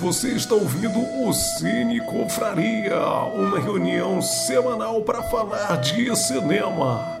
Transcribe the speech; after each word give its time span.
Você 0.00 0.28
está 0.28 0.54
ouvindo 0.54 1.00
o 1.00 1.32
Cine 1.32 2.00
Confraria, 2.06 3.00
uma 3.34 3.58
reunião 3.58 4.22
semanal 4.22 5.02
para 5.02 5.24
falar 5.24 5.74
de 5.80 6.14
cinema. 6.14 7.20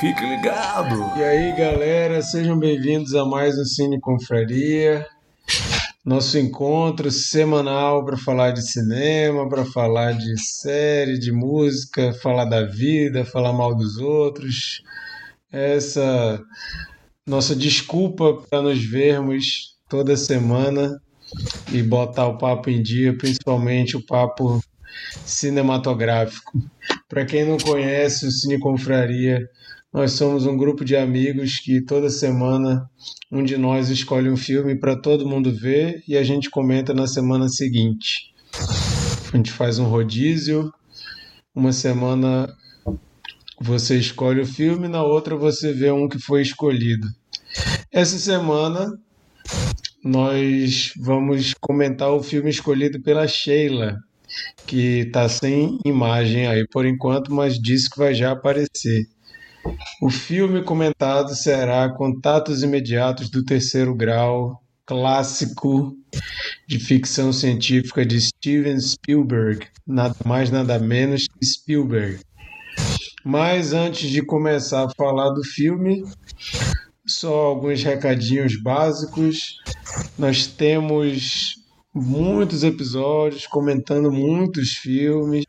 Fique 0.00 0.24
ligado! 0.24 1.18
E 1.18 1.22
aí, 1.22 1.54
galera, 1.54 2.22
sejam 2.22 2.58
bem-vindos 2.58 3.14
a 3.14 3.26
mais 3.26 3.58
um 3.58 3.64
Cine 3.66 4.00
Confraria. 4.00 5.06
Nosso 6.02 6.38
encontro 6.38 7.10
semanal 7.10 8.02
para 8.02 8.16
falar 8.16 8.52
de 8.52 8.62
cinema, 8.62 9.46
para 9.46 9.66
falar 9.66 10.12
de 10.12 10.40
série, 10.42 11.18
de 11.18 11.30
música, 11.30 12.14
falar 12.14 12.46
da 12.46 12.64
vida, 12.64 13.26
falar 13.26 13.52
mal 13.52 13.74
dos 13.74 13.98
outros. 13.98 14.82
Essa 15.52 16.42
nossa 17.26 17.54
desculpa 17.54 18.42
para 18.48 18.62
nos 18.62 18.82
vermos 18.82 19.76
toda 19.86 20.16
semana 20.16 20.98
e 21.72 21.82
botar 21.82 22.26
o 22.26 22.38
papo 22.38 22.70
em 22.70 22.82
dia, 22.82 23.16
principalmente 23.16 23.96
o 23.96 24.04
papo 24.04 24.60
cinematográfico. 25.24 26.60
Para 27.08 27.24
quem 27.24 27.44
não 27.44 27.58
conhece 27.58 28.26
o 28.26 28.30
Cine 28.30 28.58
Confraria, 28.58 29.48
nós 29.92 30.12
somos 30.12 30.46
um 30.46 30.56
grupo 30.56 30.84
de 30.84 30.96
amigos 30.96 31.58
que 31.58 31.80
toda 31.80 32.08
semana 32.08 32.88
um 33.30 33.42
de 33.42 33.56
nós 33.56 33.88
escolhe 33.88 34.30
um 34.30 34.36
filme 34.36 34.76
para 34.76 34.94
todo 34.94 35.28
mundo 35.28 35.52
ver 35.52 36.02
e 36.06 36.16
a 36.16 36.22
gente 36.22 36.48
comenta 36.48 36.94
na 36.94 37.06
semana 37.06 37.48
seguinte. 37.48 38.32
A 39.32 39.36
gente 39.36 39.50
faz 39.50 39.78
um 39.78 39.86
rodízio, 39.86 40.72
uma 41.54 41.72
semana 41.72 42.48
você 43.60 43.96
escolhe 43.96 44.40
o 44.40 44.46
filme, 44.46 44.88
na 44.88 45.02
outra 45.02 45.36
você 45.36 45.72
vê 45.72 45.90
um 45.90 46.08
que 46.08 46.18
foi 46.18 46.42
escolhido. 46.42 47.06
Essa 47.92 48.18
semana 48.18 48.96
nós 50.04 50.92
vamos 50.98 51.54
comentar 51.60 52.10
o 52.10 52.22
filme 52.22 52.50
escolhido 52.50 53.00
pela 53.02 53.26
Sheila, 53.28 53.98
que 54.66 55.00
está 55.00 55.28
sem 55.28 55.78
imagem 55.84 56.46
aí 56.46 56.66
por 56.68 56.86
enquanto, 56.86 57.32
mas 57.32 57.58
disse 57.58 57.90
que 57.90 57.98
vai 57.98 58.14
já 58.14 58.32
aparecer. 58.32 59.04
O 60.02 60.08
filme 60.08 60.62
comentado 60.62 61.34
será 61.34 61.92
Contatos 61.92 62.62
Imediatos 62.62 63.28
do 63.28 63.44
Terceiro 63.44 63.94
Grau, 63.94 64.62
clássico 64.86 65.94
de 66.66 66.78
ficção 66.78 67.32
científica 67.32 68.04
de 68.04 68.20
Steven 68.20 68.80
Spielberg, 68.80 69.66
nada 69.86 70.16
mais 70.24 70.50
nada 70.50 70.78
menos 70.78 71.26
que 71.28 71.46
Spielberg. 71.46 72.20
Mas 73.22 73.74
antes 73.74 74.08
de 74.08 74.24
começar 74.24 74.84
a 74.84 74.90
falar 74.96 75.30
do 75.30 75.44
filme, 75.44 76.02
só 77.12 77.46
alguns 77.46 77.82
recadinhos 77.82 78.60
básicos. 78.60 79.56
Nós 80.18 80.46
temos 80.46 81.54
muitos 81.94 82.62
episódios 82.62 83.46
comentando 83.46 84.10
muitos 84.12 84.70
filmes. 84.70 85.44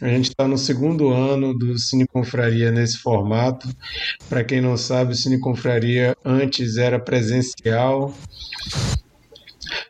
A 0.00 0.08
gente 0.08 0.30
está 0.30 0.48
no 0.48 0.56
segundo 0.56 1.10
ano 1.10 1.56
do 1.56 1.78
Cine 1.78 2.06
Confraria 2.06 2.70
nesse 2.70 2.98
formato. 2.98 3.68
Para 4.28 4.42
quem 4.42 4.60
não 4.60 4.76
sabe, 4.76 5.12
o 5.12 5.16
Cine 5.16 5.38
Confraria 5.38 6.16
antes 6.24 6.76
era 6.76 6.98
presencial. 6.98 8.14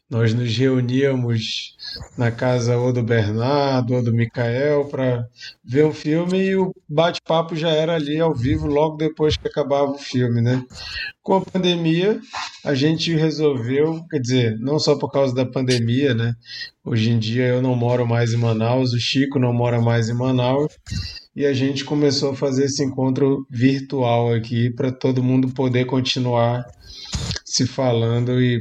Nós 0.09 0.35
nos 0.35 0.57
reuníamos 0.57 1.77
na 2.17 2.31
casa 2.31 2.77
ou 2.77 2.93
do 2.93 3.03
Bernardo 3.03 3.95
ou 3.95 4.03
do 4.03 4.13
Micael 4.13 4.85
para 4.87 5.27
ver 5.65 5.85
um 5.85 5.93
filme 5.93 6.39
e 6.39 6.57
o 6.57 6.73
bate-papo 6.89 7.57
já 7.57 7.71
era 7.71 7.95
ali 7.95 8.21
ao 8.21 8.35
vivo 8.35 8.67
logo 8.67 8.97
depois 8.97 9.37
que 9.37 9.49
acabava 9.49 9.93
o 9.93 9.99
filme, 9.99 10.41
né? 10.41 10.63
Com 11.23 11.35
a 11.35 11.41
pandemia, 11.41 12.21
a 12.65 12.75
gente 12.75 13.15
resolveu, 13.15 14.05
quer 14.11 14.19
dizer, 14.19 14.59
não 14.59 14.79
só 14.79 14.97
por 14.97 15.11
causa 15.11 15.35
da 15.35 15.47
pandemia, 15.47 16.15
né? 16.15 16.35
Hoje 16.85 17.11
em 17.11 17.19
dia 17.19 17.47
eu 17.47 17.63
não 17.63 17.75
moro 17.75 18.07
mais 18.07 18.33
em 18.33 18.39
Manaus, 18.39 18.93
o 18.93 18.99
Chico 18.99 19.39
não 19.39 19.53
mora 19.53 19.81
mais 19.81 20.09
em 20.09 20.15
Manaus, 20.15 20.73
e 21.35 21.47
a 21.47 21.53
gente 21.53 21.85
começou 21.85 22.33
a 22.33 22.37
fazer 22.37 22.65
esse 22.65 22.83
encontro 22.85 23.47
virtual 23.51 24.33
aqui 24.33 24.71
para 24.71 24.91
todo 24.91 25.23
mundo 25.23 25.49
poder 25.51 25.85
continuar 25.85 26.65
se 27.45 27.67
falando 27.67 28.41
e 28.41 28.61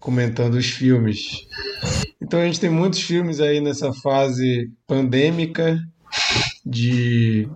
comentando 0.00 0.54
os 0.54 0.66
filmes. 0.66 1.46
Então 2.20 2.40
a 2.40 2.44
gente 2.44 2.60
tem 2.60 2.70
muitos 2.70 3.00
filmes 3.00 3.40
aí 3.40 3.60
nessa 3.60 3.92
fase 3.92 4.70
pandêmica 4.86 5.78
de 6.64 7.48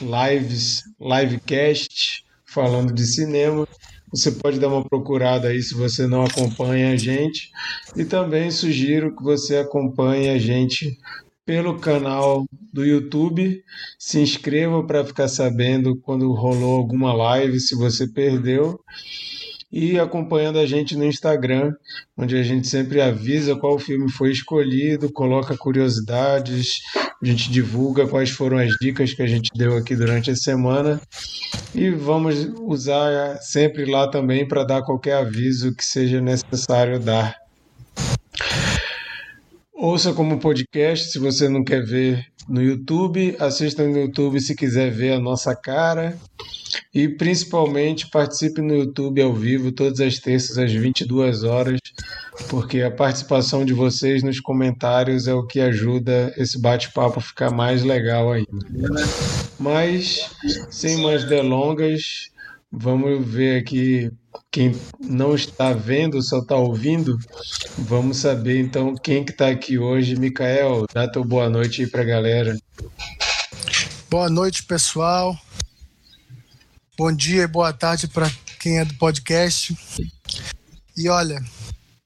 lives, 0.00 0.82
livecast, 1.00 2.24
falando 2.44 2.92
de 2.92 3.06
cinema. 3.06 3.66
Você 4.12 4.32
pode 4.32 4.58
dar 4.58 4.68
uma 4.68 4.84
procurada 4.84 5.48
aí 5.48 5.62
se 5.62 5.74
você 5.74 6.06
não 6.06 6.24
acompanha 6.24 6.92
a 6.92 6.96
gente. 6.96 7.50
E 7.96 8.04
também 8.04 8.50
sugiro 8.50 9.14
que 9.14 9.22
você 9.22 9.56
acompanhe 9.56 10.28
a 10.28 10.38
gente 10.38 10.98
pelo 11.46 11.78
canal 11.78 12.44
do 12.72 12.84
YouTube. 12.84 13.62
Se 13.98 14.20
inscreva 14.20 14.84
para 14.84 15.04
ficar 15.04 15.28
sabendo 15.28 15.96
quando 15.96 16.32
rolou 16.32 16.76
alguma 16.76 17.12
live, 17.12 17.60
se 17.60 17.74
você 17.76 18.06
perdeu 18.06 18.80
e 19.72 19.98
acompanhando 19.98 20.58
a 20.58 20.66
gente 20.66 20.96
no 20.96 21.04
Instagram, 21.04 21.72
onde 22.16 22.36
a 22.36 22.42
gente 22.42 22.66
sempre 22.66 23.00
avisa 23.00 23.56
qual 23.56 23.78
filme 23.78 24.10
foi 24.10 24.32
escolhido, 24.32 25.12
coloca 25.12 25.56
curiosidades, 25.56 26.80
a 27.22 27.26
gente 27.26 27.50
divulga 27.50 28.06
quais 28.06 28.30
foram 28.30 28.58
as 28.58 28.70
dicas 28.80 29.12
que 29.14 29.22
a 29.22 29.26
gente 29.26 29.50
deu 29.54 29.76
aqui 29.76 29.94
durante 29.94 30.30
a 30.30 30.36
semana 30.36 31.00
e 31.74 31.90
vamos 31.90 32.48
usar 32.60 33.36
sempre 33.42 33.84
lá 33.84 34.08
também 34.08 34.46
para 34.46 34.64
dar 34.64 34.82
qualquer 34.82 35.18
aviso 35.18 35.74
que 35.74 35.84
seja 35.84 36.20
necessário 36.20 36.98
dar. 36.98 37.39
Ouça 39.82 40.12
como 40.12 40.38
podcast 40.38 41.10
se 41.10 41.18
você 41.18 41.48
não 41.48 41.64
quer 41.64 41.82
ver 41.82 42.26
no 42.46 42.62
YouTube, 42.62 43.34
assista 43.40 43.82
no 43.82 43.96
YouTube 43.96 44.38
se 44.38 44.54
quiser 44.54 44.90
ver 44.90 45.14
a 45.14 45.18
nossa 45.18 45.56
cara 45.56 46.18
e 46.94 47.08
principalmente 47.08 48.10
participe 48.10 48.60
no 48.60 48.74
YouTube 48.74 49.22
ao 49.22 49.32
vivo 49.32 49.72
todas 49.72 49.98
as 50.00 50.18
terças 50.18 50.58
às 50.58 50.70
22 50.70 51.44
horas, 51.44 51.78
porque 52.50 52.82
a 52.82 52.90
participação 52.90 53.64
de 53.64 53.72
vocês 53.72 54.22
nos 54.22 54.38
comentários 54.38 55.26
é 55.26 55.32
o 55.32 55.46
que 55.46 55.60
ajuda 55.60 56.30
esse 56.36 56.60
bate-papo 56.60 57.18
a 57.18 57.22
ficar 57.22 57.50
mais 57.50 57.82
legal 57.82 58.30
ainda. 58.30 58.50
Mas 59.58 60.30
sem 60.68 60.98
mais 60.98 61.24
delongas, 61.24 62.30
vamos 62.70 63.26
ver 63.26 63.62
aqui 63.62 64.10
quem 64.50 64.74
não 64.98 65.34
está 65.34 65.72
vendo, 65.72 66.20
só 66.22 66.38
está 66.38 66.56
ouvindo. 66.56 67.16
Vamos 67.78 68.18
saber 68.18 68.60
então 68.60 68.96
quem 68.96 69.24
que 69.24 69.30
está 69.30 69.48
aqui 69.48 69.78
hoje. 69.78 70.16
Micael, 70.16 70.86
dá 70.92 71.08
tua 71.08 71.24
boa 71.24 71.48
noite 71.48 71.82
aí 71.82 71.86
para 71.86 72.02
a 72.02 72.06
galera. 72.06 72.58
Boa 74.10 74.28
noite, 74.28 74.64
pessoal. 74.64 75.38
Bom 76.98 77.12
dia 77.12 77.44
e 77.44 77.46
boa 77.46 77.72
tarde 77.72 78.08
para 78.08 78.30
quem 78.58 78.78
é 78.78 78.84
do 78.84 78.94
podcast. 78.94 79.76
E 80.96 81.08
olha, 81.08 81.40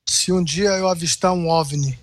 se 0.06 0.30
um 0.30 0.44
dia 0.44 0.68
eu 0.70 0.88
avistar 0.88 1.32
um 1.32 1.48
OVNI 1.48 1.98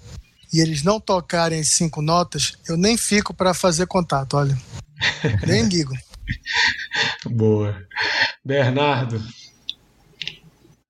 e 0.51 0.59
eles 0.59 0.81
não 0.81 0.99
tocarem 0.99 1.63
cinco 1.63 2.01
notas, 2.01 2.53
eu 2.67 2.75
nem 2.75 2.97
fico 2.97 3.33
para 3.33 3.53
fazer 3.53 3.85
contato, 3.85 4.35
olha. 4.35 4.57
Nem 5.47 5.67
ligo. 5.67 5.93
Boa. 7.25 7.75
Bernardo. 8.45 9.23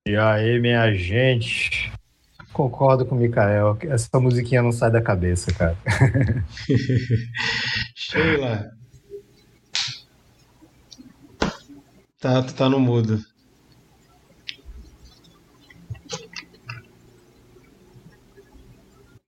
E 0.04 0.16
aí, 0.16 0.58
minha 0.58 0.92
gente? 0.92 1.92
Concordo 2.52 3.06
com 3.06 3.14
o 3.14 3.18
Mikael. 3.18 3.78
Essa 3.82 4.18
musiquinha 4.18 4.60
não 4.60 4.72
sai 4.72 4.90
da 4.90 5.00
cabeça, 5.00 5.52
cara. 5.54 5.76
Sheila. 7.94 8.68
Tá, 12.18 12.42
tu 12.42 12.52
tá 12.52 12.68
no 12.68 12.80
mudo. 12.80 13.24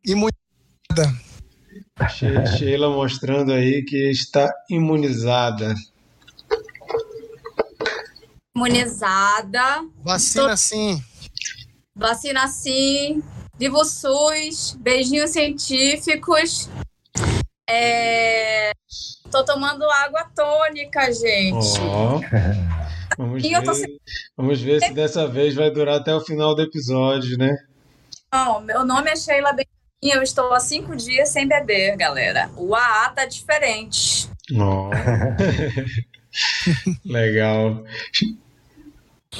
Imunizada. 0.05 0.35
Sheila 2.59 2.91
mostrando 2.91 3.53
aí 3.53 3.85
que 3.85 4.11
está 4.11 4.53
imunizada. 4.69 5.73
Imunizada. 8.55 9.85
Vacina 10.03 10.51
Tô... 10.51 10.57
sim. 10.57 11.03
Vacina 11.95 12.47
sim. 12.47 13.23
Viva 13.59 13.79
o 13.79 13.85
SUS. 13.85 14.77
Beijinhos 14.81 15.31
científicos. 15.31 16.71
É... 17.69 18.71
Tô 19.31 19.45
tomando 19.45 19.83
água 19.91 20.25
tônica, 20.35 21.13
gente. 21.13 21.81
Oh. 21.81 22.21
Vamos, 23.17 23.43
ver, 23.43 23.63
tô... 23.63 23.73
vamos 24.37 24.61
ver 24.61 24.81
se 24.81 24.93
dessa 24.93 25.29
vez 25.29 25.55
vai 25.55 25.71
durar 25.71 26.01
até 26.01 26.13
o 26.13 26.21
final 26.21 26.53
do 26.53 26.63
episódio, 26.63 27.39
né? 27.39 27.57
Não, 28.33 28.61
meu 28.61 28.85
nome 28.85 29.09
é 29.09 29.15
Sheila 29.15 29.53
Benjamin, 29.53 30.19
eu 30.19 30.21
estou 30.21 30.53
há 30.53 30.59
cinco 30.59 30.97
dias 30.97 31.29
sem 31.29 31.47
beber, 31.47 31.97
galera. 31.97 32.51
O 32.57 32.75
AA 32.75 33.11
tá 33.11 33.25
diferente. 33.25 34.29
Oh. 34.53 34.91
Legal. 37.07 37.85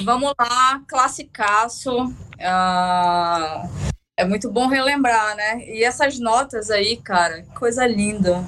Vamos 0.03 0.33
lá, 0.39 0.81
classicaço. 0.87 2.05
Uh, 2.05 3.69
é 4.17 4.25
muito 4.25 4.51
bom 4.51 4.67
relembrar, 4.67 5.35
né? 5.35 5.65
E 5.67 5.83
essas 5.83 6.19
notas 6.19 6.69
aí, 6.69 6.97
cara, 6.97 7.43
coisa 7.57 7.85
linda. 7.85 8.43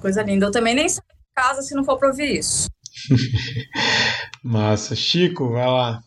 Coisa 0.00 0.22
linda. 0.22 0.46
Eu 0.46 0.50
também 0.50 0.74
nem 0.74 0.88
saio 0.88 1.06
de 1.08 1.42
casa 1.42 1.62
se 1.62 1.74
não 1.74 1.84
for 1.84 1.98
pra 1.98 2.08
ouvir 2.08 2.38
isso. 2.38 2.68
Massa. 4.42 4.94
Chico, 4.94 5.50
vai 5.50 5.66
lá. 5.66 6.02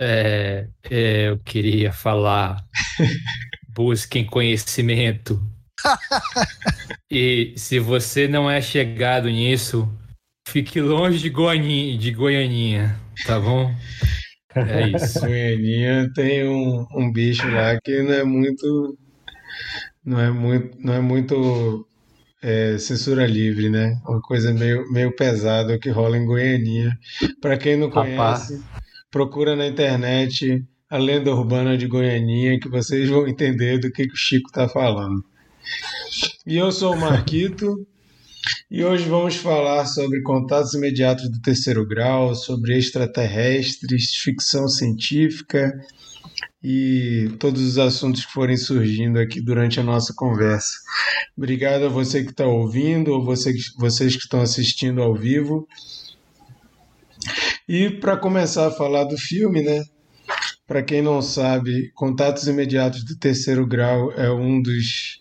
É, 0.00 0.66
é, 0.90 1.28
eu 1.28 1.38
queria 1.38 1.92
falar. 1.92 2.64
Busquem 3.74 4.26
conhecimento. 4.26 5.40
e 7.10 7.54
se 7.56 7.78
você 7.78 8.26
não 8.26 8.50
é 8.50 8.60
chegado 8.60 9.28
nisso, 9.28 9.88
fique 10.48 10.80
longe 10.80 11.18
de 11.18 11.30
Goianinha, 11.30 11.98
de 11.98 12.10
Goianinha 12.12 13.00
tá 13.26 13.38
bom? 13.38 13.74
É 14.54 14.88
isso. 14.88 15.20
Goianinha 15.26 16.10
tem 16.14 16.48
um, 16.48 16.86
um 16.94 17.12
bicho 17.12 17.48
lá 17.48 17.78
que 17.82 18.02
não 18.02 18.12
é 18.12 18.24
muito. 18.24 18.98
Não 20.04 20.20
é 20.20 20.30
muito, 20.30 20.78
não 20.80 20.94
é 20.94 21.00
muito 21.00 21.86
é, 22.42 22.78
censura 22.78 23.26
livre, 23.26 23.68
né? 23.68 24.00
Uma 24.06 24.20
coisa 24.22 24.52
meio, 24.52 24.90
meio 24.90 25.14
pesada 25.14 25.78
que 25.78 25.90
rola 25.90 26.16
em 26.16 26.24
Goianinha. 26.24 26.96
Para 27.40 27.58
quem 27.58 27.76
não 27.76 27.90
conhece, 27.90 28.16
Rapaz. 28.16 28.60
procura 29.10 29.54
na 29.54 29.66
internet 29.66 30.64
a 30.88 30.96
lenda 30.96 31.30
urbana 31.30 31.76
de 31.76 31.86
Goianinha 31.86 32.58
que 32.58 32.68
vocês 32.68 33.08
vão 33.08 33.28
entender 33.28 33.78
do 33.78 33.92
que, 33.92 34.06
que 34.06 34.14
o 34.14 34.16
Chico 34.16 34.48
está 34.48 34.68
falando. 34.68 35.22
E 36.46 36.56
eu 36.56 36.72
sou 36.72 36.94
o 36.94 37.00
Marquito. 37.00 37.86
E 38.70 38.84
hoje 38.84 39.04
vamos 39.08 39.36
falar 39.36 39.84
sobre 39.86 40.22
contatos 40.22 40.74
imediatos 40.74 41.28
do 41.30 41.40
terceiro 41.40 41.86
grau, 41.86 42.34
sobre 42.34 42.78
extraterrestres, 42.78 44.14
ficção 44.14 44.68
científica 44.68 45.72
e 46.62 47.32
todos 47.38 47.62
os 47.62 47.78
assuntos 47.78 48.24
que 48.24 48.32
forem 48.32 48.56
surgindo 48.56 49.18
aqui 49.18 49.40
durante 49.40 49.80
a 49.80 49.82
nossa 49.82 50.14
conversa. 50.14 50.70
Obrigado 51.36 51.86
a 51.86 51.88
você 51.88 52.22
que 52.22 52.30
está 52.30 52.46
ouvindo 52.46 53.12
ou 53.12 53.24
você, 53.24 53.52
vocês 53.78 54.14
que 54.14 54.22
estão 54.22 54.40
assistindo 54.40 55.02
ao 55.02 55.14
vivo. 55.14 55.66
E 57.68 57.90
para 57.90 58.16
começar 58.16 58.68
a 58.68 58.72
falar 58.72 59.04
do 59.04 59.16
filme, 59.16 59.62
né? 59.62 59.82
Para 60.66 60.82
quem 60.82 61.02
não 61.02 61.20
sabe, 61.20 61.90
Contatos 61.94 62.46
Imediatos 62.46 63.04
do 63.04 63.16
Terceiro 63.16 63.66
Grau 63.66 64.12
é 64.12 64.30
um 64.30 64.62
dos 64.62 65.19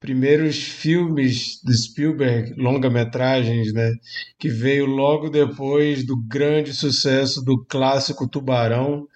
primeiros 0.00 0.56
filmes 0.56 1.60
de 1.62 1.76
Spielberg, 1.76 2.54
longa-metragens, 2.56 3.70
né, 3.74 3.92
que 4.38 4.48
veio 4.48 4.86
logo 4.86 5.28
depois 5.28 6.06
do 6.06 6.16
grande 6.16 6.72
sucesso 6.72 7.44
do 7.44 7.62
clássico 7.66 8.26
Tubarão, 8.26 9.06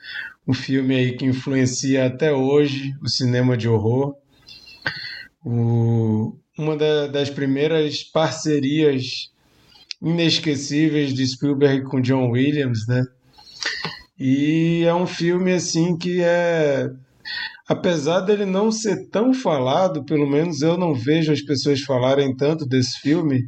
um 0.47 0.53
filme 0.53 0.95
aí 0.95 1.17
que 1.17 1.25
influencia 1.25 2.07
até 2.07 2.31
hoje 2.33 2.95
o 3.03 3.09
cinema 3.09 3.57
de 3.57 3.67
horror. 3.67 4.15
O, 5.43 6.37
uma 6.57 6.77
da, 6.77 7.07
das 7.07 7.31
primeiras 7.31 8.03
parcerias 8.03 9.33
inesquecíveis 10.03 11.15
de 11.15 11.27
Spielberg 11.27 11.85
com 11.85 12.01
John 12.01 12.31
Williams, 12.31 12.87
né? 12.87 13.05
E 14.19 14.85
é 14.85 14.95
um 14.95 15.07
filme 15.07 15.53
assim 15.53 15.97
que 15.97 16.21
é 16.21 16.91
apesar 17.69 18.21
dele 18.21 18.45
não 18.45 18.71
ser 18.71 19.09
tão 19.09 19.33
falado, 19.33 20.05
pelo 20.05 20.29
menos 20.29 20.61
eu 20.63 20.77
não 20.77 20.95
vejo 20.95 21.33
as 21.33 21.43
pessoas 21.43 21.81
falarem 21.81 22.37
tanto 22.37 22.67
desse 22.67 23.01
filme, 23.01 23.41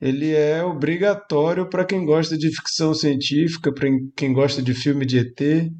ele 0.00 0.32
é 0.32 0.64
obrigatório 0.64 1.68
para 1.68 1.84
quem 1.84 2.04
gosta 2.06 2.36
de 2.36 2.48
ficção 2.54 2.94
científica, 2.94 3.72
para 3.72 3.88
quem 4.16 4.32
gosta 4.32 4.62
de 4.62 4.72
filme 4.72 5.04
de 5.04 5.18
ET. 5.18 5.70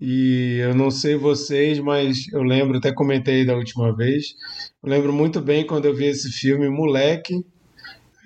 E 0.00 0.58
eu 0.60 0.74
não 0.74 0.90
sei 0.90 1.14
vocês, 1.14 1.78
mas 1.78 2.26
eu 2.32 2.42
lembro, 2.42 2.76
até 2.76 2.92
comentei 2.92 3.44
da 3.44 3.54
última 3.54 3.94
vez, 3.96 4.26
eu 4.82 4.90
lembro 4.90 5.12
muito 5.12 5.40
bem 5.40 5.64
quando 5.64 5.84
eu 5.84 5.94
vi 5.94 6.06
esse 6.06 6.30
filme, 6.30 6.68
moleque. 6.68 7.34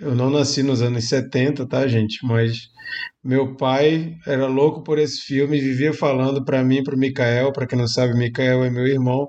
Eu 0.00 0.15
não 0.15 0.31
nasci 0.31 0.62
nos 0.62 0.81
anos 0.81 1.09
70, 1.09 1.67
tá, 1.67 1.87
gente? 1.89 2.25
Mas 2.25 2.69
meu 3.23 3.56
pai 3.56 4.17
era 4.27 4.47
louco 4.47 4.83
por 4.83 4.99
esse 4.99 5.21
filme, 5.21 5.61
vivia 5.61 5.93
falando 5.93 6.45
para 6.45 6.62
mim, 6.62 6.85
para 6.85 6.95
o 6.95 6.99
Mikael, 6.99 7.53
para 7.53 7.67
quem 7.67 7.79
não 7.79 7.89
sabe, 7.89 8.15
Mikael 8.15 8.62
é 8.62 8.71
meu 8.71 8.87
irmão, 8.87 9.29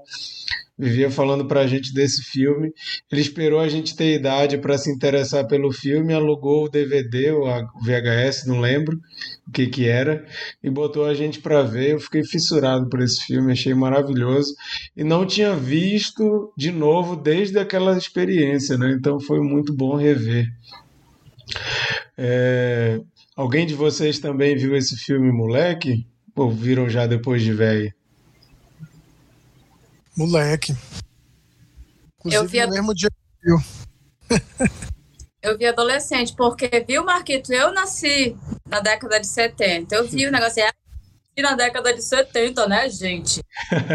vivia 0.79 1.11
falando 1.11 1.45
para 1.45 1.59
a 1.59 1.67
gente 1.67 1.93
desse 1.93 2.23
filme. 2.23 2.71
Ele 3.11 3.19
esperou 3.19 3.59
a 3.59 3.67
gente 3.67 3.95
ter 3.97 4.15
idade 4.15 4.57
para 4.57 4.77
se 4.77 4.89
interessar 4.89 5.45
pelo 5.45 5.73
filme, 5.73 6.13
alugou 6.13 6.65
o 6.65 6.69
DVD 6.69 7.31
ou 7.31 7.47
a 7.47 7.61
VHS, 7.83 8.45
não 8.47 8.61
lembro 8.61 8.97
o 9.45 9.51
que 9.51 9.67
que 9.67 9.87
era, 9.87 10.25
e 10.63 10.69
botou 10.69 11.05
a 11.05 11.13
gente 11.13 11.41
para 11.41 11.61
ver. 11.61 11.91
Eu 11.91 11.99
fiquei 11.99 12.23
fissurado 12.23 12.87
por 12.87 13.01
esse 13.01 13.25
filme, 13.25 13.51
achei 13.51 13.73
maravilhoso 13.73 14.55
e 14.95 15.03
não 15.03 15.25
tinha 15.25 15.53
visto 15.53 16.53
de 16.57 16.71
novo 16.71 17.17
desde 17.17 17.59
aquela 17.59 17.97
experiência, 17.97 18.77
né? 18.77 18.95
Então 18.97 19.19
foi 19.19 19.41
muito 19.41 19.73
bom 19.75 19.97
rever. 19.97 20.47
É... 22.17 23.01
Alguém 23.35 23.65
de 23.65 23.73
vocês 23.73 24.19
também 24.19 24.55
viu 24.55 24.75
esse 24.75 24.95
filme 24.95 25.31
moleque? 25.31 26.05
Ou 26.35 26.49
viram 26.49 26.89
já 26.89 27.05
depois 27.05 27.41
de 27.41 27.51
velho? 27.51 27.93
Moleque. 30.19 30.75
Inclusive, 32.19 32.43
eu 32.43 32.45
vi 32.45 32.59
no 32.67 32.73
mesmo 32.73 32.93
dia 32.93 33.09
que 33.09 33.47
viu. 33.47 33.57
eu 35.41 35.57
vi 35.57 35.65
adolescente, 35.65 36.35
porque, 36.35 36.67
viu, 36.85 37.05
Marquito? 37.05 37.53
Eu 37.53 37.71
nasci 37.71 38.35
na 38.67 38.81
década 38.81 39.17
de 39.17 39.27
70. 39.27 39.95
Eu 39.95 40.05
vi 40.05 40.27
o 40.27 40.31
negócio 40.31 40.61
assim, 40.61 41.41
na 41.41 41.55
década 41.55 41.93
de 41.93 42.01
70, 42.01 42.67
né, 42.67 42.89
gente? 42.89 43.41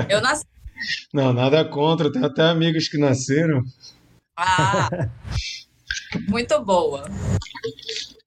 Eu 0.09 0.23
nasci. 0.23 0.47
Não, 1.13 1.33
nada 1.35 1.63
contra, 1.63 2.11
tem 2.11 2.25
até 2.25 2.43
amigos 2.43 2.89
que 2.89 2.97
nasceram. 2.97 3.63
Ah, 4.37 4.89
muito 6.27 6.59
boa. 6.65 7.05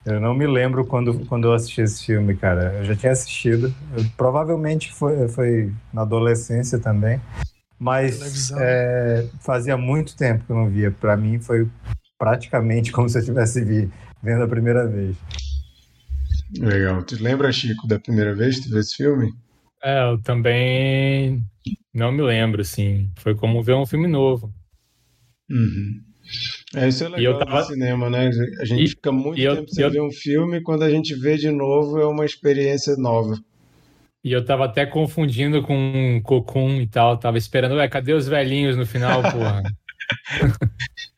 Eu 0.05 0.21
não 0.21 0.33
me 0.33 0.47
lembro 0.47 0.85
quando, 0.85 1.25
quando 1.25 1.49
eu 1.49 1.53
assisti 1.53 1.81
esse 1.81 2.05
filme, 2.05 2.35
cara. 2.35 2.75
Eu 2.77 2.85
já 2.85 2.95
tinha 2.95 3.11
assistido. 3.11 3.73
Eu, 3.95 4.05
provavelmente 4.15 4.93
foi, 4.93 5.27
foi 5.27 5.73
na 5.93 6.03
adolescência 6.03 6.79
também. 6.79 7.19
Mas 7.79 8.51
é, 8.51 9.27
fazia 9.39 9.77
muito 9.77 10.15
tempo 10.15 10.45
que 10.45 10.51
eu 10.51 10.55
não 10.55 10.69
via. 10.69 10.91
Para 10.91 11.15
mim 11.15 11.39
foi 11.39 11.69
praticamente 12.17 12.91
como 12.93 13.07
se 13.07 13.19
eu 13.19 13.25
tivesse 13.25 13.63
vi, 13.63 13.89
vendo 14.21 14.43
a 14.43 14.47
primeira 14.47 14.87
vez. 14.87 15.15
Legal. 16.57 17.03
Tu 17.03 17.21
lembra, 17.21 17.51
Chico, 17.51 17.87
da 17.87 17.99
primeira 17.99 18.33
vez 18.33 18.57
que 18.57 18.63
tu 18.63 18.69
viu 18.69 18.79
esse 18.79 18.95
filme? 18.95 19.33
É, 19.83 20.11
eu 20.11 20.21
também 20.21 21.43
não 21.93 22.11
me 22.11 22.21
lembro, 22.21 22.61
assim. 22.61 23.09
Foi 23.17 23.35
como 23.35 23.61
ver 23.61 23.75
um 23.75 23.85
filme 23.85 24.07
novo. 24.07 24.51
Uhum. 25.49 26.01
É, 26.75 26.87
isso 26.87 27.03
é 27.03 27.09
legal 27.09 27.39
tava... 27.39 27.59
no 27.59 27.65
cinema, 27.65 28.09
né? 28.09 28.29
A 28.59 28.65
gente 28.65 28.83
e, 28.83 28.89
fica 28.89 29.11
muito 29.11 29.37
tempo 29.37 29.61
eu, 29.61 29.67
sem 29.67 29.83
eu... 29.83 29.91
ver 29.91 30.01
um 30.01 30.11
filme 30.11 30.57
e 30.57 30.61
quando 30.61 30.83
a 30.83 30.89
gente 30.89 31.15
vê 31.15 31.37
de 31.37 31.49
novo 31.49 31.99
é 31.99 32.05
uma 32.05 32.25
experiência 32.25 32.95
nova. 32.97 33.37
E 34.23 34.31
eu 34.31 34.43
tava 34.43 34.65
até 34.65 34.85
confundindo 34.85 35.61
com 35.61 36.21
Cocum 36.23 36.81
e 36.81 36.87
tal. 36.87 37.17
Tava 37.17 37.37
esperando, 37.37 37.75
ué, 37.75 37.87
cadê 37.87 38.13
os 38.13 38.27
velhinhos 38.27 38.75
no 38.75 38.85
final, 38.85 39.21
porra? 39.21 39.63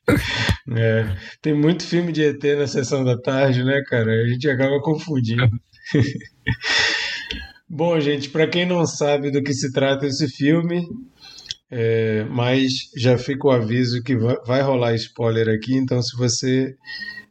é, 0.75 1.15
tem 1.41 1.53
muito 1.53 1.85
filme 1.85 2.11
de 2.11 2.23
ET 2.23 2.43
na 2.57 2.67
sessão 2.67 3.03
da 3.03 3.17
tarde, 3.17 3.63
né, 3.63 3.81
cara? 3.87 4.11
A 4.11 4.27
gente 4.27 4.49
acaba 4.49 4.81
confundindo. 4.81 5.47
Bom, 7.69 7.99
gente, 7.99 8.29
para 8.29 8.47
quem 8.47 8.65
não 8.65 8.85
sabe 8.85 9.31
do 9.31 9.43
que 9.43 9.53
se 9.53 9.71
trata 9.71 10.07
esse 10.07 10.27
filme, 10.27 10.87
é, 11.69 12.23
mas 12.25 12.71
já 12.97 13.17
fica 13.17 13.47
o 13.47 13.51
aviso 13.51 14.01
que 14.01 14.15
vai, 14.15 14.35
vai 14.45 14.61
rolar 14.61 14.95
spoiler 14.95 15.47
aqui, 15.49 15.75
então 15.75 16.01
se 16.01 16.17
você 16.17 16.75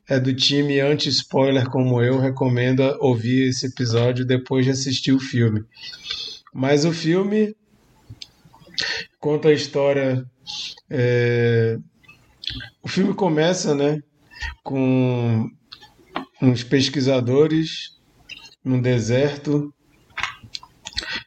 é 0.08 0.18
do 0.18 0.34
time 0.34 0.80
anti-spoiler 0.80 1.68
como 1.68 2.02
eu, 2.02 2.18
recomendo 2.18 2.80
ouvir 3.00 3.48
esse 3.48 3.66
episódio 3.66 4.24
depois 4.24 4.64
de 4.64 4.70
assistir 4.70 5.12
o 5.12 5.20
filme. 5.20 5.64
Mas 6.52 6.84
o 6.84 6.92
filme 6.92 7.54
conta 9.20 9.48
a 9.48 9.52
história. 9.52 10.24
É... 10.88 11.78
O 12.82 12.88
filme 12.88 13.12
começa, 13.12 13.74
né, 13.74 14.00
com 14.62 15.50
uns 16.40 16.62
pesquisadores 16.62 17.98
no 18.64 18.80
deserto 18.80 19.72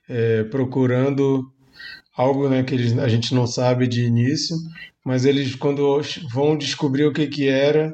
é, 0.08 0.44
procurando 0.46 1.52
algo 2.16 2.50
né, 2.50 2.64
que 2.64 2.74
eles, 2.74 2.98
a 2.98 3.08
gente 3.08 3.34
não 3.34 3.48
sabe 3.48 3.88
de 3.88 4.04
início, 4.04 4.58
mas 5.06 5.26
eles, 5.26 5.56
quando 5.56 6.02
vão 6.32 6.58
descobrir 6.58 7.06
o 7.06 7.14
que, 7.14 7.28
que 7.28 7.48
era, 7.48 7.94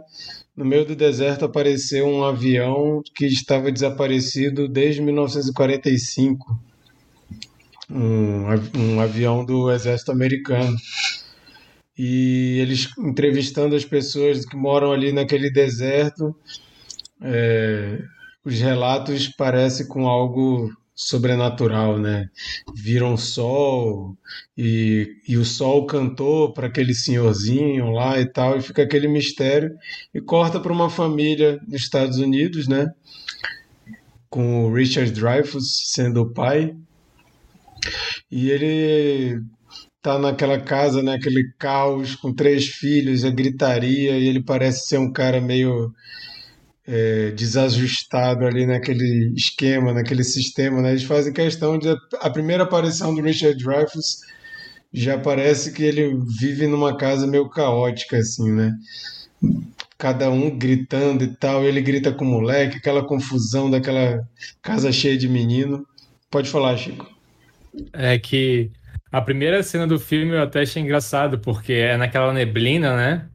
no 0.58 0.66
meio 0.66 0.84
do 0.84 0.96
deserto 0.96 1.46
apareceu 1.46 2.08
um 2.08 2.24
avião 2.24 3.04
que 3.16 3.28
estava 3.28 3.72
desaparecido 3.72 4.68
desde 4.68 5.04
1945. 5.04 6.60
Um, 7.90 8.46
um 8.76 9.00
avião 9.00 9.46
do 9.46 9.72
exército 9.72 10.12
americano. 10.12 10.76
E 11.96 12.58
eles 12.60 12.90
entrevistando 12.98 13.76
as 13.76 13.86
pessoas 13.86 14.46
que 14.46 14.58
moram 14.58 14.92
ali 14.92 15.14
naquele 15.14 15.52
deserto, 15.52 16.36
é, 17.22 18.02
os 18.44 18.60
relatos 18.60 19.28
parecem 19.28 19.88
com 19.88 20.08
algo 20.08 20.72
sobrenatural, 20.98 22.00
né? 22.00 22.28
Vira 22.76 23.06
um 23.06 23.16
sol 23.16 24.18
e, 24.58 25.08
e 25.28 25.38
o 25.38 25.46
sol 25.46 25.86
cantou 25.86 26.52
para 26.52 26.66
aquele 26.66 26.96
senhorzinho 26.96 27.92
lá 27.92 28.20
e 28.20 28.26
tal, 28.26 28.58
e 28.58 28.62
fica 28.64 28.82
aquele 28.82 29.08
mistério. 29.08 29.78
E 30.12 30.20
corta 30.20 30.60
para 30.60 30.74
uma 30.74 30.90
família 30.90 31.62
nos 31.68 31.84
Estados 31.84 32.18
Unidos, 32.18 32.68
né? 32.68 32.88
Com 34.28 34.66
o 34.66 34.74
Richard 34.74 35.12
Dreyfuss 35.12 35.92
sendo 35.94 36.24
o 36.24 36.34
pai. 36.34 36.76
E 38.32 38.50
ele 38.50 39.40
tá 40.02 40.18
naquela 40.18 40.60
casa, 40.60 41.04
né, 41.04 41.16
aquele 41.16 41.52
caos 41.60 42.16
com 42.16 42.34
três 42.34 42.66
filhos, 42.68 43.26
a 43.26 43.30
gritaria, 43.30 44.18
e 44.18 44.28
ele 44.28 44.42
parece 44.42 44.88
ser 44.88 44.98
um 44.98 45.12
cara 45.12 45.42
meio 45.42 45.94
é, 46.88 47.32
desajustado 47.32 48.46
ali 48.46 48.66
naquele 48.66 49.34
esquema, 49.36 49.94
naquele 49.94 50.24
sistema, 50.24 50.82
né? 50.82 50.92
Eles 50.92 51.04
fazem 51.04 51.34
questão 51.34 51.78
de 51.78 51.90
a 52.22 52.30
primeira 52.30 52.64
aparição 52.64 53.14
do 53.14 53.22
Richard 53.22 53.62
Dreyfuss 53.62 54.22
já 54.94 55.18
parece 55.20 55.74
que 55.74 55.84
ele 55.84 56.18
vive 56.40 56.66
numa 56.66 56.96
casa 56.96 57.28
meio 57.28 57.50
caótica 57.50 58.18
assim, 58.18 58.52
né? 58.52 58.74
Cada 59.98 60.30
um 60.30 60.58
gritando 60.58 61.24
e 61.24 61.36
tal, 61.36 61.66
ele 61.66 61.82
grita 61.82 62.14
com 62.14 62.24
o 62.24 62.28
moleque, 62.28 62.78
aquela 62.78 63.04
confusão 63.04 63.70
daquela 63.70 64.26
casa 64.62 64.92
cheia 64.92 65.18
de 65.18 65.28
menino. 65.28 65.86
Pode 66.32 66.50
falar, 66.50 66.78
Chico. 66.78 67.06
É 67.92 68.18
que 68.18 68.72
a 69.12 69.22
primeira 69.22 69.62
cena 69.62 69.86
do 69.86 70.00
filme 70.00 70.34
eu 70.34 70.42
até 70.42 70.62
achei 70.62 70.82
engraçado, 70.82 71.40
porque 71.40 71.74
é 71.74 71.98
naquela 71.98 72.34
neblina, 72.34 72.96
né? 72.96 73.28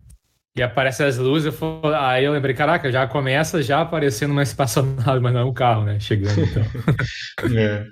E 0.55 0.63
aparece 0.63 1.03
as 1.03 1.17
luzes, 1.17 1.55
eu 1.55 1.81
aí 1.95 2.25
eu 2.25 2.33
lembrei, 2.33 2.55
caraca, 2.55 2.93
já 2.93 3.07
começa 3.07 3.63
já 3.63 3.81
aparecendo 3.81 4.33
uma 4.33 4.43
espaçonave, 4.43 5.19
mas 5.19 5.33
não 5.33 5.41
é 5.41 5.45
um 5.45 5.53
carro, 5.53 5.85
né? 5.85 5.99
Chegando 5.99 6.43
então. 6.43 6.63
é. 7.59 7.87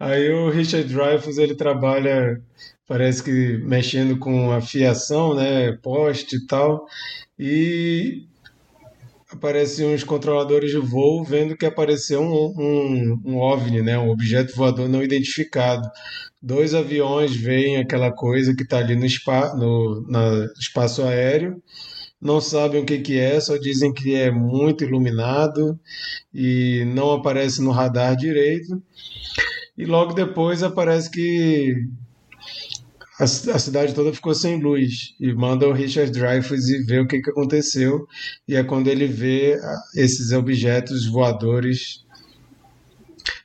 Aí 0.00 0.28
o 0.28 0.50
Richard 0.50 0.92
Dreyfuss, 0.92 1.38
ele 1.38 1.54
trabalha, 1.54 2.42
parece 2.84 3.22
que 3.22 3.58
mexendo 3.58 4.18
com 4.18 4.50
a 4.50 4.60
fiação, 4.60 5.36
né? 5.36 5.70
Poste 5.82 6.34
e 6.34 6.46
tal. 6.48 6.84
E 7.38 8.26
aparecem 9.30 9.86
uns 9.86 10.02
controladores 10.02 10.72
de 10.72 10.78
voo 10.78 11.22
vendo 11.22 11.56
que 11.56 11.66
apareceu 11.66 12.20
um, 12.20 12.54
um, 12.58 13.22
um 13.24 13.36
OVNI, 13.38 13.82
né? 13.82 13.96
Um 13.96 14.10
objeto 14.10 14.56
voador 14.56 14.88
não 14.88 15.02
identificado. 15.02 15.88
Dois 16.46 16.74
aviões 16.74 17.34
veem 17.34 17.78
aquela 17.78 18.12
coisa 18.12 18.54
que 18.54 18.64
está 18.64 18.76
ali 18.76 18.94
no, 18.94 19.08
spa, 19.08 19.54
no 19.56 20.04
espaço 20.60 21.02
aéreo 21.02 21.62
não 22.20 22.38
sabem 22.40 22.82
o 22.82 22.86
que, 22.86 23.00
que 23.00 23.18
é, 23.18 23.40
só 23.40 23.56
dizem 23.58 23.92
que 23.92 24.14
é 24.14 24.30
muito 24.30 24.84
iluminado 24.84 25.78
e 26.32 26.84
não 26.94 27.12
aparece 27.12 27.62
no 27.62 27.70
radar 27.70 28.14
direito. 28.14 28.82
E 29.76 29.84
logo 29.84 30.14
depois 30.14 30.62
aparece 30.62 31.10
que 31.10 31.86
a, 33.18 33.24
a 33.24 33.58
cidade 33.58 33.94
toda 33.94 34.12
ficou 34.12 34.34
sem 34.34 34.58
luz 34.58 35.14
e 35.20 35.34
manda 35.34 35.66
o 35.66 35.72
Richard 35.72 36.10
Dreyfuss 36.10 36.68
e 36.68 36.82
vê 36.84 37.00
o 37.00 37.06
que, 37.06 37.20
que 37.20 37.30
aconteceu. 37.30 38.06
E 38.46 38.54
é 38.54 38.62
quando 38.62 38.88
ele 38.88 39.06
vê 39.06 39.58
esses 39.94 40.32
objetos 40.32 41.06
voadores 41.06 42.04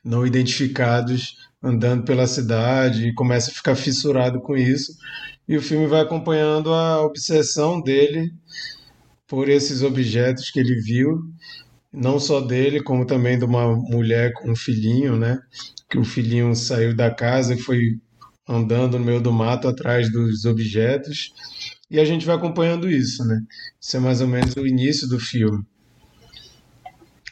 não 0.03 0.25
identificados 0.25 1.48
andando 1.61 2.03
pela 2.03 2.27
cidade 2.27 3.07
e 3.07 3.13
começa 3.13 3.51
a 3.51 3.53
ficar 3.53 3.75
fissurado 3.75 4.39
com 4.41 4.55
isso. 4.55 4.93
E 5.47 5.57
o 5.57 5.61
filme 5.61 5.87
vai 5.87 6.01
acompanhando 6.01 6.73
a 6.73 7.01
obsessão 7.03 7.81
dele 7.81 8.31
por 9.27 9.49
esses 9.49 9.83
objetos 9.83 10.49
que 10.49 10.59
ele 10.59 10.75
viu, 10.81 11.21
não 11.91 12.19
só 12.19 12.39
dele, 12.39 12.81
como 12.81 13.05
também 13.05 13.37
de 13.37 13.45
uma 13.45 13.75
mulher 13.75 14.33
com 14.33 14.51
um 14.51 14.55
filhinho, 14.55 15.15
né? 15.17 15.39
Que 15.89 15.97
o 15.97 16.03
filhinho 16.03 16.55
saiu 16.55 16.95
da 16.95 17.13
casa 17.13 17.53
e 17.53 17.59
foi 17.59 17.99
andando 18.47 18.97
no 18.97 19.05
meio 19.05 19.21
do 19.21 19.31
mato 19.31 19.67
atrás 19.67 20.11
dos 20.11 20.45
objetos. 20.45 21.33
E 21.89 21.99
a 21.99 22.05
gente 22.05 22.25
vai 22.25 22.35
acompanhando 22.35 22.89
isso, 22.89 23.23
né? 23.25 23.39
Isso 23.79 23.97
é 23.97 23.99
mais 23.99 24.21
ou 24.21 24.27
menos 24.27 24.55
o 24.55 24.65
início 24.65 25.07
do 25.07 25.19
filme. 25.19 25.63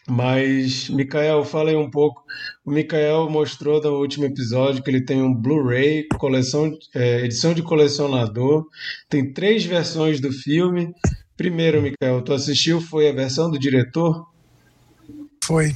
Mas, 0.10 0.90
Mikael, 0.90 1.44
fala 1.44 1.70
aí 1.70 1.76
um 1.76 1.92
pouco. 1.92 2.24
O 2.66 2.72
Mikael 2.72 3.30
mostrou 3.30 3.82
no 3.82 4.00
último 4.00 4.24
episódio 4.24 4.82
que 4.82 4.90
ele 4.90 5.04
tem 5.04 5.22
um 5.22 5.34
Blu-ray, 5.34 6.08
coleção, 6.18 6.72
é, 6.96 7.26
edição 7.26 7.54
de 7.54 7.62
colecionador. 7.62 8.66
Tem 9.10 9.34
três 9.34 9.66
versões 9.66 10.22
do 10.22 10.32
filme. 10.32 10.94
Primeiro, 11.36 11.82
Mikael, 11.82 12.22
tu 12.22 12.32
assistiu, 12.32 12.80
foi 12.80 13.10
a 13.10 13.14
versão 13.14 13.52
do 13.52 13.60
diretor? 13.60 14.26
Foi. 15.44 15.76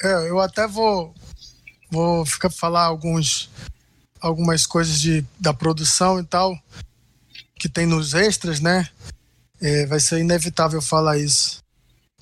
É, 0.00 0.30
eu 0.30 0.38
até 0.38 0.68
vou, 0.68 1.12
vou 1.90 2.24
ficar 2.24 2.48
falar 2.48 2.84
alguns, 2.84 3.50
algumas 4.20 4.64
coisas 4.64 5.00
de, 5.00 5.26
da 5.40 5.52
produção 5.52 6.20
e 6.20 6.24
tal, 6.24 6.56
que 7.58 7.68
tem 7.68 7.86
nos 7.86 8.14
extras, 8.14 8.60
né? 8.60 8.88
É, 9.60 9.84
vai 9.86 9.98
ser 9.98 10.20
inevitável 10.20 10.80
falar 10.80 11.18
isso 11.18 11.65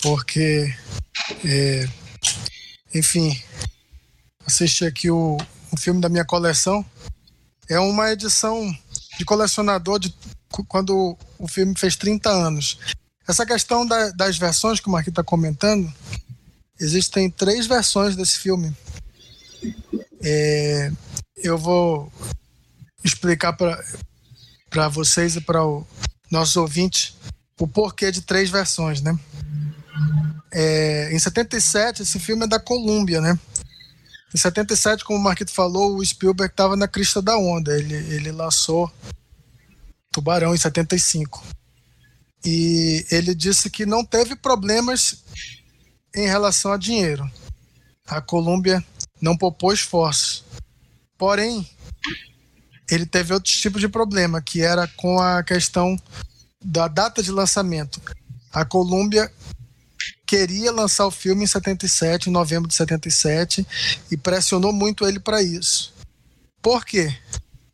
porque, 0.02 0.74
é, 1.44 1.88
enfim, 2.94 3.40
assisti 4.46 4.84
aqui 4.84 5.10
o, 5.10 5.36
o 5.72 5.76
filme 5.76 6.00
da 6.00 6.08
minha 6.08 6.24
coleção. 6.24 6.84
É 7.68 7.78
uma 7.78 8.10
edição 8.12 8.76
de 9.18 9.24
colecionador 9.24 9.98
de 9.98 10.14
quando 10.68 11.16
o 11.38 11.48
filme 11.48 11.74
fez 11.76 11.96
30 11.96 12.30
anos. 12.30 12.78
Essa 13.26 13.46
questão 13.46 13.86
da, 13.86 14.10
das 14.10 14.36
versões 14.36 14.80
que 14.80 14.88
o 14.88 14.90
Marquinhos 14.90 15.12
está 15.12 15.24
comentando, 15.24 15.92
existem 16.78 17.30
três 17.30 17.66
versões 17.66 18.14
desse 18.14 18.38
filme. 18.38 18.74
É, 20.22 20.92
eu 21.36 21.56
vou 21.56 22.12
explicar 23.02 23.52
para 23.54 24.88
vocês 24.88 25.36
e 25.36 25.40
para 25.40 25.66
os 25.66 25.84
nossos 26.30 26.56
ouvintes 26.56 27.14
o 27.58 27.66
porquê 27.66 28.10
de 28.10 28.22
três 28.22 28.50
versões, 28.50 29.00
né? 29.00 29.18
É, 30.52 31.12
em 31.12 31.18
77, 31.18 32.02
esse 32.02 32.18
filme 32.18 32.44
é 32.44 32.48
da 32.48 32.60
Columbia, 32.60 33.20
né? 33.20 33.38
Em 34.34 34.38
77, 34.38 35.04
como 35.04 35.18
o 35.18 35.22
Marquito 35.22 35.52
falou, 35.52 35.96
o 35.96 36.04
Spielberg 36.04 36.52
estava 36.52 36.76
na 36.76 36.88
crista 36.88 37.22
da 37.22 37.36
onda. 37.36 37.76
Ele, 37.76 37.94
ele 37.94 38.32
lançou 38.32 38.92
Tubarão 40.10 40.54
em 40.54 40.58
75. 40.58 41.42
E 42.44 43.06
ele 43.10 43.34
disse 43.34 43.70
que 43.70 43.86
não 43.86 44.04
teve 44.04 44.36
problemas 44.36 45.24
em 46.14 46.26
relação 46.26 46.72
a 46.72 46.76
dinheiro. 46.76 47.28
A 48.06 48.20
Columbia 48.20 48.84
não 49.20 49.36
poupou 49.36 49.72
esforços. 49.72 50.44
Porém, 51.16 51.68
ele 52.90 53.06
teve 53.06 53.32
outros 53.32 53.56
tipos 53.56 53.80
de 53.80 53.88
problema, 53.88 54.42
que 54.42 54.60
era 54.60 54.86
com 54.96 55.18
a 55.20 55.42
questão 55.42 55.96
da 56.62 56.86
data 56.86 57.22
de 57.22 57.30
lançamento. 57.30 58.00
A 58.52 58.64
Columbia 58.64 59.32
queria 60.26 60.72
lançar 60.72 61.06
o 61.06 61.10
filme 61.10 61.44
em 61.44 61.46
77, 61.46 62.28
em 62.28 62.32
novembro 62.32 62.68
de 62.68 62.74
77, 62.74 63.66
e 64.10 64.16
pressionou 64.16 64.72
muito 64.72 65.06
ele 65.06 65.20
para 65.20 65.42
isso. 65.42 65.92
Por 66.62 66.84
quê? 66.84 67.14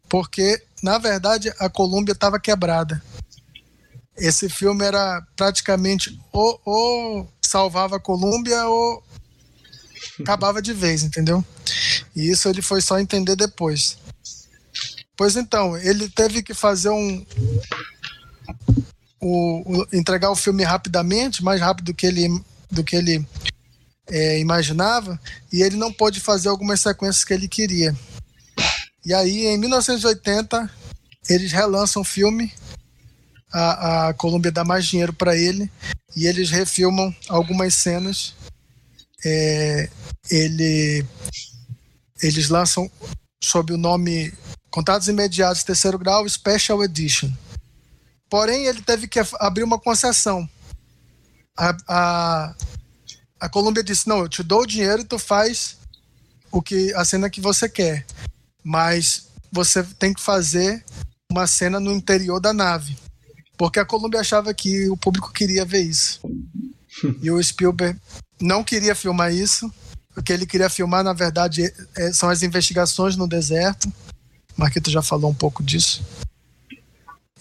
Porque, 0.09 0.63
na 0.83 0.99
verdade, 0.99 1.53
a 1.59 1.69
Colômbia 1.69 2.13
estava 2.13 2.41
quebrada. 2.41 3.03
Esse 4.17 4.49
filme 4.49 4.85
era 4.85 5.25
praticamente 5.37 6.21
ou, 6.33 6.61
ou 6.65 7.33
salvava 7.41 7.97
a 7.97 8.01
Colômbia 8.01 8.67
ou 8.67 9.03
acabava 10.21 10.61
de 10.61 10.73
vez, 10.73 11.03
entendeu? 11.03 11.45
E 12.15 12.29
isso 12.31 12.49
ele 12.49 12.61
foi 12.61 12.81
só 12.83 12.99
entender 12.99 13.37
depois. 13.37 13.97
Pois 15.17 15.37
então, 15.37 15.77
ele 15.77 16.09
teve 16.09 16.43
que 16.43 16.55
fazer 16.55 16.91
um, 16.91 17.25
o, 19.21 19.81
o, 19.81 19.87
entregar 19.93 20.31
o 20.31 20.37
filme 20.37 20.63
rapidamente, 20.63 21.45
mais 21.45 21.61
rápido 21.61 21.87
do 21.87 21.95
que 21.95 22.07
ele, 22.07 22.43
do 22.71 22.83
que 22.83 22.97
ele 22.97 23.27
é, 24.09 24.39
imaginava, 24.41 25.21
e 25.53 25.63
ele 25.63 25.77
não 25.77 25.93
pôde 25.93 26.21
fazer 26.21 26.49
algumas 26.49 26.81
sequências 26.81 27.25
que 27.25 27.35
ele 27.35 27.49
queria. 27.49 27.95
E 29.05 29.15
aí, 29.15 29.47
em 29.47 29.59
1980, 29.59 30.71
eles 31.29 31.53
relançam 31.53 32.03
o 32.03 32.05
filme, 32.05 32.53
a, 33.53 34.09
a 34.09 34.15
Columbia 34.15 34.53
dá 34.53 34.65
mais 34.65 34.87
dinheiro 34.87 35.13
para 35.13 35.37
ele, 35.37 35.71
e 36.17 36.27
eles 36.27 36.51
refilmam 36.51 37.15
algumas 37.29 37.75
cenas. 37.75 38.35
É, 39.25 39.89
ele, 40.31 41.05
eles 42.23 42.49
lançam 42.49 42.91
sob 43.43 43.73
o 43.73 43.79
nome 43.79 44.33
Contatos 44.71 45.09
Imediatos 45.09 45.65
Terceiro 45.65 45.99
Grau 45.99 46.29
Special 46.29 46.83
Edition. 46.85 47.31
Porém, 48.31 48.67
ele 48.67 48.81
teve 48.81 49.09
que 49.09 49.21
abrir 49.41 49.65
uma 49.65 49.79
concessão. 49.79 50.49
A, 51.59 51.77
a, 51.89 52.55
a 53.41 53.49
Colômbia 53.49 53.83
disse: 53.83 54.09
Não, 54.09 54.21
eu 54.21 54.29
te 54.29 54.43
dou 54.45 54.63
o 54.63 54.67
dinheiro 54.67 55.03
e 55.03 55.05
tu 55.05 55.19
faz 55.19 55.77
o 56.51 56.63
que 56.63 56.95
a 56.95 57.05
cena 57.05 57.29
que 57.29 57.41
você 57.41 57.69
quer. 57.69 58.07
Mas 58.63 59.29
você 59.51 59.83
tem 59.83 60.15
que 60.15 60.21
fazer 60.21 60.85
uma 61.31 61.47
cena 61.47 61.81
no 61.81 61.93
interior 61.93 62.41
da 62.41 62.53
nave. 62.53 62.97
Porque 63.59 63.81
a 63.81 63.85
Colômbia 63.85 64.21
achava 64.21 64.55
que 64.55 64.89
o 64.89 64.97
público 64.97 65.33
queria 65.33 65.65
ver 65.65 65.83
isso. 65.83 66.21
e 67.21 67.31
o 67.31 67.43
Spielberg 67.43 67.99
não 68.41 68.63
queria 68.63 68.95
filmar 68.95 69.35
isso. 69.35 69.73
O 70.17 70.23
que 70.23 70.33
ele 70.33 70.47
queria 70.47 70.71
filmar, 70.71 71.03
na 71.03 71.13
verdade, 71.13 71.73
é, 71.97 72.13
são 72.13 72.29
as 72.29 72.43
investigações 72.43 73.17
no 73.17 73.29
deserto. 73.29 73.93
Marquito 74.57 74.91
já 74.91 75.03
falou 75.03 75.31
um 75.31 75.35
pouco 75.35 75.63
disso. 75.63 76.03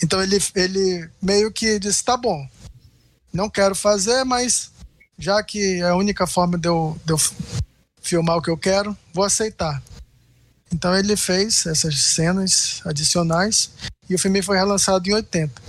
Então 0.03 0.21
ele, 0.21 0.37
ele 0.55 1.09
meio 1.21 1.51
que 1.51 1.79
disse: 1.79 2.03
tá 2.03 2.15
bom, 2.15 2.47
não 3.33 3.49
quero 3.49 3.75
fazer, 3.75 4.23
mas 4.23 4.71
já 5.17 5.43
que 5.43 5.81
é 5.81 5.89
a 5.89 5.95
única 5.95 6.25
forma 6.25 6.57
de 6.57 6.67
eu, 6.67 6.99
de 7.05 7.13
eu 7.13 7.17
filmar 8.01 8.37
o 8.37 8.41
que 8.41 8.49
eu 8.49 8.57
quero, 8.57 8.97
vou 9.13 9.25
aceitar. 9.25 9.81
Então 10.73 10.95
ele 10.95 11.17
fez 11.17 11.65
essas 11.65 11.99
cenas 11.99 12.81
adicionais 12.85 13.71
e 14.09 14.15
o 14.15 14.19
filme 14.19 14.41
foi 14.41 14.57
relançado 14.57 15.07
em 15.09 15.13
80. 15.13 15.61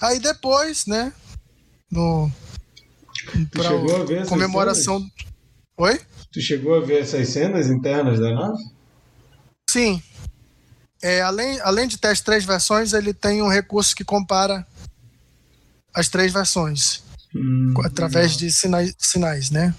Aí 0.00 0.18
depois, 0.18 0.86
né, 0.86 1.12
no 1.90 2.30
tu 3.50 3.62
chegou 3.62 4.02
a 4.02 4.04
ver 4.04 4.26
comemoração. 4.26 4.98
Cenas? 4.98 5.12
Oi? 5.76 6.00
Tu 6.32 6.40
chegou 6.40 6.74
a 6.74 6.80
ver 6.80 7.02
essas 7.02 7.28
cenas 7.28 7.68
internas 7.68 8.18
da 8.18 8.32
nave? 8.32 8.62
Sim. 9.70 10.02
É, 11.04 11.20
além, 11.20 11.60
além 11.60 11.86
de 11.86 11.98
ter 11.98 12.08
as 12.08 12.22
três 12.22 12.46
versões, 12.46 12.94
ele 12.94 13.12
tem 13.12 13.42
um 13.42 13.48
recurso 13.48 13.94
que 13.94 14.02
compara 14.02 14.66
as 15.94 16.08
três 16.08 16.32
versões 16.32 17.02
hum, 17.36 17.74
através 17.84 18.38
de 18.38 18.50
sinais, 18.50 18.94
sinais 18.98 19.50
né? 19.50 19.74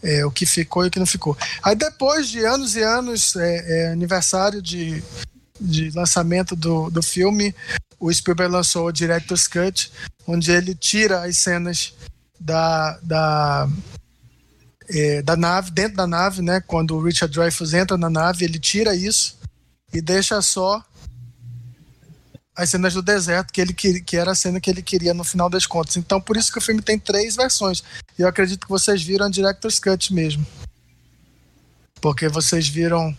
É, 0.00 0.24
o 0.24 0.30
que 0.30 0.46
ficou 0.46 0.84
e 0.84 0.86
o 0.86 0.90
que 0.90 1.00
não 1.00 1.06
ficou. 1.06 1.36
Aí 1.60 1.74
depois 1.74 2.28
de 2.28 2.44
anos 2.44 2.76
e 2.76 2.84
anos, 2.84 3.34
é, 3.34 3.56
é, 3.88 3.92
aniversário 3.92 4.62
de, 4.62 5.02
de 5.60 5.90
lançamento 5.90 6.54
do, 6.54 6.88
do 6.88 7.02
filme, 7.02 7.52
o 7.98 8.12
Spielberg 8.12 8.52
lançou 8.52 8.86
o 8.86 8.92
Director's 8.92 9.48
Cut, 9.48 9.90
onde 10.24 10.52
ele 10.52 10.72
tira 10.72 11.24
as 11.24 11.36
cenas 11.36 11.94
da, 12.38 12.96
da, 13.02 13.68
é, 14.88 15.20
da 15.20 15.34
nave, 15.34 15.72
dentro 15.72 15.96
da 15.96 16.06
nave, 16.06 16.42
né? 16.42 16.60
Quando 16.60 16.94
o 16.94 17.02
Richard 17.02 17.34
Dreyfuss 17.34 17.74
entra 17.74 17.98
na 17.98 18.08
nave, 18.08 18.44
ele 18.44 18.60
tira 18.60 18.94
isso 18.94 19.39
e 19.92 20.00
deixa 20.00 20.40
só 20.40 20.84
as 22.54 22.68
cenas 22.68 22.92
do 22.92 23.02
deserto, 23.02 23.52
que 23.52 23.60
ele 23.60 23.72
que 23.72 24.16
era 24.16 24.32
a 24.32 24.34
cena 24.34 24.60
que 24.60 24.68
ele 24.68 24.82
queria 24.82 25.14
no 25.14 25.24
final 25.24 25.48
das 25.48 25.66
contas. 25.66 25.96
Então, 25.96 26.20
por 26.20 26.36
isso 26.36 26.52
que 26.52 26.58
o 26.58 26.62
filme 26.62 26.82
tem 26.82 26.98
três 26.98 27.34
versões. 27.34 27.82
E 28.18 28.22
eu 28.22 28.28
acredito 28.28 28.66
que 28.66 28.70
vocês 28.70 29.02
viram 29.02 29.26
a 29.26 29.30
Director's 29.30 29.78
Cut 29.78 30.12
mesmo. 30.12 30.46
Porque 32.02 32.28
vocês 32.28 32.68
viram 32.68 33.16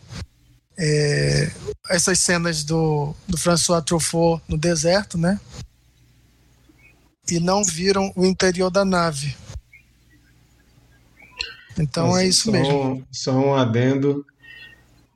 é, 0.77 1.51
essas 1.89 2.19
cenas 2.19 2.63
do, 2.63 3.15
do 3.27 3.37
François 3.37 3.83
Truffaut 3.83 4.43
no 4.47 4.57
deserto, 4.57 5.17
né? 5.17 5.39
E 7.29 7.39
não 7.39 7.63
viram 7.63 8.11
o 8.15 8.25
interior 8.25 8.69
da 8.69 8.83
nave. 8.83 9.35
Então 11.79 12.07
Nossa, 12.07 12.23
é 12.23 12.27
isso 12.27 12.43
só, 12.45 12.51
mesmo. 12.51 13.07
Só 13.11 13.31
um 13.31 13.55
adendo. 13.55 14.25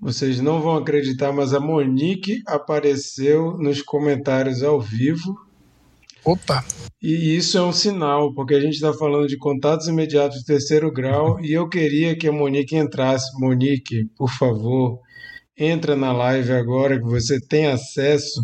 Vocês 0.06 0.40
não 0.40 0.62
vão 0.62 0.78
acreditar, 0.78 1.34
mas 1.34 1.52
a 1.52 1.60
Monique 1.60 2.44
apareceu 2.46 3.58
nos 3.58 3.82
comentários 3.82 4.62
ao 4.62 4.80
vivo. 4.80 5.36
Opa! 6.24 6.64
E 7.02 7.36
isso 7.36 7.58
é 7.58 7.62
um 7.64 7.74
sinal, 7.74 8.32
porque 8.36 8.54
a 8.54 8.60
gente 8.62 8.76
está 8.76 8.94
falando 8.94 9.26
de 9.26 9.36
contatos 9.36 9.88
imediatos 9.88 10.38
de 10.38 10.46
terceiro 10.46 10.92
grau 10.92 11.40
e 11.42 11.52
eu 11.52 11.68
queria 11.68 12.16
que 12.16 12.28
a 12.28 12.32
Monique 12.32 12.76
entrasse. 12.76 13.32
Monique, 13.40 14.06
por 14.16 14.30
favor, 14.30 15.00
entra 15.58 15.96
na 15.96 16.14
live 16.14 16.52
agora 16.52 17.00
que 17.00 17.06
você 17.06 17.40
tem 17.40 17.66
acesso, 17.66 18.40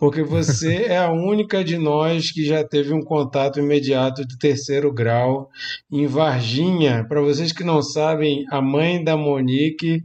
porque 0.00 0.22
você 0.22 0.84
é 0.84 0.96
a 0.96 1.12
única 1.12 1.62
de 1.62 1.76
nós 1.76 2.32
que 2.32 2.42
já 2.42 2.64
teve 2.64 2.94
um 2.94 3.02
contato 3.02 3.60
imediato 3.60 4.26
de 4.26 4.38
terceiro 4.38 4.90
grau 4.90 5.50
em 5.92 6.06
Varginha. 6.06 7.04
Para 7.06 7.20
vocês 7.20 7.52
que 7.52 7.62
não 7.62 7.82
sabem, 7.82 8.46
a 8.50 8.62
mãe 8.62 9.04
da 9.04 9.14
Monique 9.14 10.02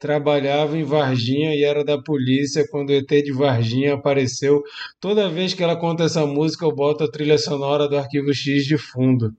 trabalhava 0.00 0.76
em 0.76 0.82
Varginha 0.82 1.54
e 1.54 1.62
era 1.62 1.84
da 1.84 1.96
polícia 1.96 2.66
quando 2.68 2.90
o 2.90 2.92
ET 2.92 3.08
de 3.08 3.32
Varginha 3.32 3.94
apareceu. 3.94 4.64
Toda 5.00 5.30
vez 5.30 5.54
que 5.54 5.62
ela 5.62 5.76
conta 5.76 6.02
essa 6.02 6.26
música, 6.26 6.64
eu 6.64 6.74
boto 6.74 7.04
a 7.04 7.10
trilha 7.10 7.38
sonora 7.38 7.88
do 7.88 7.96
Arquivo 7.96 8.34
X 8.34 8.64
de 8.64 8.76
fundo. 8.76 9.32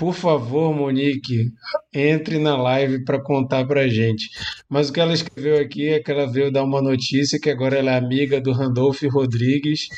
Por 0.00 0.14
favor, 0.14 0.74
Monique, 0.74 1.52
entre 1.92 2.38
na 2.38 2.56
live 2.56 3.04
para 3.04 3.22
contar 3.22 3.66
para 3.66 3.86
gente. 3.86 4.30
Mas 4.66 4.88
o 4.88 4.94
que 4.94 4.98
ela 4.98 5.12
escreveu 5.12 5.60
aqui 5.60 5.90
é 5.90 6.00
que 6.00 6.10
ela 6.10 6.26
veio 6.26 6.50
dar 6.50 6.64
uma 6.64 6.80
notícia 6.80 7.38
que 7.38 7.50
agora 7.50 7.76
ela 7.76 7.90
é 7.90 7.98
amiga 7.98 8.40
do 8.40 8.50
Randolph 8.50 9.02
Rodrigues 9.12 9.88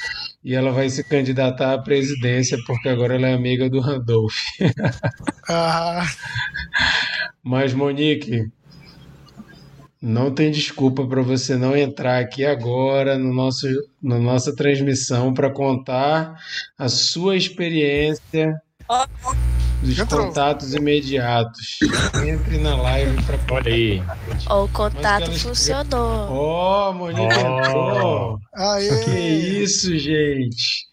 e 0.42 0.56
ela 0.56 0.72
vai 0.72 0.90
se 0.90 1.04
candidatar 1.04 1.72
à 1.72 1.78
presidência 1.78 2.58
porque 2.66 2.88
agora 2.88 3.14
ela 3.14 3.28
é 3.28 3.32
amiga 3.32 3.70
do 3.70 3.78
Randolph. 3.78 4.34
Ah. 5.48 6.04
Mas, 7.40 7.72
Monique, 7.72 8.50
não 10.02 10.34
tem 10.34 10.50
desculpa 10.50 11.06
para 11.06 11.22
você 11.22 11.56
não 11.56 11.76
entrar 11.76 12.18
aqui 12.18 12.44
agora 12.44 13.16
no 13.16 13.32
nosso, 13.32 13.68
na 14.02 14.18
nossa 14.18 14.52
transmissão 14.52 15.32
para 15.32 15.48
contar 15.48 16.34
a 16.76 16.88
sua 16.88 17.36
experiência 17.36 18.60
dos 19.82 20.02
contatos 20.04 20.74
imediatos. 20.74 21.78
Entre 22.24 22.58
na 22.58 22.76
live 22.76 23.22
para 23.24 23.54
Olha 23.56 23.72
aí. 23.72 24.02
O 24.48 24.68
contato 24.68 25.30
funcionou. 25.32 26.28
Ó, 26.30 26.90
oh, 26.90 26.94
Monique 26.94 27.34
oh. 27.74 28.38
Aê. 28.54 29.04
Que 29.04 29.18
isso, 29.62 29.98
gente. 29.98 30.86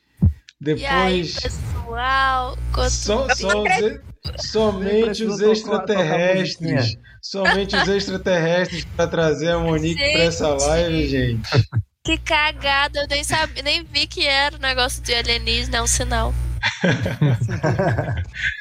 Depois. 0.60 0.82
E 0.82 0.86
aí, 0.86 1.22
pessoal? 1.24 2.58
Só, 2.90 3.28
só 3.36 3.64
os, 3.64 4.52
somente 4.52 5.24
os 5.24 5.40
extraterrestres. 5.40 6.98
Somente 7.22 7.76
os 7.76 7.88
extraterrestres 7.88 8.86
para 8.86 9.08
trazer 9.08 9.52
a 9.52 9.60
Monique 9.60 10.00
para 10.00 10.24
essa 10.24 10.48
live, 10.50 11.08
gente. 11.08 11.50
Que 12.04 12.18
cagada, 12.18 13.02
eu 13.02 13.08
nem, 13.08 13.24
sabia, 13.24 13.62
nem 13.62 13.84
vi 13.84 14.08
que 14.08 14.26
era 14.26 14.56
o 14.56 14.60
negócio 14.60 15.04
de 15.04 15.14
alienígena, 15.14 15.78
é 15.78 15.82
um 15.82 15.88
sinal. 15.88 16.34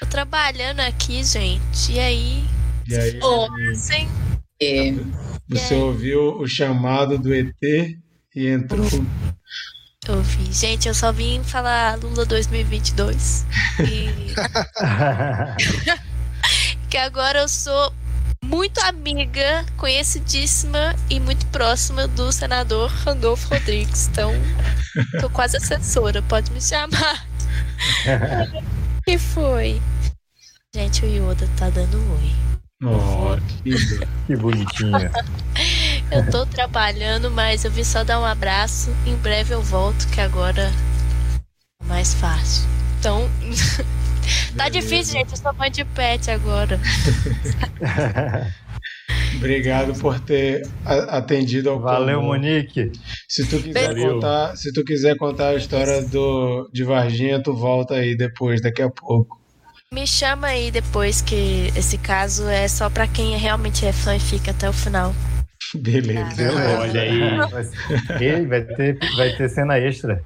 Tô 0.00 0.06
trabalhando 0.06 0.80
aqui, 0.80 1.24
gente. 1.24 1.92
E 1.92 1.98
aí? 1.98 2.44
E 2.86 2.94
aí? 2.94 3.20
É. 4.60 4.92
Você 5.48 5.74
aí? 5.74 5.80
ouviu 5.80 6.38
o 6.38 6.46
chamado 6.46 7.18
do 7.18 7.34
ET 7.34 7.54
e 7.62 8.46
entrou. 8.46 8.86
Ouvi. 10.08 10.52
Gente, 10.52 10.88
eu 10.88 10.94
só 10.94 11.12
vim 11.12 11.42
falar 11.42 11.98
Lula 11.98 12.24
2022. 12.24 13.46
E... 13.80 14.34
que 16.88 16.96
agora 16.96 17.40
eu 17.40 17.48
sou 17.48 17.92
muito 18.44 18.78
amiga, 18.80 19.66
conhecidíssima 19.76 20.94
e 21.10 21.20
muito 21.20 21.44
próxima 21.46 22.08
do 22.08 22.32
senador 22.32 22.90
Randolfo 22.90 23.48
Rodrigues. 23.52 24.08
Então, 24.08 24.32
tô 25.20 25.28
quase 25.28 25.56
assessora, 25.56 26.22
pode 26.22 26.50
me 26.52 26.60
chamar. 26.60 27.26
que 29.08 29.16
foi? 29.16 29.80
Gente, 30.74 31.02
o 31.02 31.08
Yoda 31.08 31.48
tá 31.56 31.70
dando 31.70 31.96
oi. 31.96 32.30
Oh, 32.84 33.38
que, 33.62 33.72
que 34.26 34.36
bonitinha. 34.36 35.10
eu 36.12 36.30
tô 36.30 36.44
trabalhando, 36.44 37.30
mas 37.30 37.64
eu 37.64 37.70
vim 37.70 37.84
só 37.84 38.04
dar 38.04 38.20
um 38.20 38.24
abraço. 38.26 38.94
Em 39.06 39.16
breve 39.16 39.54
eu 39.54 39.62
volto, 39.62 40.06
que 40.08 40.20
agora 40.20 40.70
é 41.82 41.86
mais 41.86 42.12
fácil. 42.12 42.68
Então, 42.98 43.30
tá 44.54 44.68
difícil, 44.68 45.14
gente. 45.14 45.30
Eu 45.30 45.38
sou 45.38 45.54
mãe 45.54 45.70
de 45.70 45.86
pet 45.86 46.30
agora. 46.30 46.78
Obrigado 49.36 49.98
por 50.00 50.18
ter 50.20 50.66
atendido 50.84 51.70
ao 51.70 51.80
Valeu, 51.80 52.18
comum. 52.18 52.28
Monique. 52.28 52.90
Se 53.28 53.46
tu 53.48 53.62
quiser 53.62 53.94
contar, 53.94 54.56
se 54.56 54.72
tu 54.72 54.84
quiser 54.84 55.16
contar 55.16 55.48
a 55.48 55.54
história 55.54 56.02
do 56.02 56.68
de 56.72 56.84
Varginha, 56.84 57.42
tu 57.42 57.54
volta 57.54 57.94
aí 57.94 58.16
depois, 58.16 58.60
daqui 58.60 58.82
a 58.82 58.90
pouco. 58.90 59.38
Me 59.92 60.06
chama 60.06 60.48
aí 60.48 60.70
depois 60.70 61.22
que 61.22 61.72
esse 61.74 61.96
caso 61.96 62.46
é 62.48 62.68
só 62.68 62.90
para 62.90 63.06
quem 63.06 63.36
realmente 63.38 63.86
é 63.86 63.92
fã 63.92 64.14
e 64.14 64.20
fica 64.20 64.50
até 64.50 64.68
o 64.68 64.72
final. 64.72 65.14
Beleza. 65.74 66.50
Ah. 66.50 66.80
Olha 66.80 67.00
aí. 67.00 67.18
Vai, 68.18 68.46
vai, 68.46 68.62
ter, 68.62 68.98
vai 69.16 69.36
ter 69.36 69.48
cena 69.50 69.78
extra. 69.78 70.22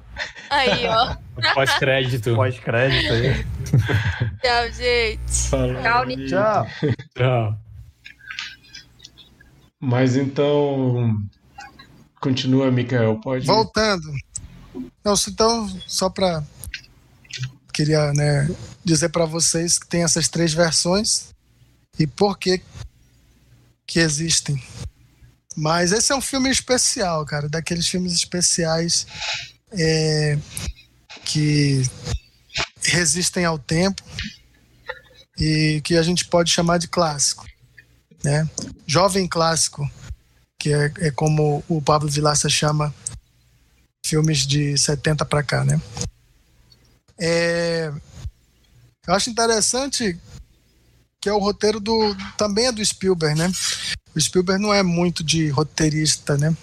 Aí, 0.49 0.87
ó. 0.87 1.15
Pós-crédito. 1.53 2.35
Pós-crédito 2.35 3.13
aí. 3.13 3.45
Tchau, 4.41 4.71
gente. 4.71 5.49
Falou, 5.49 6.17
Tchau. 6.27 6.67
Tchau. 7.17 7.62
Mas 9.85 10.15
então. 10.15 11.21
Continua, 12.21 12.71
Mikael, 12.71 13.19
pode. 13.19 13.45
Voltando. 13.45 14.13
Não, 15.03 15.13
então, 15.27 15.67
só 15.85 16.09
para. 16.09 16.41
Queria 17.73 18.13
né, 18.13 18.49
dizer 18.85 19.09
para 19.09 19.25
vocês 19.25 19.77
que 19.77 19.85
tem 19.85 20.03
essas 20.03 20.29
três 20.29 20.53
versões 20.53 21.33
e 21.99 22.07
por 22.07 22.37
que 22.37 22.61
que 23.85 23.99
existem. 23.99 24.63
Mas 25.57 25.91
esse 25.91 26.13
é 26.13 26.15
um 26.15 26.21
filme 26.21 26.49
especial, 26.49 27.25
cara, 27.25 27.49
daqueles 27.49 27.85
filmes 27.85 28.13
especiais 28.13 29.05
é, 29.71 30.37
que 31.25 31.81
resistem 32.83 33.43
ao 33.43 33.59
tempo 33.59 34.01
e 35.37 35.81
que 35.83 35.97
a 35.97 36.03
gente 36.03 36.25
pode 36.25 36.51
chamar 36.51 36.77
de 36.77 36.87
clássico, 36.87 37.45
né? 38.23 38.49
Jovem 38.87 39.27
clássico, 39.27 39.89
que 40.59 40.73
é, 40.73 40.91
é 40.99 41.11
como 41.11 41.63
o 41.67 41.81
Pablo 41.81 42.09
Vilaça 42.09 42.49
chama 42.49 42.93
filmes 44.05 44.45
de 44.45 44.77
70 44.77 45.25
para 45.25 45.43
cá, 45.43 45.63
né? 45.63 45.81
É, 47.17 47.91
eu 49.07 49.13
acho 49.13 49.29
interessante 49.29 50.17
que 51.19 51.29
é 51.29 51.33
o 51.33 51.39
roteiro 51.39 51.79
do 51.79 52.15
também 52.37 52.67
é 52.67 52.71
do 52.71 52.85
Spielberg, 52.85 53.37
né? 53.37 53.51
O 54.15 54.19
Spielberg 54.19 54.61
não 54.61 54.73
é 54.73 54.83
muito 54.83 55.23
de 55.23 55.47
roteirista, 55.49 56.37
né? 56.37 56.55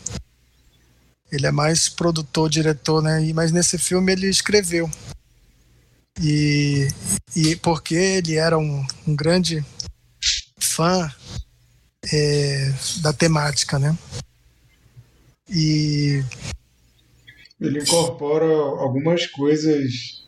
Ele 1.32 1.46
é 1.46 1.52
mais 1.52 1.88
produtor, 1.88 2.50
diretor, 2.50 3.02
né? 3.02 3.32
Mas 3.32 3.52
nesse 3.52 3.78
filme 3.78 4.12
ele 4.12 4.28
escreveu. 4.28 4.90
E, 6.20 6.88
e 7.34 7.56
porque 7.56 7.94
ele 7.94 8.36
era 8.36 8.58
um, 8.58 8.86
um 9.06 9.16
grande 9.16 9.64
fã 10.58 11.10
é, 12.12 12.72
da 13.02 13.12
temática, 13.12 13.78
né? 13.78 13.96
E 15.48 16.22
ele 17.60 17.80
incorpora 17.80 18.46
algumas 18.46 19.26
coisas 19.26 20.20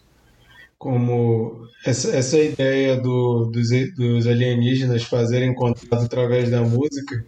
como 0.76 1.68
essa, 1.86 2.14
essa 2.14 2.38
ideia 2.38 2.96
do, 3.00 3.46
dos, 3.46 3.68
dos 3.94 4.26
alienígenas 4.26 5.04
fazerem 5.04 5.54
contato 5.54 6.04
através 6.04 6.50
da 6.50 6.62
música. 6.62 7.24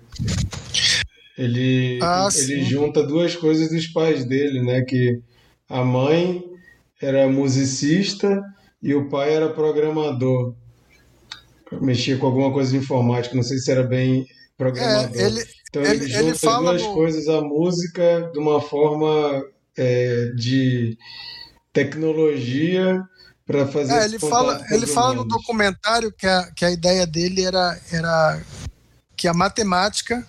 Ele, 1.39 1.99
ah, 2.03 2.29
ele 2.37 2.65
junta 2.65 3.03
duas 3.03 3.35
coisas 3.35 3.71
dos 3.71 3.87
pais 3.87 4.25
dele, 4.25 4.61
né? 4.61 4.83
Que 4.83 5.21
a 5.69 5.85
mãe 5.85 6.45
era 7.01 7.29
musicista 7.29 8.43
e 8.83 8.95
o 8.95 9.09
pai 9.09 9.35
era 9.35 9.49
programador. 9.49 10.55
Mexia 11.81 12.17
com 12.19 12.27
alguma 12.27 12.53
coisa 12.53 12.71
de 12.71 12.79
informática, 12.79 13.35
não 13.35 13.43
sei 13.43 13.59
se 13.59 13.71
era 13.71 13.83
bem 13.83 14.27
programador. 14.57 15.17
É, 15.17 15.27
ele, 15.27 15.45
então 15.69 15.83
ele, 15.83 16.05
ele 16.05 16.13
junta 16.13 16.39
fala 16.39 16.71
duas 16.71 16.83
no... 16.83 16.95
coisas, 16.95 17.29
a 17.29 17.41
música 17.41 18.31
de 18.33 18.39
uma 18.39 18.61
forma 18.61 19.45
é, 19.77 20.31
de 20.37 20.97
tecnologia 21.73 23.03
para 23.47 23.67
fazer 23.67 23.93
é, 23.93 24.05
ele 24.05 24.19
fala 24.19 24.65
ele 24.71 24.87
fala 24.87 25.15
no 25.15 25.25
documentário 25.25 26.13
que 26.13 26.27
a, 26.27 26.51
que 26.53 26.65
a 26.65 26.71
ideia 26.71 27.07
dele 27.07 27.43
era, 27.43 27.79
era 27.93 28.43
que 29.17 29.29
a 29.29 29.35
matemática 29.35 30.27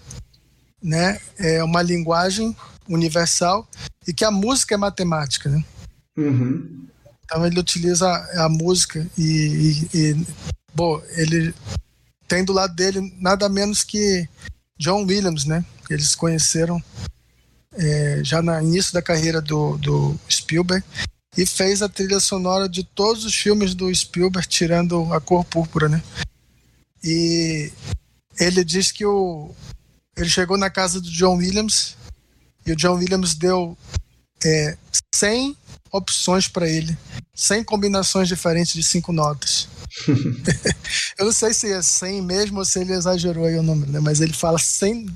né 0.81 1.19
é 1.38 1.63
uma 1.63 1.81
linguagem 1.81 2.55
universal 2.89 3.67
e 4.08 4.13
que 4.13 4.25
a 4.25 4.31
música 4.31 4.75
é 4.75 4.77
matemática 4.77 5.49
né? 5.49 5.63
Uhum. 6.17 6.88
então 7.23 7.45
ele 7.45 7.60
utiliza 7.60 8.08
a, 8.08 8.45
a 8.45 8.49
música 8.49 9.05
e, 9.17 9.88
e, 9.93 9.97
e 9.97 10.25
bom 10.75 11.01
ele 11.11 11.53
tem 12.27 12.43
do 12.43 12.53
lado 12.53 12.75
dele 12.75 13.13
nada 13.19 13.47
menos 13.47 13.83
que 13.83 14.27
John 14.77 15.03
Williams 15.05 15.45
né 15.45 15.63
eles 15.89 16.15
conheceram 16.15 16.81
é, 17.77 18.21
já 18.23 18.41
no 18.41 18.57
início 18.61 18.93
da 18.93 19.01
carreira 19.01 19.41
do, 19.41 19.77
do 19.77 20.19
Spielberg 20.29 20.83
e 21.38 21.45
fez 21.45 21.81
a 21.81 21.89
trilha 21.89 22.19
sonora 22.19 22.69
de 22.69 22.83
todos 22.83 23.25
os 23.25 23.35
filmes 23.35 23.75
do 23.75 23.93
Spielberg, 23.93 24.47
tirando 24.47 25.13
A 25.13 25.19
Cor 25.19 25.43
Púrpura, 25.43 25.89
né? 25.89 26.01
E 27.03 27.71
ele 28.39 28.63
diz 28.63 28.91
que 28.91 29.05
o, 29.05 29.53
ele 30.15 30.29
chegou 30.29 30.57
na 30.57 30.69
casa 30.69 31.01
do 31.01 31.09
John 31.09 31.38
Williams 31.38 31.97
e 32.65 32.71
o 32.71 32.75
John 32.75 32.95
Williams 32.95 33.35
deu 33.35 33.77
é, 34.43 34.77
100 35.13 35.57
opções 35.91 36.47
para 36.47 36.67
ele, 36.67 36.97
100 37.33 37.63
combinações 37.63 38.27
diferentes 38.27 38.73
de 38.73 38.83
cinco 38.83 39.11
notas. 39.11 39.67
Eu 41.17 41.25
não 41.25 41.31
sei 41.31 41.53
se 41.53 41.71
é 41.71 41.81
100 41.81 42.21
mesmo 42.21 42.60
ou 42.60 42.65
se 42.65 42.79
ele 42.79 42.93
exagerou 42.93 43.45
aí 43.45 43.58
o 43.58 43.63
número, 43.63 43.91
né? 43.91 43.99
mas 43.99 44.21
ele 44.21 44.34
fala 44.34 44.60
100 44.60 45.08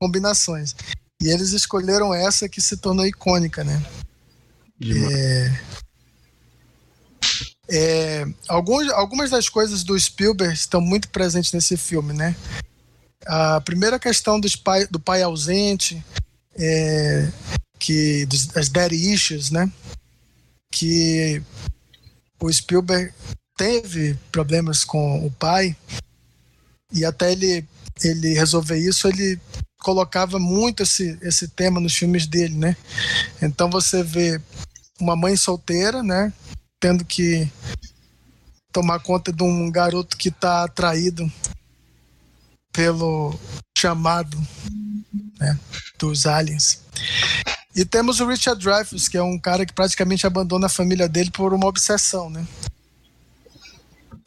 combinações. 0.00 0.74
E 1.20 1.28
eles 1.28 1.52
escolheram 1.52 2.12
essa 2.12 2.48
que 2.48 2.60
se 2.60 2.76
tornou 2.76 3.06
icônica, 3.06 3.62
né? 3.62 3.80
É, 4.84 5.52
é, 7.70 8.26
alguns, 8.48 8.90
algumas 8.90 9.30
das 9.30 9.48
coisas 9.48 9.84
do 9.84 9.98
Spielberg 9.98 10.52
estão 10.52 10.80
muito 10.80 11.08
presentes 11.10 11.52
nesse 11.52 11.76
filme, 11.76 12.12
né? 12.12 12.34
A 13.24 13.60
primeira 13.60 14.00
questão 14.00 14.40
dos 14.40 14.56
pai, 14.56 14.86
do 14.88 14.98
pai 14.98 15.22
ausente, 15.22 16.04
é, 16.56 17.30
que 17.78 18.26
das 18.26 18.68
daddy 18.68 19.12
issues, 19.12 19.50
né? 19.50 19.70
Que 20.72 21.40
o 22.40 22.52
Spielberg 22.52 23.14
teve 23.56 24.18
problemas 24.30 24.84
com 24.84 25.26
o 25.26 25.30
pai 25.30 25.76
e 26.92 27.04
até 27.04 27.32
ele 27.32 27.66
ele 28.02 28.34
resolver 28.34 28.78
isso, 28.78 29.06
ele 29.06 29.38
colocava 29.78 30.38
muito 30.38 30.82
esse, 30.82 31.18
esse 31.22 31.48
tema 31.48 31.80
nos 31.80 31.94
filmes 31.94 32.26
dele, 32.26 32.54
né? 32.54 32.76
Então 33.40 33.68
você 33.68 34.02
vê 34.02 34.40
uma 35.00 35.16
mãe 35.16 35.36
solteira, 35.36 36.02
né? 36.02 36.32
Tendo 36.80 37.04
que 37.04 37.48
tomar 38.72 39.00
conta 39.00 39.32
de 39.32 39.42
um 39.42 39.70
garoto 39.70 40.16
que 40.16 40.28
está 40.30 40.64
atraído 40.64 41.30
pelo 42.72 43.38
chamado 43.76 44.38
né, 45.38 45.58
dos 45.98 46.26
aliens. 46.26 46.80
E 47.74 47.84
temos 47.84 48.20
o 48.20 48.26
Richard 48.26 48.62
Dreyfuss, 48.62 49.08
que 49.08 49.16
é 49.16 49.22
um 49.22 49.38
cara 49.38 49.66
que 49.66 49.72
praticamente 49.72 50.26
abandona 50.26 50.66
a 50.66 50.70
família 50.70 51.08
dele 51.08 51.30
por 51.30 51.52
uma 51.52 51.66
obsessão, 51.66 52.30
né? 52.30 52.46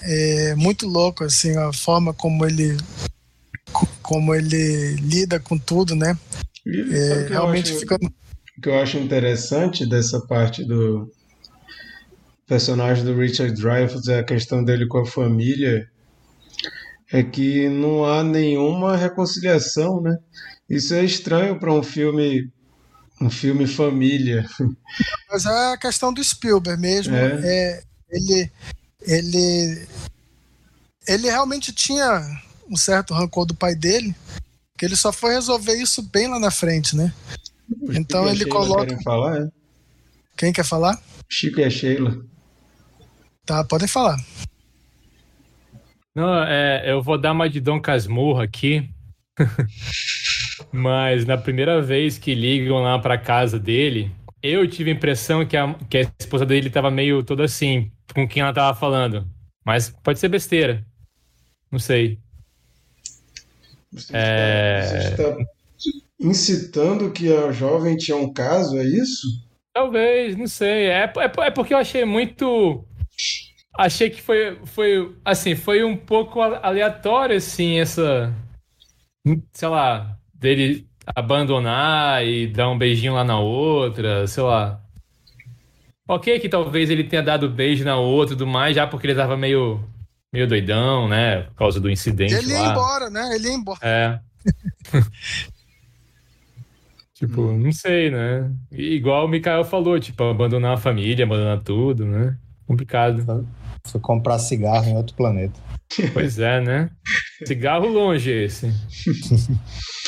É 0.02 0.56
muito 0.56 0.88
louco 0.88 1.24
assim 1.24 1.56
a 1.58 1.72
forma 1.72 2.14
como 2.14 2.46
ele 2.46 2.78
como 4.02 4.34
ele 4.34 4.96
lida 4.96 5.40
com 5.40 5.58
tudo, 5.58 5.96
né? 5.96 6.18
É, 6.68 7.28
realmente 7.30 7.72
acho, 7.72 7.80
fica. 7.80 7.96
O 7.96 8.62
que 8.62 8.70
eu 8.70 8.80
acho 8.80 8.98
interessante 8.98 9.88
dessa 9.88 10.20
parte 10.22 10.64
do 10.64 11.12
personagem 12.48 13.04
do 13.04 13.16
Richard 13.16 13.54
Dreyfuss 13.60 14.08
é 14.08 14.20
a 14.20 14.24
questão 14.24 14.64
dele 14.64 14.88
com 14.88 15.00
a 15.00 15.06
família 15.06 15.90
é 17.12 17.24
que 17.24 17.70
não 17.70 18.06
há 18.06 18.24
nenhuma 18.24 18.98
reconciliação, 18.98 20.02
né? 20.02 20.18
Isso 20.70 20.94
é 20.94 21.04
estranho 21.04 21.60
para 21.60 21.72
um 21.72 21.84
filme 21.84 22.52
um 23.22 23.30
filme 23.30 23.66
família. 23.66 24.46
Mas 25.30 25.46
é 25.46 25.74
a 25.74 25.78
questão 25.78 26.14
do 26.14 26.24
Spielberg 26.24 26.82
mesmo. 26.82 27.16
É. 27.16 27.40
é 27.44 27.84
ele 28.10 28.52
ele 29.08 29.88
ele 31.08 31.30
realmente 31.30 31.72
tinha 31.72 32.22
um 32.70 32.76
certo 32.76 33.14
rancor 33.14 33.46
do 33.46 33.54
pai 33.54 33.76
dele, 33.76 34.16
que 34.78 34.86
ele 34.86 34.96
só 34.96 35.14
foi 35.14 35.34
resolver 35.34 35.74
isso 35.74 36.02
bem 36.02 36.28
lá 36.28 36.40
na 36.40 36.52
frente, 36.52 36.96
né? 36.96 37.14
então 37.90 38.28
ele 38.28 38.46
coloca. 38.46 38.86
Querem 38.86 39.04
falar, 39.04 39.42
é? 39.42 39.50
Quem 40.38 40.54
quer 40.54 40.66
falar? 40.66 41.02
Chico 41.30 41.60
e 41.60 41.64
a 41.64 41.70
Sheila. 41.70 42.24
Tá, 43.46 43.64
podem 43.64 43.88
falar. 43.88 44.18
Não, 46.16 46.44
é, 46.44 46.92
eu 46.92 47.02
vou 47.02 47.18
dar 47.18 47.32
uma 47.32 47.50
de 47.50 47.60
Dom 47.60 47.80
Casmurro 47.80 48.42
aqui. 48.42 48.90
Mas 50.72 51.26
na 51.26 51.38
primeira 51.38 51.82
vez 51.82 52.18
que 52.18 52.34
ligam 52.34 52.82
lá 52.82 52.98
pra 53.00 53.18
casa 53.18 53.60
dele, 53.60 54.12
eu 54.48 54.68
tive 54.68 54.92
a 54.92 54.94
impressão 54.94 55.46
que 55.46 55.58
a, 55.58 55.74
que 55.90 55.98
a 55.98 56.12
esposa 56.20 56.46
dele 56.46 56.70
tava 56.70 56.92
meio 56.92 57.24
toda 57.24 57.44
assim, 57.44 57.92
com 58.14 58.28
quem 58.28 58.42
ela 58.42 58.54
tava 58.54 58.78
falando. 58.78 59.28
Mas 59.66 59.90
pode 59.90 60.20
ser 60.20 60.30
besteira. 60.30 60.86
Não 61.72 61.80
sei. 61.80 62.20
Você, 63.92 64.12
é... 64.16 64.80
está, 64.80 65.24
você 65.24 65.90
está 65.90 66.06
incitando 66.20 67.12
que 67.12 67.34
a 67.34 67.52
jovem 67.52 67.98
tinha 67.98 68.18
um 68.18 68.32
caso, 68.32 68.78
é 68.78 68.84
isso? 68.84 69.28
Talvez, 69.74 70.36
não 70.36 70.48
sei. 70.48 70.88
É, 70.88 71.04
é, 71.04 71.46
é 71.48 71.52
porque 71.52 71.74
eu 71.74 71.78
achei 71.78 72.06
muito. 72.06 72.86
Achei 73.78 74.10
que 74.10 74.22
foi, 74.22 74.60
foi. 74.66 75.16
Assim, 75.24 75.56
foi 75.56 75.84
um 75.84 75.98
pouco 75.98 76.42
aleatório, 76.42 77.36
assim, 77.36 77.80
essa. 77.80 78.34
Sei 79.54 79.68
lá, 79.68 80.18
dele 80.34 80.88
abandonar 81.14 82.26
e 82.26 82.48
dar 82.48 82.70
um 82.70 82.78
beijinho 82.78 83.14
lá 83.14 83.24
na 83.24 83.40
outra, 83.40 84.26
sei 84.28 84.44
lá. 84.44 84.82
Ok, 86.08 86.40
que 86.40 86.48
talvez 86.48 86.90
ele 86.90 87.04
tenha 87.04 87.24
dado 87.24 87.50
beijo 87.50 87.84
na 87.84 87.98
outra 87.98 88.36
e 88.36 88.38
tudo 88.38 88.48
mais, 88.48 88.76
já 88.76 88.86
porque 88.86 89.08
ele 89.08 89.16
tava 89.16 89.36
meio 89.36 89.84
meio 90.32 90.48
doidão, 90.48 91.08
né? 91.08 91.44
Por 91.44 91.56
causa 91.56 91.80
do 91.80 91.90
incidente 91.90 92.34
ele 92.34 92.54
lá. 92.54 92.60
ia 92.60 92.72
embora, 92.72 93.10
né? 93.10 93.36
Ele 93.36 93.48
ia 93.48 93.54
embora. 93.54 93.80
É. 93.82 94.20
tipo, 97.16 97.42
hum. 97.42 97.58
não 97.58 97.72
sei, 97.72 98.12
né? 98.12 98.52
igual 98.72 99.26
o 99.26 99.30
Mikael 99.30 99.64
falou, 99.64 100.00
tipo, 100.00 100.24
abandonar 100.24 100.74
a 100.74 100.78
família, 100.78 101.26
abandonar 101.26 101.64
tudo, 101.64 102.06
né? 102.06 102.38
Complicado. 102.68 103.48
Foi 103.88 104.02
comprar 104.02 104.40
cigarro 104.40 104.88
em 104.88 104.98
outro 104.98 105.16
planeta. 105.16 105.60
Pois 106.14 106.40
é, 106.40 106.60
né? 106.60 106.90
Cigarro 107.46 107.88
longe 107.88 108.30
esse. 108.32 108.68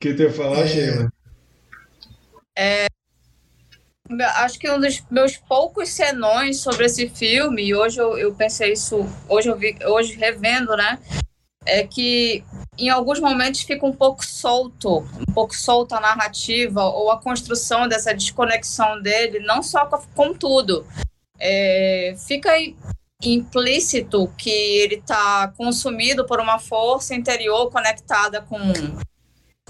que 0.00 0.14
tu 0.14 0.22
ia 0.22 0.32
falar, 0.32 0.60
é... 0.60 0.68
Sheila? 0.68 1.12
É, 2.56 2.86
acho 4.36 4.58
que 4.58 4.70
um 4.70 4.80
dos 4.80 5.02
meus 5.10 5.36
poucos 5.36 5.90
senões 5.90 6.60
sobre 6.60 6.86
esse 6.86 7.08
filme, 7.08 7.62
e 7.62 7.74
hoje 7.74 8.00
eu, 8.00 8.16
eu 8.16 8.34
pensei 8.34 8.72
isso, 8.72 9.06
hoje 9.28 9.48
eu 9.48 9.56
vi, 9.56 9.76
hoje 9.84 10.14
revendo, 10.14 10.76
né? 10.76 10.98
É 11.66 11.86
que 11.86 12.42
em 12.78 12.88
alguns 12.88 13.20
momentos 13.20 13.60
fica 13.60 13.84
um 13.84 13.92
pouco 13.92 14.24
solto, 14.24 14.98
um 14.98 15.32
pouco 15.34 15.54
solta 15.54 15.96
a 15.96 16.00
narrativa 16.00 16.84
ou 16.84 17.10
a 17.10 17.20
construção 17.20 17.86
dessa 17.86 18.14
desconexão 18.14 19.02
dele, 19.02 19.40
não 19.40 19.62
só 19.62 19.84
com, 19.86 19.98
com 20.14 20.34
tudo. 20.34 20.86
É, 21.38 22.14
fica 22.26 22.52
implícito 23.22 24.32
que 24.38 24.50
ele 24.50 24.94
está 24.96 25.52
consumido 25.56 26.24
por 26.24 26.40
uma 26.40 26.58
força 26.58 27.14
interior 27.14 27.70
conectada 27.70 28.40
com 28.40 28.58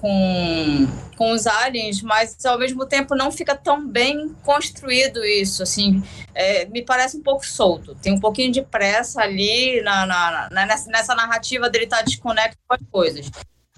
com, 0.00 0.86
com 1.16 1.32
os 1.32 1.46
aliens, 1.46 2.02
mas 2.02 2.44
ao 2.44 2.58
mesmo 2.58 2.86
tempo 2.86 3.14
não 3.14 3.30
fica 3.30 3.54
tão 3.54 3.86
bem 3.86 4.34
construído 4.42 5.24
isso, 5.24 5.62
assim, 5.62 6.02
é, 6.34 6.66
me 6.66 6.82
parece 6.82 7.16
um 7.16 7.22
pouco 7.22 7.44
solto, 7.44 7.94
tem 7.96 8.12
um 8.12 8.20
pouquinho 8.20 8.52
de 8.52 8.62
pressa 8.62 9.22
ali 9.22 9.80
na, 9.82 10.06
na, 10.06 10.48
na 10.50 10.66
nessa, 10.66 10.90
nessa, 10.90 11.14
narrativa 11.14 11.68
dele 11.68 11.84
estar 11.84 11.98
tá 11.98 12.02
desconectado 12.02 12.58
com 12.66 12.74
as 12.74 12.80
coisas, 12.90 13.30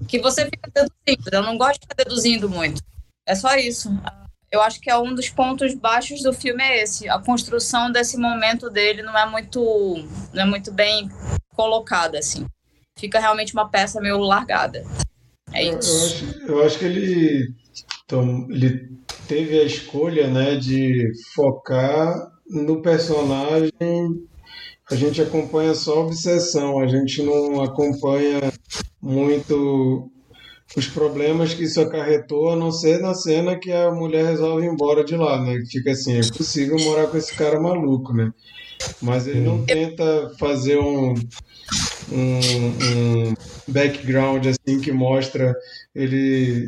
que 0.06 0.18
você 0.18 0.44
fica 0.44 0.70
deduzindo, 0.72 1.30
eu 1.32 1.42
não 1.42 1.56
gosto 1.56 1.80
de 1.80 1.86
ficar 1.88 2.04
deduzindo 2.04 2.48
muito, 2.48 2.82
é 3.26 3.34
só 3.34 3.54
isso. 3.56 3.90
Eu 4.52 4.60
acho 4.60 4.80
que 4.80 4.90
é 4.90 4.98
um 4.98 5.14
dos 5.14 5.28
pontos 5.28 5.74
baixos 5.74 6.22
do 6.22 6.32
filme 6.32 6.60
é 6.62 6.82
esse, 6.82 7.08
a 7.08 7.20
construção 7.20 7.90
desse 7.92 8.16
momento 8.16 8.68
dele 8.68 9.00
não 9.00 9.16
é 9.16 9.24
muito, 9.24 10.08
não 10.32 10.42
é 10.42 10.44
muito 10.44 10.72
bem 10.72 11.08
colocada, 11.54 12.18
assim, 12.18 12.44
fica 12.98 13.20
realmente 13.20 13.52
uma 13.52 13.68
peça 13.68 14.00
meio 14.00 14.18
largada. 14.18 14.84
É 15.52 15.64
isso. 15.64 16.24
Eu, 16.24 16.28
eu, 16.28 16.38
acho, 16.38 16.52
eu 16.52 16.62
acho, 16.64 16.78
que 16.78 16.84
ele, 16.84 17.54
então, 18.04 18.46
ele 18.50 18.88
teve 19.26 19.58
a 19.58 19.64
escolha 19.64 20.28
né, 20.28 20.56
de 20.56 21.10
focar 21.34 22.14
no 22.48 22.82
personagem. 22.82 23.70
A 24.90 24.96
gente 24.96 25.22
acompanha 25.22 25.74
só 25.74 25.98
a 25.98 26.00
obsessão, 26.00 26.80
a 26.80 26.86
gente 26.86 27.22
não 27.22 27.62
acompanha 27.62 28.52
muito 29.00 30.10
os 30.76 30.86
problemas 30.86 31.54
que 31.54 31.64
isso 31.64 31.80
acarretou, 31.80 32.50
a 32.50 32.56
não 32.56 32.70
ser 32.70 33.00
na 33.00 33.14
cena 33.14 33.58
que 33.58 33.72
a 33.72 33.90
mulher 33.90 34.24
resolve 34.24 34.66
ir 34.66 34.68
embora 34.68 35.04
de 35.04 35.16
lá, 35.16 35.40
né? 35.40 35.60
Fica 35.70 35.92
assim, 35.92 36.18
é 36.18 36.20
possível 36.36 36.76
morar 36.80 37.06
com 37.08 37.16
esse 37.16 37.34
cara 37.34 37.60
maluco, 37.60 38.12
né? 38.12 38.32
Mas 39.02 39.26
ele 39.26 39.40
não 39.40 39.64
tenta 39.64 40.32
fazer 40.38 40.78
um, 40.78 41.14
um, 42.12 43.28
um 43.30 43.34
background 43.68 44.46
assim 44.46 44.80
que 44.80 44.92
mostra 44.92 45.54
ele 45.94 46.66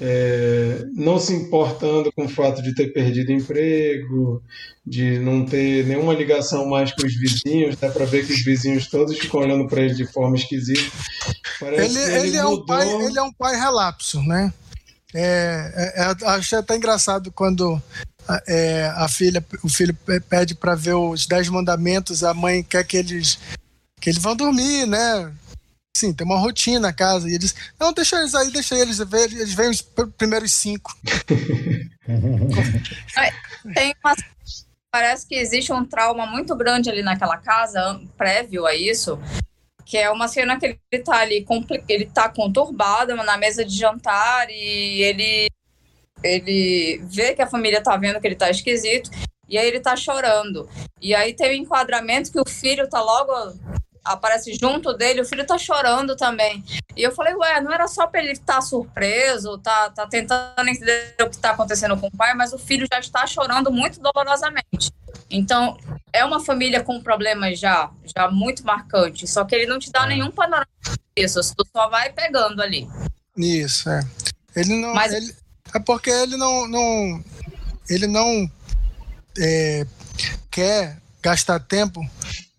é, 0.00 0.86
não 0.94 1.18
se 1.18 1.34
importando 1.34 2.10
com 2.12 2.24
o 2.24 2.28
fato 2.28 2.62
de 2.62 2.74
ter 2.74 2.92
perdido 2.92 3.32
emprego, 3.32 4.42
de 4.86 5.18
não 5.18 5.44
ter 5.44 5.86
nenhuma 5.86 6.14
ligação 6.14 6.66
mais 6.66 6.92
com 6.92 7.06
os 7.06 7.14
vizinhos, 7.14 7.76
dá 7.76 7.90
para 7.90 8.06
ver 8.06 8.26
que 8.26 8.32
os 8.32 8.42
vizinhos 8.42 8.86
todos 8.86 9.18
ficam 9.18 9.40
olhando 9.40 9.68
para 9.68 9.82
ele 9.82 9.94
de 9.94 10.06
forma 10.06 10.36
esquisita. 10.36 10.90
Parece 11.58 11.98
ele, 11.98 11.98
ele, 11.98 12.28
ele 12.28 12.36
é 12.38 12.46
um 12.46 12.64
pai, 12.64 12.88
ele 12.88 13.18
é 13.18 13.22
um 13.22 13.32
pai 13.32 13.56
relapso, 13.56 14.22
né? 14.22 14.52
É, 15.14 15.92
é, 15.96 16.02
é 16.02 16.28
achei 16.28 16.58
até 16.58 16.76
engraçado 16.76 17.30
quando 17.32 17.80
é, 18.46 18.90
a 18.96 19.08
filha, 19.08 19.44
o 19.62 19.68
filho 19.68 19.96
pede 20.28 20.54
para 20.54 20.74
ver 20.74 20.94
os 20.94 21.26
dez 21.26 21.48
mandamentos, 21.48 22.24
a 22.24 22.32
mãe 22.32 22.62
quer 22.62 22.84
que 22.84 22.96
eles 22.96 23.38
que 24.00 24.10
eles 24.10 24.22
vão 24.22 24.34
dormir, 24.34 24.86
né? 24.86 25.32
Sim, 25.96 26.12
tem 26.12 26.26
uma 26.26 26.38
rotina 26.38 26.80
na 26.80 26.92
casa. 26.92 27.28
E 27.28 27.34
eles, 27.34 27.54
não, 27.78 27.92
deixa 27.92 28.18
eles 28.18 28.34
aí, 28.34 28.50
deixa 28.50 28.74
eles 28.76 28.98
ver, 28.98 29.32
eles 29.32 29.52
veem 29.52 29.70
os 29.70 29.82
primeiros 30.16 30.52
cinco. 30.52 30.96
tem 33.74 33.94
uma, 34.02 34.14
parece 34.90 35.26
que 35.26 35.34
existe 35.34 35.72
um 35.72 35.84
trauma 35.84 36.26
muito 36.26 36.56
grande 36.56 36.88
ali 36.90 37.02
naquela 37.02 37.36
casa, 37.36 38.00
prévio 38.16 38.66
a 38.66 38.74
isso, 38.74 39.18
que 39.84 39.98
é 39.98 40.10
uma 40.10 40.28
cena 40.28 40.58
que 40.58 40.78
ele 40.90 41.02
tá 41.02 41.18
ali, 41.18 41.46
ele 41.88 42.06
tá 42.06 42.28
conturbado 42.28 43.14
na 43.16 43.36
mesa 43.36 43.64
de 43.64 43.76
jantar 43.76 44.48
e 44.50 45.02
ele 45.02 45.48
ele 46.22 47.00
vê 47.04 47.34
que 47.34 47.40
a 47.40 47.46
família 47.46 47.82
tá 47.82 47.96
vendo 47.96 48.20
que 48.20 48.26
ele 48.26 48.36
tá 48.36 48.50
esquisito 48.50 49.10
e 49.48 49.56
aí 49.56 49.66
ele 49.66 49.80
tá 49.80 49.96
chorando. 49.96 50.68
E 51.00 51.14
aí 51.14 51.34
tem 51.34 51.50
o 51.50 51.52
um 51.52 51.62
enquadramento 51.62 52.30
que 52.30 52.38
o 52.38 52.48
filho 52.48 52.88
tá 52.88 53.00
logo 53.00 53.32
aparece 54.04 54.54
junto 54.54 54.92
dele, 54.94 55.20
o 55.20 55.24
filho 55.24 55.46
tá 55.46 55.58
chorando 55.58 56.16
também. 56.16 56.64
E 56.96 57.02
eu 57.02 57.12
falei, 57.12 57.34
ué, 57.34 57.60
não 57.60 57.72
era 57.72 57.86
só 57.86 58.06
para 58.06 58.22
ele 58.22 58.32
estar 58.32 58.54
tá 58.54 58.60
surpreso, 58.60 59.58
tá, 59.58 59.90
tá 59.90 60.06
tentando 60.06 60.68
entender 60.68 61.14
o 61.20 61.28
que 61.28 61.36
está 61.36 61.50
acontecendo 61.50 61.96
com 61.96 62.06
o 62.08 62.16
pai, 62.16 62.34
mas 62.34 62.52
o 62.52 62.58
filho 62.58 62.86
já 62.92 62.98
está 62.98 63.26
chorando 63.26 63.70
muito 63.70 64.00
dolorosamente. 64.00 64.90
Então, 65.30 65.78
é 66.12 66.24
uma 66.24 66.40
família 66.40 66.82
com 66.82 67.00
problemas 67.00 67.58
já, 67.58 67.90
já 68.16 68.30
muito 68.30 68.64
marcantes, 68.64 69.30
só 69.30 69.44
que 69.44 69.54
ele 69.54 69.66
não 69.66 69.78
te 69.78 69.90
dá 69.90 70.04
é. 70.04 70.08
nenhum 70.08 70.30
panorama 70.30 70.66
disso, 71.16 71.40
tu 71.56 71.66
só 71.74 71.88
vai 71.88 72.12
pegando 72.12 72.60
ali. 72.60 72.88
Isso, 73.36 73.88
é. 73.88 74.02
Ele 74.56 74.80
não. 74.80 74.94
Mas... 74.94 75.12
Ele, 75.12 75.34
é 75.74 75.78
porque 75.78 76.10
ele 76.10 76.36
não. 76.36 76.66
não 76.66 77.24
ele 77.88 78.06
não 78.06 78.50
é, 79.38 79.86
quer 80.50 81.00
gastar 81.22 81.60
tempo 81.60 82.00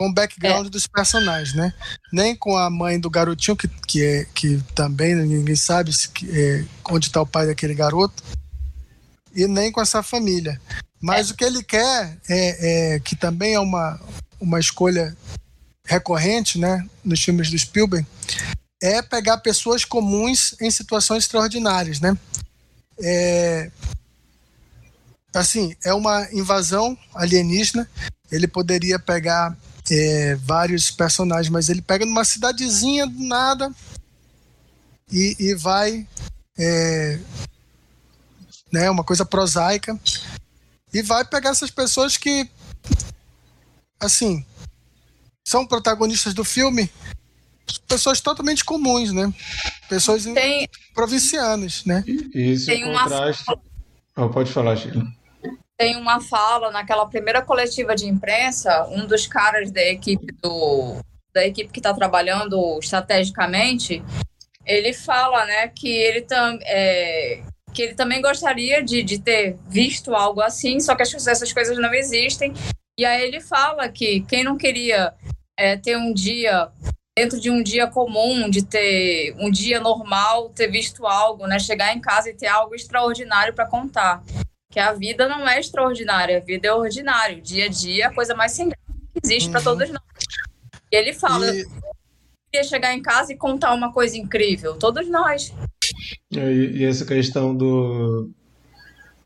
com 0.02 0.10
o 0.10 0.14
background 0.14 0.66
é. 0.66 0.70
dos 0.72 0.88
personagens, 0.88 1.54
né? 1.54 1.72
Nem 2.12 2.36
com 2.36 2.58
a 2.58 2.72
mãe 2.72 3.00
do 3.00 3.08
garotinho, 3.08 3.56
que, 3.56 3.68
que, 3.68 4.04
é, 4.04 4.26
que 4.34 4.60
também 4.74 5.14
ninguém 5.14 5.56
sabe 5.56 5.94
se, 5.94 6.10
é, 6.28 6.66
onde 6.90 7.06
está 7.06 7.22
o 7.22 7.28
pai 7.28 7.46
daquele 7.46 7.76
garoto, 7.76 8.24
e 9.36 9.46
nem 9.46 9.72
com 9.72 9.80
essa 9.80 10.02
família. 10.02 10.60
Mas 11.00 11.30
é. 11.30 11.34
o 11.34 11.36
que 11.36 11.44
ele 11.44 11.62
quer, 11.62 12.18
é, 12.28 12.96
é, 12.96 13.00
que 13.00 13.16
também 13.16 13.54
é 13.54 13.60
uma, 13.60 14.02
uma 14.40 14.60
escolha 14.60 15.16
recorrente 15.86 16.58
né, 16.58 16.84
nos 17.06 17.24
filmes 17.24 17.52
do 17.52 17.60
Spielberg, 17.60 18.04
é 18.82 19.04
pegar 19.04 19.38
pessoas 19.38 19.86
comuns 19.86 20.56
em 20.60 20.72
situações 20.72 21.26
extraordinárias, 21.26 22.00
né? 22.00 22.18
É, 23.00 23.70
assim, 25.36 25.76
é 25.86 25.94
uma 25.94 26.28
invasão 26.34 26.98
alienígena. 27.14 27.88
Ele 28.32 28.48
poderia 28.48 28.98
pegar 28.98 29.56
é, 29.90 30.36
vários 30.36 30.92
personagens, 30.92 31.50
mas 31.50 31.70
ele 31.70 31.82
pega 31.82 32.06
numa 32.06 32.24
cidadezinha 32.24 33.08
do 33.08 33.24
nada 33.24 33.74
e, 35.12 35.36
e 35.40 35.56
vai. 35.56 36.08
É, 36.58 37.20
né, 38.72 38.90
uma 38.90 39.04
coisa 39.04 39.26
prosaica. 39.26 40.00
E 40.94 41.02
vai 41.02 41.26
pegar 41.26 41.52
essas 41.52 41.72
pessoas 41.72 42.18
que. 42.18 42.50
Assim. 44.00 44.46
São 45.48 45.66
protagonistas 45.66 46.34
do 46.34 46.44
filme. 46.44 46.90
Pessoas 47.88 48.22
totalmente 48.22 48.64
comuns, 48.64 49.12
né? 49.12 49.34
Pessoas 49.90 50.24
Tem... 50.24 50.70
provincianas, 50.94 51.84
né? 51.86 52.04
Isso 52.34 52.68
Tem 52.68 52.84
contraste. 52.84 53.44
Uma... 53.48 54.26
Oh, 54.26 54.30
pode 54.30 54.52
falar, 54.52 54.76
Sheila 54.78 55.21
tem 55.82 55.96
uma 55.96 56.22
fala 56.22 56.70
naquela 56.70 57.08
primeira 57.08 57.42
coletiva 57.42 57.96
de 57.96 58.08
imprensa, 58.08 58.88
um 58.92 59.08
dos 59.08 59.26
caras 59.26 59.72
da 59.72 59.82
equipe 59.82 60.32
do 60.40 60.98
da 61.34 61.48
equipe 61.48 61.72
que 61.72 61.80
está 61.80 61.92
trabalhando 61.92 62.78
estrategicamente, 62.78 64.04
ele 64.64 64.94
fala, 64.94 65.46
né, 65.46 65.70
que 65.70 65.90
ele 65.90 66.22
tam, 66.22 66.60
é, 66.64 67.42
que 67.74 67.82
ele 67.82 67.96
também 67.96 68.22
gostaria 68.22 68.84
de, 68.84 69.02
de 69.02 69.18
ter 69.18 69.58
visto 69.68 70.14
algo 70.14 70.42
assim, 70.42 70.80
só 70.80 70.94
que 70.94 71.02
essas 71.02 71.54
coisas 71.54 71.78
não 71.80 71.94
existem. 71.94 72.54
E 73.00 73.06
aí 73.06 73.24
ele 73.24 73.40
fala 73.40 73.88
que 73.88 74.22
quem 74.28 74.44
não 74.44 74.58
queria 74.58 75.14
é, 75.58 75.78
ter 75.78 75.96
um 75.96 76.14
dia 76.14 76.70
dentro 77.18 77.40
de 77.40 77.50
um 77.50 77.64
dia 77.64 77.88
comum, 77.88 78.50
de 78.50 78.64
ter 78.64 79.34
um 79.40 79.50
dia 79.50 79.80
normal, 79.80 80.50
ter 80.50 80.68
visto 80.68 81.08
algo, 81.08 81.48
né, 81.48 81.58
chegar 81.58 81.96
em 81.96 82.02
casa 82.02 82.30
e 82.30 82.36
ter 82.36 82.48
algo 82.48 82.76
extraordinário 82.76 83.54
para 83.54 83.66
contar 83.66 84.22
que 84.72 84.80
a 84.80 84.94
vida 84.94 85.28
não 85.28 85.48
é 85.48 85.60
extraordinária, 85.60 86.38
a 86.38 86.40
vida 86.40 86.70
é 86.70 86.74
ordinária. 86.74 87.38
O 87.38 87.42
dia 87.42 87.66
a 87.66 87.68
dia 87.68 88.06
é 88.06 88.08
a 88.08 88.14
coisa 88.14 88.34
mais 88.34 88.54
sem 88.54 88.70
graça 88.70 88.82
que 89.14 89.20
existe 89.24 89.48
uhum. 89.48 89.52
para 89.52 89.62
todos 89.62 89.90
nós. 89.90 90.02
E 90.90 90.96
ele 90.96 91.14
fala: 91.14 91.54
e... 91.54 91.62
eu 91.62 91.70
queria 92.50 92.68
chegar 92.68 92.94
em 92.94 93.02
casa 93.02 93.34
e 93.34 93.38
contar 93.38 93.74
uma 93.74 93.92
coisa 93.92 94.18
incrível. 94.18 94.78
Todos 94.78 95.10
nós. 95.10 95.54
E, 96.32 96.40
e 96.40 96.86
essa 96.86 97.06
questão 97.06 97.56
do, 97.56 98.32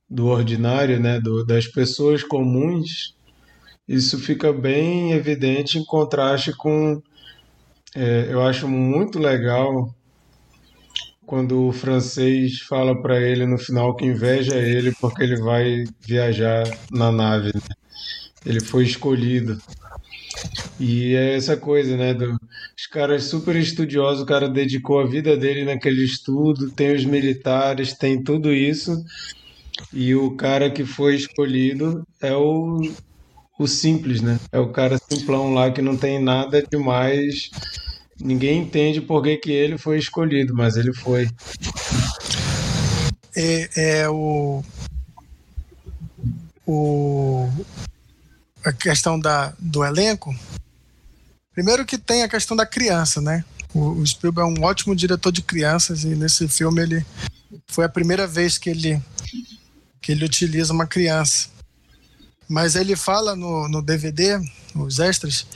do 0.10 0.25
ordinário, 0.25 0.99
né, 0.99 1.19
do, 1.19 1.45
das 1.45 1.67
pessoas 1.67 2.23
comuns, 2.23 3.15
isso 3.88 4.17
fica 4.17 4.51
bem 4.51 5.12
evidente 5.12 5.77
em 5.77 5.86
contraste 5.86 6.51
com. 6.58 7.01
É, 7.95 8.27
eu 8.29 8.41
acho 8.41 8.67
muito 8.67 9.19
legal 9.19 9.95
quando 11.25 11.67
o 11.67 11.71
francês 11.71 12.59
fala 12.59 12.99
para 13.01 13.19
ele 13.19 13.45
no 13.45 13.57
final 13.57 13.95
que 13.95 14.05
inveja 14.05 14.55
ele 14.55 14.91
porque 15.01 15.23
ele 15.23 15.38
vai 15.38 15.83
viajar 16.01 16.63
na 16.91 17.11
nave. 17.11 17.51
Né? 17.53 17.61
Ele 18.45 18.59
foi 18.59 18.83
escolhido. 18.83 19.57
E 20.79 21.15
é 21.15 21.35
essa 21.35 21.55
coisa, 21.55 21.95
né? 21.95 22.13
Do, 22.13 22.38
os 22.77 22.88
caras 22.88 23.23
super 23.23 23.55
estudiosos, 23.55 24.21
o 24.21 24.25
cara 24.25 24.49
dedicou 24.49 24.99
a 24.99 25.07
vida 25.07 25.35
dele 25.38 25.63
naquele 25.63 26.03
estudo, 26.03 26.69
tem 26.71 26.93
os 26.93 27.05
militares, 27.05 27.93
tem 27.93 28.21
tudo 28.21 28.53
isso. 28.53 29.03
E 29.93 30.13
o 30.13 30.35
cara 30.35 30.69
que 30.69 30.85
foi 30.85 31.15
escolhido 31.15 32.05
é 32.21 32.35
o, 32.35 32.81
o 33.57 33.67
simples, 33.67 34.21
né? 34.21 34.39
É 34.51 34.59
o 34.59 34.71
cara 34.71 34.97
simplão 34.97 35.53
lá 35.53 35.71
que 35.71 35.81
não 35.81 35.97
tem 35.97 36.21
nada 36.21 36.61
demais. 36.61 37.49
Ninguém 38.19 38.62
entende 38.62 39.01
por 39.01 39.21
que, 39.21 39.38
que 39.38 39.51
ele 39.51 39.78
foi 39.78 39.97
escolhido, 39.97 40.54
mas 40.54 40.78
ele 40.78 40.93
foi. 40.93 41.30
É, 43.36 44.01
é 44.01 44.10
o, 44.10 44.63
o 46.65 47.49
a 48.63 48.71
questão 48.71 49.19
da, 49.19 49.54
do 49.60 49.84
elenco. 49.84 50.36
Primeiro 51.54 51.86
que 51.86 51.97
tem 51.97 52.23
a 52.23 52.30
questão 52.30 52.56
da 52.56 52.65
criança, 52.65 53.21
né? 53.21 53.43
O, 53.73 53.91
o 53.91 54.08
Spielberg 54.08 54.49
é 54.49 54.60
um 54.60 54.63
ótimo 54.63 54.95
diretor 54.95 55.32
de 55.32 55.41
crianças 55.41 56.04
e 56.04 56.15
nesse 56.15 56.47
filme 56.47 56.82
ele 56.82 57.06
foi 57.67 57.86
a 57.86 57.89
primeira 57.89 58.25
vez 58.25 58.58
que 58.58 58.69
ele 58.69 59.01
que 60.01 60.12
ele 60.12 60.23
utiliza 60.23 60.71
uma 60.71 60.86
criança. 60.86 61.49
Mas 62.47 62.75
ele 62.75 62.95
fala 62.95 63.36
no, 63.36 63.67
no 63.67 63.82
DVD, 63.82 64.39
nos 64.73 64.99
extras, 64.99 65.47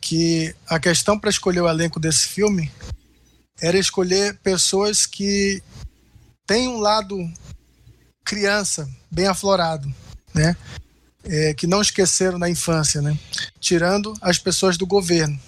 que 0.00 0.54
a 0.66 0.78
questão 0.78 1.18
para 1.18 1.30
escolher 1.30 1.60
o 1.60 1.68
elenco 1.68 2.00
desse 2.00 2.26
filme 2.28 2.70
era 3.60 3.78
escolher 3.78 4.38
pessoas 4.38 5.04
que 5.04 5.62
têm 6.46 6.68
um 6.68 6.78
lado 6.78 7.16
criança 8.24 8.88
bem 9.10 9.26
aflorado, 9.26 9.92
né? 10.34 10.56
É, 11.24 11.52
que 11.52 11.66
não 11.66 11.82
esqueceram 11.82 12.38
na 12.38 12.48
infância, 12.48 13.02
né? 13.02 13.18
Tirando 13.60 14.14
as 14.22 14.38
pessoas 14.38 14.78
do 14.78 14.86
governo. 14.86 15.38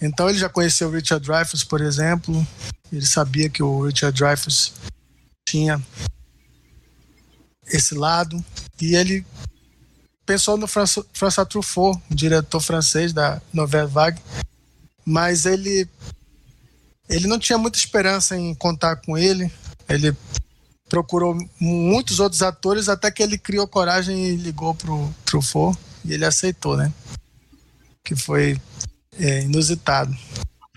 Então 0.00 0.28
ele 0.28 0.38
já 0.38 0.48
conheceu 0.48 0.88
o 0.88 0.92
Richard 0.92 1.24
Dreyfuss, 1.26 1.64
por 1.64 1.80
exemplo. 1.80 2.46
Ele 2.90 3.04
sabia 3.04 3.50
que 3.50 3.62
o 3.62 3.84
Richard 3.84 4.18
Dreyfuss 4.18 4.72
tinha 5.46 5.82
esse 7.66 7.94
lado 7.94 8.42
e 8.80 8.94
ele 8.94 9.26
pensou 10.28 10.58
no 10.58 10.68
François, 10.68 11.06
François 11.14 11.48
Truffaut, 11.48 11.98
diretor 12.10 12.60
francês 12.60 13.14
da 13.14 13.40
Nouvelle 13.50 13.88
Vague, 13.88 14.20
mas 15.02 15.46
ele 15.46 15.88
ele 17.08 17.26
não 17.26 17.38
tinha 17.38 17.56
muita 17.56 17.78
esperança 17.78 18.36
em 18.36 18.54
contar 18.54 18.96
com 18.96 19.16
ele. 19.16 19.50
Ele 19.88 20.14
procurou 20.86 21.34
muitos 21.58 22.20
outros 22.20 22.42
atores 22.42 22.90
até 22.90 23.10
que 23.10 23.22
ele 23.22 23.38
criou 23.38 23.66
coragem 23.66 24.26
e 24.26 24.36
ligou 24.36 24.74
pro 24.74 25.08
Truffaut 25.24 25.78
e 26.04 26.12
ele 26.12 26.26
aceitou, 26.26 26.76
né? 26.76 26.92
Que 28.04 28.14
foi 28.14 28.60
é, 29.18 29.44
inusitado. 29.44 30.14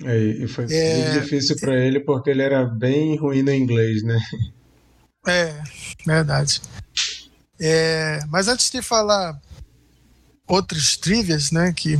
É, 0.05 0.17
e 0.17 0.47
foi 0.47 0.65
é, 0.69 1.19
difícil 1.19 1.57
para 1.57 1.75
ele 1.77 1.99
porque 1.99 2.29
ele 2.29 2.41
era 2.41 2.63
bem 2.63 3.17
ruim 3.17 3.43
no 3.43 3.53
inglês, 3.53 4.01
né? 4.01 4.17
É, 5.27 5.61
verdade. 6.05 6.61
É, 7.63 8.25
mas 8.27 8.47
antes 8.47 8.71
de 8.71 8.81
falar 8.81 9.39
outros 10.47 10.97
trivias, 10.97 11.51
né, 11.51 11.71
que 11.71 11.95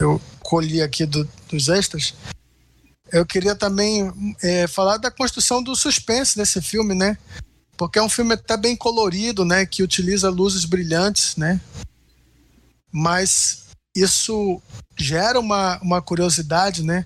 eu 0.00 0.18
colhi 0.40 0.80
aqui 0.80 1.04
do, 1.04 1.28
dos 1.48 1.68
extras, 1.68 2.14
eu 3.12 3.26
queria 3.26 3.54
também 3.54 4.10
é, 4.42 4.66
falar 4.66 4.96
da 4.96 5.10
construção 5.10 5.62
do 5.62 5.76
suspense 5.76 6.36
desse 6.36 6.60
filme, 6.62 6.94
né? 6.94 7.18
Porque 7.76 7.98
é 7.98 8.02
um 8.02 8.08
filme 8.08 8.34
até 8.34 8.56
bem 8.56 8.74
colorido, 8.74 9.44
né? 9.44 9.66
Que 9.66 9.82
utiliza 9.82 10.30
luzes 10.30 10.64
brilhantes, 10.64 11.36
né? 11.36 11.60
Mas 12.90 13.66
isso 13.94 14.60
gera 14.96 15.38
uma, 15.38 15.78
uma 15.80 16.00
curiosidade, 16.02 16.82
né? 16.82 17.04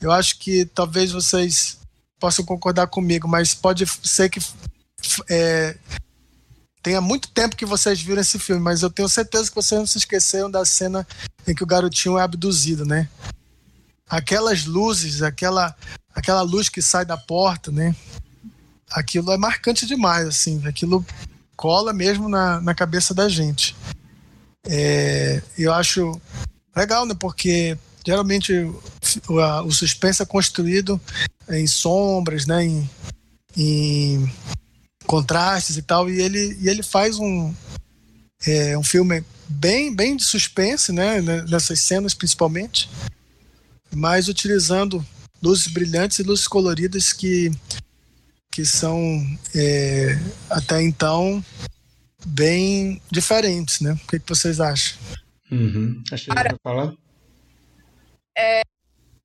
Eu 0.00 0.12
acho 0.12 0.38
que 0.38 0.64
talvez 0.64 1.10
vocês 1.12 1.78
possam 2.18 2.44
concordar 2.44 2.86
comigo, 2.86 3.26
mas 3.26 3.52
pode 3.52 3.84
ser 3.86 4.30
que 4.30 4.40
é, 5.28 5.76
tenha 6.82 7.00
muito 7.00 7.28
tempo 7.28 7.56
que 7.56 7.64
vocês 7.64 8.00
viram 8.02 8.20
esse 8.20 8.38
filme, 8.38 8.60
mas 8.60 8.82
eu 8.82 8.90
tenho 8.90 9.08
certeza 9.08 9.48
que 9.48 9.54
vocês 9.54 9.78
não 9.78 9.86
se 9.86 9.98
esqueceram 9.98 10.50
da 10.50 10.64
cena 10.64 11.06
em 11.46 11.54
que 11.54 11.62
o 11.62 11.66
garotinho 11.66 12.18
é 12.18 12.22
abduzido, 12.22 12.84
né? 12.84 13.08
Aquelas 14.08 14.66
luzes, 14.66 15.22
aquela, 15.22 15.74
aquela 16.14 16.42
luz 16.42 16.68
que 16.68 16.82
sai 16.82 17.04
da 17.04 17.16
porta, 17.16 17.70
né? 17.70 17.94
Aquilo 18.90 19.32
é 19.32 19.38
marcante 19.38 19.86
demais, 19.86 20.26
assim. 20.26 20.60
Aquilo 20.66 21.06
cola 21.56 21.92
mesmo 21.92 22.28
na, 22.28 22.60
na 22.60 22.74
cabeça 22.74 23.14
da 23.14 23.28
gente. 23.28 23.76
É, 24.66 25.40
eu 25.56 25.72
acho 25.72 26.20
legal, 26.74 27.06
né? 27.06 27.14
Porque 27.18 27.78
geralmente 28.04 28.52
o, 29.28 29.38
a, 29.38 29.62
o 29.62 29.70
suspense 29.70 30.20
é 30.20 30.26
construído 30.26 31.00
em 31.48 31.66
sombras, 31.66 32.44
né? 32.44 32.64
Em, 32.64 32.90
em 33.56 34.32
contrastes 35.06 35.76
e 35.76 35.82
tal, 35.82 36.08
e 36.08 36.20
ele, 36.20 36.56
e 36.60 36.68
ele 36.68 36.82
faz 36.82 37.18
um, 37.18 37.54
é, 38.46 38.76
um 38.76 38.82
filme 38.82 39.24
bem, 39.48 39.94
bem 39.94 40.16
de 40.16 40.24
suspense, 40.24 40.92
né, 40.92 41.20
né, 41.20 41.44
nessas 41.48 41.80
cenas 41.80 42.14
principalmente, 42.14 42.88
mas 43.94 44.28
utilizando 44.28 45.04
luzes 45.42 45.66
brilhantes 45.66 46.18
e 46.18 46.22
luzes 46.22 46.46
coloridas 46.46 47.12
que, 47.12 47.50
que 48.50 48.64
são 48.64 48.98
é, 49.54 50.18
até 50.48 50.82
então 50.82 51.44
bem 52.24 53.02
diferentes, 53.10 53.80
né? 53.80 53.92
O 53.92 54.06
que, 54.08 54.20
que 54.20 54.28
vocês 54.28 54.60
acham? 54.60 54.96
Uhum. 55.50 56.02
Achei 56.10 56.32
que 56.32 56.56
falar. 56.62 56.94
É, 58.36 58.62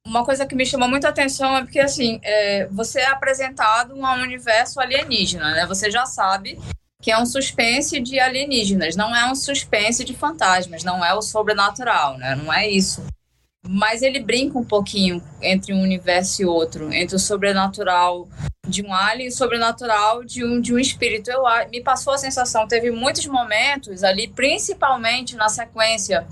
uma 0.08 0.24
coisa 0.24 0.46
que 0.46 0.56
me 0.56 0.66
chamou 0.66 0.88
muita 0.88 1.10
atenção 1.10 1.58
é 1.58 1.62
porque, 1.62 1.80
assim, 1.80 2.20
é, 2.24 2.68
você 2.72 3.02
é 3.02 3.08
apresentado 3.08 3.94
a 3.94 4.16
um 4.16 4.22
universo 4.22 4.80
alienígena, 4.80 5.52
né? 5.52 5.66
Você 5.66 5.92
já 5.92 6.06
sabe 6.06 6.58
que 7.02 7.12
é 7.12 7.20
um 7.20 7.26
suspense 7.26 8.00
de 8.00 8.20
alienígenas, 8.20 8.96
não 8.96 9.16
é 9.16 9.30
um 9.30 9.36
suspense 9.36 10.04
de 10.04 10.14
fantasmas, 10.14 10.84
não 10.84 11.04
é 11.04 11.14
o 11.14 11.22
sobrenatural, 11.22 12.18
né? 12.18 12.36
Não 12.36 12.52
é 12.52 12.68
isso. 12.70 13.06
Mas 13.68 14.02
ele 14.02 14.20
brinca 14.20 14.58
um 14.58 14.64
pouquinho 14.64 15.22
entre 15.42 15.74
um 15.74 15.82
universo 15.82 16.42
e 16.42 16.46
outro, 16.46 16.92
entre 16.94 17.16
o 17.16 17.20
sobrenatural 17.20 18.28
de 18.66 18.82
um 18.82 18.94
alien 18.94 19.28
e 19.28 19.30
o 19.30 19.36
sobrenatural 19.36 20.24
de 20.24 20.44
um, 20.44 20.62
de 20.62 20.74
um 20.74 20.80
espírito. 20.80 21.30
Eu, 21.30 21.44
me 21.70 21.82
passou 21.82 22.14
a 22.14 22.18
sensação, 22.18 22.68
teve 22.68 22.92
muitos 22.92 23.26
momentos 23.26 24.04
ali, 24.04 24.30
principalmente 24.30 25.36
na 25.36 25.50
sequência 25.50 26.26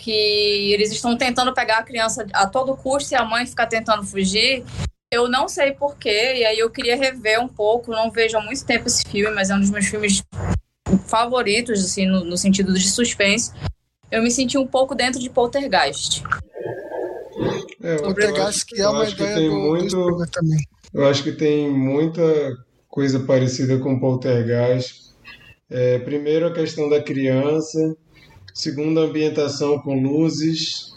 que 0.00 0.72
eles 0.72 0.90
estão 0.90 1.16
tentando 1.16 1.52
pegar 1.52 1.78
a 1.78 1.82
criança 1.82 2.26
a 2.32 2.46
todo 2.46 2.76
custo 2.76 3.12
e 3.12 3.16
a 3.16 3.24
mãe 3.24 3.46
fica 3.46 3.66
tentando 3.66 4.02
fugir. 4.02 4.64
Eu 5.12 5.28
não 5.28 5.48
sei 5.48 5.72
porquê, 5.72 6.36
e 6.36 6.44
aí 6.44 6.58
eu 6.58 6.70
queria 6.70 6.96
rever 6.96 7.40
um 7.40 7.48
pouco. 7.48 7.90
Não 7.90 8.10
vejo 8.10 8.38
há 8.38 8.40
muito 8.40 8.64
tempo 8.64 8.86
esse 8.86 9.04
filme, 9.08 9.34
mas 9.34 9.50
é 9.50 9.54
um 9.54 9.60
dos 9.60 9.70
meus 9.70 9.86
filmes 9.86 10.22
favoritos, 11.06 11.84
assim, 11.84 12.06
no, 12.06 12.24
no 12.24 12.36
sentido 12.36 12.72
de 12.72 12.88
suspense. 12.88 13.52
Eu 14.10 14.22
me 14.22 14.30
senti 14.30 14.56
um 14.56 14.66
pouco 14.66 14.94
dentro 14.94 15.20
de 15.20 15.28
Poltergeist. 15.28 16.22
É, 17.82 17.96
Poltergeist 17.96 18.64
que 18.66 18.80
é 18.80 18.88
uma 18.88 19.08
ideia 19.08 19.28
que 19.28 19.34
tem 19.34 19.48
do, 19.48 19.56
muito, 19.56 19.96
do 19.96 20.26
também. 20.26 20.58
Eu 20.94 21.06
acho 21.06 21.22
que 21.22 21.32
tem 21.32 21.70
muita 21.70 22.22
coisa 22.88 23.20
parecida 23.20 23.78
com 23.78 24.00
Poltergeist. 24.00 25.10
É, 25.68 25.98
primeiro 25.98 26.46
a 26.46 26.52
questão 26.52 26.88
da 26.88 27.02
criança, 27.02 27.96
Segunda, 28.60 29.00
ambientação 29.00 29.78
com 29.78 30.02
luzes, 30.02 30.94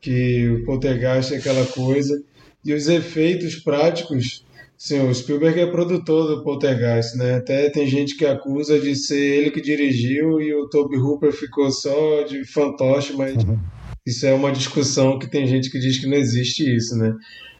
que 0.00 0.48
o 0.48 0.64
poltergeist 0.64 1.34
é 1.34 1.38
aquela 1.38 1.66
coisa. 1.66 2.22
E 2.64 2.72
os 2.72 2.86
efeitos 2.86 3.56
práticos, 3.56 4.46
sim, 4.78 5.00
o 5.00 5.12
Spielberg 5.12 5.58
é 5.58 5.66
produtor 5.66 6.28
do 6.28 6.44
poltergeist, 6.44 7.18
né? 7.18 7.34
Até 7.34 7.68
tem 7.70 7.88
gente 7.88 8.16
que 8.16 8.24
acusa 8.24 8.78
de 8.78 8.94
ser 8.94 9.18
ele 9.18 9.50
que 9.50 9.60
dirigiu 9.60 10.40
e 10.40 10.54
o 10.54 10.68
Toby 10.68 10.96
Hooper 10.96 11.32
ficou 11.32 11.72
só 11.72 12.22
de 12.22 12.44
fantoche, 12.44 13.14
mas 13.14 13.34
uhum. 13.34 13.58
isso 14.06 14.24
é 14.24 14.32
uma 14.32 14.52
discussão 14.52 15.18
que 15.18 15.28
tem 15.28 15.44
gente 15.44 15.72
que 15.72 15.80
diz 15.80 15.98
que 15.98 16.06
não 16.06 16.16
existe 16.16 16.62
isso, 16.72 16.96
né? 16.96 17.12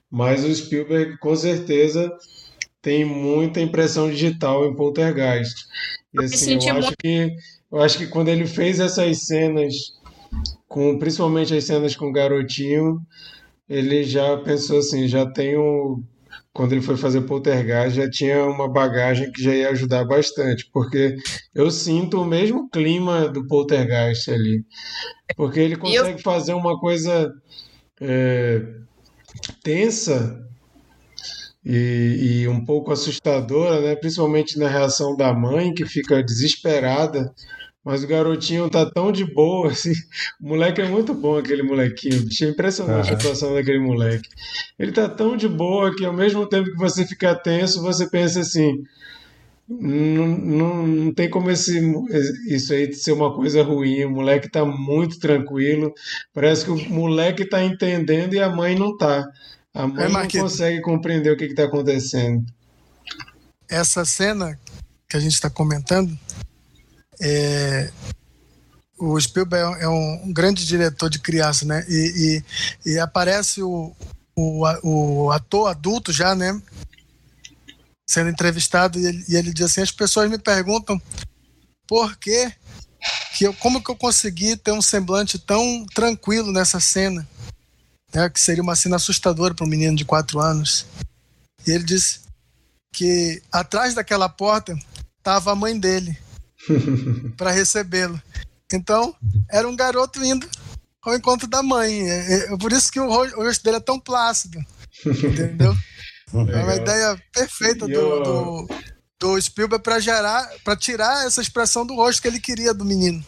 Mas 0.08 0.44
o 0.44 0.54
Spielberg, 0.54 1.18
com 1.18 1.34
certeza, 1.34 2.12
tem 2.80 3.04
muita 3.04 3.60
impressão 3.60 4.08
digital 4.08 4.64
em 4.64 4.76
poltergeist. 4.76 5.66
E 6.14 6.22
assim, 6.22 6.60
eu 6.64 6.76
acho 6.76 6.96
que 6.96 7.34
eu 7.72 7.80
acho 7.80 7.96
que 7.98 8.06
quando 8.06 8.28
ele 8.28 8.46
fez 8.46 8.78
essas 8.78 9.26
cenas, 9.26 9.74
com 10.68 10.98
principalmente 10.98 11.54
as 11.54 11.64
cenas 11.64 11.96
com 11.96 12.10
o 12.10 12.12
garotinho, 12.12 13.00
ele 13.68 14.04
já 14.04 14.36
pensou 14.36 14.78
assim, 14.78 15.08
já 15.08 15.24
tenho 15.24 16.04
quando 16.52 16.72
ele 16.72 16.82
foi 16.82 16.98
fazer 16.98 17.22
Poltergeist, 17.22 17.96
já 17.96 18.10
tinha 18.10 18.44
uma 18.44 18.68
bagagem 18.68 19.32
que 19.32 19.42
já 19.42 19.54
ia 19.54 19.70
ajudar 19.70 20.04
bastante, 20.04 20.68
porque 20.70 21.16
eu 21.54 21.70
sinto 21.70 22.20
o 22.20 22.26
mesmo 22.26 22.68
clima 22.68 23.26
do 23.26 23.46
Poltergeist 23.46 24.30
ali. 24.30 24.62
Porque 25.34 25.60
ele 25.60 25.76
consegue 25.76 26.18
eu... 26.18 26.22
fazer 26.22 26.52
uma 26.52 26.78
coisa 26.78 27.32
é, 27.98 28.62
tensa 29.62 30.46
e, 31.64 32.42
e, 32.42 32.48
um 32.48 32.62
pouco 32.64 32.92
assustadora, 32.92 33.80
né? 33.80 33.96
principalmente 33.96 34.58
na 34.58 34.68
reação 34.68 35.16
da 35.16 35.32
mãe, 35.32 35.72
que 35.72 35.86
fica 35.86 36.22
desesperada 36.22 37.32
mas 37.84 38.04
o 38.04 38.06
garotinho 38.06 38.70
tá 38.70 38.88
tão 38.88 39.10
de 39.10 39.24
boa, 39.24 39.70
assim. 39.70 39.92
O 40.40 40.48
moleque 40.48 40.80
é 40.80 40.88
muito 40.88 41.12
bom, 41.12 41.36
aquele 41.36 41.62
molequinho. 41.62 42.22
Bicho, 42.22 42.44
é 42.44 42.48
impressionante 42.48 43.06
uhum. 43.08 43.14
a 43.14 43.18
atuação 43.18 43.54
daquele 43.54 43.80
moleque. 43.80 44.28
Ele 44.78 44.92
tá 44.92 45.08
tão 45.08 45.36
de 45.36 45.48
boa 45.48 45.94
que 45.94 46.04
ao 46.04 46.12
mesmo 46.12 46.46
tempo 46.46 46.70
que 46.70 46.76
você 46.76 47.04
fica 47.04 47.34
tenso, 47.34 47.82
você 47.82 48.08
pensa 48.08 48.40
assim. 48.40 48.84
não, 49.68 50.26
não, 50.26 50.86
não 50.86 51.14
tem 51.14 51.28
como 51.28 51.50
esse, 51.50 51.80
isso 52.48 52.72
aí 52.72 52.92
ser 52.92 53.12
uma 53.12 53.34
coisa 53.34 53.64
ruim. 53.64 54.04
O 54.04 54.10
moleque 54.10 54.48
tá 54.48 54.64
muito 54.64 55.18
tranquilo. 55.18 55.92
Parece 56.32 56.64
que 56.64 56.70
o 56.70 56.88
moleque 56.88 57.44
tá 57.44 57.64
entendendo 57.64 58.34
e 58.34 58.40
a 58.40 58.48
mãe 58.48 58.78
não 58.78 58.96
tá. 58.96 59.28
A 59.74 59.88
mãe 59.88 60.04
é, 60.04 60.08
não 60.08 60.28
consegue 60.28 60.80
compreender 60.82 61.32
o 61.32 61.36
que 61.36 61.44
está 61.46 61.64
acontecendo. 61.64 62.44
Essa 63.68 64.04
cena 64.04 64.58
que 65.08 65.16
a 65.16 65.20
gente 65.20 65.34
está 65.34 65.50
comentando, 65.50 66.16
é, 67.22 67.92
o 68.98 69.18
Spielberg 69.20 69.80
é 69.80 69.88
um, 69.88 70.24
um, 70.24 70.32
grande 70.32 70.66
diretor 70.66 71.08
de 71.08 71.18
criança, 71.18 71.64
né? 71.64 71.84
E, 71.88 72.42
e, 72.84 72.92
e 72.92 72.98
aparece 72.98 73.62
o, 73.62 73.94
o, 74.36 74.64
o, 74.82 75.30
ator 75.30 75.68
adulto 75.68 76.12
já, 76.12 76.34
né? 76.34 76.60
Sendo 78.08 78.30
entrevistado 78.30 78.98
e 78.98 79.06
ele, 79.06 79.24
e 79.28 79.36
ele 79.36 79.52
diz 79.52 79.66
assim: 79.66 79.82
as 79.82 79.92
pessoas 79.92 80.28
me 80.28 80.38
perguntam 80.38 81.00
por 81.86 82.16
que, 82.16 82.52
que 83.36 83.46
eu, 83.46 83.54
como 83.54 83.82
que 83.82 83.90
eu 83.90 83.96
consegui 83.96 84.56
ter 84.56 84.72
um 84.72 84.82
semblante 84.82 85.38
tão 85.38 85.86
tranquilo 85.94 86.52
nessa 86.52 86.80
cena 86.80 87.26
né, 88.14 88.28
que 88.28 88.40
seria 88.40 88.62
uma 88.62 88.76
cena 88.76 88.96
assustadora 88.96 89.54
para 89.54 89.64
um 89.64 89.68
menino 89.68 89.96
de 89.96 90.04
quatro 90.04 90.38
anos. 90.40 90.86
E 91.66 91.70
ele 91.70 91.84
disse 91.84 92.20
que 92.92 93.42
atrás 93.50 93.94
daquela 93.94 94.28
porta 94.28 94.76
estava 95.18 95.52
a 95.52 95.56
mãe 95.56 95.78
dele 95.78 96.16
para 97.36 97.50
recebê-lo. 97.50 98.20
Então, 98.72 99.14
era 99.50 99.68
um 99.68 99.76
garoto 99.76 100.24
indo 100.24 100.48
ao 101.02 101.14
encontro 101.14 101.46
da 101.46 101.62
mãe. 101.62 102.08
É, 102.08 102.54
é 102.54 102.56
por 102.56 102.72
isso 102.72 102.90
que 102.90 103.00
o 103.00 103.10
rosto 103.10 103.62
dele 103.64 103.76
é 103.76 103.80
tão 103.80 103.98
plácido. 103.98 104.58
Entendeu? 105.06 105.74
É 106.34 106.62
uma 106.62 106.76
ideia 106.76 107.22
perfeita 107.30 107.86
do, 107.86 108.22
do, 108.22 108.68
do 109.20 109.38
Spielberg 109.38 109.84
para 109.84 110.00
gerar, 110.00 110.48
para 110.64 110.74
tirar 110.74 111.26
essa 111.26 111.42
expressão 111.42 111.84
do 111.84 111.94
rosto 111.94 112.22
que 112.22 112.28
ele 112.28 112.40
queria 112.40 112.72
do 112.72 112.86
menino. 112.86 113.22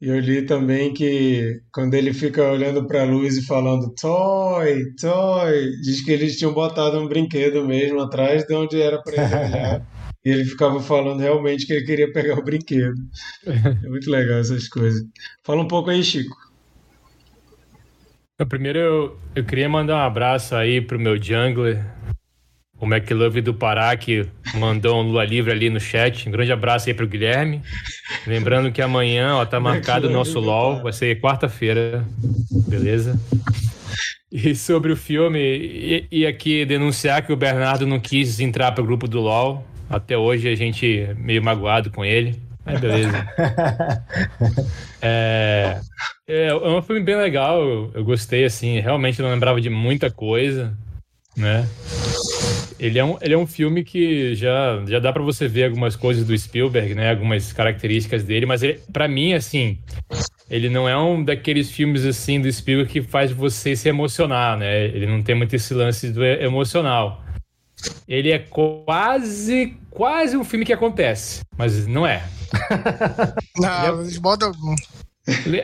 E 0.00 0.08
eu 0.08 0.18
li 0.18 0.42
também 0.44 0.92
que 0.92 1.60
quando 1.72 1.94
ele 1.94 2.12
fica 2.12 2.42
olhando 2.50 2.86
para 2.86 3.02
a 3.02 3.04
luz 3.04 3.36
e 3.36 3.46
falando 3.46 3.94
toy, 3.94 4.94
toy, 5.00 5.70
diz 5.82 6.02
que 6.02 6.12
eles 6.12 6.36
tinham 6.36 6.52
botado 6.52 6.98
um 6.98 7.08
brinquedo 7.08 7.64
mesmo 7.66 8.00
atrás 8.00 8.46
de 8.46 8.54
onde 8.54 8.80
era 8.80 9.02
para 9.02 9.14
ele 9.14 9.34
olhar. 9.34 9.86
e 10.24 10.30
ele 10.30 10.44
ficava 10.44 10.80
falando 10.80 11.20
realmente 11.20 11.66
que 11.66 11.72
ele 11.72 11.84
queria 11.84 12.12
pegar 12.12 12.38
o 12.38 12.44
brinquedo. 12.44 12.94
É 13.46 13.88
muito 13.88 14.10
legal 14.10 14.38
essas 14.38 14.68
coisas. 14.68 15.04
Fala 15.42 15.62
um 15.62 15.68
pouco 15.68 15.90
aí, 15.90 16.02
Chico. 16.02 16.36
Primeiro 18.48 18.78
eu, 18.78 19.18
eu 19.36 19.44
queria 19.44 19.68
mandar 19.68 19.96
um 19.96 20.06
abraço 20.06 20.56
aí 20.56 20.80
pro 20.80 20.98
meu 20.98 21.16
jungler, 21.22 21.84
o 22.80 22.86
McLove 22.86 23.40
do 23.40 23.54
Pará, 23.54 23.96
que 23.96 24.26
mandou 24.54 25.00
um 25.00 25.02
Lula 25.02 25.24
livre 25.24 25.52
ali 25.52 25.70
no 25.70 25.78
chat. 25.78 26.28
Um 26.28 26.32
grande 26.32 26.50
abraço 26.50 26.88
aí 26.88 26.94
pro 26.94 27.06
Guilherme. 27.06 27.62
Lembrando 28.26 28.72
que 28.72 28.82
amanhã, 28.82 29.36
ó, 29.36 29.46
tá 29.46 29.60
marcado 29.60 30.08
o 30.08 30.10
nosso 30.10 30.40
LOL, 30.40 30.82
vai 30.82 30.92
ser 30.92 31.20
quarta-feira, 31.20 32.04
beleza? 32.68 33.18
E 34.32 34.54
sobre 34.54 34.90
o 34.90 34.96
filme, 34.96 35.38
e, 35.38 36.08
e, 36.10 36.26
aqui 36.26 36.64
denunciar 36.64 37.24
que 37.24 37.32
o 37.32 37.36
Bernardo 37.36 37.86
não 37.86 38.00
quis 38.00 38.40
entrar 38.40 38.72
pro 38.72 38.84
grupo 38.84 39.06
do 39.06 39.20
LOL. 39.20 39.64
Até 39.88 40.16
hoje 40.16 40.48
a 40.48 40.54
gente 40.54 41.08
meio 41.16 41.42
magoado 41.42 41.90
com 41.90 42.04
ele. 42.04 42.40
É, 42.66 42.78
beleza. 42.78 43.28
é, 45.02 45.80
é, 46.26 46.46
é 46.46 46.54
um 46.54 46.82
filme 46.82 47.02
bem 47.02 47.16
legal, 47.16 47.62
eu, 47.62 47.90
eu 47.94 48.04
gostei, 48.04 48.44
assim, 48.44 48.80
realmente 48.80 49.20
não 49.20 49.30
lembrava 49.30 49.60
de 49.60 49.68
muita 49.68 50.10
coisa, 50.10 50.74
né? 51.36 51.68
Ele 52.78 52.98
é 52.98 53.04
um, 53.04 53.16
ele 53.20 53.34
é 53.34 53.38
um 53.38 53.46
filme 53.46 53.84
que 53.84 54.34
já, 54.34 54.82
já 54.86 54.98
dá 54.98 55.12
para 55.12 55.22
você 55.22 55.46
ver 55.46 55.64
algumas 55.64 55.94
coisas 55.94 56.26
do 56.26 56.36
Spielberg, 56.36 56.94
né? 56.94 57.10
Algumas 57.10 57.52
características 57.52 58.24
dele, 58.24 58.46
mas 58.46 58.62
para 58.92 59.06
mim, 59.06 59.32
assim, 59.32 59.78
ele 60.50 60.68
não 60.68 60.88
é 60.88 60.96
um 60.96 61.22
daqueles 61.22 61.70
filmes 61.70 62.04
assim 62.04 62.40
do 62.40 62.52
Spielberg 62.52 62.90
que 62.90 63.02
faz 63.02 63.30
você 63.30 63.76
se 63.76 63.88
emocionar, 63.88 64.58
né? 64.58 64.86
Ele 64.86 65.06
não 65.06 65.22
tem 65.22 65.34
muito 65.34 65.54
esse 65.54 65.72
lance 65.72 66.10
do 66.10 66.24
emocional. 66.24 67.23
Ele 68.08 68.30
é 68.30 68.38
quase, 68.38 69.76
quase 69.90 70.36
um 70.36 70.44
filme 70.44 70.64
que 70.64 70.72
acontece, 70.72 71.42
mas 71.56 71.86
não 71.86 72.06
é. 72.06 72.22
não, 73.56 74.00
é... 74.00 74.04
de 74.04 74.20
modo 74.20 74.44
algum. 74.46 74.74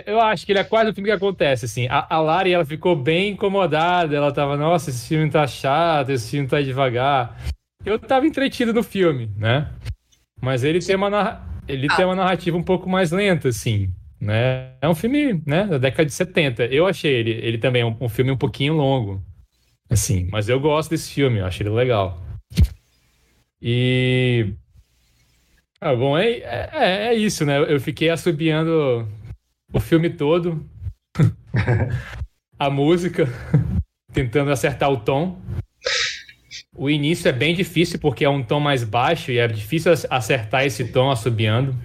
Eu 0.07 0.21
acho 0.21 0.47
que 0.47 0.53
ele 0.53 0.59
é 0.59 0.64
quase 0.64 0.91
o 0.91 0.95
filme 0.95 1.11
que 1.11 1.14
acontece, 1.14 1.66
assim. 1.66 1.87
A, 1.89 2.07
a 2.09 2.21
Lari, 2.21 2.53
ela 2.53 2.64
ficou 2.64 2.97
bem 2.97 3.33
incomodada. 3.33 4.16
Ela 4.16 4.33
tava, 4.33 4.57
nossa, 4.57 4.89
esse 4.89 5.07
filme 5.07 5.31
tá 5.31 5.47
chato, 5.47 6.11
esse 6.11 6.31
filme 6.31 6.49
tá 6.49 6.62
devagar. 6.62 7.39
Eu 7.85 7.99
tava 7.99 8.27
entretido 8.27 8.73
no 8.73 8.83
filme, 8.83 9.31
né? 9.37 9.71
Mas 10.41 10.64
ele 10.64 10.81
tem 10.81 10.97
uma, 10.97 11.43
ele 11.68 11.87
ah. 11.91 11.97
tem 11.97 12.05
uma 12.05 12.14
narrativa 12.16 12.57
um 12.57 12.62
pouco 12.62 12.89
mais 12.89 13.11
lenta, 13.11 13.49
assim, 13.49 13.91
né? 14.18 14.73
É 14.81 14.89
um 14.89 14.95
filme, 14.95 15.43
né, 15.47 15.64
da 15.64 15.79
década 15.79 16.07
de 16.07 16.12
70. 16.12 16.64
Eu 16.66 16.87
achei 16.87 17.12
ele, 17.12 17.31
ele 17.31 17.59
também 17.59 17.83
é 17.83 17.87
um, 17.87 17.97
um 18.01 18.09
filme 18.09 18.31
um 18.31 18.37
pouquinho 18.37 18.75
longo, 18.75 19.23
assim. 19.91 20.28
Mas 20.30 20.49
eu 20.49 20.61
gosto 20.61 20.91
desse 20.91 21.12
filme, 21.12 21.38
eu 21.38 21.47
acho 21.47 21.62
ele 21.62 21.70
legal. 21.70 22.22
E... 23.61 24.55
Ah, 25.80 25.95
bom, 25.95 26.16
é, 26.16 26.30
é, 26.30 27.07
é 27.09 27.14
isso, 27.14 27.45
né? 27.45 27.59
Eu 27.59 27.80
fiquei 27.80 28.11
assobiando 28.11 29.09
o 29.72 29.80
filme 29.80 30.11
todo, 30.11 30.64
a 32.59 32.70
música, 32.70 33.26
tentando 34.12 34.51
acertar 34.51 34.91
o 34.91 35.01
tom. 35.01 35.41
O 36.76 36.88
início 36.88 37.28
é 37.28 37.32
bem 37.32 37.55
difícil 37.55 37.99
porque 37.99 38.24
é 38.24 38.28
um 38.28 38.43
tom 38.43 38.61
mais 38.61 38.84
baixo 38.84 39.30
e 39.30 39.38
é 39.38 39.49
difícil 39.49 39.93
acertar 40.09 40.64
esse 40.64 40.84
tom 40.93 41.11
assobiando. 41.11 41.76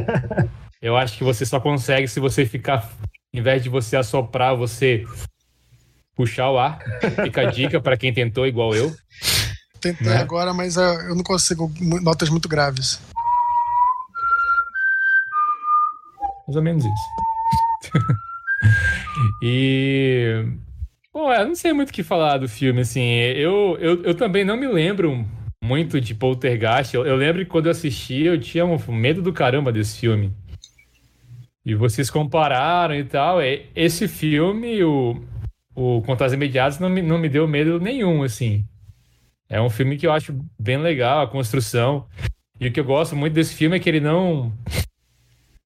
Eu 0.80 0.96
acho 0.96 1.16
que 1.16 1.24
você 1.24 1.44
só 1.44 1.58
consegue 1.58 2.06
se 2.06 2.20
você 2.20 2.44
ficar, 2.44 2.90
em 3.32 3.40
vez 3.40 3.62
de 3.62 3.68
você 3.68 3.96
assoprar, 3.96 4.56
você 4.56 5.04
puxar 6.16 6.50
o 6.50 6.58
ar. 6.58 6.78
Fica 7.22 7.42
a 7.42 7.50
dica 7.50 7.80
para 7.80 7.96
quem 7.96 8.12
tentou 8.12 8.46
igual 8.46 8.74
eu. 8.74 8.96
Tentei 9.80 10.08
né? 10.08 10.16
agora, 10.16 10.54
mas 10.54 10.76
uh, 10.76 10.80
eu 10.80 11.14
não 11.14 11.22
consigo 11.22 11.70
notas 12.02 12.30
muito 12.30 12.48
graves. 12.48 13.00
Mais 16.48 16.56
ou 16.56 16.62
menos 16.62 16.84
isso. 16.84 17.94
e. 19.42 20.44
Bom, 21.12 21.32
eu 21.32 21.48
não 21.48 21.54
sei 21.54 21.72
muito 21.72 21.90
o 21.90 21.92
que 21.92 22.02
falar 22.02 22.38
do 22.38 22.48
filme, 22.48 22.80
assim. 22.80 23.02
Eu, 23.02 23.76
eu, 23.80 24.02
eu 24.02 24.14
também 24.14 24.44
não 24.44 24.56
me 24.56 24.66
lembro 24.66 25.26
muito 25.62 26.00
de 26.00 26.14
Poltergeist. 26.14 26.94
Eu, 26.94 27.06
eu 27.06 27.16
lembro 27.16 27.44
que 27.44 27.50
quando 27.50 27.66
eu 27.66 27.72
assisti, 27.72 28.22
eu 28.22 28.38
tinha 28.38 28.64
um 28.64 28.78
medo 28.92 29.22
do 29.22 29.32
caramba 29.32 29.72
desse 29.72 29.98
filme. 29.98 30.32
E 31.64 31.74
vocês 31.74 32.10
compararam 32.10 32.94
e 32.94 33.02
tal. 33.02 33.38
Esse 33.74 34.06
filme, 34.06 34.84
o, 34.84 35.20
o 35.76 36.02
Contatos 36.02 36.32
Imediatos, 36.32 36.78
não 36.78 36.88
me, 36.88 37.02
não 37.02 37.18
me 37.18 37.28
deu 37.28 37.46
medo 37.46 37.78
nenhum, 37.78 38.22
assim. 38.22 38.64
É 39.48 39.60
um 39.60 39.70
filme 39.70 39.96
que 39.96 40.06
eu 40.06 40.12
acho 40.12 40.34
bem 40.58 40.78
legal, 40.78 41.20
a 41.20 41.28
construção. 41.28 42.06
E 42.58 42.66
o 42.66 42.72
que 42.72 42.80
eu 42.80 42.84
gosto 42.84 43.14
muito 43.14 43.34
desse 43.34 43.54
filme 43.54 43.76
é 43.76 43.78
que 43.78 43.88
ele 43.88 44.00
não 44.00 44.52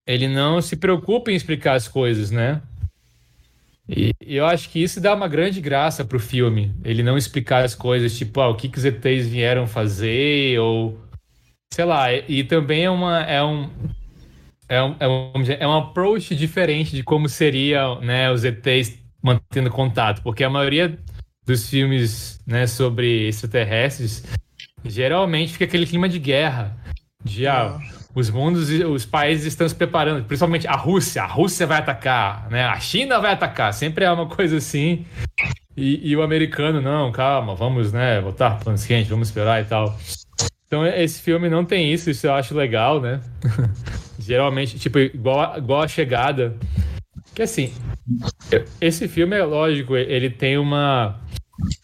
ele 0.06 0.26
não 0.26 0.60
se 0.60 0.76
preocupa 0.76 1.30
em 1.30 1.36
explicar 1.36 1.74
as 1.74 1.86
coisas, 1.86 2.32
né? 2.32 2.60
E 3.88 4.12
eu 4.20 4.44
acho 4.44 4.68
que 4.68 4.82
isso 4.82 5.00
dá 5.00 5.14
uma 5.14 5.28
grande 5.28 5.60
graça 5.60 6.04
pro 6.04 6.18
filme. 6.18 6.74
Ele 6.84 7.02
não 7.02 7.16
explicar 7.16 7.64
as 7.64 7.74
coisas, 7.74 8.16
tipo, 8.16 8.40
ah, 8.40 8.48
o 8.48 8.54
que, 8.54 8.68
que 8.68 8.78
os 8.78 8.84
ETs 8.84 9.28
vieram 9.28 9.66
fazer, 9.66 10.58
ou. 10.58 10.98
Sei 11.72 11.84
lá, 11.84 12.12
e 12.12 12.44
também 12.44 12.84
é 12.84 12.90
uma. 12.90 13.22
É 13.22 13.42
um, 13.42 13.70
é 14.68 14.82
um, 14.82 14.96
é 15.00 15.08
um, 15.08 15.42
é 15.48 15.78
approach 15.78 16.34
diferente 16.34 16.94
de 16.94 17.02
como 17.02 17.28
seria 17.28 17.96
né, 17.96 18.30
os 18.30 18.44
ETs 18.44 18.99
mantendo 19.22 19.70
contato, 19.70 20.22
porque 20.22 20.44
a 20.44 20.50
maioria 20.50 20.98
dos 21.46 21.68
filmes 21.68 22.40
né, 22.46 22.66
sobre 22.66 23.28
extraterrestres 23.28 24.24
geralmente 24.84 25.52
fica 25.52 25.64
aquele 25.64 25.86
clima 25.86 26.08
de 26.08 26.18
guerra. 26.18 26.76
De, 27.22 27.46
ah, 27.46 27.78
os 28.14 28.30
mundos, 28.30 28.70
os 28.70 29.04
países 29.04 29.46
estão 29.46 29.68
se 29.68 29.74
preparando, 29.74 30.24
principalmente 30.24 30.66
a 30.66 30.74
Rússia. 30.74 31.22
A 31.22 31.26
Rússia 31.26 31.66
vai 31.66 31.78
atacar, 31.78 32.48
né? 32.50 32.64
A 32.64 32.80
China 32.80 33.20
vai 33.20 33.32
atacar. 33.32 33.72
Sempre 33.72 34.04
é 34.04 34.10
uma 34.10 34.26
coisa 34.26 34.56
assim. 34.56 35.04
E, 35.76 36.10
e 36.10 36.16
o 36.16 36.22
americano, 36.22 36.80
não, 36.80 37.12
calma, 37.12 37.54
vamos, 37.54 37.92
né? 37.92 38.20
Botar 38.20 38.56
planos 38.56 38.84
quentes, 38.84 39.08
vamos 39.10 39.28
esperar 39.28 39.62
e 39.62 39.64
tal. 39.66 39.96
Então 40.66 40.86
esse 40.86 41.20
filme 41.20 41.48
não 41.48 41.64
tem 41.64 41.92
isso, 41.92 42.10
isso 42.10 42.26
eu 42.26 42.34
acho 42.34 42.54
legal, 42.54 43.00
né? 43.00 43.20
Geralmente, 44.18 44.78
tipo, 44.78 44.98
igual, 44.98 45.58
igual 45.58 45.82
a 45.82 45.88
chegada. 45.88 46.56
Que 47.34 47.42
assim, 47.42 47.72
esse 48.80 49.08
filme 49.08 49.36
é 49.36 49.44
lógico, 49.44 49.96
ele 49.96 50.30
tem 50.30 50.58
uma, 50.58 51.20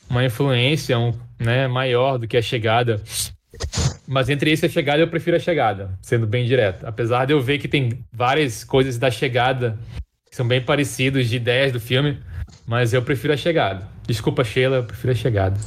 uma 0.09 0.25
influência 0.25 0.99
um, 0.99 1.13
né, 1.39 1.69
maior 1.69 2.19
do 2.19 2.27
que 2.27 2.37
a 2.37 2.43
chegada 2.43 3.01
mas 4.07 4.29
entre 4.29 4.51
esse 4.51 4.65
e 4.65 4.69
a 4.69 4.71
chegada, 4.71 5.01
eu 5.01 5.09
prefiro 5.09 5.37
a 5.37 5.41
chegada, 5.41 5.91
sendo 6.01 6.27
bem 6.27 6.47
direto. 6.47 6.87
Apesar 6.87 7.25
de 7.25 7.33
eu 7.33 7.41
ver 7.41 7.59
que 7.59 7.67
tem 7.67 8.05
várias 8.13 8.63
coisas 8.63 8.99
da 8.99 9.11
chegada 9.11 9.79
que 10.31 10.37
são 10.37 10.47
bem 10.47 10.61
parecidas 10.61 11.29
de 11.29 11.37
ideias 11.37 11.73
do 11.73 11.81
filme, 11.81 12.21
mas 12.67 12.93
eu 12.93 13.03
prefiro 13.03 13.33
a 13.33 13.37
chegada. 13.37 13.89
Desculpa, 14.07 14.45
Sheila, 14.45 14.77
eu 14.77 14.85
prefiro 14.85 15.13
a 15.13 15.17
chegada. 15.17 15.59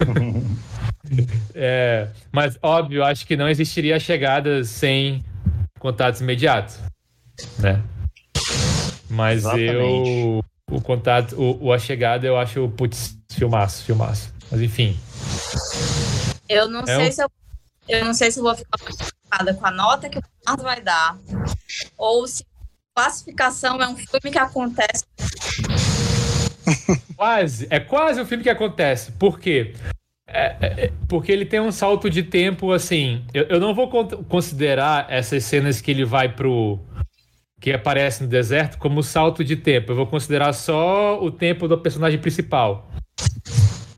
é, 1.54 2.08
mas, 2.30 2.58
óbvio, 2.62 3.02
acho 3.02 3.26
que 3.26 3.36
não 3.36 3.48
existiria 3.48 3.96
a 3.96 4.00
chegada 4.00 4.62
sem 4.64 5.24
contatos 5.78 6.20
imediatos, 6.20 6.78
né? 7.58 7.82
Mas 9.08 9.38
Exatamente. 9.38 9.72
eu... 9.72 10.44
O 10.68 10.80
contato, 10.80 11.36
o, 11.40 11.66
o 11.66 11.72
A 11.72 11.78
Chegada, 11.78 12.26
eu 12.26 12.36
acho, 12.36 12.68
putz, 12.70 13.16
filmaço, 13.30 13.84
filmaço. 13.84 14.34
Mas, 14.50 14.60
enfim. 14.60 14.98
Eu 16.48 16.68
não 16.68 16.80
é 16.80 16.86
sei 16.86 17.08
um... 17.08 17.12
se 17.12 17.22
eu... 17.22 17.30
Eu 17.88 18.04
não 18.04 18.14
sei 18.14 18.32
se 18.32 18.40
eu 18.40 18.42
vou 18.42 18.54
ficar 18.54 18.76
preocupada 18.78 19.54
com 19.54 19.64
a 19.64 19.70
nota 19.70 20.08
que 20.08 20.18
o 20.18 20.22
Mars 20.44 20.60
vai 20.60 20.80
dar, 20.80 21.16
ou 21.96 22.26
se 22.26 22.44
classificação 22.96 23.80
é 23.80 23.86
um 23.86 23.96
filme 23.96 24.32
que 24.32 24.38
acontece 24.38 25.04
Quase, 27.16 27.66
é 27.70 27.80
quase 27.80 28.20
o 28.20 28.26
filme 28.26 28.42
que 28.42 28.50
acontece. 28.50 29.12
Por 29.12 29.38
quê? 29.38 29.74
É, 30.28 30.56
é, 30.60 30.84
é, 30.84 30.92
porque 31.08 31.30
ele 31.30 31.46
tem 31.46 31.60
um 31.60 31.70
salto 31.70 32.10
de 32.10 32.22
tempo 32.22 32.72
assim. 32.72 33.24
Eu, 33.32 33.44
eu 33.44 33.60
não 33.60 33.74
vou 33.74 33.88
considerar 34.24 35.06
essas 35.08 35.44
cenas 35.44 35.80
que 35.80 35.90
ele 35.90 36.04
vai 36.04 36.28
pro. 36.28 36.80
Que 37.60 37.72
aparece 37.72 38.22
no 38.22 38.28
deserto 38.28 38.78
como 38.78 39.02
salto 39.02 39.42
de 39.42 39.56
tempo. 39.56 39.92
Eu 39.92 39.96
vou 39.96 40.06
considerar 40.06 40.52
só 40.52 41.22
o 41.22 41.30
tempo 41.30 41.66
do 41.66 41.78
personagem 41.78 42.18
principal. 42.18 42.90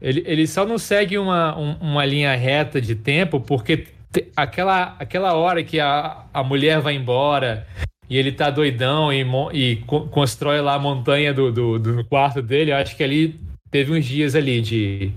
Ele, 0.00 0.22
ele 0.26 0.46
só 0.46 0.64
não 0.64 0.78
segue 0.78 1.18
uma, 1.18 1.58
um, 1.58 1.72
uma 1.80 2.04
linha 2.04 2.34
reta 2.36 2.80
de 2.80 2.94
tempo 2.94 3.40
porque 3.40 3.88
aquela, 4.36 4.96
aquela 4.98 5.34
hora 5.34 5.62
que 5.62 5.80
a, 5.80 6.24
a 6.32 6.42
mulher 6.42 6.80
vai 6.80 6.94
embora 6.94 7.66
e 8.08 8.16
ele 8.16 8.32
tá 8.32 8.48
doidão 8.48 9.12
e, 9.12 9.26
e 9.52 9.76
constrói 10.10 10.60
lá 10.60 10.74
a 10.74 10.78
montanha 10.78 11.34
do, 11.34 11.52
do, 11.52 11.78
do, 11.78 12.04
quarto 12.04 12.40
dele, 12.40 12.70
eu 12.70 12.76
acho 12.76 12.96
que 12.96 13.04
ali 13.04 13.38
teve 13.70 13.92
uns 13.92 14.06
dias 14.06 14.34
ali 14.34 14.62
de, 14.62 15.12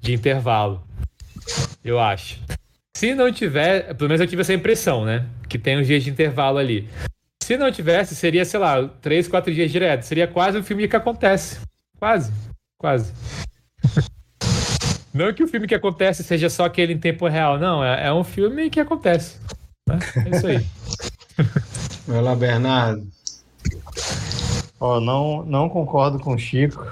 de 0.00 0.12
intervalo. 0.12 0.82
Eu 1.84 2.00
acho. 2.00 2.40
Se 2.96 3.14
não 3.14 3.32
tiver, 3.32 3.94
pelo 3.94 4.08
menos 4.08 4.20
eu 4.20 4.26
tive 4.26 4.42
essa 4.42 4.52
impressão, 4.52 5.04
né? 5.04 5.26
Que 5.48 5.58
tem 5.58 5.78
uns 5.78 5.86
dias 5.86 6.02
de 6.02 6.10
intervalo 6.10 6.58
ali. 6.58 6.88
Se 7.52 7.58
não 7.58 7.70
tivesse, 7.70 8.16
seria, 8.16 8.46
sei 8.46 8.58
lá, 8.58 8.88
três, 9.02 9.28
quatro 9.28 9.52
dias 9.52 9.70
direto. 9.70 10.04
Seria 10.04 10.26
quase 10.26 10.56
um 10.56 10.62
filme 10.62 10.88
que 10.88 10.96
acontece. 10.96 11.60
Quase. 11.98 12.32
Quase. 12.78 13.12
não 15.12 15.34
que 15.34 15.44
o 15.44 15.46
filme 15.46 15.66
que 15.66 15.74
acontece 15.74 16.24
seja 16.24 16.48
só 16.48 16.64
aquele 16.64 16.94
em 16.94 16.98
tempo 16.98 17.28
real, 17.28 17.58
não. 17.58 17.84
É, 17.84 18.06
é 18.06 18.12
um 18.12 18.24
filme 18.24 18.70
que 18.70 18.80
acontece. 18.80 19.36
Né? 19.86 19.98
É 20.24 20.34
isso 20.34 20.46
aí. 20.46 20.66
Vai 22.08 22.22
lá, 22.22 22.34
Bernardo. 22.34 23.06
Oh, 24.80 24.98
não, 24.98 25.44
não 25.44 25.68
concordo 25.68 26.18
com 26.18 26.32
o 26.32 26.38
Chico, 26.38 26.86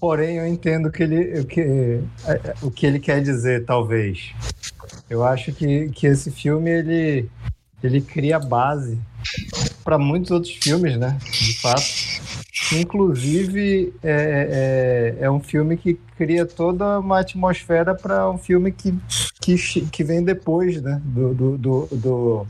porém 0.00 0.38
eu 0.38 0.46
entendo 0.48 0.90
que 0.90 1.04
ele, 1.04 1.38
o, 1.38 1.46
que, 1.46 2.00
o 2.60 2.68
que 2.68 2.84
ele 2.84 2.98
quer 2.98 3.22
dizer, 3.22 3.64
talvez. 3.64 4.34
Eu 5.08 5.24
acho 5.24 5.52
que, 5.52 5.88
que 5.90 6.08
esse 6.08 6.32
filme 6.32 6.68
ele, 6.68 7.30
ele 7.80 8.00
cria 8.00 8.40
base 8.40 8.98
para 9.84 9.98
muitos 9.98 10.30
outros 10.30 10.54
filmes, 10.54 10.96
né? 10.96 11.18
De 11.20 11.60
fato. 11.60 11.82
Inclusive, 12.72 13.92
é, 14.02 15.16
é, 15.20 15.24
é, 15.24 15.30
um 15.30 15.40
filme 15.40 15.76
que 15.76 15.94
cria 16.16 16.46
toda 16.46 16.98
uma 16.98 17.20
atmosfera 17.20 17.94
para 17.94 18.30
um 18.30 18.38
filme 18.38 18.72
que, 18.72 18.94
que, 19.40 19.56
que 19.86 20.04
vem 20.04 20.22
depois 20.22 20.80
né? 20.80 21.00
do, 21.04 21.34
do, 21.34 21.58
do, 21.58 21.88
do 21.92 22.46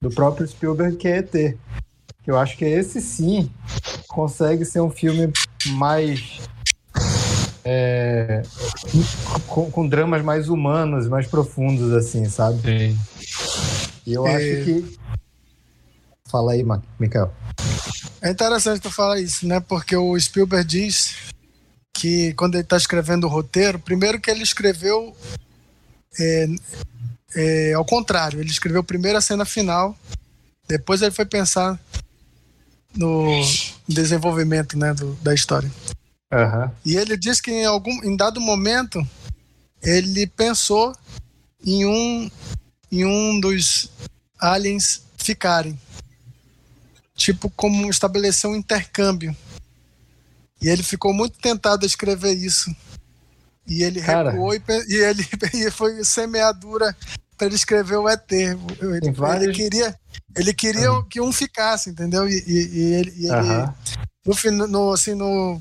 do 0.00 0.10
próprio 0.10 0.46
Spielberg, 0.46 0.96
que 0.96 1.08
é 1.08 1.18
ET. 1.18 1.56
Eu 2.26 2.38
acho 2.38 2.56
que 2.56 2.64
esse 2.64 3.00
sim 3.00 3.50
consegue 4.08 4.64
ser 4.64 4.80
um 4.80 4.90
filme 4.90 5.32
mais. 5.70 6.40
É, 7.64 8.42
com, 9.48 9.70
com, 9.70 9.88
dramas 9.88 10.22
mais 10.22 10.48
humanos, 10.48 11.08
mais 11.08 11.26
profundos, 11.26 11.92
assim, 11.92 12.24
sabe? 12.26 12.60
Sim. 12.62 12.98
E 14.06 14.12
eu 14.12 14.26
é... 14.26 14.34
acho 14.36 14.64
que. 14.64 14.98
Fala 16.28 16.52
aí, 16.52 16.64
Mikael. 16.98 17.32
É 18.20 18.30
interessante 18.30 18.80
tu 18.80 18.90
falar 18.90 19.20
isso, 19.20 19.46
né? 19.46 19.60
Porque 19.60 19.96
o 19.96 20.18
Spielberg 20.18 20.66
diz 20.66 21.14
que 21.94 22.34
quando 22.34 22.54
ele 22.54 22.62
está 22.62 22.76
escrevendo 22.76 23.24
o 23.24 23.30
roteiro, 23.30 23.78
primeiro 23.78 24.20
que 24.20 24.30
ele 24.30 24.42
escreveu 24.42 25.16
é, 26.18 26.46
é, 27.34 27.72
ao 27.74 27.84
contrário, 27.84 28.40
ele 28.40 28.50
escreveu 28.50 28.82
primeiro 28.82 29.18
a 29.18 29.20
cena 29.20 29.44
final, 29.44 29.96
depois 30.66 31.02
ele 31.02 31.10
foi 31.10 31.26
pensar 31.26 31.78
no 32.94 33.28
desenvolvimento 33.86 34.78
né, 34.78 34.94
do, 34.94 35.12
da 35.22 35.34
história. 35.34 35.70
Uhum. 36.32 36.70
E 36.84 36.96
ele 36.96 37.16
disse 37.16 37.42
que 37.42 37.50
em 37.50 37.64
algum 37.64 37.92
em 38.02 38.16
dado 38.16 38.40
momento 38.40 39.06
ele 39.82 40.26
pensou 40.26 40.92
em 41.64 41.86
um 41.86 42.30
em 42.90 43.04
um 43.04 43.38
dos 43.38 43.90
aliens 44.40 45.02
ficarem, 45.16 45.78
tipo 47.26 47.50
como 47.50 47.90
estabelecer 47.90 48.48
um 48.48 48.54
intercâmbio. 48.54 49.36
E 50.62 50.68
ele 50.68 50.82
ficou 50.82 51.12
muito 51.12 51.38
tentado 51.38 51.84
a 51.84 51.86
escrever 51.86 52.32
isso. 52.32 52.74
E 53.66 53.82
ele 53.82 54.00
Cara. 54.00 54.30
recuou 54.30 54.54
e, 54.54 54.62
e 54.88 54.94
ele 54.94 55.26
e 55.66 55.70
foi 55.70 56.04
semeadura 56.04 56.96
para 57.36 57.48
ele 57.48 57.56
escrever 57.56 57.96
o 57.96 58.08
ET. 58.08 58.30
Ele, 58.30 59.10
vários... 59.12 59.44
ele 59.44 59.52
queria, 59.52 59.98
ele 60.36 60.54
queria 60.54 60.92
uhum. 60.92 61.02
que 61.02 61.20
um 61.20 61.32
ficasse, 61.32 61.90
entendeu? 61.90 62.28
E, 62.28 62.42
e, 62.46 62.78
e 62.78 62.94
ele, 62.94 63.12
e 63.16 63.30
uhum. 63.30 64.56
no, 64.56 64.66
no, 64.68 64.92
assim, 64.92 65.14
no, 65.14 65.60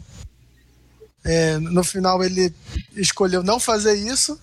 é, 1.23 1.57
no 1.57 1.83
final 1.83 2.23
ele 2.23 2.53
escolheu 2.95 3.43
não 3.43 3.59
fazer 3.59 3.95
isso, 3.95 4.39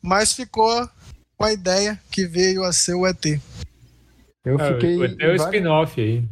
mas 0.00 0.32
ficou 0.32 0.88
com 1.36 1.44
a 1.44 1.52
ideia 1.52 2.00
que 2.12 2.26
veio 2.26 2.62
a 2.62 2.72
ser 2.72 2.94
o 2.94 3.06
ET. 3.06 3.26
Eu 4.44 4.58
é, 4.58 4.72
fiquei. 4.72 4.96
O 4.96 5.04
ET 5.04 5.16
é 5.18 5.28
o 5.32 5.34
spin-off 5.34 6.00
aí. 6.00 6.24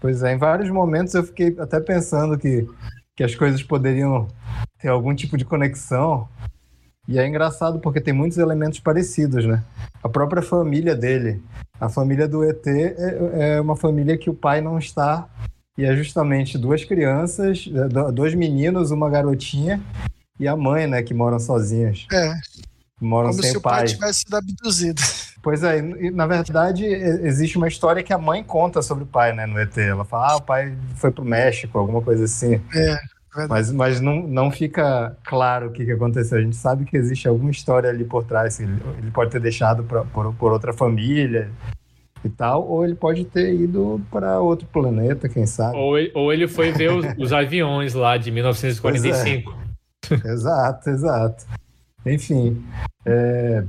Pois 0.00 0.22
é, 0.22 0.34
em 0.34 0.38
vários 0.38 0.70
momentos 0.70 1.14
eu 1.14 1.24
fiquei 1.24 1.56
até 1.58 1.80
pensando 1.80 2.38
que, 2.38 2.68
que 3.14 3.24
as 3.24 3.34
coisas 3.34 3.62
poderiam 3.62 4.28
ter 4.78 4.88
algum 4.88 5.14
tipo 5.14 5.36
de 5.36 5.44
conexão 5.44 6.28
e 7.08 7.18
é 7.18 7.26
engraçado 7.26 7.78
porque 7.78 8.00
tem 8.00 8.12
muitos 8.12 8.36
elementos 8.36 8.80
parecidos, 8.80 9.44
né? 9.46 9.62
A 10.02 10.08
própria 10.08 10.42
família 10.42 10.94
dele, 10.94 11.42
a 11.80 11.88
família 11.88 12.26
do 12.26 12.44
ET 12.44 12.66
é, 12.66 13.56
é 13.56 13.60
uma 13.60 13.76
família 13.76 14.18
que 14.18 14.28
o 14.28 14.34
pai 14.34 14.60
não 14.60 14.78
está 14.78 15.28
e 15.78 15.84
é 15.84 15.94
justamente 15.94 16.58
duas 16.58 16.84
crianças, 16.84 17.68
é, 17.72 18.12
dois 18.12 18.34
meninos, 18.34 18.90
uma 18.90 19.08
garotinha 19.08 19.80
e 20.38 20.48
a 20.48 20.56
mãe, 20.56 20.86
né, 20.86 21.02
que 21.02 21.14
moram 21.14 21.38
sozinhas. 21.38 22.06
É. 22.12 22.34
Moram 23.00 23.30
Como 23.30 23.42
sem 23.42 23.52
se 23.52 23.58
o 23.58 23.60
pai, 23.60 23.80
pai 23.80 23.86
tivesse 23.88 24.20
sido 24.20 24.36
abduzido. 24.36 25.02
Pois 25.46 25.62
é, 25.62 25.80
na 26.10 26.26
verdade, 26.26 26.84
existe 26.84 27.56
uma 27.56 27.68
história 27.68 28.02
que 28.02 28.12
a 28.12 28.18
mãe 28.18 28.42
conta 28.42 28.82
sobre 28.82 29.04
o 29.04 29.06
pai, 29.06 29.32
né, 29.32 29.46
no 29.46 29.56
ET. 29.60 29.78
Ela 29.78 30.04
fala, 30.04 30.32
ah, 30.32 30.36
o 30.38 30.42
pai 30.42 30.76
foi 30.96 31.12
pro 31.12 31.24
México, 31.24 31.78
alguma 31.78 32.02
coisa 32.02 32.24
assim. 32.24 32.60
É. 32.74 32.96
Mas, 33.48 33.70
mas 33.70 34.00
não, 34.00 34.26
não 34.26 34.50
fica 34.50 35.16
claro 35.22 35.68
o 35.68 35.70
que, 35.70 35.84
que 35.84 35.92
aconteceu. 35.92 36.38
A 36.38 36.40
gente 36.40 36.56
sabe 36.56 36.84
que 36.84 36.96
existe 36.96 37.28
alguma 37.28 37.52
história 37.52 37.88
ali 37.88 38.02
por 38.02 38.24
trás. 38.24 38.58
Ele, 38.58 38.76
ele 38.98 39.12
pode 39.12 39.30
ter 39.30 39.38
deixado 39.38 39.84
pra, 39.84 40.02
por, 40.06 40.34
por 40.34 40.50
outra 40.50 40.72
família 40.72 41.48
e 42.24 42.28
tal, 42.28 42.66
ou 42.66 42.84
ele 42.84 42.96
pode 42.96 43.24
ter 43.24 43.54
ido 43.54 44.00
para 44.10 44.40
outro 44.40 44.66
planeta, 44.66 45.28
quem 45.28 45.46
sabe. 45.46 45.76
Ou 45.76 45.96
ele, 45.96 46.10
ou 46.12 46.32
ele 46.32 46.48
foi 46.48 46.72
ver 46.72 46.90
os, 46.90 47.06
os 47.16 47.32
aviões 47.32 47.94
lá 47.94 48.16
de 48.16 48.32
1945. 48.32 49.56
É. 50.10 50.28
exato, 50.28 50.90
exato. 50.90 51.46
Enfim. 52.04 52.66
É... 53.04 53.62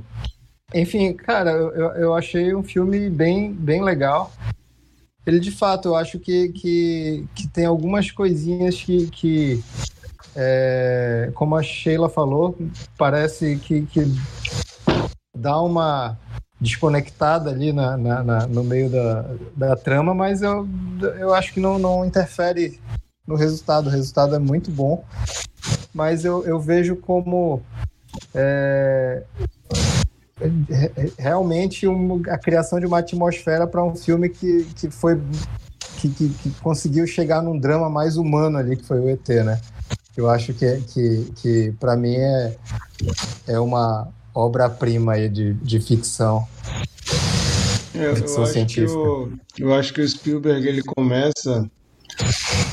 Enfim, 0.74 1.14
cara, 1.14 1.52
eu, 1.52 1.72
eu 1.94 2.14
achei 2.14 2.54
um 2.54 2.64
filme 2.64 3.10
bem, 3.10 3.54
bem 3.54 3.84
legal 3.84 4.32
ele 5.28 5.42
de 5.42 5.52
fato, 5.52 5.90
eu 5.90 5.96
acho 5.98 6.18
que, 6.20 6.48
que, 6.54 7.28
que 7.36 7.48
tem 7.50 7.66
algumas 7.66 8.10
coisinhas 8.10 8.82
que, 8.82 9.08
que 9.08 9.64
é, 10.34 11.30
como 11.36 11.54
a 11.58 11.62
Sheila 11.62 12.08
falou, 12.08 12.58
parece 12.98 13.58
que, 13.58 13.82
que 13.88 14.06
dá 15.36 15.62
uma 15.62 16.18
desconectada 16.62 17.50
ali 17.50 17.74
na, 17.74 17.98
na, 17.98 18.24
na, 18.24 18.48
no 18.48 18.64
meio 18.64 18.90
da, 18.90 19.26
da 19.54 19.76
trama, 19.76 20.14
mas 20.14 20.42
eu, 20.42 20.66
eu 21.20 21.34
acho 21.34 21.54
que 21.54 21.60
não, 21.60 21.78
não 21.78 22.06
interfere 22.06 22.80
no 23.28 23.36
resultado. 23.36 23.88
O 23.88 23.92
resultado 23.92 24.34
é 24.34 24.40
muito 24.40 24.72
bom, 24.72 25.04
mas 25.94 26.24
eu, 26.24 26.46
eu 26.46 26.58
vejo 26.58 26.96
como 26.96 27.62
é, 28.34 29.24
realmente 31.18 31.88
um, 31.88 32.22
a 32.30 32.38
criação 32.38 32.80
de 32.80 32.86
uma 32.86 33.00
atmosfera 33.00 33.66
para 33.66 33.84
um 33.84 33.96
filme 33.96 34.30
que, 34.30 34.66
que 34.76 34.90
foi 34.90 35.20
que, 36.00 36.10
que, 36.10 36.30
que, 36.30 36.50
conseguiu 36.62 37.08
chegar 37.08 37.42
num 37.42 37.58
drama 37.58 37.90
mais 37.90 38.18
humano 38.18 38.58
ali 38.58 38.76
que 38.76 38.86
foi 38.86 39.00
o 39.00 39.10
ET, 39.10 39.28
né? 39.28 39.60
Eu 40.16 40.30
acho 40.30 40.54
que 40.54 40.82
que, 40.82 41.32
que 41.36 41.72
para 41.80 41.96
mim 41.96 42.16
é 42.16 42.56
é 43.48 43.60
uma 43.60 44.08
obra-prima 44.34 45.14
aí 45.14 45.28
de, 45.28 45.54
de 45.54 45.80
ficção. 45.80 46.48
É, 47.96 48.16
ficção 48.16 48.44
eu 48.44 48.48
científica. 48.48 49.00
O, 49.00 49.32
eu 49.58 49.74
acho 49.74 49.92
que 49.94 50.02
o 50.02 50.08
Spielberg 50.08 50.68
ele 50.68 50.84
começa 50.84 51.68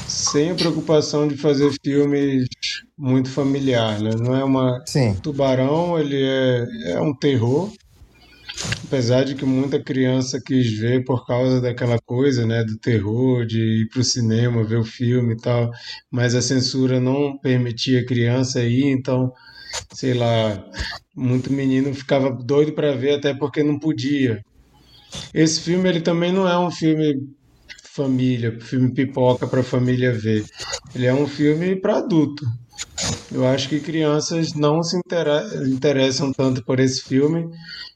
sem 0.07 0.51
a 0.51 0.55
preocupação 0.55 1.27
de 1.27 1.37
fazer 1.37 1.73
filmes 1.83 2.47
muito 2.97 3.31
familiar, 3.31 4.01
né? 4.01 4.11
Não 4.19 4.35
é 4.35 4.45
uma 4.45 4.83
Sim. 4.87 5.15
Tubarão, 5.23 5.99
ele 5.99 6.23
é, 6.23 6.67
é 6.93 7.01
um 7.01 7.15
terror, 7.15 7.73
apesar 8.87 9.25
de 9.25 9.35
que 9.35 9.45
muita 9.45 9.83
criança 9.83 10.41
quis 10.45 10.79
ver 10.79 11.05
por 11.05 11.27
causa 11.27 11.61
daquela 11.61 11.99
coisa, 12.05 12.47
né, 12.47 12.63
do 12.65 12.79
terror, 12.79 13.45
de 13.47 13.83
ir 13.83 13.89
para 13.89 14.01
o 14.01 14.05
cinema 14.05 14.65
ver 14.65 14.79
o 14.79 14.85
filme 14.85 15.35
e 15.35 15.37
tal, 15.37 15.71
mas 16.11 16.35
a 16.35 16.43
censura 16.43 17.01
não 17.01 17.37
permitia 17.39 18.07
criança 18.07 18.63
ir, 18.63 18.87
então 18.87 19.33
sei 19.93 20.15
lá, 20.15 20.65
muito 21.15 21.53
menino 21.53 21.95
ficava 21.95 22.31
doido 22.31 22.73
para 22.73 22.93
ver 22.93 23.15
até 23.17 23.35
porque 23.35 23.63
não 23.63 23.79
podia. 23.79 24.43
Esse 25.33 25.61
filme 25.61 25.89
ele 25.89 26.01
também 26.01 26.33
não 26.33 26.49
é 26.49 26.59
um 26.59 26.71
filme 26.71 27.17
família, 27.95 28.59
filme 28.61 28.93
pipoca 28.93 29.47
para 29.47 29.63
família 29.63 30.13
ver. 30.13 30.45
Ele 30.95 31.07
é 31.07 31.15
um 31.15 31.27
filme 31.27 31.77
para 31.77 31.99
adulto. 31.99 32.45
Eu 33.33 33.47
acho 33.47 33.69
que 33.69 33.81
crianças 33.81 34.55
não 34.55 34.83
se 34.83 34.99
interessam 35.67 36.33
tanto 36.33 36.65
por 36.65 36.79
esse 36.79 37.03
filme. 37.03 37.49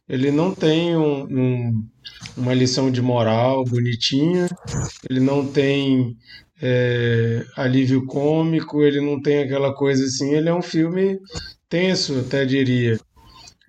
Ele 0.08 0.30
não 0.30 0.54
tem 0.54 0.96
um, 0.96 1.24
um, 1.24 1.84
uma 2.36 2.54
lição 2.54 2.90
de 2.90 3.02
moral 3.02 3.64
bonitinha, 3.64 4.48
ele 5.08 5.20
não 5.20 5.46
tem 5.46 6.16
é, 6.60 7.44
alívio 7.56 8.06
cômico, 8.06 8.82
ele 8.82 9.00
não 9.00 9.20
tem 9.20 9.42
aquela 9.42 9.74
coisa 9.74 10.04
assim. 10.04 10.34
Ele 10.34 10.48
é 10.48 10.54
um 10.54 10.62
filme 10.62 11.18
tenso, 11.68 12.20
até 12.20 12.44
diria. 12.44 12.98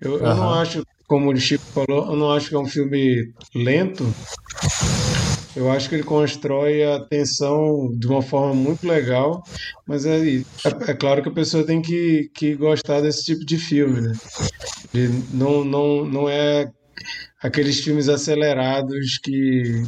Eu, 0.00 0.12
uhum. 0.12 0.18
eu 0.18 0.34
não 0.34 0.54
acho, 0.54 0.82
como 1.06 1.30
o 1.30 1.36
Chico 1.36 1.64
falou, 1.66 2.10
eu 2.10 2.16
não 2.16 2.32
acho 2.32 2.48
que 2.48 2.54
é 2.54 2.58
um 2.58 2.66
filme 2.66 3.32
lento. 3.54 4.04
Eu 5.56 5.70
acho 5.70 5.88
que 5.88 5.96
ele 5.96 6.04
constrói 6.04 6.84
a 6.84 7.00
tensão 7.00 7.90
de 7.92 8.06
uma 8.06 8.22
forma 8.22 8.54
muito 8.54 8.86
legal, 8.86 9.42
mas 9.86 10.06
é, 10.06 10.18
é, 10.18 10.44
é 10.88 10.94
claro 10.94 11.22
que 11.22 11.28
a 11.28 11.32
pessoa 11.32 11.66
tem 11.66 11.82
que, 11.82 12.30
que 12.34 12.54
gostar 12.54 13.00
desse 13.00 13.24
tipo 13.24 13.44
de 13.44 13.58
filme, 13.58 14.00
né? 14.00 14.12
Ele 14.94 15.24
não, 15.32 15.64
não, 15.64 16.04
não 16.04 16.28
é 16.28 16.70
aqueles 17.42 17.80
filmes 17.80 18.08
acelerados 18.08 19.18
que 19.18 19.82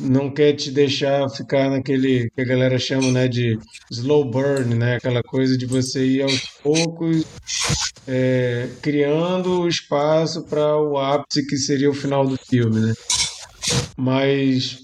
não 0.00 0.30
quer 0.30 0.54
te 0.54 0.70
deixar 0.70 1.28
ficar 1.28 1.70
naquele 1.70 2.28
que 2.30 2.40
a 2.40 2.44
galera 2.44 2.78
chama 2.78 3.10
né, 3.10 3.28
de 3.28 3.58
slow 3.90 4.24
burn, 4.24 4.74
né? 4.74 4.96
aquela 4.96 5.22
coisa 5.22 5.56
de 5.56 5.66
você 5.66 6.04
ir 6.04 6.22
aos 6.22 6.40
poucos 6.62 7.24
é, 8.06 8.68
criando 8.82 9.60
o 9.60 9.68
espaço 9.68 10.42
para 10.44 10.76
o 10.76 10.98
ápice 10.98 11.46
que 11.46 11.56
seria 11.56 11.90
o 11.90 11.94
final 11.94 12.26
do 12.26 12.36
filme. 12.36 12.80
Né? 12.80 12.94
Mas 13.96 14.83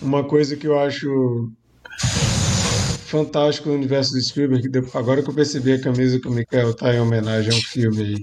uma 0.00 0.24
coisa 0.24 0.56
que 0.56 0.66
eu 0.66 0.78
acho 0.78 1.50
fantástico 3.10 3.68
no 3.68 3.74
universo 3.74 4.12
do 4.12 4.22
Spielberg, 4.22 4.70
agora 4.94 5.22
que 5.22 5.28
eu 5.28 5.34
percebi 5.34 5.72
a 5.72 5.80
camisa 5.80 6.20
que 6.20 6.28
o 6.28 6.30
Michael 6.30 6.72
tá 6.74 6.94
em 6.94 7.00
homenagem 7.00 7.52
ao 7.52 7.60
filme 7.60 8.02
aí. 8.02 8.22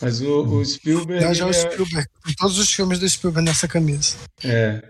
Mas 0.00 0.20
o, 0.20 0.44
o 0.44 0.64
Spielberg. 0.64 1.34
Já 1.34 1.46
é... 1.46 1.48
o 1.48 1.52
Spielberg, 1.52 2.08
todos 2.38 2.58
os 2.58 2.72
filmes 2.72 3.00
do 3.00 3.08
Spielberg 3.08 3.48
nessa 3.48 3.66
camisa. 3.66 4.16
É. 4.44 4.82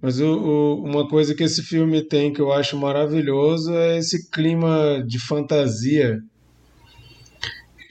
Mas 0.00 0.20
o, 0.20 0.26
o, 0.26 0.84
uma 0.84 1.08
coisa 1.08 1.34
que 1.34 1.42
esse 1.42 1.62
filme 1.62 2.02
tem 2.02 2.32
que 2.32 2.40
eu 2.40 2.52
acho 2.52 2.76
maravilhoso 2.76 3.74
é 3.74 3.98
esse 3.98 4.30
clima 4.30 5.02
de 5.04 5.18
fantasia. 5.18 6.20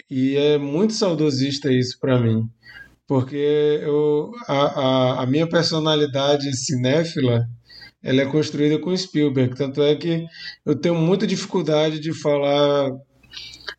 E 0.10 0.38
é 0.38 0.58
muito 0.58 0.94
saudosista 0.94 1.72
isso 1.72 2.00
para 2.00 2.20
mim. 2.20 2.48
Porque 3.06 3.80
eu, 3.82 4.32
a, 4.48 4.54
a, 4.54 5.24
a 5.24 5.26
minha 5.26 5.48
personalidade 5.48 6.56
cinéfila 6.56 7.46
ela 8.04 8.22
é 8.22 8.26
construída 8.26 8.78
com 8.80 8.96
Spielberg. 8.96 9.56
Tanto 9.56 9.82
é 9.82 9.96
que 9.96 10.26
eu 10.66 10.76
tenho 10.76 10.96
muita 10.96 11.26
dificuldade 11.26 12.00
de 12.00 12.14
falar, 12.14 12.92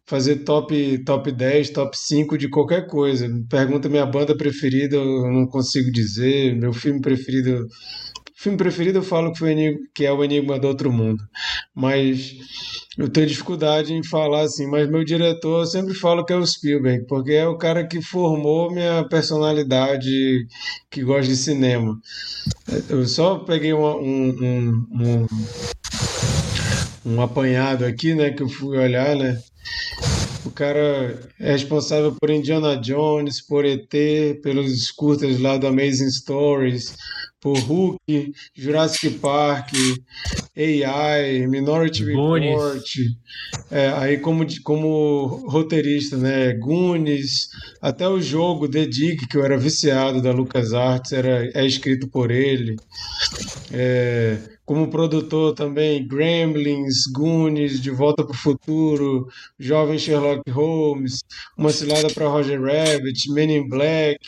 fazer 0.07 0.37
top, 0.37 1.05
top 1.05 1.31
10, 1.31 1.71
top 1.71 1.97
5 1.97 2.39
de 2.39 2.49
qualquer 2.49 2.87
coisa. 2.87 3.29
Pergunta 3.51 3.89
minha 3.89 4.07
banda 4.07 4.37
preferida, 4.37 4.97
eu 4.97 5.31
não 5.31 5.47
consigo 5.47 5.93
dizer. 5.93 6.57
Meu 6.57 6.73
filme 6.73 7.01
preferido 7.01 7.67
filme 8.35 8.59
preferido 8.59 8.99
eu 8.99 9.03
falo 9.03 9.33
que, 9.33 9.39
foi, 9.39 9.55
que 9.95 10.05
é 10.05 10.13
o 10.13 10.23
Enigma 10.23 10.59
do 10.59 10.69
Outro 10.69 10.93
Mundo. 10.93 11.23
Mas 11.75 12.35
eu 12.99 13.09
tenho 13.09 13.27
dificuldade 13.27 13.93
em 13.93 14.03
falar 14.03 14.43
assim, 14.43 14.67
mas 14.67 14.89
meu 14.89 15.05
diretor 15.05 15.61
eu 15.61 15.67
sempre 15.67 15.95
falo 15.95 16.25
que 16.25 16.33
é 16.33 16.37
o 16.37 16.47
Spielberg, 16.47 17.07
porque 17.07 17.33
é 17.33 17.47
o 17.47 17.59
cara 17.59 17.87
que 17.87 18.03
formou 18.03 18.71
minha 18.71 19.05
personalidade 19.09 20.47
que 20.91 21.03
gosta 21.03 21.29
de 21.29 21.37
cinema. 21.37 21.99
Eu 22.89 23.07
só 23.07 23.39
peguei 23.39 23.73
uma, 23.73 23.97
um, 23.97 24.29
um, 24.41 24.87
um, 24.93 25.27
um 27.07 27.21
apanhado 27.23 27.85
aqui, 27.85 28.15
né, 28.15 28.31
que 28.31 28.43
eu 28.43 28.49
fui 28.49 28.79
olhar, 28.79 29.17
né, 29.17 29.41
o 30.45 30.51
cara 30.51 31.19
é 31.41 31.53
responsável 31.53 32.15
por 32.21 32.31
Indiana 32.31 32.77
Jones, 32.77 33.41
por 33.41 33.65
ET, 33.65 33.91
pelos 34.43 34.91
curtas 34.91 35.41
lá 35.41 35.57
do 35.57 35.67
Amazing 35.67 36.11
Stories, 36.11 36.95
por 37.45 37.59
Hulk, 37.59 38.33
Jurassic 38.57 39.19
Park, 39.19 39.69
AI, 40.57 41.47
Minority 41.47 42.03
Report, 42.03 42.83
é, 43.71 43.89
aí 43.89 44.17
como, 44.17 44.47
como 44.63 45.45
roteirista, 45.47 46.17
né, 46.17 46.55
Goonies, 46.55 47.51
até 47.83 48.09
o 48.09 48.19
jogo 48.19 48.67
The 48.67 48.87
Dig, 48.87 49.27
que 49.27 49.37
eu 49.37 49.45
era 49.45 49.59
viciado 49.59 50.23
da 50.23 50.33
LucasArts, 50.33 51.13
era, 51.13 51.51
é 51.53 51.67
escrito 51.67 52.09
por 52.09 52.31
ele. 52.31 52.77
É, 53.71 54.39
como 54.65 54.89
produtor 54.89 55.55
também, 55.55 56.07
Gremlins, 56.07 57.07
Goonies, 57.13 57.81
De 57.81 57.91
Volta 57.91 58.25
para 58.25 58.33
o 58.33 58.39
Futuro, 58.39 59.29
Jovem 59.59 59.99
Sherlock 59.99 60.51
Holmes, 60.51 61.21
Uma 61.57 61.71
Cilada 61.71 62.09
para 62.09 62.29
Roger 62.29 62.61
Rabbit, 62.61 63.31
Men 63.31 63.59
in 63.59 63.69
Black. 63.69 64.19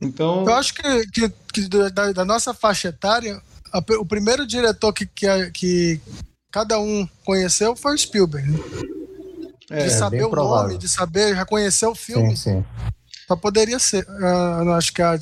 Então. 0.00 0.44
Eu 0.44 0.54
acho 0.54 0.72
que, 0.72 1.06
que, 1.08 1.32
que 1.52 1.68
da, 1.68 2.12
da, 2.12 2.24
nossa 2.36 2.52
faixa 2.52 2.88
etária, 2.88 3.40
a, 3.72 3.78
o 3.98 4.06
primeiro 4.06 4.46
diretor 4.46 4.92
que, 4.92 5.06
que, 5.06 5.50
que, 5.50 6.00
cada 6.52 6.78
um 6.78 7.08
conheceu 7.24 7.74
foi 7.74 7.94
o 7.94 7.98
Spielberg. 7.98 8.50
Né? 8.50 8.58
É, 9.70 9.84
de 9.84 9.90
saber 9.90 10.24
o 10.24 10.30
provável. 10.30 10.68
nome, 10.68 10.78
de 10.78 10.88
saber 10.88 11.34
reconhecer 11.34 11.86
o 11.86 11.94
filme. 11.94 12.36
Sim, 12.36 12.62
sim. 12.62 12.64
Só 13.26 13.34
poderia 13.34 13.78
ser. 13.78 14.06
Uh, 14.08 14.62
eu 14.62 14.72
acho 14.74 14.92
que 14.92 15.02
a, 15.02 15.18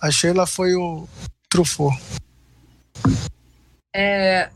a 0.00 0.10
Sheila 0.10 0.46
foi 0.46 0.74
o 0.74 1.06
Truffaut. 1.48 1.96
É, 3.94 4.50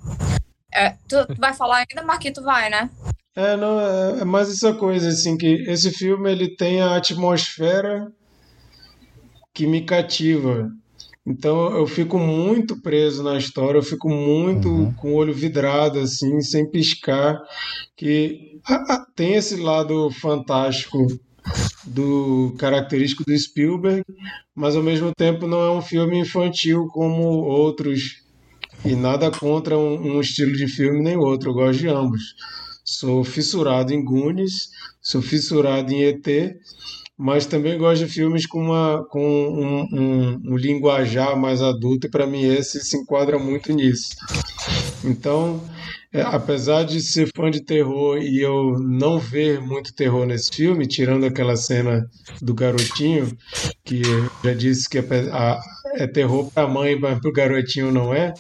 é, 0.74 0.90
tu 1.06 1.16
vai 1.38 1.54
falar 1.54 1.84
ainda, 1.88 2.02
Marquito 2.04 2.42
vai, 2.42 2.68
né? 2.68 2.90
É, 3.36 3.56
não, 3.56 3.80
é, 3.80 4.20
é 4.22 4.24
mais 4.24 4.50
essa 4.50 4.74
coisa, 4.74 5.08
assim, 5.08 5.36
que 5.36 5.62
esse 5.70 5.92
filme 5.92 6.32
ele 6.32 6.56
tem 6.56 6.80
a 6.80 6.96
atmosfera 6.96 8.10
que 9.54 9.64
me 9.64 9.84
cativa. 9.84 10.72
Então 11.28 11.76
eu 11.76 11.86
fico 11.86 12.18
muito 12.18 12.80
preso 12.80 13.22
na 13.22 13.36
história, 13.36 13.78
eu 13.78 13.82
fico 13.82 14.08
muito 14.08 14.68
uhum. 14.68 14.94
com 14.94 15.12
o 15.12 15.14
olho 15.14 15.34
vidrado, 15.34 15.98
assim, 15.98 16.40
sem 16.40 16.68
piscar. 16.70 17.38
Que 17.94 18.58
tem 19.14 19.34
esse 19.34 19.56
lado 19.56 20.10
fantástico 20.10 21.06
do 21.84 22.54
característico 22.58 23.24
do 23.24 23.38
Spielberg, 23.38 24.02
mas 24.54 24.74
ao 24.74 24.82
mesmo 24.82 25.12
tempo 25.16 25.46
não 25.46 25.60
é 25.60 25.70
um 25.70 25.82
filme 25.82 26.18
infantil 26.18 26.86
como 26.86 27.22
outros 27.22 28.22
e 28.84 28.94
nada 28.94 29.30
contra 29.30 29.76
um, 29.76 30.16
um, 30.16 30.20
estilo 30.20 30.52
de 30.52 30.68
filme 30.68 31.02
nem 31.02 31.16
outro, 31.16 31.50
eu 31.50 31.54
gosto 31.54 31.80
de 31.80 31.88
ambos. 31.88 32.22
Sou 32.84 33.22
fissurado 33.22 33.92
em 33.92 34.02
Goonies, 34.02 34.68
sou 35.02 35.20
fissurado 35.20 35.92
em 35.92 36.04
ET, 36.04 36.26
mas 37.18 37.46
também 37.46 37.76
gosto 37.76 38.06
de 38.06 38.12
filmes 38.12 38.46
com, 38.46 38.62
uma, 38.62 39.04
com 39.10 39.20
um, 39.20 39.88
um, 39.92 40.40
um 40.52 40.56
linguajar 40.56 41.36
mais 41.36 41.60
adulto, 41.60 42.06
e 42.06 42.10
para 42.10 42.28
mim 42.28 42.44
esse 42.44 42.80
se 42.80 42.96
enquadra 42.96 43.36
muito 43.40 43.72
nisso. 43.72 44.14
Então, 45.04 45.60
é, 46.12 46.22
apesar 46.22 46.84
de 46.84 47.00
ser 47.00 47.28
fã 47.36 47.50
de 47.50 47.60
terror 47.60 48.18
e 48.18 48.40
eu 48.40 48.78
não 48.78 49.18
ver 49.18 49.60
muito 49.60 49.92
terror 49.92 50.24
nesse 50.26 50.54
filme, 50.54 50.86
tirando 50.86 51.26
aquela 51.26 51.56
cena 51.56 52.08
do 52.40 52.54
garotinho, 52.54 53.36
que 53.84 54.00
já 54.44 54.54
disse 54.54 54.88
que 54.88 54.98
é, 54.98 55.02
a, 55.32 55.60
é 55.96 56.06
terror 56.06 56.48
para 56.52 56.62
a 56.62 56.68
mãe, 56.68 56.96
mas 56.96 57.18
para 57.18 57.28
o 57.28 57.32
garotinho 57.32 57.90
não 57.90 58.14
é, 58.14 58.32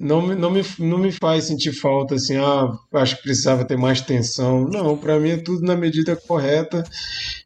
não, 0.00 0.26
não, 0.34 0.50
me, 0.50 0.62
não 0.78 0.98
me 0.98 1.12
faz 1.12 1.44
sentir 1.44 1.72
falta 1.72 2.14
assim, 2.14 2.36
ah, 2.36 2.72
acho 2.94 3.16
que 3.16 3.22
precisava 3.22 3.64
ter 3.64 3.76
mais 3.76 4.00
tensão. 4.00 4.66
Não, 4.68 4.96
para 4.96 5.18
mim 5.18 5.30
é 5.30 5.36
tudo 5.36 5.62
na 5.62 5.76
medida 5.76 6.16
correta 6.16 6.82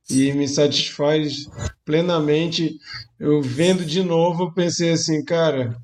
e 0.09 0.33
me 0.33 0.47
satisfaz 0.49 1.47
plenamente. 1.85 2.79
Eu 3.19 3.41
vendo 3.41 3.85
de 3.85 4.03
novo, 4.03 4.53
pensei 4.53 4.91
assim, 4.91 5.25
cara, 5.25 5.77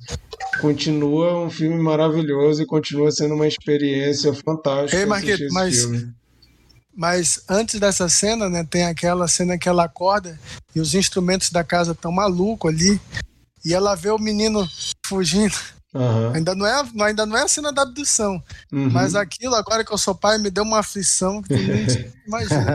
continua 0.61 1.39
um 1.45 1.51
filme 1.51 1.81
maravilhoso 1.81 2.63
e 2.63 2.67
continua 2.67 3.11
sendo 3.11 3.35
uma 3.35 3.47
experiência 3.47 4.33
fantástica. 4.35 4.97
Ei, 4.97 5.07
Marquete, 5.07 5.49
mas, 5.51 5.81
filme. 5.81 6.13
mas 6.95 7.43
antes 7.49 7.81
dessa 7.81 8.09
cena, 8.09 8.49
né, 8.49 8.67
tem 8.69 8.85
aquela 8.85 9.27
cena 9.27 9.59
que 9.59 9.69
ela 9.69 9.85
acorda 9.85 10.39
e 10.75 10.81
os 10.81 10.95
instrumentos 10.95 11.51
da 11.51 11.65
casa 11.65 11.93
estão 11.93 12.13
malucos 12.13 12.73
ali 12.73 13.01
e 13.65 13.73
ela 13.73 13.95
vê 13.95 14.11
o 14.11 14.19
menino 14.19 14.67
fugindo 15.07 15.57
Uhum. 15.93 16.33
Ainda, 16.35 16.55
não 16.55 16.67
é, 16.67 16.83
ainda 17.03 17.27
não 17.27 17.37
é 17.37 17.43
a 17.43 17.49
cena 17.49 17.73
da 17.73 17.83
abdução. 17.83 18.43
Uhum. 18.73 18.91
Mas 18.91 19.17
aquilo, 19.17 19.55
agora 19.57 19.85
que 19.85 19.93
eu 19.93 19.99
sou 19.99 20.15
pai, 20.15 20.39
me 20.39 20.51
deu 20.51 20.63
uma 20.63 20.79
aflição 20.79 21.43
que 21.43 21.53
imagina. 22.27 22.75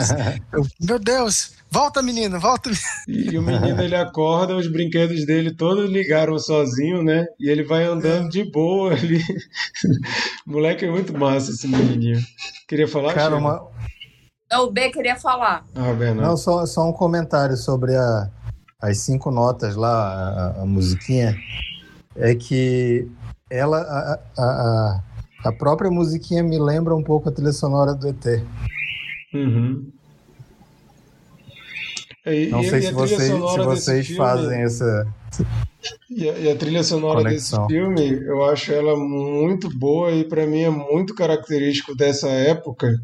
Eu, 0.52 0.68
meu 0.82 1.00
Deus, 1.00 1.54
volta 1.72 2.02
menina, 2.02 2.38
volta 2.38 2.70
e, 3.08 3.32
e, 3.32 3.38
o 3.38 3.42
menino 3.42 3.82
ele 3.82 3.96
acorda, 3.96 4.56
os 4.56 4.68
brinquedos 4.68 5.26
dele 5.26 5.56
todos 5.56 5.90
ligaram 5.90 6.38
sozinho, 6.38 7.04
né? 7.04 7.26
E 7.40 7.50
ele 7.50 7.64
vai 7.64 7.86
andando 7.86 8.30
de 8.30 8.44
boa 8.52 8.94
ali. 8.94 9.24
moleque 10.46 10.86
é 10.86 10.92
muito 10.92 11.18
massa 11.18 11.52
esse 11.52 11.68
menininho. 11.68 12.20
Queria 12.68 12.88
falar, 12.88 13.14
Cara, 13.14 13.38
uma... 13.38 13.66
O 14.54 14.72
B 14.72 14.90
queria 14.90 15.16
falar. 15.16 15.66
Ah, 15.74 16.14
não, 16.14 16.38
só, 16.38 16.66
só 16.66 16.88
um 16.88 16.94
comentário 16.94 17.58
sobre 17.58 17.96
a, 17.96 18.30
as 18.82 19.00
cinco 19.00 19.32
notas 19.32 19.76
lá, 19.76 20.54
a, 20.58 20.62
a 20.62 20.66
musiquinha 20.66 21.36
é 22.16 22.34
que 22.36 23.08
ela, 23.50 23.80
a, 23.80 24.20
a, 24.38 25.04
a, 25.46 25.52
própria 25.52 25.92
musiquinha 25.92 26.44
me 26.44 26.58
lembra 26.58 26.96
um 26.96 27.04
pouco 27.04 27.30
a 27.30 27.32
trilha 27.32 27.52
sonora 27.52 27.94
do 27.94 28.08
ET. 28.08 28.26
Uhum. 29.34 29.92
E, 32.26 32.48
Não 32.48 32.64
sei 32.64 32.80
e 32.80 32.84
se, 32.84 32.92
vocês, 32.92 33.22
se 33.22 33.60
vocês 33.60 34.08
filme, 34.08 34.18
fazem 34.18 34.62
essa. 34.62 35.08
E 36.10 36.28
a, 36.28 36.38
e 36.40 36.50
a 36.50 36.56
trilha 36.56 36.84
sonora 36.84 37.22
conexão. 37.22 37.68
desse 37.68 37.74
filme, 37.74 38.24
eu 38.26 38.44
acho 38.46 38.72
ela 38.72 38.98
muito 38.98 39.70
boa 39.78 40.12
e 40.12 40.24
para 40.24 40.48
mim 40.48 40.62
é 40.62 40.70
muito 40.70 41.14
característico 41.14 41.96
dessa 41.96 42.28
época. 42.30 43.00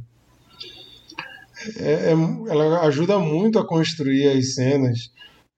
É, 1.77 1.91
é, 1.91 2.11
ela 2.11 2.81
ajuda 2.87 3.19
muito 3.19 3.59
a 3.59 3.67
construir 3.67 4.27
as 4.27 4.55
cenas. 4.55 5.11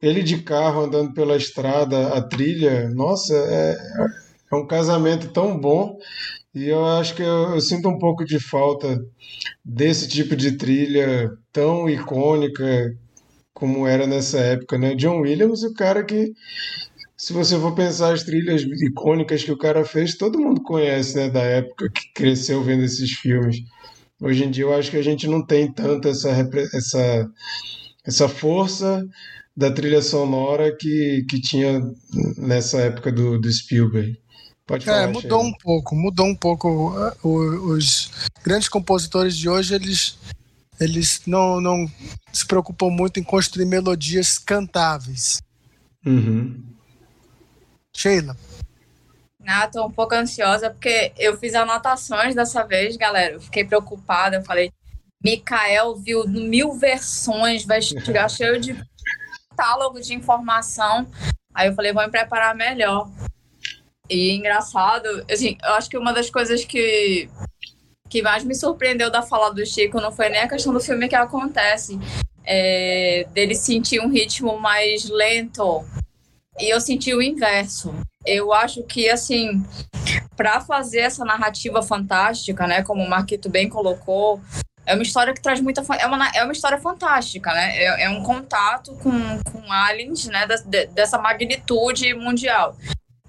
Ele 0.04 0.22
de 0.22 0.41
carro 0.43 0.82
andando 0.82 1.14
pela 1.14 1.38
estrada, 1.38 2.10
a 2.10 2.22
trilha, 2.22 2.89
nossa, 2.89 3.34
é, 3.34 3.78
é 4.51 4.56
um 4.56 4.68
casamento 4.68 5.30
tão 5.30 5.58
bom. 5.58 5.97
E 6.54 6.68
eu 6.68 6.86
acho 6.86 7.16
que 7.16 7.22
eu, 7.22 7.56
eu, 7.56 7.62
sinto 7.62 7.88
um 7.88 7.97
pouco 7.97 8.26
de 8.26 8.38
falta 8.38 9.01
desse 9.64 10.10
tipo 10.10 10.36
de 10.36 10.58
trilha 10.58 11.32
tão 11.54 11.89
icônica 11.89 12.93
como 13.54 13.88
era 13.88 14.06
nessa 14.06 14.39
época, 14.39 14.78
né? 14.78 14.93
John 14.93 15.22
Williams, 15.22 15.64
o 15.64 15.74
cara 15.74 16.04
que, 16.04 16.34
se 17.16 17.32
você 17.32 17.58
for 17.58 17.74
pensar 17.74 18.14
as 18.14 18.24
trilhas 18.24 18.62
icônicas 18.62 19.41
que 19.41 19.54
o 19.54 19.58
cara 19.58 19.86
fez, 19.86 20.18
todo 20.18 20.38
mundo 20.38 20.62
conhece, 20.62 21.16
né? 21.16 21.30
Da 21.30 21.43
época 21.43 21.89
que 21.89 22.12
cresceu 22.14 22.62
vendo 22.62 22.84
esses 22.84 23.10
filmes. 23.10 23.56
Hoje 24.22 24.43
em 24.43 24.51
dia 24.51 24.66
eu 24.66 24.74
acho 24.74 24.91
que 24.91 24.97
a 24.97 25.01
gente 25.01 25.28
não 25.28 25.45
tem 25.45 25.72
tanto 25.72 26.10
essa, 26.10 26.30
essa, 26.74 27.32
essa 28.06 28.28
força 28.28 29.08
da 29.56 29.72
trilha 29.72 30.01
sonora 30.01 30.76
que, 30.76 31.26
que 31.30 31.39
tinha 31.39 31.82
nessa 32.38 32.82
época 32.82 33.12
do, 33.12 33.39
do 33.39 33.51
Spielberg. 33.51 34.20
Pode 34.66 34.86
falar, 34.86 35.04
é, 35.04 35.08
mudou 35.08 35.43
um 35.43 35.54
pouco, 35.54 35.95
mudou 35.95 36.26
um 36.26 36.36
pouco. 36.36 36.93
Os 37.24 38.10
grandes 38.43 38.70
compositores 38.70 39.38
de 39.38 39.49
hoje, 39.49 39.76
eles, 39.76 40.18
eles 40.80 41.22
não, 41.28 41.60
não 41.60 41.86
se 42.32 42.45
preocupam 42.45 42.89
muito 42.89 43.20
em 43.20 43.24
construir 43.24 43.66
melodias 43.66 44.38
cantáveis. 44.38 45.41
Uhum. 46.06 46.64
Sheila. 47.95 48.38
Ah, 49.45 49.68
tô 49.68 49.86
um 49.86 49.91
pouco 49.91 50.16
ansiosa 50.16 50.70
porque 50.70 51.12
eu 51.18 51.38
fiz 51.38 51.54
anotações 51.54 52.34
dessa 52.34 52.64
vez, 52.64 52.95
galera. 52.95 53.34
Eu 53.34 53.41
fiquei 53.41 53.66
preocupada. 53.66 54.38
Eu 54.38 54.43
falei, 54.43 54.72
Mikael 55.22 55.95
viu 55.95 56.26
mil 56.26 56.74
versões, 56.74 57.66
vai 57.66 57.82
chegar 57.82 58.30
cheio 58.30 58.60
de 58.60 58.74
catálogo 59.54 60.01
de 60.01 60.14
informação. 60.14 61.08
Aí 61.54 61.68
eu 61.68 61.76
falei, 61.76 61.93
vou 61.93 62.04
me 62.04 62.10
preparar 62.10 62.56
melhor. 62.56 63.10
E 64.10 64.32
engraçado, 64.32 65.08
assim, 65.32 65.58
eu 65.64 65.74
acho 65.74 65.89
que 65.89 65.97
uma 65.97 66.12
das 66.12 66.30
coisas 66.30 66.66
que, 66.66 67.30
que 68.10 68.22
mais 68.22 68.43
me 68.43 68.56
surpreendeu 68.56 69.10
da 69.10 69.22
fala 69.22 69.54
do 69.54 69.66
Chico 69.66 70.01
não 70.01 70.12
foi 70.12 70.30
nem 70.30 70.41
a 70.41 70.49
questão 70.49 70.74
do 70.74 70.80
filme 70.80 71.08
que 71.08 71.16
acontece, 71.16 71.97
é, 72.43 73.26
dele 73.32 73.56
sentir 73.56 74.01
um 74.01 74.10
ritmo 74.10 74.60
mais 74.60 75.10
lento. 75.10 75.86
E 76.60 76.70
eu 76.70 76.82
senti 76.82 77.14
o 77.14 77.22
inverso. 77.22 77.93
Eu 78.26 78.54
acho 78.54 78.84
que, 78.84 79.10
assim, 79.10 79.64
para 80.36 80.60
fazer 80.62 80.99
essa 80.99 81.24
narrativa 81.24 81.82
fantástica, 81.82 82.68
né, 82.68 82.84
como 82.84 83.01
o 83.01 83.10
Marquito 83.10 83.49
bem 83.49 83.70
colocou, 83.70 84.41
é 84.86 84.94
uma 84.94 85.04
história 85.04 85.34
que 85.34 85.42
traz 85.42 85.62
muita. 85.62 85.84
É 85.98 86.06
uma, 86.06 86.30
é 86.30 86.44
uma 86.44 86.54
história 86.54 86.80
fantástica, 86.80 87.54
né? 87.54 87.78
É, 87.78 88.04
é 88.04 88.10
um 88.10 88.24
contato 88.24 88.96
com, 88.96 89.12
com 89.44 89.72
aliens, 89.72 90.26
né? 90.26 90.46
De, 90.66 90.88
dessa 90.88 91.18
magnitude 91.18 92.14
mundial. 92.14 92.76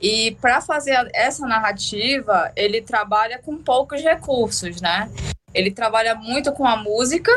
E 0.00 0.36
para 0.40 0.60
fazer 0.60 1.08
essa 1.14 1.46
narrativa, 1.46 2.52
ele 2.56 2.82
trabalha 2.82 3.38
com 3.38 3.56
poucos 3.56 4.02
recursos, 4.02 4.80
né? 4.80 5.10
Ele 5.52 5.70
trabalha 5.70 6.14
muito 6.14 6.52
com 6.52 6.66
a 6.66 6.76
música, 6.76 7.30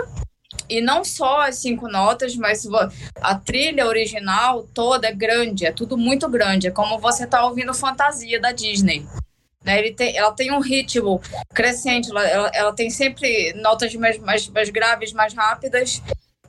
e 0.70 0.82
não 0.82 1.04
só 1.04 1.42
as 1.42 1.58
cinco 1.58 1.88
notas, 1.88 2.36
mas 2.36 2.68
a 3.22 3.36
trilha 3.36 3.86
original 3.88 4.64
toda 4.74 5.08
é 5.08 5.14
grande, 5.14 5.66
é 5.66 5.72
tudo 5.72 5.98
muito 5.98 6.28
grande. 6.28 6.68
É 6.68 6.72
como 6.72 7.00
você 7.00 7.24
está 7.24 7.46
ouvindo 7.46 7.74
fantasia 7.74 8.40
da 8.40 8.52
Disney. 8.52 9.06
Né? 9.64 9.92
Tem, 9.92 10.16
ela 10.16 10.32
tem 10.32 10.52
um 10.52 10.60
ritmo 10.60 11.22
crescente, 11.54 12.10
ela, 12.10 12.28
ela, 12.28 12.52
ela 12.54 12.74
tem 12.74 12.90
sempre 12.90 13.54
notas 13.54 13.94
mais, 13.96 14.18
mais, 14.20 14.48
mais 14.50 14.70
graves, 14.70 15.14
mais 15.14 15.34
rápidas, 15.34 16.02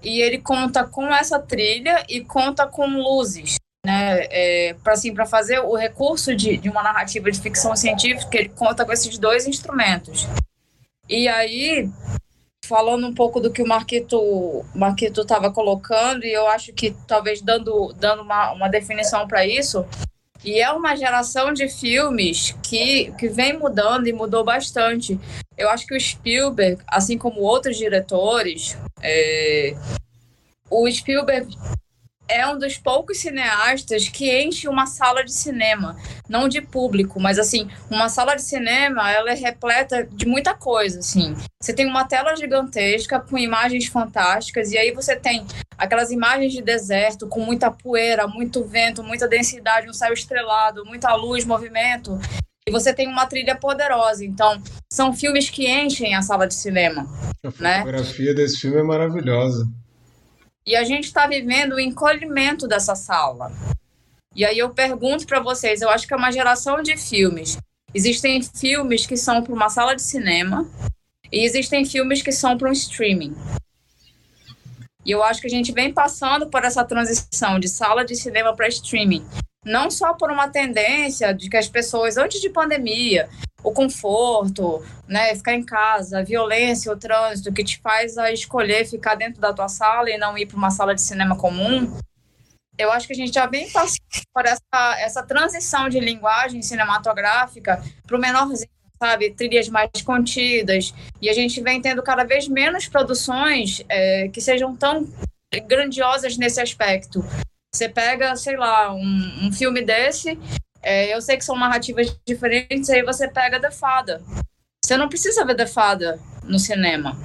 e 0.02 0.20
ele 0.20 0.38
conta 0.38 0.84
com 0.84 1.12
essa 1.14 1.38
trilha 1.38 2.04
e 2.08 2.22
conta 2.22 2.66
com 2.66 2.86
luzes. 2.86 3.56
Né, 3.86 4.26
é, 4.30 4.74
para 4.82 4.94
assim, 4.94 5.14
fazer 5.26 5.60
o 5.60 5.74
recurso 5.74 6.34
de, 6.34 6.56
de 6.58 6.68
uma 6.68 6.82
narrativa 6.82 7.30
de 7.30 7.40
ficção 7.40 7.74
científica, 7.76 8.36
ele 8.36 8.50
conta 8.50 8.84
com 8.84 8.92
esses 8.92 9.16
dois 9.16 9.46
instrumentos. 9.46 10.26
E 11.08 11.26
aí, 11.26 11.88
falando 12.66 13.06
um 13.06 13.14
pouco 13.14 13.40
do 13.40 13.50
que 13.50 13.62
o 13.62 13.66
Marquito 13.66 14.64
Marquito 14.74 15.22
estava 15.22 15.50
colocando, 15.50 16.24
e 16.24 16.32
eu 16.32 16.46
acho 16.48 16.72
que 16.72 16.94
talvez 17.06 17.40
dando, 17.40 17.94
dando 17.94 18.22
uma, 18.22 18.52
uma 18.52 18.68
definição 18.68 19.26
para 19.26 19.46
isso, 19.46 19.86
e 20.44 20.60
é 20.60 20.70
uma 20.70 20.94
geração 20.94 21.52
de 21.52 21.68
filmes 21.68 22.54
que, 22.62 23.12
que 23.18 23.28
vem 23.28 23.58
mudando 23.58 24.06
e 24.06 24.12
mudou 24.12 24.44
bastante. 24.44 25.18
Eu 25.56 25.68
acho 25.68 25.86
que 25.86 25.96
o 25.96 26.00
Spielberg, 26.00 26.80
assim 26.86 27.18
como 27.18 27.40
outros 27.40 27.76
diretores, 27.76 28.78
é... 29.02 29.74
o 30.70 30.88
Spielberg 30.90 31.48
é 32.28 32.46
um 32.46 32.58
dos 32.58 32.76
poucos 32.76 33.18
cineastas 33.18 34.08
que 34.08 34.30
enche 34.42 34.68
uma 34.68 34.86
sala 34.86 35.24
de 35.24 35.32
cinema, 35.32 35.96
não 36.28 36.48
de 36.48 36.60
público, 36.60 37.18
mas 37.18 37.38
assim, 37.38 37.68
uma 37.90 38.08
sala 38.08 38.34
de 38.34 38.42
cinema, 38.42 39.10
ela 39.10 39.30
é 39.30 39.34
repleta 39.34 40.04
de 40.04 40.26
muita 40.26 40.54
coisa, 40.54 40.98
assim. 40.98 41.34
Você 41.60 41.72
tem 41.72 41.86
uma 41.86 42.04
tela 42.04 42.36
gigantesca 42.36 43.18
com 43.18 43.38
imagens 43.38 43.86
fantásticas 43.86 44.70
e 44.72 44.78
aí 44.78 44.92
você 44.92 45.16
tem 45.16 45.46
aquelas 45.76 46.10
imagens 46.10 46.52
de 46.52 46.62
deserto 46.62 47.26
com 47.26 47.40
muita 47.40 47.70
poeira, 47.70 48.26
muito 48.28 48.62
vento, 48.64 49.02
muita 49.02 49.26
densidade, 49.26 49.88
um 49.88 49.94
céu 49.94 50.12
estrelado, 50.12 50.84
muita 50.84 51.14
luz, 51.14 51.44
movimento. 51.44 52.18
E 52.68 52.70
você 52.70 52.92
tem 52.92 53.08
uma 53.08 53.24
trilha 53.24 53.56
poderosa. 53.56 54.22
Então, 54.22 54.60
são 54.92 55.14
filmes 55.14 55.48
que 55.48 55.66
enchem 55.66 56.14
a 56.14 56.20
sala 56.20 56.46
de 56.46 56.54
cinema. 56.54 57.08
A 57.42 57.62
né? 57.62 57.78
fotografia 57.78 58.34
desse 58.34 58.60
filme 58.60 58.78
é 58.78 58.82
maravilhosa. 58.82 59.66
E 60.68 60.76
a 60.76 60.84
gente 60.84 61.04
está 61.04 61.26
vivendo 61.26 61.76
o 61.76 61.80
encolhimento 61.80 62.68
dessa 62.68 62.94
sala. 62.94 63.50
E 64.36 64.44
aí 64.44 64.58
eu 64.58 64.68
pergunto 64.68 65.26
para 65.26 65.40
vocês, 65.40 65.80
eu 65.80 65.88
acho 65.88 66.06
que 66.06 66.12
é 66.12 66.16
uma 66.16 66.30
geração 66.30 66.82
de 66.82 66.94
filmes. 66.94 67.56
Existem 67.94 68.42
filmes 68.42 69.06
que 69.06 69.16
são 69.16 69.42
para 69.42 69.54
uma 69.54 69.70
sala 69.70 69.96
de 69.96 70.02
cinema 70.02 70.68
e 71.32 71.42
existem 71.42 71.86
filmes 71.86 72.20
que 72.20 72.30
são 72.30 72.58
para 72.58 72.68
um 72.68 72.72
streaming. 72.72 73.34
E 75.06 75.10
eu 75.10 75.24
acho 75.24 75.40
que 75.40 75.46
a 75.46 75.50
gente 75.50 75.72
vem 75.72 75.90
passando 75.90 76.50
por 76.50 76.62
essa 76.62 76.84
transição 76.84 77.58
de 77.58 77.66
sala 77.66 78.04
de 78.04 78.14
cinema 78.14 78.54
para 78.54 78.68
streaming. 78.68 79.26
Não 79.64 79.90
só 79.90 80.12
por 80.12 80.30
uma 80.30 80.48
tendência 80.48 81.32
de 81.32 81.48
que 81.48 81.56
as 81.56 81.66
pessoas, 81.66 82.18
antes 82.18 82.42
de 82.42 82.50
pandemia, 82.50 83.26
o 83.62 83.72
conforto, 83.72 84.84
né, 85.06 85.34
ficar 85.34 85.54
em 85.54 85.64
casa, 85.64 86.20
a 86.20 86.22
violência, 86.22 86.92
o 86.92 86.96
trânsito 86.96 87.52
que 87.52 87.64
te 87.64 87.80
faz 87.80 88.16
a 88.16 88.32
escolher 88.32 88.86
ficar 88.86 89.16
dentro 89.16 89.40
da 89.40 89.52
tua 89.52 89.68
sala 89.68 90.10
e 90.10 90.16
não 90.18 90.38
ir 90.38 90.46
para 90.46 90.56
uma 90.56 90.70
sala 90.70 90.94
de 90.94 91.02
cinema 91.02 91.36
comum. 91.36 91.92
Eu 92.76 92.92
acho 92.92 93.08
que 93.08 93.12
a 93.12 93.16
gente 93.16 93.34
já 93.34 93.46
vem 93.46 93.68
passando 93.70 93.98
por 94.32 94.46
essa, 94.46 95.00
essa 95.00 95.22
transição 95.24 95.88
de 95.88 95.98
linguagem 95.98 96.62
cinematográfica 96.62 97.82
para 98.06 98.16
o 98.16 98.20
menorzinho, 98.20 98.70
sabe? 99.02 99.34
Trilhas 99.34 99.68
mais 99.68 99.90
contidas. 100.04 100.94
E 101.20 101.28
a 101.28 101.32
gente 101.32 101.60
vem 101.60 101.82
tendo 101.82 102.02
cada 102.04 102.22
vez 102.22 102.46
menos 102.46 102.86
produções 102.86 103.82
é, 103.88 104.28
que 104.28 104.40
sejam 104.40 104.76
tão 104.76 105.08
grandiosas 105.66 106.36
nesse 106.36 106.60
aspecto. 106.60 107.24
Você 107.74 107.88
pega, 107.88 108.36
sei 108.36 108.56
lá, 108.56 108.94
um, 108.94 109.46
um 109.46 109.52
filme 109.52 109.82
desse 109.82 110.38
é, 110.82 111.14
eu 111.14 111.20
sei 111.20 111.36
que 111.36 111.44
são 111.44 111.56
narrativas 111.56 112.16
diferentes, 112.26 112.88
aí 112.90 113.02
você 113.02 113.28
pega 113.28 113.60
The 113.60 113.70
Fada. 113.70 114.22
Você 114.84 114.96
não 114.96 115.08
precisa 115.08 115.44
ver 115.44 115.56
The 115.56 115.66
Fada 115.66 116.18
no 116.44 116.58
cinema. 116.58 117.16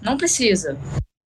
Não 0.00 0.16
precisa. 0.16 0.78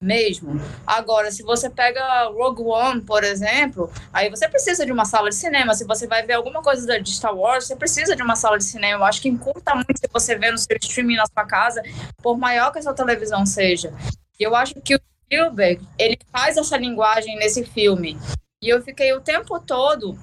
mesmo. 0.03 0.59
Agora, 0.85 1.31
se 1.31 1.41
você 1.43 1.69
pega 1.69 2.25
Rogue 2.25 2.61
One, 2.63 3.01
por 3.01 3.23
exemplo, 3.23 3.89
aí 4.11 4.29
você 4.29 4.49
precisa 4.49 4.85
de 4.85 4.91
uma 4.91 5.05
sala 5.05 5.29
de 5.29 5.35
cinema. 5.35 5.73
Se 5.73 5.85
você 5.85 6.05
vai 6.05 6.23
ver 6.23 6.33
alguma 6.33 6.61
coisa 6.61 6.99
de 7.01 7.11
Star 7.11 7.33
Wars, 7.33 7.65
você 7.65 7.75
precisa 7.75 8.15
de 8.15 8.21
uma 8.21 8.35
sala 8.35 8.57
de 8.57 8.65
cinema. 8.65 8.99
Eu 8.99 9.05
acho 9.05 9.21
que 9.21 9.29
encurta 9.29 9.73
muito 9.73 9.97
se 9.97 10.07
você 10.11 10.35
vê 10.35 10.51
no 10.51 10.57
seu 10.57 10.77
streaming 10.81 11.15
na 11.15 11.25
sua 11.25 11.45
casa, 11.45 11.81
por 12.21 12.37
maior 12.37 12.71
que 12.71 12.79
a 12.79 12.81
sua 12.81 12.93
televisão 12.93 13.45
seja. 13.45 13.93
Eu 14.37 14.53
acho 14.55 14.75
que 14.81 14.95
o 14.95 14.99
Spielberg, 15.23 15.87
ele 15.97 16.17
faz 16.31 16.57
essa 16.57 16.75
linguagem 16.77 17.37
nesse 17.37 17.63
filme. 17.63 18.19
E 18.61 18.69
eu 18.69 18.81
fiquei 18.83 19.13
o 19.13 19.21
tempo 19.21 19.59
todo 19.59 20.17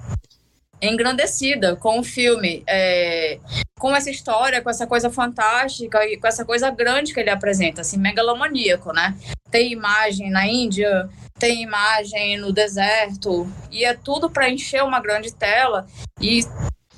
engrandecida 0.81 1.75
com 1.75 1.99
o 1.99 2.03
filme, 2.03 2.63
é, 2.67 3.39
com 3.79 3.95
essa 3.95 4.09
história, 4.09 4.61
com 4.61 4.69
essa 4.69 4.87
coisa 4.87 5.09
fantástica 5.09 6.03
e 6.05 6.17
com 6.17 6.27
essa 6.27 6.43
coisa 6.43 6.69
grande 6.71 7.13
que 7.13 7.19
ele 7.19 7.29
apresenta, 7.29 7.81
assim, 7.81 7.97
megalomaníaco, 7.97 8.91
né? 8.91 9.15
Tem 9.49 9.71
imagem 9.71 10.29
na 10.31 10.47
Índia, 10.47 11.09
tem 11.37 11.61
imagem 11.61 12.37
no 12.37 12.51
deserto, 12.51 13.51
e 13.71 13.83
é 13.83 13.93
tudo 13.93 14.29
para 14.29 14.49
encher 14.49 14.83
uma 14.83 14.99
grande 14.99 15.33
tela 15.33 15.85
e 16.19 16.41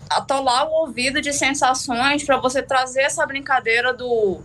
atolar 0.10 0.68
o 0.68 0.86
ouvido 0.86 1.22
de 1.22 1.34
sensações 1.34 2.24
para 2.24 2.38
você 2.38 2.62
trazer 2.62 3.02
essa 3.02 3.26
brincadeira 3.26 3.94
do 3.94 4.42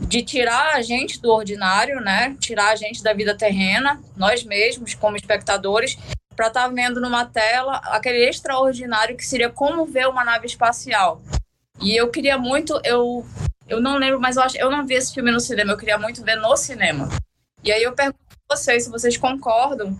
de 0.00 0.22
tirar 0.22 0.76
a 0.76 0.82
gente 0.82 1.20
do 1.20 1.30
ordinário, 1.30 2.00
né? 2.00 2.36
Tirar 2.38 2.70
a 2.70 2.76
gente 2.76 3.02
da 3.02 3.12
vida 3.12 3.36
terrena, 3.36 4.00
nós 4.16 4.44
mesmos 4.44 4.94
como 4.94 5.16
espectadores 5.16 5.98
para 6.38 6.46
estar 6.46 6.62
tá 6.62 6.68
vendo 6.68 7.00
numa 7.00 7.26
tela 7.26 7.78
aquele 7.86 8.24
extraordinário 8.28 9.16
que 9.16 9.26
seria 9.26 9.50
como 9.50 9.84
ver 9.84 10.06
uma 10.06 10.24
nave 10.24 10.46
espacial. 10.46 11.20
E 11.82 11.96
eu 11.96 12.08
queria 12.12 12.38
muito, 12.38 12.80
eu 12.84 13.26
eu 13.66 13.80
não 13.80 13.98
lembro, 13.98 14.20
mas 14.20 14.36
eu 14.36 14.42
acho, 14.44 14.56
eu 14.56 14.70
não 14.70 14.86
vi 14.86 14.94
esse 14.94 15.12
filme 15.12 15.32
no 15.32 15.40
cinema, 15.40 15.72
eu 15.72 15.76
queria 15.76 15.98
muito 15.98 16.24
ver 16.24 16.36
no 16.36 16.56
cinema. 16.56 17.08
E 17.64 17.72
aí 17.72 17.82
eu 17.82 17.92
pergunto 17.92 18.20
a 18.48 18.56
vocês 18.56 18.84
se 18.84 18.90
vocês 18.90 19.16
concordam 19.16 19.98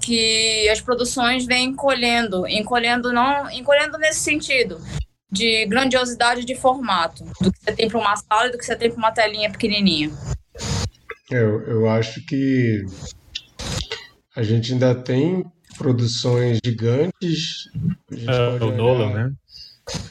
que 0.00 0.68
as 0.68 0.80
produções 0.80 1.46
vêm 1.46 1.66
encolhendo, 1.66 2.46
encolhendo 2.48 3.12
não, 3.12 3.48
encolhendo 3.48 3.96
nesse 3.98 4.18
sentido 4.18 4.80
de 5.30 5.64
grandiosidade 5.66 6.44
de 6.44 6.56
formato, 6.56 7.24
do 7.40 7.52
que 7.52 7.58
você 7.60 7.72
tem 7.72 7.88
para 7.88 8.00
uma 8.00 8.16
sala 8.16 8.48
e 8.48 8.50
do 8.50 8.58
que 8.58 8.64
você 8.64 8.74
tem 8.74 8.90
para 8.90 8.98
uma 8.98 9.12
telinha 9.12 9.50
pequenininha. 9.50 10.10
Eu, 11.30 11.60
eu 11.68 11.88
acho 11.88 12.24
que 12.26 12.84
a 14.34 14.42
gente 14.42 14.72
ainda 14.72 14.92
tem 14.94 15.44
produções 15.78 16.58
gigantes. 16.64 17.70
É, 18.12 18.64
o 18.64 18.72
Nolan, 18.72 19.12
né? 19.12 19.32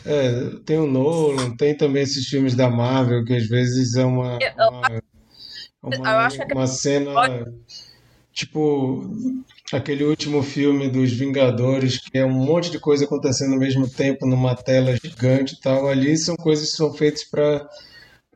É, 0.06 0.50
tem 0.66 0.78
o 0.78 0.88
Nolan, 0.88 1.56
tem 1.56 1.76
também 1.76 2.04
esses 2.04 2.26
filmes 2.26 2.56
da 2.56 2.70
Marvel, 2.70 3.24
que 3.24 3.34
às 3.34 3.48
vezes 3.48 3.96
é 3.96 4.06
uma, 4.06 4.40
uma, 4.58 5.02
uma, 5.84 6.28
uma 6.54 6.68
cena. 6.68 7.12
Tipo, 8.32 9.04
aquele 9.74 10.04
último 10.04 10.44
filme 10.44 10.90
dos 10.90 11.12
Vingadores, 11.12 11.98
que 12.00 12.18
é 12.18 12.26
um 12.26 12.32
monte 12.32 12.72
de 12.72 12.80
coisa 12.80 13.06
acontecendo 13.06 13.54
ao 13.54 13.60
mesmo 13.60 13.90
tempo 13.90 14.26
numa 14.28 14.56
tela 14.56 14.96
gigante 14.96 15.56
e 15.56 15.60
tal. 15.60 15.88
Ali 15.88 16.16
são 16.18 16.36
coisas 16.36 16.72
que 16.72 16.78
são 16.78 16.94
feitas 16.94 17.24
para 17.24 17.68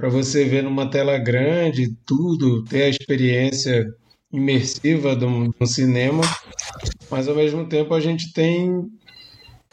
para 0.02 0.10
você 0.10 0.44
ver 0.46 0.64
numa 0.64 0.90
tela 0.90 1.16
grande, 1.20 1.96
tudo, 2.08 2.64
ter 2.64 2.84
a 2.84 2.90
experiência 2.90 3.86
imersiva 4.34 5.16
do, 5.16 5.50
do 5.50 5.68
cinema, 5.68 6.24
mas 7.12 7.28
ao 7.28 7.36
mesmo 7.36 7.68
tempo 7.68 7.93
a 7.93 7.99
gente 7.99 8.32
tem 8.34 8.89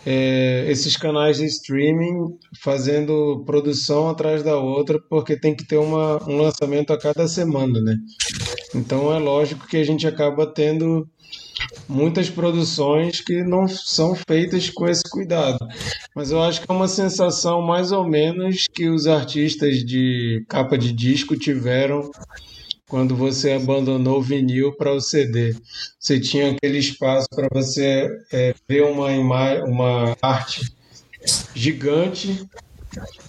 é, 0.05 0.67
esses 0.69 0.97
canais 0.97 1.39
de 1.39 1.47
streaming 1.47 2.37
fazendo 2.61 3.43
produção 3.47 4.09
atrás 4.09 4.43
da 4.43 4.59
outra, 4.59 4.99
porque 5.09 5.39
tem 5.39 5.55
que 5.55 5.67
ter 5.67 5.77
uma, 5.77 6.23
um 6.29 6.43
lançamento 6.43 6.93
a 6.93 6.99
cada 6.99 7.29
semana, 7.29 7.81
né? 7.81 7.97
Então 8.75 9.15
é 9.15 9.19
lógico 9.19 9.67
que 9.67 9.77
a 9.77 9.85
gente 9.85 10.07
acaba 10.07 10.47
tendo 10.47 11.09
muitas 11.89 12.31
produções 12.31 13.21
que 13.21 13.43
não 13.43 13.67
são 13.67 14.15
feitas 14.15 14.71
com 14.71 14.89
esse 14.89 15.03
cuidado. 15.09 15.59
Mas 16.15 16.31
eu 16.31 16.43
acho 16.43 16.61
que 16.61 16.71
é 16.71 16.75
uma 16.75 16.89
sensação 16.89 17.63
mais 17.63 17.93
ou 17.93 18.07
menos 18.09 18.67
que 18.73 18.89
os 18.89 19.07
artistas 19.07 19.85
de 19.85 20.45
capa 20.49 20.77
de 20.77 20.93
disco 20.93 21.37
tiveram 21.37 22.11
quando 22.89 23.15
você 23.15 23.53
abandonou 23.53 24.19
o 24.19 24.23
vinil 24.23 24.73
para 24.77 24.93
o 24.93 25.01
CD. 25.01 25.55
Você 25.99 26.19
tinha 26.19 26.53
aquele 26.53 26.79
espaço 26.79 27.29
para 27.31 27.49
você 27.53 28.09
é, 28.33 28.55
ver 28.69 28.83
uma 28.85 29.09
uma 29.65 30.17
arte 30.23 30.73
gigante, 31.55 32.49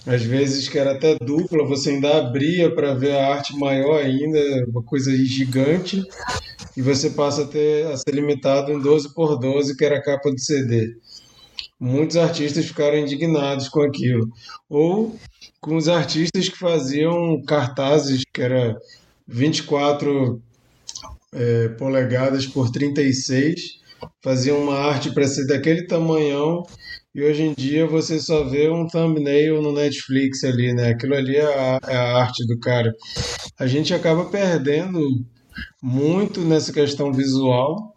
às 0.06 0.22
vezes 0.22 0.68
que 0.68 0.78
era 0.78 0.92
até 0.92 1.16
dupla, 1.16 1.66
você 1.66 1.90
ainda 1.90 2.16
abria 2.16 2.74
para 2.74 2.94
ver 2.94 3.12
a 3.12 3.34
arte 3.34 3.56
maior 3.56 4.02
ainda, 4.02 4.40
uma 4.68 4.82
coisa 4.82 5.14
gigante, 5.16 6.02
e 6.76 6.82
você 6.82 7.10
passa 7.10 7.42
a, 7.42 7.46
ter, 7.46 7.86
a 7.86 7.96
ser 7.96 8.14
limitado 8.14 8.72
em 8.72 8.80
12 8.80 9.14
por 9.14 9.36
12, 9.38 9.76
que 9.76 9.84
era 9.84 9.98
a 9.98 10.02
capa 10.02 10.30
do 10.30 10.40
CD. 10.40 10.96
Muitos 11.78 12.16
artistas 12.16 12.66
ficaram 12.66 12.98
indignados 12.98 13.68
com 13.68 13.80
aquilo. 13.80 14.28
Ou 14.68 15.16
com 15.60 15.76
os 15.76 15.88
artistas 15.88 16.48
que 16.48 16.58
faziam 16.58 17.42
cartazes, 17.42 18.22
que 18.32 18.42
era 18.42 18.76
24 19.30 20.42
é, 21.32 21.68
polegadas 21.68 22.46
por 22.46 22.70
36, 22.70 23.78
fazia 24.22 24.54
uma 24.54 24.74
arte 24.74 25.12
para 25.14 25.26
ser 25.28 25.46
daquele 25.46 25.86
tamanhão 25.86 26.64
e 27.14 27.22
hoje 27.22 27.42
em 27.42 27.54
dia 27.54 27.86
você 27.86 28.18
só 28.20 28.44
vê 28.44 28.68
um 28.68 28.86
thumbnail 28.86 29.62
no 29.62 29.72
Netflix 29.72 30.44
ali, 30.44 30.72
né? 30.72 30.90
Aquilo 30.90 31.14
ali 31.14 31.36
é 31.36 31.44
a, 31.44 31.80
é 31.88 31.96
a 31.96 32.16
arte 32.18 32.46
do 32.46 32.58
cara. 32.58 32.94
A 33.58 33.66
gente 33.66 33.94
acaba 33.94 34.26
perdendo 34.26 35.00
muito 35.82 36.40
nessa 36.42 36.72
questão 36.72 37.12
visual, 37.12 37.96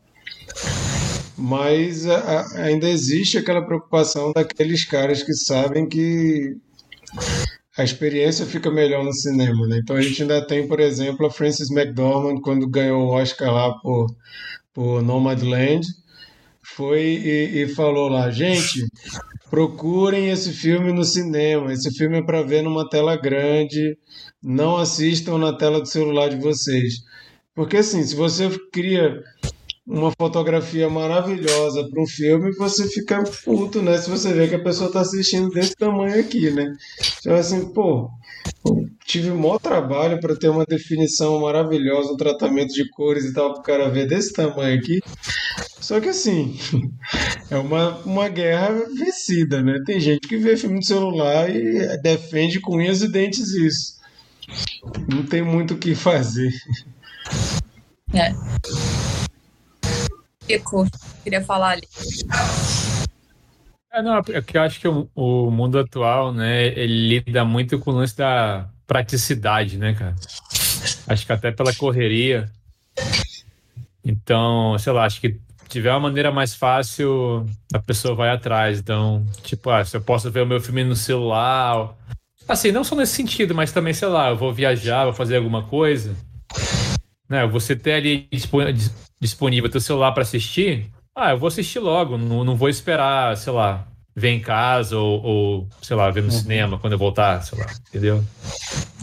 mas 1.37 2.07
a, 2.07 2.63
ainda 2.63 2.89
existe 2.89 3.37
aquela 3.37 3.65
preocupação 3.65 4.31
daqueles 4.33 4.85
caras 4.85 5.21
que 5.23 5.33
sabem 5.33 5.87
que 5.87 6.57
a 7.77 7.83
experiência 7.83 8.45
fica 8.45 8.69
melhor 8.69 9.03
no 9.03 9.13
cinema, 9.13 9.67
né? 9.67 9.79
Então 9.81 9.95
a 9.95 10.01
gente 10.01 10.21
ainda 10.21 10.45
tem, 10.45 10.67
por 10.67 10.79
exemplo, 10.79 11.25
a 11.25 11.31
Frances 11.31 11.71
McDormand 11.71 12.39
quando 12.41 12.69
ganhou 12.69 13.07
o 13.07 13.11
Oscar 13.11 13.51
lá 13.51 13.73
por, 13.79 14.07
por 14.73 15.01
Nomadland, 15.01 15.85
foi 16.63 17.01
e, 17.01 17.63
e 17.63 17.67
falou 17.69 18.09
lá, 18.09 18.29
gente, 18.29 18.85
procurem 19.49 20.29
esse 20.29 20.51
filme 20.51 20.91
no 20.91 21.03
cinema. 21.03 21.73
Esse 21.73 21.91
filme 21.91 22.19
é 22.19 22.23
para 22.23 22.41
ver 22.41 22.63
numa 22.63 22.87
tela 22.89 23.15
grande. 23.15 23.97
Não 24.41 24.77
assistam 24.77 25.37
na 25.37 25.53
tela 25.53 25.79
do 25.79 25.87
celular 25.87 26.29
de 26.29 26.37
vocês. 26.37 26.95
Porque 27.53 27.77
assim, 27.77 28.03
se 28.03 28.15
você 28.15 28.49
cria 28.71 29.21
uma 29.85 30.11
fotografia 30.17 30.89
maravilhosa 30.89 31.87
para 31.89 32.01
um 32.01 32.07
filme, 32.07 32.55
você 32.55 32.87
fica 32.87 33.21
puto, 33.43 33.81
né? 33.81 33.97
Se 33.97 34.09
você 34.09 34.33
vê 34.33 34.47
que 34.47 34.55
a 34.55 34.63
pessoa 34.63 34.87
está 34.87 35.01
assistindo 35.01 35.49
desse 35.49 35.75
tamanho 35.75 36.19
aqui, 36.19 36.49
né? 36.51 36.73
Então, 37.19 37.35
assim, 37.35 37.65
pô, 37.73 38.09
tive 39.05 39.29
o 39.29 39.37
maior 39.37 39.59
trabalho 39.59 40.19
para 40.21 40.35
ter 40.35 40.47
uma 40.47 40.65
definição 40.65 41.41
maravilhosa, 41.41 42.13
um 42.13 42.17
tratamento 42.17 42.73
de 42.73 42.89
cores 42.89 43.25
e 43.25 43.33
tal, 43.33 43.51
para 43.51 43.59
o 43.59 43.63
cara 43.63 43.89
ver 43.89 44.07
desse 44.07 44.31
tamanho 44.31 44.79
aqui. 44.79 44.99
Só 45.81 45.99
que, 45.99 46.09
assim, 46.09 46.57
é 47.51 47.57
uma, 47.57 47.97
uma 47.99 48.29
guerra 48.29 48.85
vencida, 48.97 49.61
né? 49.61 49.81
Tem 49.85 49.99
gente 49.99 50.27
que 50.27 50.37
vê 50.37 50.55
filme 50.55 50.79
de 50.79 50.87
celular 50.87 51.53
e 51.53 51.97
defende 52.01 52.61
com 52.61 52.77
unhas 52.77 53.01
e 53.01 53.11
dentes 53.11 53.53
isso. 53.53 54.01
Não 55.09 55.25
tem 55.25 55.41
muito 55.41 55.73
o 55.73 55.77
que 55.77 55.93
fazer. 55.93 56.53
É. 58.13 58.31
Queria 61.23 61.43
falar 61.43 61.71
ali. 61.71 61.87
É, 63.91 64.01
não, 64.01 64.17
é 64.17 64.41
que 64.41 64.57
eu 64.57 64.61
acho 64.61 64.79
que 64.79 64.87
o, 64.87 65.07
o, 65.13 65.51
mundo 65.51 65.77
atual, 65.77 66.33
né, 66.33 66.65
ele 66.67 67.19
lida 67.19 67.45
muito 67.45 67.77
com 67.77 67.91
o 67.91 67.95
lance 67.95 68.17
da 68.17 68.67
praticidade, 68.87 69.77
né, 69.77 69.93
cara? 69.93 70.15
Acho 71.07 71.25
que 71.25 71.31
até 71.31 71.51
pela 71.51 71.73
correria. 71.75 72.49
Então, 74.03 74.77
sei 74.79 74.91
lá, 74.91 75.05
acho 75.05 75.21
que 75.21 75.39
tiver 75.69 75.91
uma 75.91 75.99
maneira 75.99 76.31
mais 76.31 76.53
fácil, 76.53 77.45
a 77.73 77.79
pessoa 77.79 78.15
vai 78.15 78.29
atrás. 78.29 78.79
Então, 78.79 79.25
tipo, 79.43 79.69
ah, 79.69 79.83
se 79.85 79.95
eu 79.95 80.01
posso 80.01 80.29
ver 80.31 80.41
o 80.41 80.47
meu 80.47 80.59
filme 80.59 80.83
no 80.83 80.95
celular. 80.95 81.95
Assim, 82.47 82.71
não 82.71 82.83
só 82.83 82.95
nesse 82.95 83.13
sentido, 83.13 83.55
mas 83.55 83.71
também, 83.71 83.93
sei 83.93 84.07
lá, 84.07 84.29
eu 84.29 84.37
vou 84.37 84.51
viajar, 84.51 85.05
vou 85.05 85.13
fazer 85.13 85.37
alguma 85.37 85.63
coisa. 85.63 86.15
Né, 87.33 87.47
você 87.47 87.75
ter 87.75 87.93
ali 87.93 88.29
disponível 89.19 89.67
teu 89.67 89.81
celular 89.81 90.11
para 90.11 90.21
assistir, 90.21 90.91
ah, 91.15 91.31
eu 91.31 91.37
vou 91.39 91.47
assistir 91.47 91.79
logo, 91.79 92.15
não, 92.15 92.43
não 92.43 92.55
vou 92.55 92.69
esperar, 92.69 93.35
sei 93.35 93.51
lá, 93.51 93.87
ver 94.15 94.29
em 94.29 94.39
casa 94.39 94.99
ou, 94.99 95.23
ou 95.23 95.69
sei 95.81 95.95
lá, 95.95 96.11
ver 96.11 96.21
no 96.21 96.31
uhum. 96.31 96.39
cinema 96.39 96.77
quando 96.77 96.93
eu 96.93 96.99
voltar, 96.99 97.41
sei 97.41 97.57
lá, 97.57 97.65
entendeu? 97.89 98.23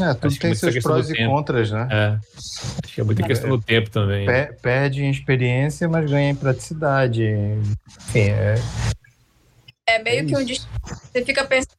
É, 0.00 0.14
tudo 0.14 0.28
Acho 0.28 0.38
tem 0.38 0.54
seus 0.54 0.78
prós 0.78 1.10
e 1.10 1.14
tempo. 1.14 1.28
contras, 1.28 1.72
né? 1.72 1.88
É. 1.90 2.18
Acho 2.84 2.94
que 2.94 3.00
é 3.00 3.04
muita 3.04 3.24
questão 3.24 3.48
é, 3.48 3.50
do 3.50 3.60
tempo 3.60 3.90
também. 3.90 4.28
Né? 4.28 4.44
Perde 4.62 5.02
em 5.02 5.10
experiência, 5.10 5.88
mas 5.88 6.08
ganha 6.08 6.30
em 6.30 6.36
praticidade. 6.36 7.24
Enfim, 7.24 8.28
é. 8.30 8.54
É 9.88 9.98
meio 10.00 10.20
é 10.20 10.24
que 10.24 10.36
um. 10.36 10.46
Você 10.46 11.24
fica 11.24 11.44
pensando 11.44 11.74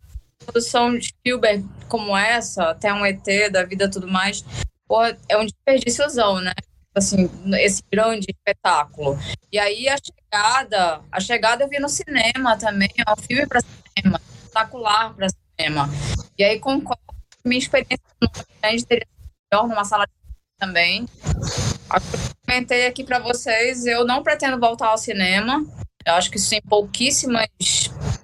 produção 0.45 0.97
de 0.97 1.07
Spielberg 1.07 1.65
como 1.87 2.17
essa, 2.17 2.71
até 2.71 2.93
um 2.93 3.05
ET 3.05 3.23
da 3.49 3.63
vida 3.63 3.89
tudo 3.89 4.05
mais, 4.05 4.43
pô, 4.91 5.01
é 5.29 5.37
um 5.37 5.45
desperdíciozão, 5.45 6.41
né? 6.41 6.51
assim, 6.93 7.29
esse 7.61 7.81
grande 7.89 8.27
espetáculo. 8.29 9.17
E 9.49 9.57
aí 9.57 9.87
a 9.87 9.95
chegada, 9.95 11.01
a 11.09 11.19
chegada 11.21 11.63
eu 11.63 11.69
vi 11.69 11.79
no 11.79 11.87
cinema 11.87 12.57
também, 12.57 12.89
é 12.97 13.09
um 13.09 13.15
filme 13.15 13.47
para 13.47 13.61
cinema, 13.61 14.19
espetacular 14.43 15.13
para 15.13 15.27
cinema. 15.29 15.89
E 16.37 16.43
aí 16.43 16.59
concordo 16.59 17.01
minha 17.45 17.57
experiência 17.57 18.03
no 18.21 18.29
grande 18.61 18.85
teria 18.85 19.07
sido 19.07 19.31
melhor 19.49 19.67
numa 19.69 19.85
sala 19.85 20.05
de 20.05 20.11
também. 20.59 21.05
Que 21.05 22.17
eu 22.17 22.31
comentei 22.45 22.85
aqui 22.85 23.05
para 23.05 23.19
vocês, 23.19 23.85
eu 23.85 24.05
não 24.05 24.21
pretendo 24.21 24.59
voltar 24.59 24.87
ao 24.87 24.97
cinema. 24.97 25.65
Eu 26.05 26.15
acho 26.15 26.29
que 26.29 26.37
sim, 26.37 26.59
pouquíssimas. 26.67 27.47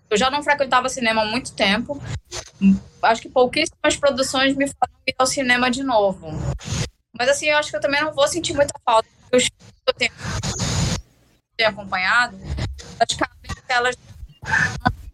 Eu 0.09 0.17
já 0.17 0.29
não 0.29 0.41
frequentava 0.43 0.89
cinema 0.89 1.21
há 1.21 1.25
muito 1.25 1.53
tempo. 1.53 2.01
Acho 3.01 3.21
que 3.21 3.29
pouquíssimas 3.29 3.95
produções 3.97 4.55
me 4.55 4.65
fazem 4.67 4.97
ir 5.07 5.15
ao 5.17 5.25
cinema 5.25 5.69
de 5.69 5.83
novo. 5.83 6.27
Mas 7.17 7.29
assim, 7.29 7.47
eu 7.47 7.57
acho 7.57 7.69
que 7.69 7.75
eu 7.75 7.81
também 7.81 8.01
não 8.01 8.13
vou 8.13 8.27
sentir 8.27 8.53
muita 8.53 8.73
falta. 8.85 9.07
Porque 9.21 9.37
os 9.37 9.43
que 9.49 9.53
eu 9.87 9.93
tenho, 9.93 10.11
tenho 11.57 11.69
acompanhado, 11.69 12.37
praticamente 12.97 13.63
elas. 13.67 13.95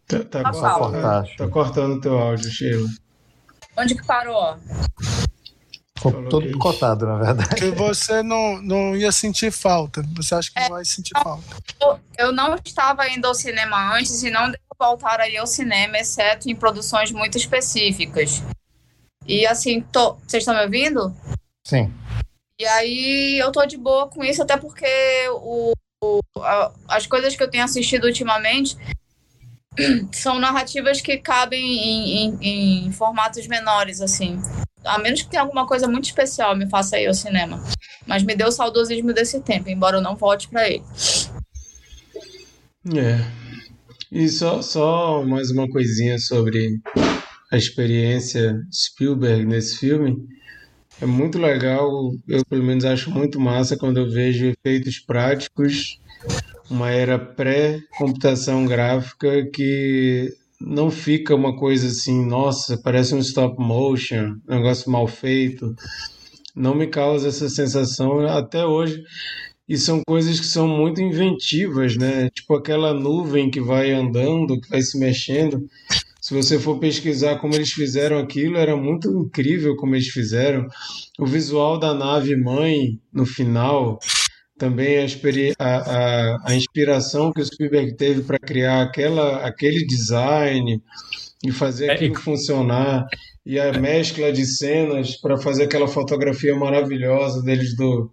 Tá, 0.08 0.20
tá, 0.26 0.44
tá, 0.44 1.24
tá 1.38 1.48
cortando 1.48 2.00
teu 2.00 2.18
áudio, 2.18 2.52
Sheila. 2.52 2.88
Onde 3.76 3.96
que 3.96 4.06
parou? 4.06 4.60
Todo 6.12 6.48
picotado, 6.48 7.06
na 7.06 7.18
verdade. 7.18 7.56
Que 7.56 7.72
você 7.72 8.22
não, 8.22 8.62
não 8.62 8.96
ia 8.96 9.12
sentir 9.12 9.52
falta. 9.52 10.04
Você 10.16 10.36
acha 10.36 10.52
que 10.52 10.60
é, 10.60 10.70
vai 10.70 10.84
sentir 10.84 11.12
não, 11.16 11.24
falta? 11.24 12.04
Eu 12.18 12.32
não 12.32 12.56
estava 12.56 13.08
indo 13.08 13.26
ao 13.26 13.34
cinema 13.34 13.96
antes 13.96 14.22
e 14.24 14.30
não 14.30 14.46
devo 14.48 14.64
voltar 14.78 15.20
aí 15.22 15.38
ao 15.38 15.48
cinema, 15.48 15.98
exceto 15.98 16.50
em 16.50 16.56
produções 16.56 17.12
muito 17.12 17.38
específicas. 17.38 18.44
E 19.26 19.46
assim, 19.46 19.82
tô... 19.82 20.16
vocês 20.16 20.42
estão 20.42 20.56
me 20.56 20.64
ouvindo? 20.64 21.16
Sim. 21.66 21.94
E 22.60 22.66
aí 22.66 23.40
eu 23.40 23.52
tô 23.52 23.66
de 23.66 23.78
boa 23.78 24.08
com 24.10 24.24
isso, 24.24 24.42
até 24.42 24.58
porque 24.58 24.86
o, 25.30 25.74
o 26.04 26.20
a, 26.42 26.72
as 26.88 27.08
coisas 27.08 27.36
que 27.36 27.44
eu 27.44 27.50
tenho 27.50 27.64
assistido 27.64 28.06
ultimamente 28.06 28.78
são 30.12 30.40
narrativas 30.40 31.02
que 31.02 31.18
cabem 31.18 31.64
em, 31.64 32.38
em, 32.42 32.86
em, 32.88 32.92
formatos 32.92 33.48
menores, 33.48 34.02
assim. 34.02 34.40
A 34.84 34.98
menos 34.98 35.22
que 35.22 35.30
tenha 35.30 35.42
alguma 35.42 35.66
coisa 35.66 35.88
muito 35.88 36.06
especial 36.06 36.56
me 36.56 36.70
faça 36.70 37.00
ir 37.00 37.08
ao 37.08 37.14
cinema. 37.14 37.64
Mas 38.06 38.24
me 38.24 38.36
deu 38.36 38.48
o 38.48 38.52
saudosismo 38.52 39.14
desse 39.14 39.40
tempo, 39.42 39.70
embora 39.70 39.98
eu 39.98 40.02
não 40.02 40.16
volte 40.16 40.48
para 40.50 40.70
ele. 40.70 40.84
É. 42.96 43.20
E 44.12 44.28
só, 44.30 44.62
só 44.62 45.24
mais 45.24 45.50
uma 45.52 45.70
coisinha 45.70 46.20
sobre 46.20 46.80
a 47.52 47.58
experiência 47.58 48.62
Spielberg 48.72 49.46
nesse 49.46 49.78
filme. 49.78 50.18
É 51.02 51.06
muito 51.06 51.40
legal, 51.40 52.12
eu 52.28 52.46
pelo 52.46 52.64
menos 52.64 52.86
acho 52.86 53.10
muito 53.10 53.40
massa 53.40 53.78
quando 53.78 53.98
eu 53.98 54.10
vejo 54.10 54.46
efeitos 54.46 55.00
práticos 55.00 56.00
uma 56.70 56.90
era 56.90 57.20
pré-computação 57.20 58.66
gráfica 58.66 59.46
que 59.52 60.34
não 60.66 60.90
fica 60.90 61.36
uma 61.36 61.56
coisa 61.56 61.88
assim, 61.88 62.26
nossa, 62.26 62.80
parece 62.82 63.14
um 63.14 63.20
stop 63.20 63.56
motion, 63.60 64.36
negócio 64.48 64.90
mal 64.90 65.08
feito. 65.08 65.76
Não 66.56 66.74
me 66.74 66.88
causa 66.88 67.28
essa 67.28 67.50
sensação 67.50 68.26
até 68.28 68.66
hoje. 68.66 69.04
E 69.68 69.78
são 69.78 70.02
coisas 70.06 70.40
que 70.40 70.46
são 70.46 70.68
muito 70.68 71.02
inventivas, 71.02 71.98
né? 71.98 72.30
Tipo 72.30 72.56
aquela 72.56 72.94
nuvem 72.94 73.50
que 73.50 73.62
vai 73.62 73.92
andando, 73.92 74.60
que 74.60 74.70
vai 74.70 74.82
se 74.82 74.98
mexendo. 75.00 75.66
Se 76.22 76.34
você 76.34 76.58
for 76.58 76.80
pesquisar 76.80 77.40
como 77.40 77.56
eles 77.56 77.72
fizeram 77.72 78.18
aquilo, 78.18 78.58
era 78.58 78.78
muito 78.78 79.10
incrível 79.10 79.76
como 79.76 79.96
eles 79.96 80.08
fizeram. 80.08 80.66
O 81.20 81.26
visual 81.26 81.78
da 81.78 81.94
nave 81.94 82.36
mãe 82.36 83.00
no 83.12 83.26
final, 83.26 84.00
também 84.64 85.06
a, 85.60 85.66
a, 85.66 86.38
a 86.46 86.56
inspiração 86.56 87.34
que 87.34 87.42
o 87.42 87.46
Spielberg 87.46 87.98
teve 87.98 88.22
para 88.22 88.40
criar 88.40 88.82
aquela, 88.82 89.46
aquele 89.46 89.86
design 89.86 90.82
e 91.44 91.52
fazer 91.52 91.92
aquilo 91.92 92.16
é, 92.16 92.22
funcionar 92.22 93.06
e 93.46 93.60
a 93.60 93.74
mescla 93.74 94.32
de 94.32 94.46
cenas 94.46 95.20
para 95.20 95.38
fazer 95.38 95.64
aquela 95.64 95.86
fotografia 95.86 96.56
maravilhosa 96.56 97.42
deles 97.42 97.76
do 97.76 98.10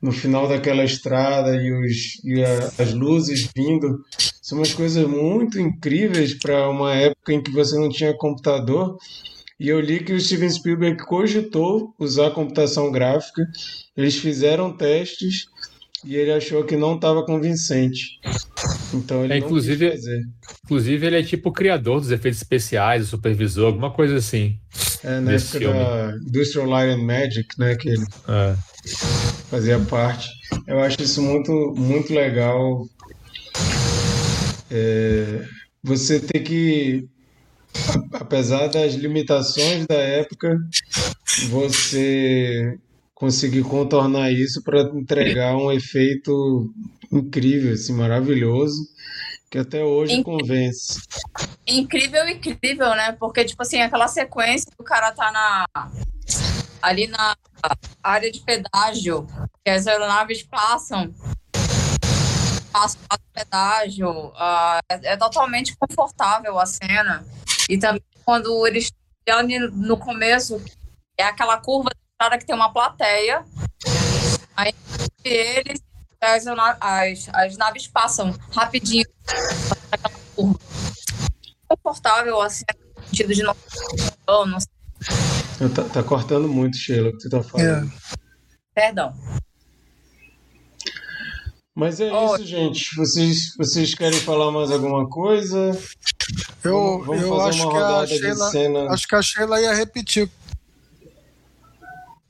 no 0.00 0.10
final 0.10 0.48
daquela 0.48 0.82
estrada 0.82 1.54
e, 1.54 1.70
os, 1.70 2.24
e 2.24 2.42
a, 2.42 2.82
as 2.82 2.94
luzes 2.94 3.50
vindo. 3.54 4.02
São 4.40 4.58
umas 4.58 4.72
coisas 4.72 5.06
muito 5.06 5.60
incríveis 5.60 6.34
para 6.34 6.70
uma 6.70 6.94
época 6.94 7.34
em 7.34 7.42
que 7.42 7.52
você 7.52 7.78
não 7.78 7.90
tinha 7.90 8.16
computador. 8.16 8.96
E 9.60 9.68
eu 9.68 9.78
li 9.78 10.02
que 10.02 10.12
o 10.12 10.20
Steven 10.20 10.50
Spielberg 10.50 11.04
cogitou 11.04 11.94
usar 12.00 12.30
computação 12.30 12.90
gráfica. 12.90 13.46
Eles 13.96 14.16
fizeram 14.16 14.76
testes 14.76 15.51
e 16.04 16.16
ele 16.16 16.32
achou 16.32 16.64
que 16.64 16.76
não 16.76 16.96
estava 16.96 17.24
convincente. 17.24 18.20
Então 18.92 19.24
ele 19.24 19.34
é, 19.34 19.38
inclusive, 19.38 19.86
não 19.86 19.92
fazer. 19.92 20.22
Inclusive, 20.64 21.06
ele 21.06 21.18
é 21.18 21.22
tipo 21.22 21.48
o 21.48 21.52
criador 21.52 22.00
dos 22.00 22.10
efeitos 22.10 22.40
especiais, 22.40 23.04
o 23.04 23.06
supervisor, 23.06 23.66
alguma 23.66 23.90
coisa 23.90 24.16
assim. 24.16 24.58
É, 25.04 25.20
na 25.20 25.32
época 25.32 25.58
filme. 25.58 25.78
da 25.78 26.16
Industrial 26.26 26.66
Light 26.66 26.90
and 26.92 27.04
Magic, 27.04 27.48
né, 27.58 27.74
que 27.76 27.88
ele 27.88 28.04
é. 28.28 28.56
fazia 29.48 29.78
parte. 29.80 30.28
Eu 30.66 30.80
acho 30.80 31.02
isso 31.02 31.22
muito, 31.22 31.52
muito 31.76 32.12
legal. 32.12 32.86
É, 34.70 35.44
você 35.82 36.20
ter 36.20 36.40
que, 36.40 37.08
apesar 38.12 38.68
das 38.68 38.94
limitações 38.94 39.86
da 39.86 39.96
época, 39.96 40.58
você 41.48 42.78
conseguir 43.22 43.62
contornar 43.62 44.32
isso 44.32 44.60
para 44.64 44.80
entregar 44.96 45.54
um 45.54 45.70
efeito 45.70 46.74
incrível, 47.12 47.72
assim, 47.72 47.92
maravilhoso, 47.92 48.82
que 49.48 49.58
até 49.58 49.84
hoje 49.84 50.14
Inc... 50.14 50.24
convence. 50.24 51.00
Incrível, 51.64 52.28
incrível, 52.28 52.90
né? 52.96 53.12
Porque, 53.12 53.44
tipo 53.44 53.62
assim, 53.62 53.80
aquela 53.80 54.08
sequência 54.08 54.68
que 54.68 54.82
o 54.82 54.84
cara 54.84 55.12
tá 55.12 55.30
na 55.30 55.64
ali 56.82 57.06
na 57.06 57.36
área 58.02 58.28
de 58.28 58.40
pedágio, 58.40 59.24
que 59.64 59.70
as 59.70 59.86
aeronaves 59.86 60.42
passam, 60.42 61.14
passam 62.72 63.00
o 63.08 63.32
pedágio, 63.32 64.10
uh, 64.10 64.80
é, 64.90 65.12
é, 65.12 65.16
totalmente 65.16 65.76
confortável 65.76 66.58
a 66.58 66.66
cena. 66.66 67.24
E 67.70 67.78
também 67.78 68.02
quando 68.24 68.66
eles 68.66 68.90
no 69.74 69.96
começo, 69.96 70.60
é 71.16 71.22
aquela 71.22 71.56
curva 71.58 71.90
hora 72.24 72.38
que 72.38 72.46
tem 72.46 72.54
uma 72.54 72.72
plateia, 72.72 73.44
aí 74.56 74.72
eles, 75.24 75.80
as, 76.20 76.44
as, 76.80 77.28
as 77.32 77.56
naves 77.56 77.86
passam 77.88 78.34
rapidinho 78.52 79.04
Confortável, 81.68 82.40
assim, 82.40 82.64
no 82.96 83.04
sentido 83.06 83.34
de 83.34 83.42
não. 83.42 83.56
não 84.28 84.58
sei. 84.60 85.68
Tá, 85.74 85.84
tá, 85.84 86.02
cortando 86.02 86.48
muito, 86.48 86.76
Sheila, 86.76 87.10
o 87.10 87.12
que 87.12 87.22
você 87.22 87.28
tá 87.28 87.42
falando. 87.42 87.86
É. 87.86 87.92
Perdão. 88.74 89.14
Mas 91.74 92.00
é 92.00 92.12
oh. 92.12 92.36
isso, 92.36 92.46
gente. 92.46 92.94
Vocês, 92.96 93.54
vocês 93.56 93.94
querem 93.94 94.18
falar 94.20 94.50
mais 94.50 94.70
alguma 94.70 95.08
coisa? 95.08 95.70
Eu, 96.62 97.02
vamos, 97.04 97.06
vamos 97.06 97.22
eu 97.22 97.40
acho 97.42 97.70
que 97.70 97.76
a 97.76 98.06
Sheila, 98.06 98.50
cena... 98.50 98.92
acho 98.92 99.08
que 99.08 99.14
a 99.14 99.22
Sheila 99.22 99.60
ia 99.60 99.74
repetir 99.74 100.30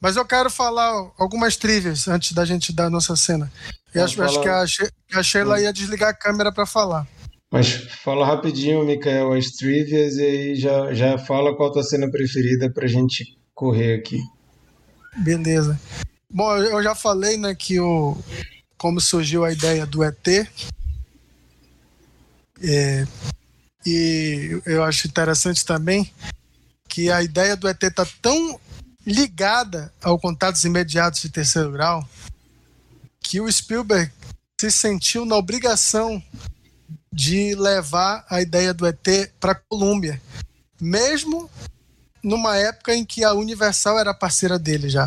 mas 0.02 0.16
eu 0.16 0.24
quero 0.24 0.50
falar 0.50 1.12
algumas 1.16 1.56
trivias 1.56 2.08
antes 2.08 2.32
da 2.32 2.44
gente 2.44 2.72
dar 2.72 2.86
a 2.86 2.90
nossa 2.90 3.14
cena. 3.14 3.50
E 3.94 4.00
acho, 4.00 4.20
acho, 4.20 4.40
que 4.40 4.48
a, 4.48 4.64
a 5.14 5.22
Sheila 5.22 5.60
ia 5.60 5.72
desligar 5.72 6.08
a 6.08 6.14
câmera 6.14 6.50
para 6.50 6.66
falar. 6.66 7.06
Mas 7.48 7.72
fala 8.02 8.26
rapidinho, 8.26 8.84
Mikael, 8.84 9.32
as 9.32 9.52
trivias 9.52 10.16
e 10.16 10.22
aí 10.22 10.54
já, 10.56 10.92
já 10.92 11.18
fala 11.18 11.54
qual 11.54 11.68
a 11.68 11.72
tua 11.74 11.84
cena 11.84 12.10
preferida 12.10 12.68
pra 12.68 12.88
gente 12.88 13.38
correr 13.54 13.94
aqui. 13.94 14.18
Beleza. 15.18 15.78
Bom, 16.28 16.56
eu 16.56 16.82
já 16.82 16.96
falei, 16.96 17.36
né, 17.36 17.54
que 17.54 17.78
o, 17.78 18.16
como 18.76 19.00
surgiu 19.00 19.44
a 19.44 19.52
ideia 19.52 19.86
do 19.86 20.02
ET. 20.02 20.28
É, 22.60 23.06
e 23.86 24.60
eu 24.66 24.82
acho 24.82 25.06
interessante 25.06 25.64
também 25.64 26.10
que 26.88 27.08
a 27.08 27.22
ideia 27.22 27.56
do 27.56 27.68
ET 27.68 27.80
tá 27.94 28.04
tão 28.20 28.58
ligada 29.06 29.92
ao 30.02 30.18
contatos 30.18 30.64
imediatos 30.64 31.20
de 31.22 31.28
terceiro 31.28 31.72
grau, 31.72 32.06
que 33.20 33.40
o 33.40 33.50
Spielberg 33.50 34.12
se 34.60 34.70
sentiu 34.70 35.24
na 35.24 35.36
obrigação 35.36 36.22
de 37.12 37.54
levar 37.54 38.24
a 38.30 38.40
ideia 38.40 38.72
do 38.72 38.86
ET 38.86 39.32
para 39.38 39.52
a 39.52 39.54
Colômbia, 39.54 40.20
mesmo 40.80 41.50
numa 42.22 42.56
época 42.56 42.94
em 42.94 43.04
que 43.04 43.24
a 43.24 43.34
Universal 43.34 43.98
era 43.98 44.14
parceira 44.14 44.58
dele 44.58 44.88
já. 44.88 45.06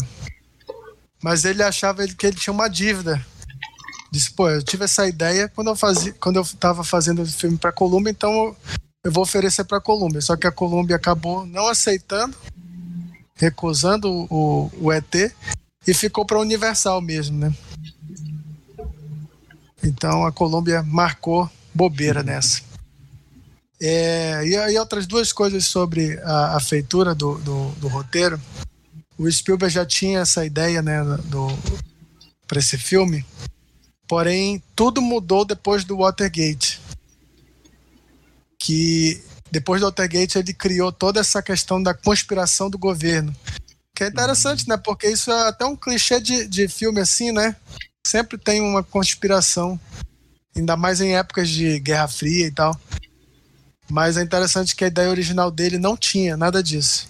Mas 1.23 1.45
ele 1.45 1.63
achava 1.63 2.05
que 2.07 2.27
ele 2.27 2.35
tinha 2.35 2.53
uma 2.53 2.67
dívida. 2.67 3.25
Disse, 4.11 4.31
pô, 4.31 4.49
eu 4.49 4.61
tive 4.61 4.83
essa 4.83 5.07
ideia 5.07 5.49
quando 5.49 5.69
eu 5.69 5.75
fazia, 5.75 6.13
quando 6.13 6.35
eu 6.35 6.43
estava 6.43 6.83
fazendo 6.83 7.23
o 7.23 7.25
filme 7.25 7.57
para 7.57 7.69
a 7.69 7.73
Colômbia, 7.73 8.11
então 8.11 8.55
eu 9.03 9.11
vou 9.11 9.23
oferecer 9.23 9.63
para 9.63 9.77
a 9.77 9.81
Colômbia. 9.81 10.21
Só 10.21 10.35
que 10.35 10.45
a 10.45 10.51
Colômbia 10.51 10.95
acabou 10.95 11.45
não 11.45 11.67
aceitando 11.67 12.37
recusando 13.37 14.09
o, 14.29 14.71
o 14.79 14.91
ET. 14.91 15.13
e 15.85 15.93
ficou 15.93 16.25
para 16.25 16.39
Universal 16.39 17.01
mesmo, 17.01 17.37
né? 17.37 17.53
Então 19.83 20.25
a 20.25 20.31
Colômbia 20.31 20.81
marcou 20.81 21.49
bobeira 21.73 22.23
nessa. 22.23 22.61
É, 23.79 24.47
e 24.47 24.55
aí 24.55 24.77
outras 24.79 25.05
duas 25.05 25.33
coisas 25.33 25.65
sobre 25.65 26.17
a, 26.19 26.55
a 26.55 26.59
feitura 26.59 27.13
do, 27.13 27.37
do, 27.39 27.69
do, 27.71 27.87
roteiro. 27.87 28.39
O 29.17 29.29
Spielberg 29.29 29.73
já 29.73 29.85
tinha 29.85 30.19
essa 30.19 30.45
ideia 30.45 30.81
né, 30.81 31.01
para 32.47 32.59
esse 32.59 32.77
filme, 32.77 33.25
porém 34.07 34.63
tudo 34.75 35.01
mudou 35.01 35.45
depois 35.45 35.83
do 35.83 35.97
Watergate. 35.97 36.81
Que 38.57 39.21
depois 39.51 39.81
do 39.81 39.85
Watergate 39.85 40.37
ele 40.37 40.53
criou 40.53 40.91
toda 40.91 41.19
essa 41.19 41.41
questão 41.41 41.81
da 41.81 41.93
conspiração 41.93 42.69
do 42.69 42.77
governo. 42.77 43.35
Que 43.95 44.03
é 44.03 44.07
interessante, 44.07 44.67
né? 44.67 44.75
Porque 44.77 45.07
isso 45.07 45.31
é 45.31 45.47
até 45.47 45.65
um 45.65 45.75
clichê 45.75 46.19
de, 46.19 46.47
de 46.47 46.67
filme 46.67 46.99
assim, 46.99 47.31
né? 47.31 47.55
Sempre 48.05 48.37
tem 48.37 48.61
uma 48.61 48.83
conspiração, 48.83 49.79
ainda 50.55 50.75
mais 50.75 50.99
em 50.99 51.15
épocas 51.15 51.49
de 51.49 51.79
Guerra 51.79 52.07
Fria 52.07 52.47
e 52.47 52.51
tal. 52.51 52.79
Mas 53.89 54.17
é 54.17 54.21
interessante 54.21 54.75
que 54.75 54.83
a 54.83 54.87
ideia 54.87 55.09
original 55.09 55.49
dele 55.49 55.77
não 55.77 55.95
tinha 55.95 56.35
nada 56.35 56.61
disso. 56.61 57.07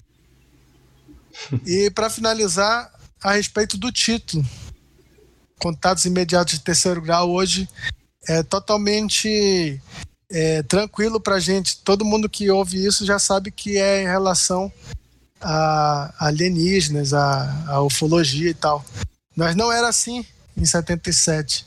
E 1.66 1.90
para 1.90 2.08
finalizar, 2.08 2.90
a 3.22 3.32
respeito 3.32 3.76
do 3.76 3.90
título, 3.90 4.44
Contatos 5.58 6.04
Imediatos 6.04 6.54
de 6.54 6.60
Terceiro 6.60 7.00
Grau 7.00 7.30
hoje 7.30 7.68
é 8.28 8.42
totalmente 8.42 9.80
é, 10.30 10.62
tranquilo 10.62 11.20
para 11.20 11.40
gente. 11.40 11.78
Todo 11.82 12.04
mundo 12.04 12.28
que 12.28 12.50
ouve 12.50 12.84
isso 12.84 13.04
já 13.04 13.18
sabe 13.18 13.50
que 13.50 13.78
é 13.78 14.02
em 14.02 14.06
relação 14.06 14.72
a 15.40 16.14
alienígenas, 16.18 17.12
a, 17.12 17.64
a 17.68 17.82
ufologia 17.82 18.50
e 18.50 18.54
tal. 18.54 18.84
Mas 19.34 19.54
não 19.54 19.72
era 19.72 19.88
assim 19.88 20.24
em 20.56 20.64
77. 20.64 21.66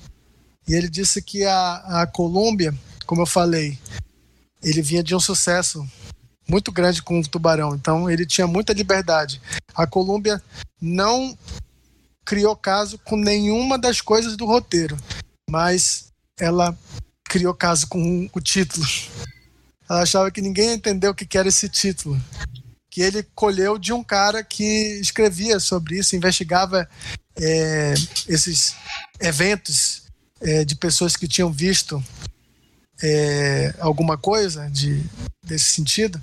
E 0.68 0.74
ele 0.74 0.90
disse 0.90 1.22
que 1.22 1.46
a, 1.46 2.02
a 2.02 2.08
Colômbia, 2.08 2.74
como 3.06 3.22
eu 3.22 3.26
falei, 3.26 3.78
ele 4.62 4.82
vinha 4.82 5.04
de 5.04 5.16
um 5.16 5.20
sucesso 5.20 5.88
muito 6.48 6.72
grande 6.72 7.02
com 7.02 7.20
o 7.20 7.28
Tubarão, 7.28 7.76
então 7.76 8.10
ele 8.10 8.26
tinha 8.26 8.48
muita 8.48 8.74
liberdade. 8.74 9.40
A 9.76 9.86
Colômbia 9.86 10.42
não 10.82 11.38
criou 12.26 12.56
caso 12.56 12.98
com 13.00 13.16
nenhuma 13.16 13.78
das 13.78 14.02
coisas 14.02 14.36
do 14.36 14.46
roteiro, 14.46 14.98
mas 15.50 16.12
ela 16.40 16.78
criou 17.30 17.54
caso 17.54 17.88
com 17.88 18.28
o 18.34 18.42
título. 18.42 18.86
Ela 19.88 20.02
achava 20.02 20.32
que 20.32 20.42
ninguém 20.42 20.74
entendeu 20.74 21.12
o 21.12 21.16
que 21.16 21.38
era 21.38 21.48
esse 21.48 21.70
título. 21.70 22.20
Que 22.90 23.02
ele 23.02 23.24
colheu 23.36 23.78
de 23.78 23.94
um 23.94 24.04
cara 24.04 24.44
que 24.44 25.00
escrevia 25.00 25.60
sobre 25.60 26.00
isso, 26.00 26.16
investigava 26.16 26.90
é, 27.38 27.94
esses 28.28 28.76
eventos 29.20 30.04
é, 30.42 30.66
de 30.66 30.76
pessoas 30.76 31.16
que 31.16 31.28
tinham 31.28 31.52
visto 31.52 32.04
é, 33.02 33.74
alguma 33.80 34.18
coisa 34.18 34.68
de, 34.70 35.04
desse 35.46 35.66
sentido. 35.66 36.20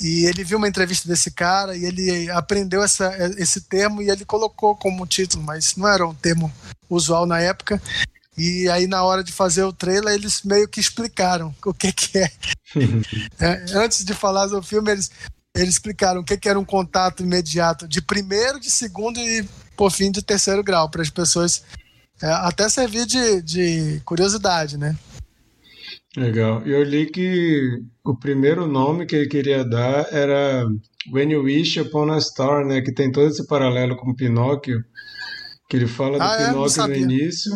E 0.00 0.26
ele 0.26 0.44
viu 0.44 0.58
uma 0.58 0.68
entrevista 0.68 1.08
desse 1.08 1.30
cara 1.30 1.76
e 1.76 1.84
ele 1.84 2.30
aprendeu 2.30 2.82
essa, 2.82 3.10
esse 3.38 3.62
termo 3.62 4.02
e 4.02 4.10
ele 4.10 4.24
colocou 4.24 4.76
como 4.76 5.06
título, 5.06 5.42
mas 5.42 5.76
não 5.76 5.88
era 5.88 6.06
um 6.06 6.14
termo 6.14 6.52
usual 6.90 7.24
na 7.26 7.40
época. 7.40 7.80
E 8.36 8.68
aí, 8.68 8.86
na 8.86 9.04
hora 9.04 9.22
de 9.22 9.32
fazer 9.32 9.62
o 9.62 9.72
trailer, 9.72 10.14
eles 10.14 10.42
meio 10.42 10.68
que 10.68 10.80
explicaram 10.80 11.54
o 11.64 11.72
que, 11.72 11.92
que 11.92 12.18
é. 12.18 12.30
é 13.40 13.64
antes 13.74 14.04
de 14.04 14.12
falar 14.12 14.46
do 14.46 14.62
filme, 14.62 14.90
eles, 14.90 15.10
eles 15.54 15.74
explicaram 15.74 16.20
o 16.20 16.24
que, 16.24 16.36
que 16.36 16.48
era 16.48 16.58
um 16.58 16.64
contato 16.64 17.22
imediato 17.22 17.86
de 17.86 18.02
primeiro, 18.02 18.58
de 18.58 18.70
segundo 18.70 19.18
e, 19.20 19.48
por 19.76 19.92
fim, 19.92 20.10
de 20.10 20.22
terceiro 20.22 20.64
grau, 20.64 20.90
para 20.90 21.02
as 21.02 21.10
pessoas 21.10 21.62
é, 22.22 22.26
até 22.26 22.68
servir 22.68 23.06
de, 23.06 23.42
de 23.42 24.00
curiosidade, 24.04 24.76
né? 24.76 24.96
Legal. 26.16 26.62
Eu 26.66 26.82
li 26.82 27.06
que 27.06 27.82
o 28.04 28.16
primeiro 28.16 28.66
nome 28.66 29.06
que 29.06 29.16
ele 29.16 29.28
queria 29.28 29.64
dar 29.64 30.06
era 30.12 30.64
When 31.12 31.32
You 31.32 31.42
Wish 31.42 31.80
Upon 31.80 32.12
a 32.12 32.20
Star, 32.20 32.64
né? 32.64 32.80
Que 32.80 32.92
tem 32.92 33.10
todo 33.10 33.28
esse 33.28 33.46
paralelo 33.46 33.96
com 33.96 34.14
Pinóquio, 34.14 34.84
que 35.68 35.76
ele 35.76 35.88
fala 35.88 36.18
do 36.18 36.22
ah, 36.22 36.36
é? 36.40 36.46
Pinóquio 36.48 36.86
no 36.86 36.94
início. 36.94 37.52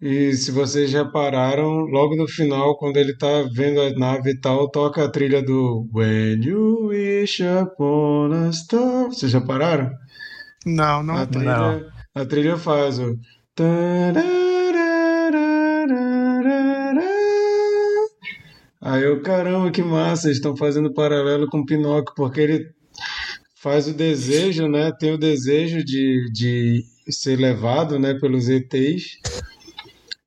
E 0.00 0.32
se 0.32 0.50
vocês 0.50 0.92
repararam, 0.92 1.86
logo 1.86 2.16
no 2.16 2.26
final, 2.26 2.76
quando 2.76 2.96
ele 2.96 3.16
tá 3.16 3.48
vendo 3.52 3.80
a 3.80 3.90
nave 3.90 4.30
e 4.32 4.40
tal, 4.40 4.70
toca 4.70 5.04
a 5.04 5.08
trilha 5.08 5.42
do 5.42 5.88
When 5.94 6.44
You 6.44 6.88
Wish 6.88 7.42
Upon 7.42 8.32
a 8.32 8.52
Star. 8.52 9.06
Vocês 9.06 9.32
repararam? 9.32 9.90
Não, 10.66 11.02
não. 11.02 11.16
A 11.16 11.26
trilha, 11.26 11.56
não. 11.56 11.90
A 12.14 12.24
trilha 12.24 12.56
faz 12.56 12.98
o... 12.98 13.16
Aí 18.80 19.02
eu, 19.02 19.22
caramba, 19.22 19.70
que 19.70 19.82
massa, 19.82 20.26
eles 20.26 20.36
estão 20.36 20.54
fazendo 20.56 20.92
paralelo 20.92 21.46
com 21.48 21.64
Pinóquio, 21.64 22.14
porque 22.14 22.40
ele 22.40 22.66
faz 23.56 23.88
o 23.88 23.94
desejo, 23.94 24.68
né? 24.68 24.92
Tem 24.98 25.14
o 25.14 25.18
desejo 25.18 25.82
de, 25.82 26.30
de 26.30 26.82
ser 27.08 27.36
levado, 27.38 27.98
né, 27.98 28.12
pelos 28.20 28.48
ETs. 28.50 29.18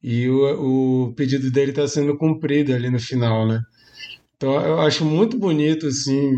E 0.10 0.30
o, 0.30 1.08
o 1.10 1.14
pedido 1.16 1.52
dele 1.52 1.72
está 1.72 1.86
sendo 1.86 2.18
cumprido 2.18 2.74
ali 2.74 2.90
no 2.90 2.98
final, 2.98 3.46
né? 3.46 3.60
Então 4.38 4.54
eu 4.66 4.80
acho 4.80 5.04
muito 5.04 5.38
bonito, 5.38 5.88
assim, 5.88 6.32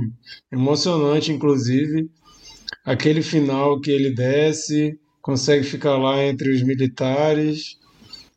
emocionante, 0.51 1.31
inclusive, 1.31 2.09
aquele 2.83 3.21
final 3.21 3.79
que 3.79 3.91
ele 3.91 4.09
desce, 4.15 4.99
consegue 5.21 5.63
ficar 5.63 5.97
lá 5.97 6.23
entre 6.23 6.51
os 6.51 6.63
militares 6.63 7.77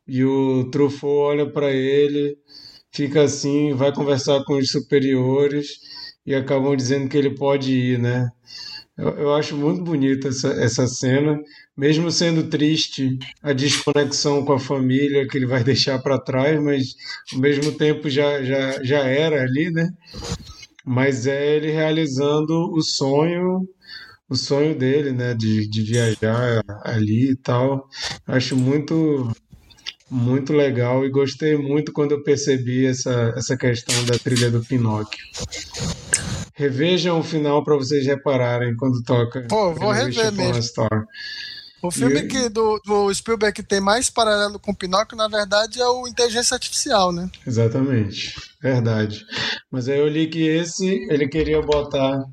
e 0.07 0.22
o 0.22 0.68
Truffaut 0.70 1.41
olha 1.41 1.51
para 1.51 1.72
ele 1.72 2.37
fica 2.93 3.22
assim, 3.22 3.72
vai 3.72 3.93
conversar 3.93 4.45
com 4.45 4.59
os 4.59 4.70
superiores 4.70 5.78
e 6.26 6.35
acabam 6.35 6.76
dizendo 6.76 7.09
que 7.09 7.16
ele 7.16 7.35
pode 7.35 7.72
ir, 7.72 7.99
né? 7.99 8.28
Eu, 8.99 9.09
eu 9.18 9.35
acho 9.35 9.57
muito 9.57 9.83
bonita 9.83 10.28
essa, 10.28 10.49
essa 10.49 10.87
cena, 10.87 11.41
mesmo 11.76 12.10
sendo 12.10 12.44
triste 12.44 13.18
a 13.42 13.52
desconexão 13.52 14.44
com 14.44 14.52
a 14.52 14.58
família 14.58 15.26
que 15.26 15.36
ele 15.36 15.46
vai 15.46 15.64
deixar 15.64 15.98
para 16.00 16.18
trás, 16.18 16.60
mas 16.62 16.94
ao 17.32 17.40
mesmo 17.40 17.72
tempo 17.72 18.08
já, 18.10 18.42
já, 18.42 18.82
já 18.82 18.98
era 19.00 19.42
ali, 19.42 19.70
né? 19.70 19.90
Mas 20.84 21.26
é 21.26 21.56
ele 21.56 21.70
realizando 21.70 22.52
o 22.72 22.82
sonho 22.82 23.66
o 24.32 24.34
sonho 24.34 24.74
dele, 24.74 25.12
né, 25.12 25.34
de, 25.34 25.68
de 25.68 25.82
viajar 25.82 26.62
ali 26.84 27.32
e 27.32 27.36
tal. 27.36 27.86
Acho 28.26 28.56
muito 28.56 29.30
muito 30.10 30.52
legal 30.52 31.06
e 31.06 31.10
gostei 31.10 31.56
muito 31.56 31.92
quando 31.92 32.12
eu 32.12 32.22
percebi 32.22 32.84
essa, 32.84 33.32
essa 33.36 33.56
questão 33.56 34.04
da 34.04 34.18
trilha 34.18 34.50
do 34.50 34.62
Pinóquio. 34.62 35.24
Revejam 36.54 37.18
o 37.18 37.22
final 37.22 37.64
para 37.64 37.76
vocês 37.76 38.06
repararem 38.06 38.76
quando 38.76 39.02
toca. 39.04 39.46
Pô, 39.48 39.74
vou 39.74 39.90
rever 39.90 40.32
mesmo. 40.32 40.62
Star. 40.62 41.06
O 41.83 41.91
filme 41.91 42.20
e... 42.20 42.28
que 42.28 42.49
do, 42.49 42.80
do 42.87 43.12
Spielberg 43.12 43.55
que 43.55 43.62
tem 43.62 43.80
mais 43.80 44.09
paralelo 44.09 44.59
com 44.59 44.70
o 44.70 44.76
Pinóquio, 44.76 45.16
na 45.16 45.26
verdade, 45.26 45.80
é 45.80 45.87
o 45.87 46.07
Inteligência 46.07 46.54
Artificial, 46.54 47.13
né? 47.13 47.29
Exatamente, 47.45 48.34
verdade. 48.63 49.25
Mas 49.71 49.88
aí 49.88 49.99
eu 49.99 50.09
li 50.09 50.29
que 50.29 50.46
esse 50.46 50.87
ele 51.11 51.26
queria 51.26 51.61
botar 51.61 52.25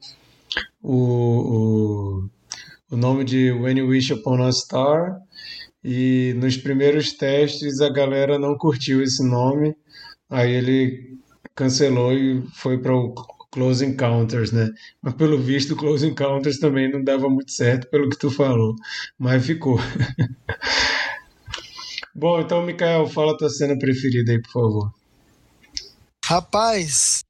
o, 0.82 2.30
o, 2.90 2.96
o 2.96 2.98
nome 2.98 3.24
de 3.24 3.52
When 3.52 3.80
You 3.80 3.88
Wish 3.88 4.14
Upon 4.14 4.44
a 4.44 4.52
Star 4.52 5.20
e 5.84 6.36
nos 6.38 6.56
primeiros 6.58 7.14
testes 7.14 7.82
a 7.82 7.90
galera 7.90 8.38
não 8.38 8.56
curtiu 8.56 9.02
esse 9.02 9.24
nome, 9.24 9.76
aí 10.30 10.52
ele 10.52 11.18
cancelou 11.56 12.14
e 12.14 12.44
foi 12.54 12.78
para 12.78 12.96
o 12.96 13.14
Close 13.52 13.84
Encounters, 13.84 14.52
né? 14.52 14.70
Mas 15.02 15.14
pelo 15.16 15.40
visto, 15.40 15.76
Close 15.76 16.06
Encounters 16.06 16.60
também 16.60 16.92
não 16.92 17.04
dava 17.04 17.30
muito 17.30 17.52
certo, 17.52 17.90
pelo 17.90 18.10
que 18.10 18.18
tu 18.18 18.30
falou, 18.30 18.76
mas 19.18 19.46
ficou. 19.46 19.80
Bom, 22.14 22.40
então, 22.40 22.66
Mikael, 22.66 23.08
fala 23.08 23.38
tua 23.38 23.50
cena 23.50 23.78
preferida 23.78 24.32
aí, 24.32 24.42
por 24.42 24.52
favor. 24.52 24.94
Rapaz, 26.26 27.24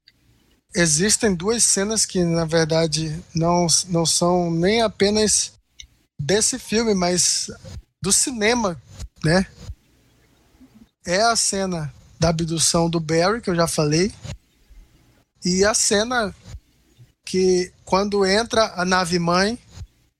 existem 0.74 1.34
duas 1.34 1.64
cenas 1.64 2.04
que, 2.04 2.22
na 2.22 2.44
verdade, 2.44 3.18
não, 3.34 3.66
não 3.88 4.04
são 4.04 4.50
nem 4.50 4.82
apenas 4.82 5.54
desse 6.20 6.58
filme, 6.58 6.94
mas 6.94 7.50
do 8.02 8.12
cinema, 8.12 8.80
né? 9.24 9.46
É 11.06 11.22
a 11.22 11.34
cena 11.34 11.92
da 12.18 12.28
abdução 12.28 12.90
do 12.90 13.00
Barry, 13.00 13.40
que 13.40 13.48
eu 13.48 13.54
já 13.54 13.66
falei, 13.66 14.12
e 15.44 15.64
a 15.64 15.74
cena 15.74 16.34
que 17.24 17.72
quando 17.84 18.24
entra 18.26 18.72
a 18.76 18.84
nave 18.84 19.18
mãe 19.18 19.58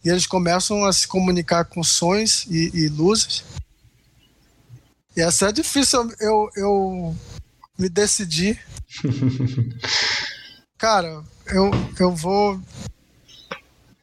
e 0.05 0.09
eles 0.09 0.27
começam 0.27 0.85
a 0.85 0.93
se 0.93 1.07
comunicar 1.07 1.65
com 1.65 1.83
sons 1.83 2.47
e, 2.49 2.71
e 2.75 2.89
luzes. 2.89 3.45
E 5.17 5.21
essa 5.21 5.49
é 5.49 5.53
difícil 5.53 6.11
eu, 6.21 6.51
eu 6.57 7.17
me 7.79 7.89
decidir. 7.89 8.59
Cara, 10.79 11.23
eu, 11.49 11.71
eu 11.99 12.15
vou 12.15 12.61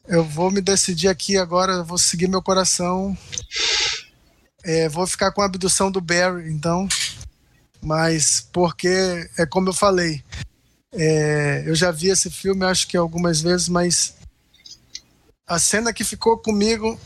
eu 0.08 0.24
vou 0.24 0.50
me 0.50 0.62
decidir 0.62 1.10
aqui 1.10 1.38
agora, 1.38 1.84
vou 1.84 1.98
seguir 1.98 2.30
meu 2.30 2.42
coração. 2.42 3.18
É, 4.64 4.88
vou 4.88 5.06
ficar 5.06 5.32
com 5.32 5.42
a 5.42 5.46
abdução 5.46 5.92
do 5.92 6.00
Barry, 6.00 6.50
então. 6.52 6.88
Mas 7.82 8.42
porque 8.54 9.30
é 9.38 9.46
como 9.46 9.70
eu 9.70 9.74
falei, 9.74 10.24
é, 10.94 11.64
eu 11.66 11.76
já 11.76 11.92
vi 11.92 12.08
esse 12.10 12.30
filme, 12.30 12.66
acho 12.66 12.88
que 12.88 12.98
algumas 12.98 13.42
vezes, 13.42 13.68
mas 13.70 14.16
a 15.46 15.60
cena 15.60 15.94
que 15.94 16.04
ficou 16.04 16.38
comigo 16.38 17.00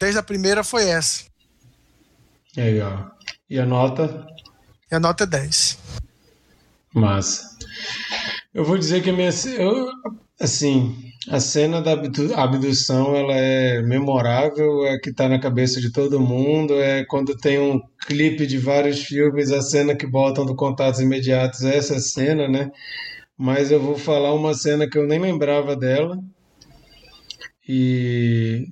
desde 0.00 0.18
a 0.18 0.22
primeira 0.22 0.62
foi 0.62 0.88
essa. 0.88 1.24
Legal. 2.56 3.10
E 3.48 3.58
a 3.58 3.66
nota? 3.66 4.26
E 4.90 4.94
a 4.94 5.00
nota 5.00 5.24
é 5.24 5.26
10. 5.26 5.78
Massa. 6.94 7.56
Eu 8.52 8.64
vou 8.64 8.78
dizer 8.78 9.02
que 9.02 9.10
a 9.10 9.12
minha. 9.12 9.30
Eu, 9.56 9.88
assim, 10.40 10.96
a 11.30 11.38
cena 11.38 11.82
da 11.82 11.92
abdução 11.92 13.14
ela 13.14 13.34
é 13.34 13.82
memorável, 13.82 14.86
é 14.86 14.98
que 14.98 15.10
está 15.10 15.28
na 15.28 15.38
cabeça 15.38 15.80
de 15.80 15.92
todo 15.92 16.20
mundo. 16.20 16.74
É 16.74 17.04
quando 17.04 17.36
tem 17.36 17.58
um 17.58 17.80
clipe 18.06 18.46
de 18.46 18.58
vários 18.58 19.02
filmes, 19.04 19.52
a 19.52 19.60
cena 19.60 19.94
que 19.94 20.06
botam 20.06 20.46
do 20.46 20.56
Contatos 20.56 21.00
Imediatos, 21.00 21.62
é 21.62 21.76
essa 21.76 21.98
cena, 22.00 22.48
né? 22.48 22.70
Mas 23.38 23.70
eu 23.70 23.80
vou 23.80 23.96
falar 23.96 24.34
uma 24.34 24.52
cena 24.52 24.88
que 24.90 24.98
eu 24.98 25.06
nem 25.06 25.20
lembrava 25.20 25.76
dela. 25.76 26.18
E 27.68 28.66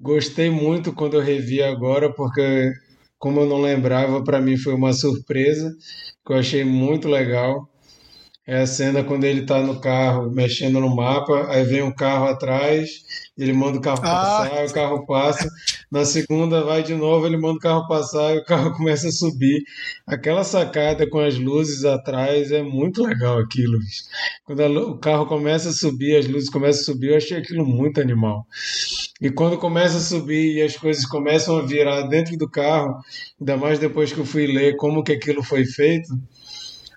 gostei 0.00 0.48
muito 0.48 0.92
quando 0.92 1.14
eu 1.14 1.20
revi 1.20 1.60
agora, 1.60 2.12
porque 2.12 2.72
como 3.18 3.40
eu 3.40 3.46
não 3.46 3.60
lembrava, 3.60 4.22
para 4.22 4.40
mim 4.40 4.56
foi 4.56 4.74
uma 4.74 4.92
surpresa, 4.92 5.74
que 6.24 6.32
eu 6.32 6.36
achei 6.36 6.62
muito 6.62 7.08
legal. 7.08 7.68
É 8.46 8.60
a 8.60 8.66
cena 8.66 9.02
quando 9.02 9.24
ele 9.24 9.40
está 9.40 9.62
no 9.62 9.80
carro 9.80 10.30
mexendo 10.30 10.78
no 10.78 10.94
mapa, 10.94 11.46
aí 11.48 11.64
vem 11.64 11.82
um 11.82 11.94
carro 11.94 12.26
atrás, 12.26 12.90
ele 13.38 13.54
manda 13.54 13.78
o 13.78 13.80
carro 13.80 14.00
ah. 14.02 14.02
passar, 14.02 14.66
o 14.66 14.72
carro 14.72 15.06
passa. 15.06 15.48
Na 15.90 16.04
segunda 16.04 16.62
vai 16.62 16.82
de 16.82 16.94
novo, 16.94 17.26
ele 17.26 17.38
manda 17.38 17.56
o 17.56 17.58
carro 17.60 17.88
passar 17.88 18.34
e 18.34 18.38
o 18.40 18.44
carro 18.44 18.72
começa 18.76 19.08
a 19.08 19.12
subir. 19.12 19.62
Aquela 20.06 20.44
sacada 20.44 21.08
com 21.08 21.20
as 21.20 21.38
luzes 21.38 21.86
atrás 21.86 22.52
é 22.52 22.62
muito 22.62 23.02
legal 23.02 23.38
aquilo. 23.38 23.78
Quando 24.44 24.60
a, 24.60 24.68
o 24.68 24.98
carro 24.98 25.24
começa 25.24 25.70
a 25.70 25.72
subir, 25.72 26.16
as 26.16 26.28
luzes 26.28 26.50
começam 26.50 26.82
a 26.82 26.84
subir, 26.84 27.12
eu 27.12 27.16
achei 27.16 27.38
aquilo 27.38 27.64
muito 27.64 27.98
animal. 27.98 28.46
E 29.22 29.30
quando 29.30 29.56
começa 29.56 29.96
a 29.96 30.00
subir 30.00 30.56
e 30.56 30.62
as 30.62 30.76
coisas 30.76 31.06
começam 31.06 31.56
a 31.56 31.62
virar 31.62 32.02
dentro 32.02 32.36
do 32.36 32.50
carro, 32.50 32.94
ainda 33.40 33.56
mais 33.56 33.78
depois 33.78 34.12
que 34.12 34.18
eu 34.18 34.26
fui 34.26 34.46
ler 34.46 34.76
como 34.76 35.02
que 35.02 35.12
aquilo 35.12 35.42
foi 35.42 35.64
feito, 35.64 36.08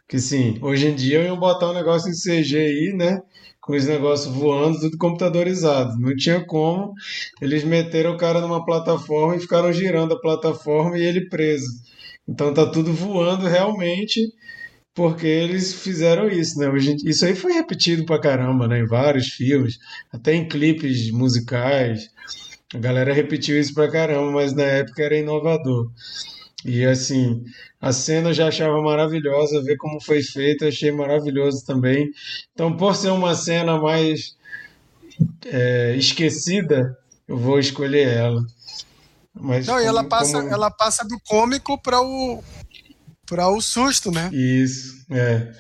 que 0.08 0.20
sim, 0.20 0.58
hoje 0.62 0.88
em 0.88 0.96
dia 0.96 1.20
eu 1.20 1.26
ia 1.26 1.36
botar 1.36 1.70
um 1.72 1.74
negócio 1.74 2.10
em 2.10 2.14
CGI, 2.14 2.94
né? 2.94 3.22
Com 3.60 3.76
os 3.76 3.86
negócios 3.86 4.34
voando, 4.34 4.80
tudo 4.80 4.98
computadorizado. 4.98 6.00
Não 6.00 6.16
tinha 6.16 6.46
como. 6.46 6.94
Eles 7.42 7.64
meteram 7.64 8.14
o 8.14 8.18
cara 8.18 8.40
numa 8.40 8.66
plataforma 8.66 9.36
e 9.36 9.42
ficaram 9.42 9.74
girando 9.74 10.14
a 10.14 10.22
plataforma 10.22 10.98
e 10.98 11.04
ele 11.04 11.28
preso. 11.28 11.68
Então 12.28 12.54
tá 12.54 12.66
tudo 12.66 12.94
voando 12.94 13.46
realmente 13.48 14.22
porque 14.94 15.28
eles 15.28 15.74
fizeram 15.74 16.28
isso, 16.28 16.58
né? 16.58 16.68
Isso 17.06 17.26
aí 17.26 17.36
foi 17.36 17.54
repetido 17.54 18.04
pra 18.06 18.20
caramba, 18.20 18.68
né? 18.68 18.80
Em 18.80 18.86
vários 18.88 19.28
filmes, 19.28 19.78
até 20.12 20.34
em 20.34 20.48
clipes 20.48 21.12
musicais. 21.12 22.10
A 22.74 22.80
galera 22.80 23.14
repetiu 23.14 23.60
isso 23.60 23.74
pra 23.76 23.92
caramba, 23.92 24.32
mas 24.32 24.54
na 24.54 24.64
época 24.64 25.04
era 25.04 25.18
inovador. 25.18 25.92
E 26.68 26.86
assim, 26.86 27.46
a 27.80 27.94
cena 27.94 28.30
eu 28.30 28.34
já 28.34 28.50
achava 28.50 28.82
maravilhosa, 28.82 29.64
ver 29.64 29.78
como 29.78 30.04
foi 30.04 30.22
feita, 30.22 30.68
achei 30.68 30.92
maravilhoso 30.92 31.66
também. 31.66 32.12
Então, 32.52 32.76
por 32.76 32.94
ser 32.94 33.10
uma 33.10 33.34
cena 33.36 33.80
mais 33.80 34.36
é, 35.46 35.96
esquecida, 35.96 36.98
eu 37.26 37.38
vou 37.38 37.58
escolher 37.58 38.10
ela. 38.10 38.46
Mas 39.34 39.66
Não, 39.66 39.76
como, 39.76 39.86
e 39.86 39.88
ela 39.88 40.04
passa, 40.04 40.42
como... 40.42 40.54
ela 40.54 40.70
passa 40.70 41.08
do 41.08 41.18
cômico 41.26 41.82
para 41.82 42.02
o 42.02 42.44
para 43.26 43.50
o 43.50 43.62
susto, 43.62 44.12
né? 44.12 44.30
Isso, 44.34 45.06
é. 45.10 45.52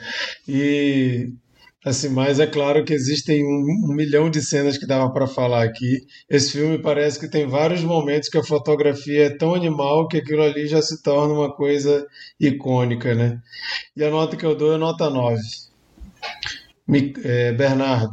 E 0.47 1.33
Assim, 1.87 2.09
mas 2.09 2.37
é 2.37 2.45
claro 2.45 2.83
que 2.83 2.93
existem 2.93 3.45
um, 3.45 3.85
um 3.85 3.93
milhão 3.93 4.29
de 4.29 4.41
cenas 4.41 4.77
que 4.77 4.85
dava 4.85 5.09
para 5.09 5.25
falar 5.25 5.63
aqui. 5.63 6.05
Esse 6.29 6.51
filme 6.51 6.77
parece 6.77 7.17
que 7.17 7.29
tem 7.29 7.47
vários 7.47 7.81
momentos 7.81 8.27
que 8.27 8.37
a 8.37 8.43
fotografia 8.43 9.27
é 9.27 9.29
tão 9.29 9.55
animal 9.55 10.05
que 10.09 10.17
aquilo 10.17 10.43
ali 10.43 10.67
já 10.67 10.81
se 10.81 11.01
torna 11.01 11.33
uma 11.33 11.55
coisa 11.55 12.05
icônica, 12.37 13.15
né? 13.15 13.41
E 13.95 14.03
a 14.03 14.09
nota 14.09 14.35
que 14.35 14.45
eu 14.45 14.53
dou 14.53 14.75
é 14.75 14.77
nota 14.77 15.09
9. 15.09 15.41
Me, 16.85 17.13
é, 17.23 17.53
Bernardo. 17.53 18.11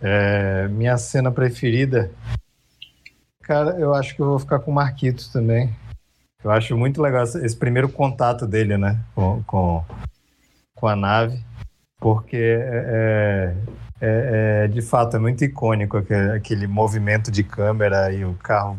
É, 0.00 0.68
minha 0.68 0.96
cena 0.96 1.32
preferida. 1.32 2.08
Cara, 3.42 3.80
eu 3.80 3.92
acho 3.92 4.14
que 4.14 4.22
eu 4.22 4.26
vou 4.26 4.38
ficar 4.38 4.60
com 4.60 4.70
o 4.70 4.74
Marquitos 4.74 5.26
também. 5.26 5.74
Eu 6.44 6.52
acho 6.52 6.76
muito 6.76 7.02
legal 7.02 7.24
esse 7.24 7.56
primeiro 7.56 7.88
contato 7.88 8.46
dele, 8.46 8.78
né? 8.78 8.96
Com, 9.12 9.42
com, 9.42 9.84
com 10.76 10.86
a 10.86 10.94
nave 10.94 11.49
porque 12.00 12.36
é, 12.36 13.54
é, 14.00 14.00
é, 14.00 14.64
é, 14.64 14.68
de 14.68 14.80
fato 14.80 15.16
é 15.16 15.20
muito 15.20 15.44
icônico 15.44 15.98
aquele, 15.98 16.32
aquele, 16.32 16.66
movimento 16.66 17.30
de 17.30 17.44
câmera 17.44 18.10
e 18.10 18.24
o 18.24 18.34
carro 18.34 18.78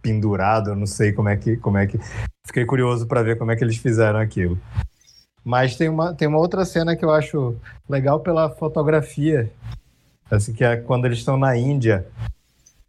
pendurado, 0.00 0.70
eu 0.70 0.76
não 0.76 0.86
sei 0.86 1.12
como 1.12 1.28
é 1.28 1.36
que 1.36 1.56
como 1.58 1.76
é 1.76 1.86
que 1.86 2.00
fiquei 2.46 2.64
curioso 2.64 3.06
para 3.06 3.22
ver 3.22 3.36
como 3.36 3.50
é 3.50 3.56
que 3.56 3.62
eles 3.62 3.76
fizeram 3.76 4.18
aquilo. 4.18 4.58
Mas 5.44 5.76
tem 5.76 5.88
uma 5.88 6.14
tem 6.14 6.26
uma 6.26 6.38
outra 6.38 6.64
cena 6.64 6.96
que 6.96 7.04
eu 7.04 7.12
acho 7.12 7.54
legal 7.88 8.20
pela 8.20 8.48
fotografia, 8.48 9.52
assim 10.30 10.54
que 10.54 10.64
é 10.64 10.76
quando 10.76 11.04
eles 11.04 11.18
estão 11.18 11.36
na 11.36 11.56
Índia 11.56 12.06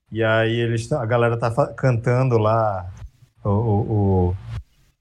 e 0.10 0.23
aí 0.23 0.56
eles 0.56 0.89
a 0.91 1.06
galera 1.06 1.38
tá 1.38 1.52
cantando 1.73 2.38
lá 2.38 2.89
o, 3.44 3.49
o, 3.49 4.30
o 4.30 4.35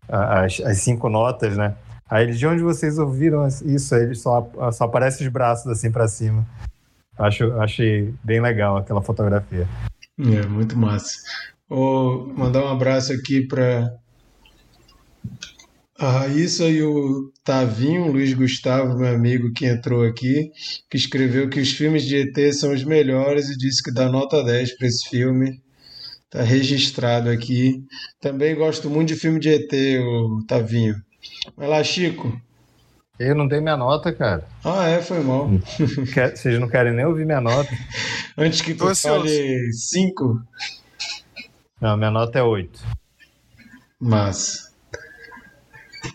as, 0.08 0.60
as 0.60 0.78
cinco 0.78 1.08
notas, 1.08 1.56
né? 1.56 1.76
Aí 2.08 2.32
de 2.32 2.46
onde 2.46 2.62
vocês 2.62 2.98
ouviram 2.98 3.46
isso? 3.46 3.94
Aí 3.94 4.14
só, 4.14 4.48
só 4.72 4.84
aparecem 4.84 5.26
os 5.26 5.32
braços 5.32 5.66
assim 5.66 5.90
para 5.90 6.06
cima. 6.06 6.46
Acho, 7.18 7.52
achei 7.54 8.14
bem 8.22 8.40
legal 8.40 8.76
aquela 8.76 9.02
fotografia. 9.02 9.66
É, 10.18 10.46
muito 10.46 10.76
massa. 10.78 11.16
Vou 11.68 12.28
mandar 12.34 12.64
um 12.64 12.68
abraço 12.68 13.12
aqui 13.12 13.46
para 13.46 13.92
a 15.98 16.10
Raíssa 16.10 16.64
e 16.68 16.82
o 16.82 17.32
Tavinho, 17.42 18.12
Luiz 18.12 18.32
Gustavo, 18.34 18.98
meu 18.98 19.08
amigo 19.08 19.52
que 19.52 19.66
entrou 19.66 20.04
aqui, 20.04 20.52
que 20.90 20.96
escreveu 20.96 21.48
que 21.48 21.58
os 21.58 21.72
filmes 21.72 22.04
de 22.04 22.16
ET 22.16 22.54
são 22.54 22.72
os 22.72 22.84
melhores 22.84 23.48
e 23.48 23.56
disse 23.56 23.82
que 23.82 23.92
dá 23.92 24.08
nota 24.08 24.44
10 24.44 24.76
para 24.76 24.86
esse 24.86 25.08
filme. 25.08 25.60
Tá 26.30 26.42
registrado 26.42 27.30
aqui. 27.30 27.82
Também 28.20 28.54
gosto 28.54 28.90
muito 28.90 29.08
de 29.08 29.16
filme 29.16 29.40
de 29.40 29.48
ET, 29.48 29.72
o 30.02 30.44
Tavinho. 30.46 30.94
Vai 31.54 31.68
lá, 31.68 31.84
Chico. 31.84 32.40
Eu 33.18 33.34
não 33.34 33.48
dei 33.48 33.60
minha 33.60 33.76
nota, 33.76 34.12
cara. 34.12 34.46
Ah, 34.64 34.86
é, 34.88 35.00
foi 35.00 35.20
mal. 35.22 35.48
Vocês 36.34 36.60
não 36.60 36.68
querem 36.68 36.92
nem 36.92 37.06
ouvir 37.06 37.24
minha 37.24 37.40
nota? 37.40 37.70
Antes 38.36 38.60
que 38.60 38.74
tu 38.74 38.94
fale 38.94 39.72
5. 39.72 40.42
Não, 41.80 41.96
minha 41.96 42.10
nota 42.10 42.38
é 42.38 42.42
8. 42.42 42.78
Mas. 43.98 44.74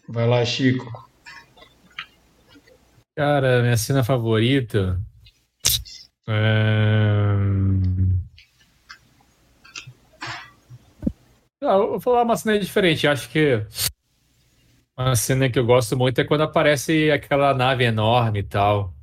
Vai 0.08 0.28
lá, 0.28 0.45
Chico. 0.45 1.10
Cara, 3.16 3.62
minha 3.62 3.78
cena 3.78 4.03
favorita. 4.03 4.99
É... 6.28 7.32
Ah, 11.64 11.76
eu 11.78 11.90
vou 11.90 11.99
falar 11.99 12.24
uma 12.24 12.38
cena 12.38 12.60
diferente. 12.60 13.08
Acho 13.08 13.30
que 13.30 13.66
uma 15.02 15.15
cena 15.15 15.49
que 15.49 15.60
eu 15.60 15.65
gosto 15.65 15.98
muito 15.98 16.19
é 16.19 16.23
quando 16.23 16.41
aparece 16.41 17.11
aquela 17.11 17.53
nave 17.53 17.84
enorme 17.84 18.40
e 18.40 18.44
tal. 18.44 18.94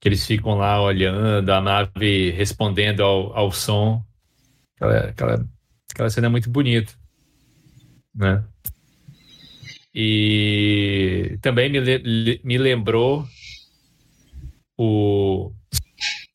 Que 0.00 0.08
eles 0.08 0.26
ficam 0.26 0.56
lá 0.56 0.82
olhando, 0.82 1.50
a 1.50 1.60
nave 1.60 2.30
respondendo 2.30 3.02
ao, 3.02 3.36
ao 3.36 3.52
som. 3.52 4.04
Aquela, 4.76 4.98
aquela, 5.08 5.48
aquela 5.90 6.10
cena 6.10 6.26
é 6.26 6.30
muito 6.30 6.50
bonita. 6.50 6.92
Né? 8.14 8.44
E 9.94 11.38
também 11.40 11.70
me, 11.70 12.40
me 12.42 12.58
lembrou 12.58 13.26
o, 14.76 15.52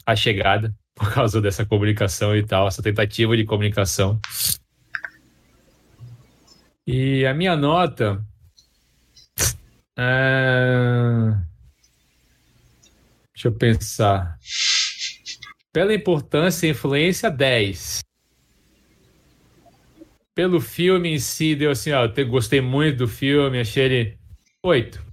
a 0.06 0.16
chegada, 0.16 0.74
por 0.96 1.14
causa 1.14 1.42
dessa 1.42 1.66
comunicação 1.66 2.36
e 2.36 2.44
tal, 2.44 2.68
essa 2.68 2.82
tentativa 2.82 3.36
de 3.36 3.46
comunicação. 3.46 4.20
E 6.88 7.26
a 7.26 7.34
minha 7.34 7.56
nota 7.56 8.26
ah, 10.02 11.44
deixa 13.34 13.50
eu 13.50 13.52
pensar. 13.52 14.38
Pela 15.74 15.94
importância 15.94 16.68
e 16.68 16.72
influência, 16.72 17.30
10. 17.30 18.00
Pelo 20.34 20.62
filme 20.62 21.10
em 21.10 21.20
si, 21.20 21.54
deu 21.54 21.72
assim, 21.72 21.92
ó, 21.92 22.06
eu 22.06 22.28
gostei 22.28 22.62
muito 22.62 23.00
do 23.00 23.08
filme, 23.08 23.60
achei 23.60 23.84
ele 23.84 24.18
8. 24.64 25.06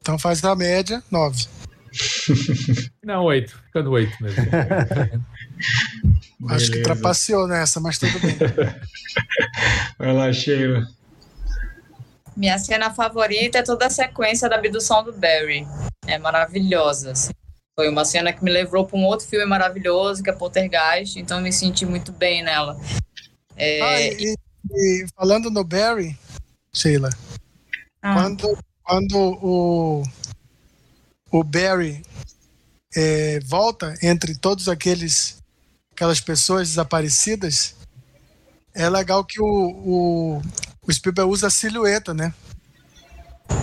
Então 0.00 0.18
faz 0.18 0.44
a 0.44 0.54
média, 0.54 1.02
9. 1.10 1.46
Não, 3.02 3.24
oito. 3.24 3.58
Fica 3.66 3.82
no 3.82 3.90
oito 3.92 4.12
mesmo. 4.22 4.44
Acho 6.50 6.70
que 6.70 6.82
trapaceou 6.82 7.48
nessa, 7.48 7.80
mas 7.80 7.98
tudo 7.98 8.20
bem. 8.20 8.36
Vai 9.98 10.12
lá, 10.12 10.30
Sheila. 10.32 10.86
Minha 12.38 12.56
cena 12.56 12.94
favorita 12.94 13.58
é 13.58 13.62
toda 13.64 13.86
a 13.86 13.90
sequência 13.90 14.48
da 14.48 14.54
abdução 14.54 15.02
do 15.02 15.12
Barry. 15.12 15.66
É 16.06 16.18
maravilhosa. 16.18 17.10
Assim. 17.10 17.32
Foi 17.74 17.88
uma 17.88 18.04
cena 18.04 18.32
que 18.32 18.44
me 18.44 18.50
levou 18.52 18.86
para 18.86 18.96
um 18.96 19.04
outro 19.04 19.26
filme 19.26 19.44
maravilhoso, 19.44 20.22
que 20.22 20.30
é 20.30 20.32
Poltergeist, 20.32 21.18
então 21.18 21.40
me 21.40 21.52
senti 21.52 21.84
muito 21.84 22.12
bem 22.12 22.44
nela. 22.44 22.80
É... 23.56 23.82
Ah, 23.82 24.00
e, 24.00 24.36
e, 24.70 25.06
falando 25.16 25.50
no 25.50 25.64
Barry, 25.64 26.16
Sheila, 26.72 27.10
ah. 28.00 28.14
quando, 28.14 28.58
quando 28.84 29.16
o, 29.16 30.02
o 31.32 31.42
Barry 31.42 32.02
é, 32.96 33.40
volta 33.40 33.96
entre 34.00 34.36
todos 34.36 34.68
aqueles 34.68 35.38
aquelas 35.90 36.20
pessoas 36.20 36.68
desaparecidas, 36.68 37.74
é 38.72 38.88
legal 38.88 39.24
que 39.24 39.40
o, 39.40 39.44
o, 39.44 40.42
o 40.88 40.92
Spielberg 40.92 41.30
usa 41.30 41.48
a 41.48 41.50
silhueta, 41.50 42.14
né? 42.14 42.32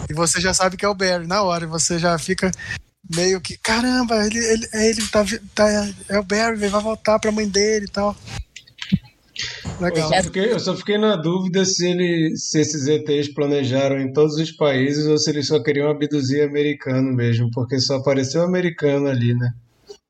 E 0.09 0.13
você 0.13 0.39
já 0.39 0.53
sabe 0.53 0.77
que 0.77 0.85
é 0.85 0.87
o 0.87 0.93
Barry 0.93 1.25
na 1.25 1.41
hora, 1.41 1.65
e 1.65 1.67
você 1.67 1.97
já 1.97 2.17
fica 2.19 2.51
meio 3.13 3.41
que, 3.41 3.57
caramba, 3.57 4.25
ele, 4.25 4.37
ele, 4.37 4.67
ele 4.73 5.07
tá, 5.07 5.25
tá, 5.53 5.67
é 6.09 6.19
o 6.19 6.23
Barry, 6.23 6.55
vai 6.55 6.69
voltar 6.69 7.17
pra 7.19 7.31
mãe 7.31 7.47
dele 7.47 7.85
e 7.85 7.91
tal. 7.91 8.15
Legal. 9.79 10.09
Eu 10.09 10.15
só, 10.17 10.23
fiquei, 10.23 10.53
eu 10.53 10.59
só 10.59 10.77
fiquei 10.77 10.97
na 10.97 11.15
dúvida 11.15 11.65
se, 11.65 11.85
ele, 11.85 12.37
se 12.37 12.59
esses 12.59 12.87
ETs 12.87 13.33
planejaram 13.33 13.99
em 13.99 14.13
todos 14.13 14.35
os 14.35 14.51
países 14.51 15.05
ou 15.05 15.17
se 15.17 15.29
eles 15.29 15.47
só 15.47 15.61
queriam 15.61 15.89
abduzir 15.89 16.43
americano 16.43 17.13
mesmo, 17.13 17.49
porque 17.51 17.79
só 17.79 17.95
apareceu 17.95 18.43
americano 18.43 19.07
ali, 19.07 19.33
né? 19.33 19.49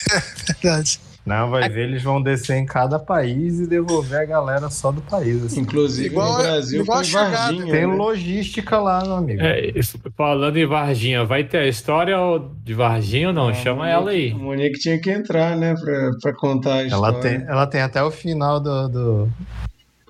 É 0.13 0.53
verdade. 0.53 0.99
Não, 1.25 1.49
vai 1.49 1.67
ver, 1.67 1.89
eles 1.89 2.03
vão 2.03 2.21
descer 2.21 2.55
em 2.55 2.67
cada 2.67 2.99
país 2.99 3.59
e 3.59 3.65
devolver 3.65 4.19
a 4.19 4.25
galera 4.25 4.69
só 4.69 4.91
do 4.91 5.01
país. 5.01 5.43
Assim. 5.43 5.61
Inclusive 5.61 6.07
igual, 6.07 6.33
no 6.33 6.43
Brasil 6.43 6.81
igual 6.83 7.03
foi 7.03 7.11
Varginha. 7.11 7.71
Tem 7.71 7.87
né? 7.87 7.95
logística 7.95 8.79
lá, 8.79 9.01
meu 9.03 9.15
amigo. 9.15 9.41
É, 9.41 9.71
falando 10.15 10.57
em 10.57 10.67
Varginha, 10.67 11.25
vai 11.25 11.43
ter 11.43 11.57
a 11.57 11.67
história 11.67 12.15
de 12.63 12.75
Varginha 12.75 13.29
ou 13.29 13.33
não? 13.33 13.51
Chama 13.55 13.85
Monique, 13.85 13.95
ela 13.95 14.11
aí. 14.11 14.31
A 14.31 14.35
Monique 14.35 14.79
tinha 14.79 14.99
que 14.99 15.09
entrar, 15.09 15.57
né, 15.57 15.73
pra, 15.73 16.11
pra 16.21 16.33
contar 16.35 16.75
a 16.75 16.83
história. 16.83 17.15
Ela 17.15 17.19
tem, 17.19 17.47
ela 17.47 17.67
tem 17.67 17.81
até 17.81 18.03
o 18.03 18.11
final 18.11 18.59
do, 18.59 18.87
do, 18.87 19.29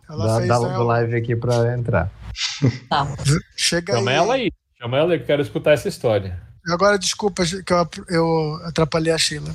da, 0.10 0.40
da, 0.42 0.58
do 0.60 0.84
live 0.84 1.16
aqui 1.16 1.34
pra 1.34 1.74
entrar. 1.74 2.12
Tá. 2.90 3.08
Chega 3.56 3.96
Chama 3.96 4.12
aí. 4.12 4.18
ela 4.18 4.34
aí. 4.34 4.52
Chama 4.82 4.98
ela 4.98 5.14
aí, 5.14 5.18
que 5.18 5.24
eu 5.24 5.28
quero 5.28 5.42
escutar 5.42 5.72
essa 5.72 5.88
história. 5.88 6.38
Agora, 6.68 7.00
desculpa 7.00 7.44
que 7.46 7.72
eu, 7.72 7.88
eu 8.10 8.60
atrapalhei 8.66 9.14
a 9.14 9.18
Sheila. 9.18 9.54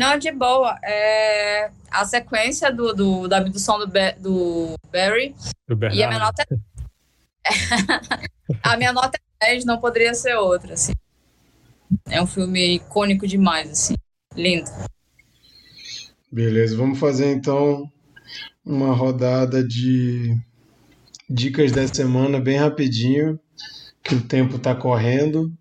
Não, 0.00 0.16
de 0.16 0.32
boa. 0.32 0.78
É 0.82 1.70
a 1.90 2.06
sequência 2.06 2.72
do, 2.72 2.94
do 2.94 3.28
da 3.28 3.36
abdução 3.36 3.78
do, 3.78 3.86
Be 3.86 4.12
do 4.18 4.74
Barry. 4.90 5.34
Do 5.68 5.78
e 5.92 6.02
a 6.02 6.08
minha 6.08 6.18
nota 6.18 6.42
é... 6.42 6.56
a 8.64 8.78
minha 8.78 8.94
nota 8.94 9.18
é 9.42 9.48
10, 9.52 9.66
não 9.66 9.78
poderia 9.78 10.14
ser 10.14 10.36
outra, 10.36 10.72
assim. 10.72 10.94
É 12.08 12.22
um 12.22 12.26
filme 12.26 12.76
icônico 12.76 13.26
demais, 13.26 13.70
assim. 13.70 13.94
Lindo. 14.34 14.70
Beleza, 16.32 16.78
vamos 16.78 16.98
fazer 16.98 17.30
então 17.30 17.86
uma 18.64 18.94
rodada 18.94 19.62
de 19.62 20.34
dicas 21.28 21.72
da 21.72 21.86
semana 21.86 22.40
bem 22.40 22.56
rapidinho, 22.56 23.38
que 24.02 24.14
o 24.14 24.22
tempo 24.22 24.56
está 24.56 24.74
correndo. 24.74 25.52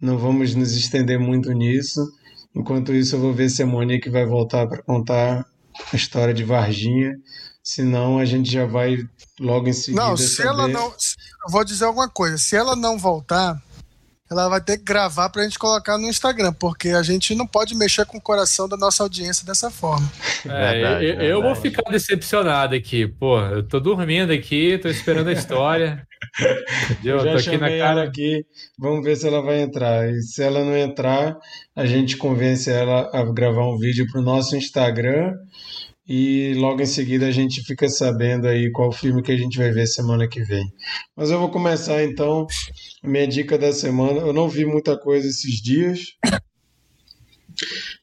Não 0.00 0.16
vamos 0.16 0.54
nos 0.54 0.76
estender 0.76 1.18
muito 1.18 1.50
nisso. 1.50 2.16
Enquanto 2.54 2.94
isso, 2.94 3.16
eu 3.16 3.20
vou 3.20 3.32
ver 3.32 3.48
se 3.48 3.62
a 3.62 3.66
Monique 3.66 4.10
vai 4.10 4.26
voltar 4.26 4.66
para 4.66 4.82
contar 4.82 5.46
a 5.92 5.96
história 5.96 6.34
de 6.34 6.44
Varginha. 6.44 7.14
Senão, 7.62 8.18
a 8.18 8.24
gente 8.24 8.50
já 8.50 8.64
vai 8.64 8.96
logo 9.38 9.68
em 9.68 9.72
seguida. 9.72 10.02
Não, 10.02 10.16
se 10.16 10.36
saber... 10.36 10.48
ela 10.48 10.68
não. 10.68 10.86
Eu 10.86 11.50
vou 11.50 11.64
dizer 11.64 11.84
alguma 11.84 12.08
coisa. 12.08 12.38
Se 12.38 12.56
ela 12.56 12.74
não 12.74 12.98
voltar, 12.98 13.62
ela 14.30 14.48
vai 14.48 14.60
ter 14.60 14.78
que 14.78 14.84
gravar 14.84 15.30
para 15.30 15.42
a 15.42 15.44
gente 15.44 15.58
colocar 15.58 15.96
no 15.96 16.06
Instagram, 16.06 16.52
porque 16.52 16.90
a 16.90 17.02
gente 17.02 17.34
não 17.34 17.46
pode 17.46 17.74
mexer 17.74 18.04
com 18.04 18.18
o 18.18 18.20
coração 18.20 18.68
da 18.68 18.76
nossa 18.76 19.02
audiência 19.02 19.46
dessa 19.46 19.70
forma. 19.70 20.10
É, 20.44 20.72
verdade, 20.72 21.06
eu, 21.06 21.14
eu 21.20 21.42
vou 21.42 21.54
ficar 21.54 21.90
decepcionado 21.90 22.74
aqui. 22.74 23.06
Pô, 23.06 23.40
eu 23.40 23.62
tô 23.62 23.80
dormindo 23.80 24.32
aqui, 24.32 24.78
tô 24.78 24.88
esperando 24.88 25.28
a 25.28 25.32
história. 25.32 26.06
Eu 27.04 27.20
já 27.20 27.32
tô 27.32 27.38
aqui 27.38 27.58
na 27.58 27.68
cara 27.78 28.02
aqui, 28.02 28.44
vamos 28.76 29.04
ver 29.04 29.16
se 29.16 29.26
ela 29.26 29.40
vai 29.40 29.60
entrar. 29.60 30.10
E 30.10 30.20
se 30.20 30.42
ela 30.42 30.64
não 30.64 30.76
entrar, 30.76 31.36
a 31.76 31.86
gente 31.86 32.16
convence 32.16 32.68
ela 32.68 33.08
a 33.12 33.22
gravar 33.24 33.68
um 33.68 33.78
vídeo 33.78 34.04
para 34.10 34.20
o 34.20 34.24
nosso 34.24 34.56
Instagram 34.56 35.34
e 36.08 36.54
logo 36.54 36.80
em 36.80 36.86
seguida 36.86 37.26
a 37.26 37.30
gente 37.30 37.62
fica 37.62 37.88
sabendo 37.88 38.48
aí 38.48 38.70
qual 38.70 38.90
filme 38.90 39.22
que 39.22 39.32
a 39.32 39.36
gente 39.36 39.58
vai 39.58 39.70
ver 39.70 39.86
semana 39.86 40.26
que 40.26 40.42
vem. 40.42 40.64
Mas 41.14 41.30
eu 41.30 41.38
vou 41.38 41.50
começar 41.50 42.02
então 42.02 42.46
minha 43.04 43.26
dica 43.28 43.58
da 43.58 43.72
semana. 43.72 44.20
Eu 44.20 44.32
não 44.32 44.48
vi 44.48 44.64
muita 44.64 44.98
coisa 44.98 45.28
esses 45.28 45.60
dias. 45.60 46.00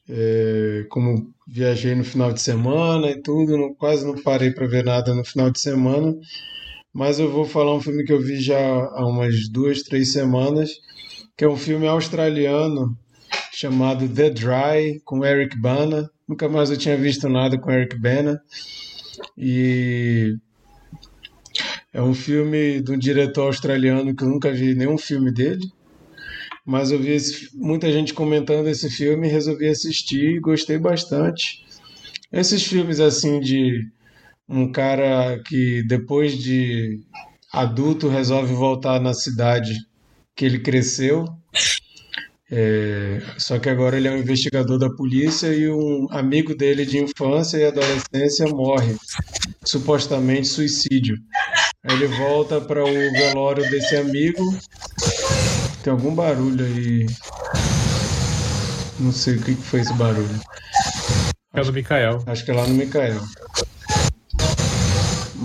É, 0.08 0.84
como 0.90 1.34
viajei 1.48 1.94
no 1.94 2.04
final 2.04 2.32
de 2.32 2.40
semana 2.40 3.10
e 3.10 3.20
tudo, 3.20 3.56
não, 3.56 3.74
quase 3.74 4.06
não 4.06 4.14
parei 4.22 4.50
para 4.50 4.66
ver 4.66 4.84
nada 4.84 5.14
no 5.14 5.24
final 5.24 5.50
de 5.50 5.58
semana 5.58 6.14
mas 6.96 7.18
eu 7.18 7.30
vou 7.30 7.44
falar 7.44 7.74
um 7.74 7.80
filme 7.80 8.04
que 8.04 8.12
eu 8.12 8.18
vi 8.18 8.40
já 8.40 8.58
há 8.58 9.06
umas 9.06 9.50
duas, 9.50 9.82
três 9.82 10.12
semanas, 10.12 10.70
que 11.36 11.44
é 11.44 11.48
um 11.48 11.54
filme 11.54 11.86
australiano 11.86 12.96
chamado 13.58 14.06
The 14.06 14.28
Dry, 14.28 15.00
com 15.02 15.24
Eric 15.24 15.58
Bana. 15.58 16.10
Nunca 16.28 16.46
mais 16.46 16.68
eu 16.68 16.76
tinha 16.76 16.94
visto 16.94 17.26
nada 17.26 17.58
com 17.58 17.70
Eric 17.70 17.98
Bana. 17.98 18.38
E 19.34 20.36
é 21.90 22.02
um 22.02 22.12
filme 22.12 22.82
de 22.82 22.92
um 22.92 22.98
diretor 22.98 23.46
australiano 23.46 24.14
que 24.14 24.22
eu 24.22 24.28
nunca 24.28 24.52
vi 24.52 24.74
nenhum 24.74 24.98
filme 24.98 25.32
dele. 25.32 25.72
Mas 26.66 26.90
eu 26.90 26.98
vi 26.98 27.12
esse, 27.12 27.48
muita 27.54 27.90
gente 27.90 28.12
comentando 28.12 28.66
esse 28.66 28.90
filme 28.90 29.26
e 29.26 29.30
resolvi 29.30 29.68
assistir 29.68 30.36
e 30.36 30.40
gostei 30.40 30.76
bastante. 30.76 31.64
Esses 32.30 32.62
filmes 32.62 33.00
assim 33.00 33.40
de 33.40 33.88
um 34.46 34.70
cara 34.70 35.42
que 35.42 35.82
depois 35.84 36.36
de 36.36 37.00
adulto 37.50 38.06
resolve 38.06 38.52
voltar 38.52 39.00
na 39.00 39.14
cidade 39.14 39.72
que 40.34 40.44
ele 40.44 40.58
cresceu. 40.58 41.24
É, 42.50 43.20
só 43.38 43.58
que 43.58 43.68
agora 43.68 43.96
ele 43.96 44.06
é 44.06 44.10
um 44.10 44.18
investigador 44.18 44.78
da 44.78 44.88
polícia 44.90 45.48
e 45.48 45.68
um 45.68 46.06
amigo 46.10 46.54
dele 46.54 46.86
de 46.86 46.98
infância 46.98 47.56
e 47.58 47.64
adolescência 47.64 48.46
morre, 48.48 48.96
supostamente 49.64 50.46
suicídio. 50.46 51.16
Aí 51.82 51.96
ele 51.96 52.06
volta 52.06 52.60
para 52.60 52.84
o 52.84 52.92
velório 52.92 53.68
desse 53.70 53.96
amigo. 53.96 54.42
Tem 55.82 55.92
algum 55.92 56.14
barulho 56.14 56.64
aí? 56.64 57.06
Não 58.98 59.12
sei 59.12 59.36
o 59.36 59.42
que 59.42 59.54
foi 59.54 59.80
esse 59.80 59.92
barulho. 59.94 60.40
É 61.52 61.62
do 61.62 61.72
Mikael. 61.72 62.22
Acho 62.26 62.44
que 62.44 62.50
é 62.50 62.54
lá 62.54 62.66
no 62.66 62.74
Mikael 62.74 63.20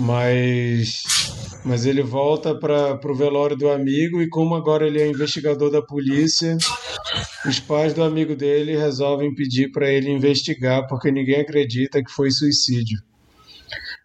mas 0.02 1.02
mas 1.64 1.86
ele 1.86 2.02
volta 2.02 2.54
para 2.58 2.98
o 3.04 3.14
velório 3.14 3.56
do 3.56 3.70
amigo 3.70 4.20
e 4.20 4.28
como 4.28 4.54
agora 4.54 4.86
ele 4.86 5.00
é 5.00 5.08
investigador 5.08 5.70
da 5.70 5.80
polícia, 5.80 6.56
os 7.46 7.60
pais 7.60 7.94
do 7.94 8.02
amigo 8.02 8.34
dele 8.34 8.76
resolvem 8.76 9.34
pedir 9.34 9.70
para 9.70 9.90
ele 9.90 10.10
investigar 10.10 10.86
porque 10.88 11.10
ninguém 11.10 11.40
acredita 11.40 12.02
que 12.02 12.10
foi 12.10 12.30
suicídio. 12.30 12.98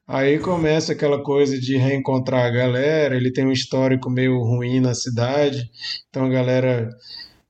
Aí 0.07 0.39
começa 0.39 0.93
aquela 0.93 1.21
coisa 1.21 1.59
de 1.59 1.75
reencontrar 1.75 2.45
a 2.45 2.49
galera, 2.49 3.15
ele 3.15 3.31
tem 3.31 3.45
um 3.45 3.51
histórico 3.51 4.09
meio 4.09 4.39
ruim 4.39 4.79
na 4.79 4.93
cidade, 4.93 5.69
então 6.09 6.25
a 6.25 6.29
galera 6.29 6.89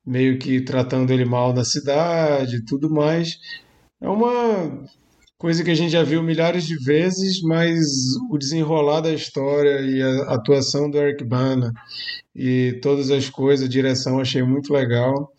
meio 0.06 0.40
que 0.40 0.62
tratando 0.62 1.12
ele 1.12 1.26
mal 1.26 1.54
na 1.54 1.64
cidade, 1.64 2.66
tudo 2.66 2.90
mais. 2.90 3.38
É 4.02 4.08
uma 4.08 4.86
coisa 5.38 5.64
que 5.64 5.70
a 5.70 5.76
gente 5.76 5.92
já 5.92 6.04
viu 6.04 6.24
milhares 6.24 6.66
de 6.66 6.76
vezes, 6.84 7.42
mas 7.44 7.86
o 8.30 8.38
desenrolar 8.38 9.02
da 9.02 9.14
história 9.14 9.82
e 9.82 10.02
a 10.02 10.34
atuação 10.34 10.90
do 10.90 10.98
Eric 10.98 11.24
Bana 11.24 11.72
e 12.36 12.80
todas 12.82 13.12
as 13.12 13.30
coisas, 13.30 13.66
a 13.66 13.70
direção, 13.70 14.20
achei 14.20 14.42
muito 14.42 14.74
legal. 14.74 15.32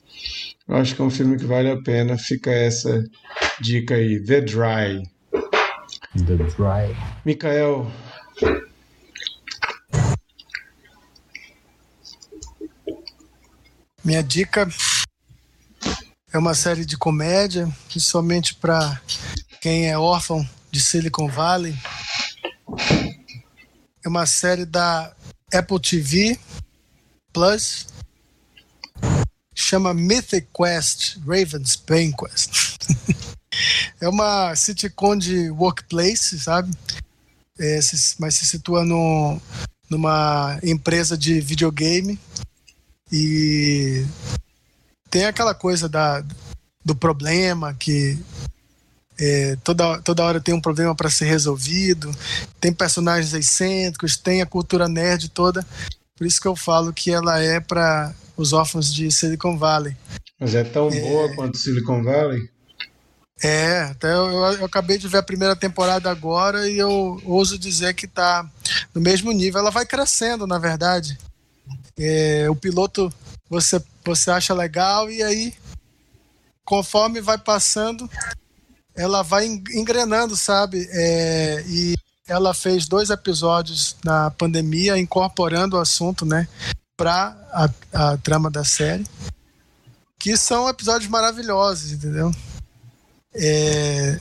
Acho 0.69 0.95
que 0.95 1.03
é 1.03 1.05
um 1.05 1.11
filme 1.11 1.37
que 1.37 1.45
vale 1.45 1.71
a 1.71 1.81
pena. 1.83 2.17
Fica 2.17 2.51
essa 2.51 3.03
dica 3.61 3.95
aí, 3.95 4.23
The 4.23 4.41
Dry. 4.43 5.03
The 6.15 6.37
Dry. 6.37 6.97
Mikael. 7.25 7.91
Minha 14.05 14.23
dica 14.23 14.69
é 16.33 16.39
uma 16.39 16.55
série 16.55 16.85
de 16.85 16.97
comédia 16.97 17.69
que 17.89 17.99
somente 17.99 18.55
para 18.55 19.01
quem 19.61 19.89
é 19.89 19.99
órfão 19.99 20.49
de 20.71 20.81
Silicon 20.81 21.29
Valley. 21.29 21.77
É 24.05 24.09
uma 24.09 24.27
série 24.27 24.65
da 24.65 25.13
Apple 25.53 25.81
TV 25.81 26.39
Plus. 27.33 27.87
Chama 29.55 29.93
Mythic 29.93 30.49
Quest, 30.55 31.19
Raven's 31.27 31.77
Quest. 31.77 32.79
é 34.01 34.09
uma 34.09 34.55
sitcom 34.55 35.17
de 35.17 35.51
workplace, 35.51 36.39
sabe? 36.39 36.71
É, 37.59 37.81
mas 38.21 38.37
se 38.37 38.47
situa 38.47 38.85
no, 38.85 39.41
numa 39.91 40.61
empresa 40.63 41.19
de 41.19 41.41
videogame 41.41 42.19
e 43.11 44.07
tem 45.11 45.25
aquela 45.25 45.55
coisa 45.55 45.89
da, 45.89 46.25
do 46.85 46.95
problema 46.95 47.75
que 47.75 48.17
é, 49.19 49.57
toda, 49.65 50.01
toda 50.03 50.25
hora 50.25 50.41
tem 50.41 50.55
um 50.55 50.61
problema 50.61 50.95
para 50.95 51.11
ser 51.11 51.25
resolvido, 51.25 52.11
tem 52.61 52.73
personagens 52.73 53.35
excêntricos, 53.35 54.17
tem 54.17 54.41
a 54.41 54.47
cultura 54.47 54.89
nerd 54.89 55.29
toda. 55.31 55.67
Por 56.17 56.27
isso 56.27 56.41
que 56.41 56.49
eu 56.49 56.55
falo 56.55 56.93
que 56.93 57.11
ela 57.11 57.41
é 57.41 57.61
para 57.61 58.15
os 58.37 58.53
órfãos 58.53 58.93
de 58.93 59.11
Silicon 59.11 59.57
Valley. 59.59 59.97
Mas 60.39 60.55
é 60.55 60.63
tão 60.63 60.89
é... 60.89 61.01
boa 61.01 61.35
quanto 61.35 61.59
Silicon 61.59 62.03
Valley? 62.03 62.49
É, 63.43 63.83
até 63.83 64.13
eu, 64.13 64.31
eu, 64.31 64.65
acabei 64.65 64.99
de 64.99 65.07
ver 65.07 65.19
a 65.19 65.23
primeira 65.23 65.55
temporada 65.55 66.11
agora 66.11 66.69
e 66.69 66.77
eu 66.77 67.21
ouso 67.25 67.57
dizer 67.57 67.95
que 67.95 68.07
está 68.07 68.49
no 68.93 69.01
mesmo 69.01 69.31
nível. 69.31 69.61
Ela 69.61 69.71
vai 69.71 69.87
crescendo, 69.87 70.45
na 70.45 70.59
verdade. 70.59 71.17
É, 71.97 72.47
o 72.51 72.57
piloto 72.57 73.13
você, 73.49 73.81
você 74.05 74.31
acha 74.31 74.53
legal 74.53 75.11
e 75.11 75.23
aí, 75.23 75.55
conforme 76.65 77.21
vai 77.21 77.39
passando, 77.39 78.11
ela 78.99 79.23
vai 79.23 79.47
engrenando, 79.47 80.37
sabe? 80.37 80.89
É, 80.91 81.65
e 81.69 81.95
ela 82.27 82.53
fez 82.53 82.89
dois 82.89 83.11
episódios 83.11 83.97
na 84.05 84.31
pandemia, 84.31 84.99
incorporando 84.99 85.77
o 85.77 85.81
assunto, 85.81 86.27
né, 86.27 86.49
para 86.97 87.35
a, 87.53 87.71
a 88.11 88.17
trama 88.19 88.51
da 88.51 88.65
série, 88.65 89.07
que 90.19 90.37
são 90.37 90.69
episódios 90.69 91.09
maravilhosos, 91.09 91.93
entendeu? 91.93 92.35
É, 93.33 94.21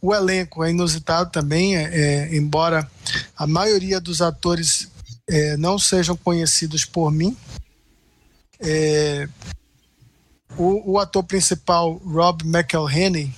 o 0.00 0.14
elenco 0.14 0.62
é 0.62 0.70
inusitado 0.70 1.30
também, 1.30 1.76
é, 1.76 1.84
é 1.84 2.36
embora 2.36 2.88
a 3.34 3.46
maioria 3.46 3.98
dos 3.98 4.20
atores 4.20 4.88
é, 5.26 5.56
não 5.56 5.78
sejam 5.78 6.16
conhecidos 6.16 6.84
por 6.84 7.10
mim. 7.10 7.34
É, 8.60 9.26
o, 10.56 10.92
o, 10.92 10.98
ator 10.98 11.24
principal, 11.24 11.94
Rob 12.04 12.44
McElhenney, 12.44 13.32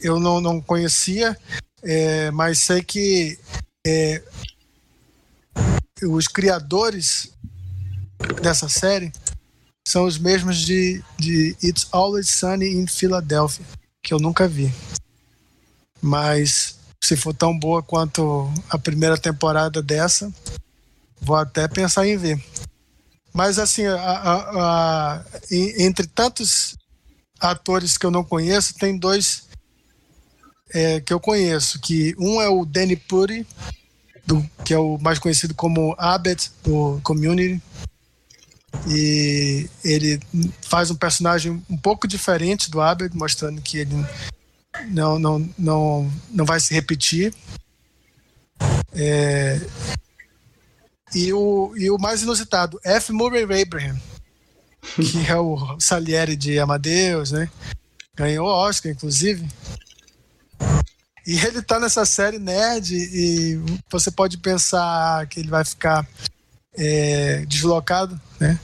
eu 0.00 0.18
não, 0.18 0.40
não 0.40 0.60
conhecia, 0.60 1.36
é, 1.82 2.30
mas 2.30 2.58
sei 2.58 2.82
que 2.82 3.38
é, 3.86 4.22
os 6.02 6.26
criadores 6.26 7.32
dessa 8.42 8.68
série 8.68 9.12
são 9.86 10.04
os 10.04 10.18
mesmos 10.18 10.58
de, 10.58 11.02
de 11.18 11.56
It's 11.62 11.88
Always 11.90 12.28
Sunny 12.28 12.74
in 12.74 12.86
Philadelphia, 12.86 13.64
que 14.02 14.14
eu 14.14 14.18
nunca 14.18 14.46
vi. 14.46 14.72
Mas 16.00 16.78
se 17.02 17.16
for 17.16 17.34
tão 17.34 17.58
boa 17.58 17.82
quanto 17.82 18.52
a 18.68 18.78
primeira 18.78 19.18
temporada 19.18 19.82
dessa, 19.82 20.32
vou 21.20 21.36
até 21.36 21.66
pensar 21.66 22.06
em 22.06 22.16
ver. 22.16 22.42
Mas 23.32 23.58
assim, 23.58 23.86
a, 23.86 23.96
a, 23.96 25.14
a, 25.16 25.24
entre 25.50 26.06
tantos 26.06 26.76
atores 27.38 27.96
que 27.96 28.04
eu 28.04 28.10
não 28.10 28.24
conheço, 28.24 28.74
tem 28.74 28.98
dois 28.98 29.48
é, 30.72 31.00
que 31.00 31.12
eu 31.12 31.20
conheço, 31.20 31.80
que 31.80 32.14
um 32.18 32.40
é 32.40 32.48
o 32.48 32.64
Danny 32.64 32.96
Puri, 32.96 33.46
do, 34.26 34.44
que 34.64 34.74
é 34.74 34.78
o 34.78 34.98
mais 34.98 35.18
conhecido 35.18 35.54
como 35.54 35.94
Abbott 35.98 36.50
do 36.62 37.00
Community, 37.02 37.62
e 38.88 39.68
ele 39.84 40.20
faz 40.62 40.90
um 40.90 40.94
personagem 40.94 41.62
um 41.68 41.76
pouco 41.76 42.06
diferente 42.06 42.70
do 42.70 42.80
Abbott, 42.80 43.16
mostrando 43.16 43.60
que 43.60 43.78
ele 43.78 44.06
não, 44.88 45.18
não, 45.18 45.50
não, 45.58 46.12
não 46.30 46.44
vai 46.44 46.60
se 46.60 46.72
repetir. 46.72 47.34
É, 48.92 49.60
e, 51.14 51.32
o, 51.32 51.72
e 51.76 51.90
o 51.90 51.98
mais 51.98 52.22
inusitado, 52.22 52.80
F. 52.84 53.12
Murray 53.12 53.42
Abraham, 53.42 53.98
que 54.96 55.26
é 55.28 55.36
o 55.36 55.78
Salieri 55.78 56.36
de 56.36 56.58
Amadeus, 56.58 57.32
né? 57.32 57.50
Ganhou 58.16 58.46
Oscar, 58.46 58.92
inclusive. 58.92 59.46
E 61.26 61.38
ele 61.44 61.62
tá 61.62 61.78
nessa 61.78 62.04
série 62.04 62.38
nerd 62.38 62.94
e 62.94 63.60
você 63.90 64.10
pode 64.10 64.38
pensar 64.38 65.26
que 65.26 65.40
ele 65.40 65.48
vai 65.48 65.64
ficar 65.64 66.06
é, 66.74 67.44
deslocado, 67.46 68.20
né? 68.38 68.58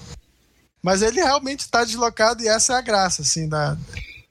Mas 0.82 1.02
ele 1.02 1.20
realmente 1.20 1.60
está 1.60 1.84
deslocado 1.84 2.42
e 2.42 2.48
essa 2.48 2.74
é 2.74 2.76
a 2.76 2.80
graça, 2.80 3.22
assim, 3.22 3.48
da, 3.48 3.76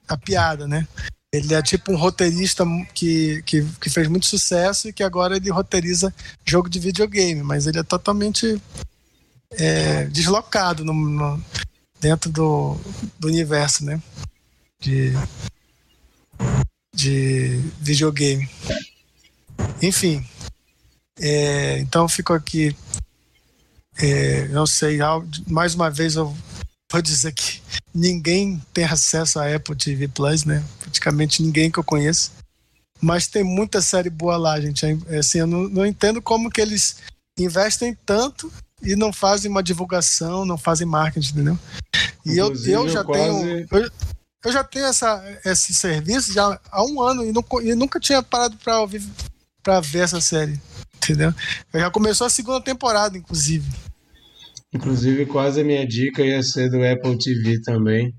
da 0.08 0.18
piada, 0.18 0.68
né? 0.68 0.88
Ele 1.36 1.54
é 1.54 1.62
tipo 1.62 1.92
um 1.92 1.98
roteirista 1.98 2.66
que, 2.94 3.42
que, 3.44 3.64
que, 3.82 3.90
fez 3.90 4.08
muito 4.08 4.26
sucesso 4.26 4.88
e 4.88 4.94
que 4.94 5.04
agora 5.04 5.36
ele 5.36 5.50
roteiriza 5.50 6.14
jogo 6.46 6.70
de 6.70 6.80
videogame, 6.80 7.42
mas 7.44 7.68
ele 7.68 7.80
é 7.80 7.84
totalmente 7.84 8.62
é, 9.52 10.06
deslocado 10.06 10.84
no, 10.84 10.94
no, 10.94 11.44
dentro 12.00 12.30
do, 12.30 12.78
do 13.20 13.28
universo, 13.28 13.84
né? 13.84 14.02
De, 14.80 15.14
de 16.94 17.60
videogame. 17.80 18.50
Enfim, 19.82 20.26
é, 21.20 21.80
então 21.80 22.08
fico 22.08 22.34
aqui. 22.34 22.76
É, 23.98 24.48
não 24.50 24.68
sei, 24.68 25.00
mais 25.48 25.74
uma 25.74 25.90
vez 25.90 26.16
eu 26.16 26.36
vou 26.92 27.02
dizer 27.02 27.34
que 27.34 27.62
ninguém 27.94 28.62
tem 28.74 28.86
acesso 28.86 29.40
à 29.40 29.54
Apple 29.54 29.76
TV 29.76 30.08
Plus, 30.08 30.44
né? 30.44 30.64
Praticamente 30.80 31.42
ninguém 31.42 31.72
que 31.72 31.80
eu 31.80 31.84
conheço. 31.84 32.32
Mas 33.02 33.28
tem 33.28 33.44
muita 33.44 33.82
série 33.82 34.10
boa 34.10 34.38
lá, 34.38 34.60
gente. 34.60 34.86
É, 35.08 35.18
assim, 35.18 35.40
eu 35.40 35.48
não, 35.48 35.70
não 35.70 35.86
entendo 35.86 36.22
como 36.22 36.50
que 36.50 36.62
eles 36.62 36.98
investem 37.38 37.98
tanto 38.06 38.52
e 38.82 38.96
não 38.96 39.12
fazem 39.12 39.50
uma 39.50 39.64
divulgação, 39.64 40.46
não 40.46 40.58
fazem 40.58 40.88
marketing, 40.88 41.32
entendeu? 41.32 41.60
E 42.26 42.38
eu, 42.38 42.54
eu 42.54 42.90
já 42.90 43.04
quase... 43.04 43.20
tenho. 43.20 43.68
Eu, 43.72 43.92
eu, 44.46 44.52
já 44.52 44.64
tenho 44.64 44.86
essa, 44.86 45.24
esse 45.44 45.74
serviço 45.74 46.34
já 46.34 46.60
há 46.72 46.84
um 46.84 47.02
ano 47.02 47.26
e, 47.26 47.32
não, 47.32 47.44
e 47.62 47.76
nunca 47.76 48.00
tinha 48.00 48.24
parado 48.24 48.58
para 48.58 48.80
ouvir 48.82 49.04
para 49.62 49.80
ver 49.80 50.00
essa 50.00 50.22
série. 50.22 50.60
Entendeu? 50.98 51.34
Já 51.74 51.92
começou 51.92 52.26
a 52.26 52.30
segunda 52.30 52.62
temporada, 52.62 53.18
inclusive. 53.18 53.68
Inclusive, 54.76 55.26
quase 55.26 55.62
a 55.62 55.64
minha 55.64 55.88
dica 55.88 56.22
ia 56.22 56.44
ser 56.44 56.70
do 56.70 56.84
Apple 56.84 57.18
TV 57.18 57.62
também, 57.62 58.14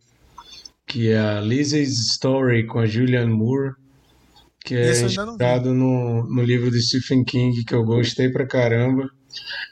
que 0.87 1.11
é 1.11 1.19
a 1.19 1.39
Lizzie's 1.39 2.13
Story 2.13 2.67
com 2.67 2.79
a 2.79 2.87
Julianne 2.87 3.31
Moore, 3.31 3.75
que 4.65 4.75
é 4.75 5.03
inspirado 5.03 5.75
no, 5.75 6.27
no 6.27 6.43
livro 6.43 6.71
de 6.71 6.81
Stephen 6.81 7.25
King, 7.25 7.63
que 7.63 7.75
eu 7.75 7.85
gostei 7.85 8.31
pra 8.31 8.47
caramba. 8.47 9.07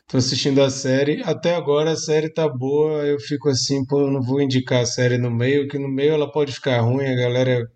Tô 0.06 0.19
assistindo 0.19 0.62
a 0.62 0.69
série, 0.69 1.23
até 1.23 1.55
agora 1.55 1.93
a 1.93 1.97
série 1.97 2.28
tá 2.28 2.47
boa, 2.47 3.02
eu 3.06 3.19
fico 3.19 3.48
assim, 3.48 3.82
pô, 3.86 4.02
eu 4.02 4.11
não 4.11 4.20
vou 4.20 4.43
indicar 4.43 4.82
a 4.82 4.86
série 4.86 5.16
no 5.16 5.31
meio, 5.31 5.66
que 5.66 5.78
no 5.78 5.89
meio 5.89 6.12
ela 6.12 6.31
pode 6.31 6.52
ficar 6.52 6.82
ruim, 6.82 7.06
a 7.06 7.16
galera 7.16 7.66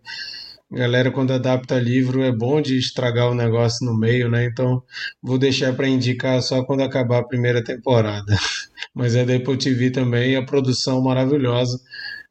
galera 0.70 1.10
quando 1.10 1.32
adapta 1.32 1.78
livro 1.78 2.22
é 2.22 2.30
bom 2.30 2.60
de 2.60 2.78
estragar 2.78 3.30
o 3.30 3.34
negócio 3.34 3.86
no 3.86 3.96
meio, 3.96 4.30
né? 4.30 4.44
Então 4.44 4.82
vou 5.22 5.38
deixar 5.38 5.74
para 5.74 5.88
indicar 5.88 6.40
só 6.42 6.62
quando 6.62 6.82
acabar 6.82 7.18
a 7.18 7.26
primeira 7.26 7.62
temporada. 7.62 8.36
Mas 8.94 9.14
é 9.14 9.24
da 9.24 9.34
Apple 9.34 9.56
TV 9.56 9.90
também, 9.90 10.36
a 10.36 10.44
produção 10.44 11.02
maravilhosa 11.02 11.80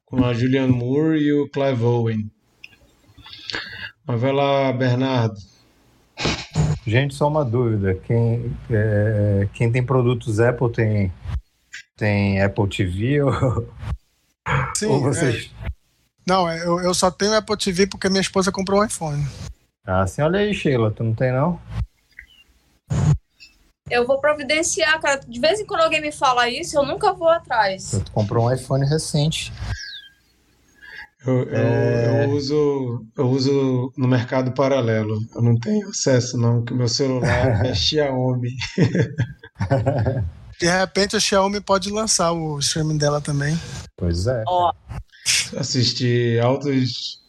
com 0.05 0.23
a 0.23 0.34
Julianne 0.34 0.73
Moore 0.73 1.19
e 1.19 1.34
o 1.34 1.49
Clive 1.49 1.84
Owen. 1.84 2.31
Mas 4.05 4.22
vai 4.22 4.31
lá, 4.31 4.72
Bernardo. 4.72 5.35
Gente, 6.85 7.14
só 7.14 7.27
uma 7.27 7.43
dúvida. 7.43 7.95
Quem, 7.95 8.55
é, 8.69 9.49
quem 9.53 9.69
tem 9.69 9.84
produtos 9.84 10.39
Apple 10.39 10.72
tem, 10.72 11.11
tem 11.97 12.41
Apple 12.41 12.69
TV 12.69 13.22
ou, 13.22 13.68
Sim, 14.73 14.85
ou 14.85 15.01
vocês... 15.01 15.51
É 15.64 15.66
não, 16.28 16.49
é, 16.49 16.62
eu, 16.66 16.80
eu 16.82 16.94
só 16.94 17.10
tenho 17.10 17.34
Apple 17.34 17.58
TV 17.58 17.88
porque 17.88 18.10
minha 18.10 18.22
esposa 18.22 18.52
comprou 18.52 18.82
um 18.82 18.86
iPhone. 18.86 19.26
Ah, 19.86 20.06
sim, 20.06 20.22
olha 20.22 20.40
aí, 20.40 20.54
Sheila, 20.54 20.91
tu 20.91 21.04
não 21.04 21.14
tem 21.14 21.32
não? 21.32 21.60
Eu 23.90 24.06
vou 24.06 24.20
providenciar, 24.20 24.99
cara. 24.99 25.22
De 25.26 25.40
vez 25.40 25.62
em 25.62 25.66
quando 25.66 25.82
alguém 25.82 26.02
me 26.02 26.12
fala 26.12 26.49
isso, 26.49 26.78
eu 26.78 26.86
nunca 26.86 27.14
vou 27.14 27.30
atrás. 27.30 27.91
Tu 28.04 28.12
comprou 28.12 28.45
um 28.45 28.54
iPhone 28.54 28.86
recente. 28.86 29.54
Eu, 31.26 31.44
eu, 31.44 31.56
é... 31.56 32.26
eu, 32.26 32.32
uso, 32.32 33.06
eu 33.18 33.30
uso 33.30 33.94
no 33.95 34.08
mercado 34.08 34.52
paralelo. 34.52 35.18
Eu 35.34 35.41
não 35.41 35.56
tenho 35.58 35.88
acesso, 35.88 36.38
não, 36.38 36.64
que 36.64 36.74
meu 36.74 36.90
celular 36.90 37.64
é 37.66 37.74
Xiaomi. 37.74 38.52
De 40.60 40.66
repente 40.66 41.16
a 41.16 41.20
Xiaomi 41.20 41.62
pode 41.62 41.91
lançar 41.91 42.32
o 42.32 42.58
streaming 42.60 42.98
dela 42.98 43.22
também. 43.22 43.58
Pois 43.95 44.26
é. 44.26 44.44
Ó, 44.48 44.74
Assisti 45.58 46.40
altas 46.40 47.22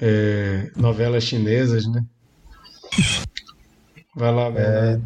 é, 0.00 0.70
novelas 0.76 1.24
chinesas, 1.24 1.86
né? 1.86 2.04
Vai 4.14 4.32
lá, 4.34 4.46
é, 4.56 5.00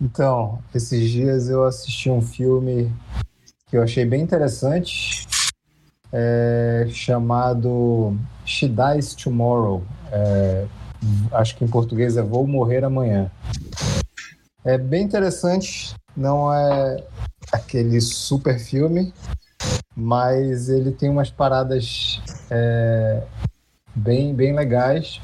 Então, 0.00 0.62
esses 0.74 1.10
dias 1.10 1.48
eu 1.48 1.64
assisti 1.64 2.10
um 2.10 2.20
filme 2.20 2.92
que 3.68 3.76
eu 3.76 3.82
achei 3.82 4.04
bem 4.04 4.20
interessante. 4.22 5.26
é, 6.12 6.86
chamado 6.90 8.14
She 8.44 8.68
Dies 8.68 9.14
Tomorrow. 9.14 9.82
É, 10.10 10.66
acho 11.32 11.56
que 11.56 11.64
em 11.64 11.68
português 11.68 12.16
é 12.16 12.22
Vou 12.22 12.46
Morrer 12.46 12.84
Amanhã. 12.84 13.30
É 14.64 14.76
bem 14.78 15.02
interessante, 15.02 15.94
não 16.16 16.52
é 16.52 17.04
aquele 17.50 18.00
super 18.00 18.58
filme, 18.60 19.12
mas 19.94 20.68
ele 20.68 20.90
tem 20.92 21.10
umas 21.10 21.30
paradas 21.30 22.20
é, 22.50 23.22
bem, 23.94 24.34
bem 24.34 24.54
legais. 24.54 25.20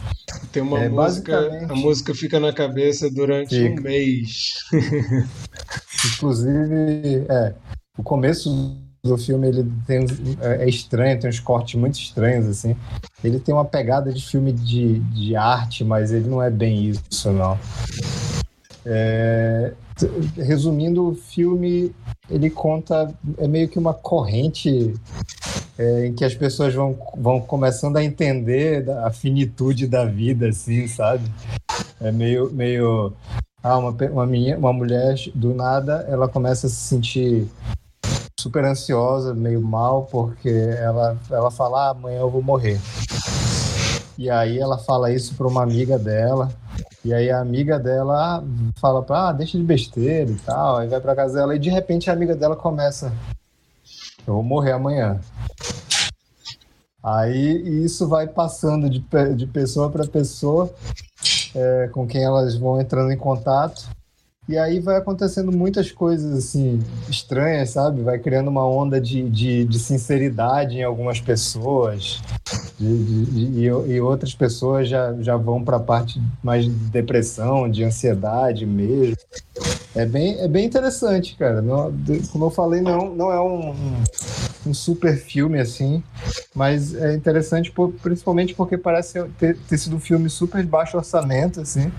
Tem 0.53 0.63
uma 0.63 0.79
é, 0.79 0.89
música, 0.89 1.33
basicamente... 1.41 1.73
a 1.73 1.75
música 1.75 2.15
fica 2.15 2.41
na 2.41 2.53
cabeça 2.53 3.11
durante 3.11 3.57
fica. 3.57 3.81
um 3.81 3.85
mês. 3.85 4.55
Inclusive, 6.15 7.27
é, 7.29 7.55
o 7.97 8.03
começo 8.03 8.77
do 9.03 9.17
filme 9.17 9.49
ele 9.49 9.73
tem, 9.87 10.07
é, 10.41 10.65
é 10.65 10.69
estranho, 10.69 11.19
tem 11.19 11.31
uns 11.31 11.41
cortes 11.41 11.75
muito 11.79 11.99
estranhos, 11.99 12.47
assim. 12.47 12.77
Ele 13.23 13.39
tem 13.39 13.55
uma 13.55 13.65
pegada 13.65 14.13
de 14.13 14.25
filme 14.25 14.53
de, 14.53 14.99
de 14.99 15.35
arte, 15.35 15.85
mas 15.85 16.13
ele 16.13 16.29
não 16.29 16.43
é 16.43 16.51
bem 16.51 16.91
isso, 16.91 17.33
não. 17.33 17.59
É, 18.85 19.73
resumindo, 20.37 21.09
o 21.09 21.15
filme 21.15 21.95
ele 22.31 22.51
conta 22.51 23.13
é 23.39 23.49
meio 23.49 23.69
que 23.69 23.79
uma 23.79 23.95
corrente 23.95 24.95
é, 25.79 26.07
em 26.07 26.15
que 26.15 26.25
as 26.25 26.35
pessoas 26.35 26.75
vão, 26.75 26.99
vão 27.17 27.41
começando 27.41 27.97
a 27.97 28.05
entender 28.05 28.89
a 28.91 29.11
finitude 29.11 29.87
da 29.87 30.05
vida, 30.05 30.49
assim, 30.49 30.87
sabe? 30.89 31.25
É 32.01 32.11
meio 32.13 32.51
meio 32.53 33.13
ah, 33.63 33.79
uma, 33.79 33.91
uma, 33.91 34.27
minha, 34.27 34.57
uma 34.57 34.73
mulher 34.73 35.15
do 35.35 35.55
nada 35.55 36.07
ela 36.09 36.29
começa 36.29 36.67
a 36.67 36.71
se 36.71 36.77
sentir 36.77 37.49
super 38.39 38.65
ansiosa, 38.65 39.35
meio 39.35 39.61
mal, 39.61 40.05
porque 40.05 40.49
ela, 40.49 41.19
ela 41.29 41.51
fala, 41.51 41.89
ah, 41.89 41.91
amanhã 41.91 42.21
eu 42.21 42.31
vou 42.31 42.41
morrer. 42.41 42.79
E 44.19 44.29
aí 44.29 44.59
ela 44.59 44.77
fala 44.77 45.13
isso 45.13 45.37
para 45.37 45.47
uma 45.47 45.63
amiga 45.63 45.97
dela, 45.97 46.53
e 47.05 47.15
aí 47.15 47.31
a 47.31 47.41
amiga 47.41 47.79
dela 47.79 48.43
fala 48.81 49.01
para 49.01 49.29
ah, 49.29 49.33
deixa 49.33 49.57
de 49.57 49.63
besteira 49.63 50.29
e 50.29 50.35
tal, 50.35 50.79
aí 50.79 50.89
vai 50.89 51.01
para 51.01 51.15
casa 51.15 51.35
dela 51.35 51.55
e 51.55 51.59
de 51.59 51.71
repente 51.71 52.11
a 52.11 52.15
amiga 52.15 52.35
dela 52.35 52.57
começa, 52.57 53.13
eu 54.27 54.35
vou 54.35 54.43
morrer 54.43 54.73
amanhã. 54.73 55.21
Aí 57.01 57.85
isso 57.85 58.09
vai 58.09 58.27
passando 58.27 58.91
de, 58.91 59.05
de 59.37 59.47
pessoa 59.47 59.89
para 59.89 60.05
pessoa, 60.05 60.69
é, 61.55 61.89
com 61.93 62.05
quem 62.05 62.25
elas 62.25 62.57
vão 62.57 62.81
entrando 62.81 63.13
em 63.13 63.17
contato. 63.17 63.89
E 64.49 64.57
aí 64.57 64.81
vai 64.81 64.97
acontecendo 64.97 65.53
muitas 65.53 65.93
coisas 65.93 66.33
assim 66.33 66.81
estranhas, 67.07 67.71
sabe? 67.71 68.01
Vai 68.01 68.19
criando 68.19 68.49
uma 68.49 68.67
onda 68.67 68.99
de, 68.99 69.29
de, 69.29 69.67
de 69.67 69.79
sinceridade 69.79 70.79
em 70.79 70.83
algumas 70.83 71.21
pessoas. 71.21 72.23
De, 72.81 73.05
de, 73.05 73.61
e, 73.61 73.65
e, 73.67 74.01
outras 74.01 74.35
pessoas 74.35 74.89
já, 74.89 75.15
já 75.21 75.37
vão 75.37 75.63
para 75.63 75.77
a 75.77 75.81
parte 75.81 76.19
mais 76.43 76.65
de 76.65 76.71
depressão, 76.71 77.69
de 77.71 77.85
ansiedade 77.85 78.65
mesmo. 78.65 79.17
É 79.95 80.07
bem, 80.07 80.39
é 80.39 80.49
bem 80.49 80.65
interessante, 80.65 81.37
cara. 81.37 81.61
Não, 81.61 81.93
como 82.33 82.47
eu 82.47 82.51
falei, 82.51 82.81
não, 82.81 83.15
não 83.15 83.31
é 83.31 83.41
um, 83.41 83.75
um 84.69 84.75
super 84.75 85.17
filme 85.17 85.59
assim, 85.59 86.03
mas 86.55 86.95
é 86.95 87.15
interessante 87.15 87.71
por, 87.71 87.93
principalmente 87.93 88.55
porque 88.55 88.77
parece 88.77 89.23
ter, 89.39 89.57
ter 89.57 89.79
sido 89.79 89.97
um 89.97 90.01
filme 90.01 90.29
super 90.29 90.65
baixo 90.65 90.97
orçamento, 90.97 91.61
assim. 91.61 91.91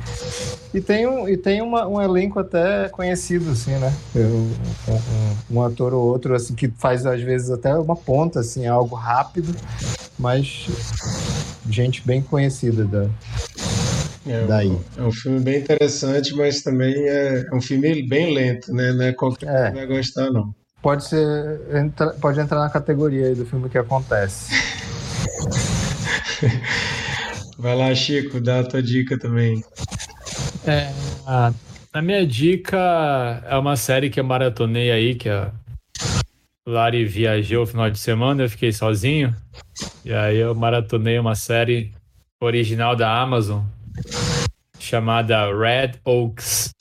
E 0.73 0.79
tem 0.79 1.07
um, 1.07 1.27
e 1.27 1.35
tem 1.35 1.61
uma, 1.61 1.87
um 1.87 2.01
elenco 2.01 2.39
até 2.39 2.87
conhecido, 2.89 3.51
assim, 3.51 3.71
né? 3.71 3.93
Um, 4.15 5.55
um, 5.55 5.61
ator 5.63 5.93
ou 5.93 6.03
outro, 6.03 6.35
assim, 6.35 6.53
que 6.53 6.67
faz 6.77 7.05
às 7.05 7.21
vezes 7.21 7.49
até 7.49 7.73
uma 7.73 7.95
ponta, 7.95 8.39
assim, 8.41 8.67
algo 8.67 8.95
rápido, 8.95 9.55
mas 10.17 10.67
gente 11.69 12.05
bem 12.05 12.21
conhecida 12.21 12.85
da, 12.85 13.07
é 14.27 14.45
daí. 14.45 14.69
Um, 14.69 14.81
é 14.97 15.01
um 15.03 15.11
filme 15.11 15.39
bem 15.39 15.59
interessante, 15.59 16.35
mas 16.35 16.61
também 16.61 16.93
é, 17.07 17.47
é 17.51 17.55
um 17.55 17.61
filme 17.61 18.07
bem 18.07 18.33
lento, 18.33 18.71
né? 18.73 18.93
Não 18.93 19.05
é 19.05 19.13
qualquer 19.13 19.47
é. 19.47 19.69
um 19.71 19.73
vai 19.73 19.87
gostar, 19.87 20.29
não. 20.31 20.53
Pode 20.81 21.03
ser. 21.05 21.61
Entra, 21.75 22.11
pode 22.13 22.39
entrar 22.39 22.59
na 22.59 22.69
categoria 22.69 23.27
aí 23.27 23.35
do 23.35 23.45
filme 23.45 23.69
que 23.69 23.77
acontece. 23.77 24.53
vai 27.57 27.75
lá, 27.75 27.93
Chico, 27.93 28.39
dá 28.39 28.59
a 28.61 28.63
tua 28.63 28.81
dica 28.81 29.17
também. 29.19 29.63
É, 30.65 30.91
a, 31.25 31.51
a 31.91 32.01
minha 32.01 32.25
dica 32.25 32.77
é 33.45 33.57
uma 33.57 33.75
série 33.75 34.09
que 34.09 34.19
eu 34.19 34.23
maratonei 34.23 34.91
aí, 34.91 35.15
que 35.15 35.29
a 35.29 35.51
Lari 36.65 37.05
viajou 37.05 37.61
no 37.61 37.67
final 37.67 37.89
de 37.89 37.99
semana, 37.99 38.43
eu 38.43 38.49
fiquei 38.49 38.71
sozinho. 38.71 39.35
E 40.05 40.13
aí 40.13 40.37
eu 40.37 40.55
maratonei 40.55 41.19
uma 41.19 41.35
série 41.35 41.91
original 42.39 42.95
da 42.95 43.21
Amazon 43.21 43.63
chamada 44.79 45.51
Red 45.53 45.99
Oaks. 46.05 46.71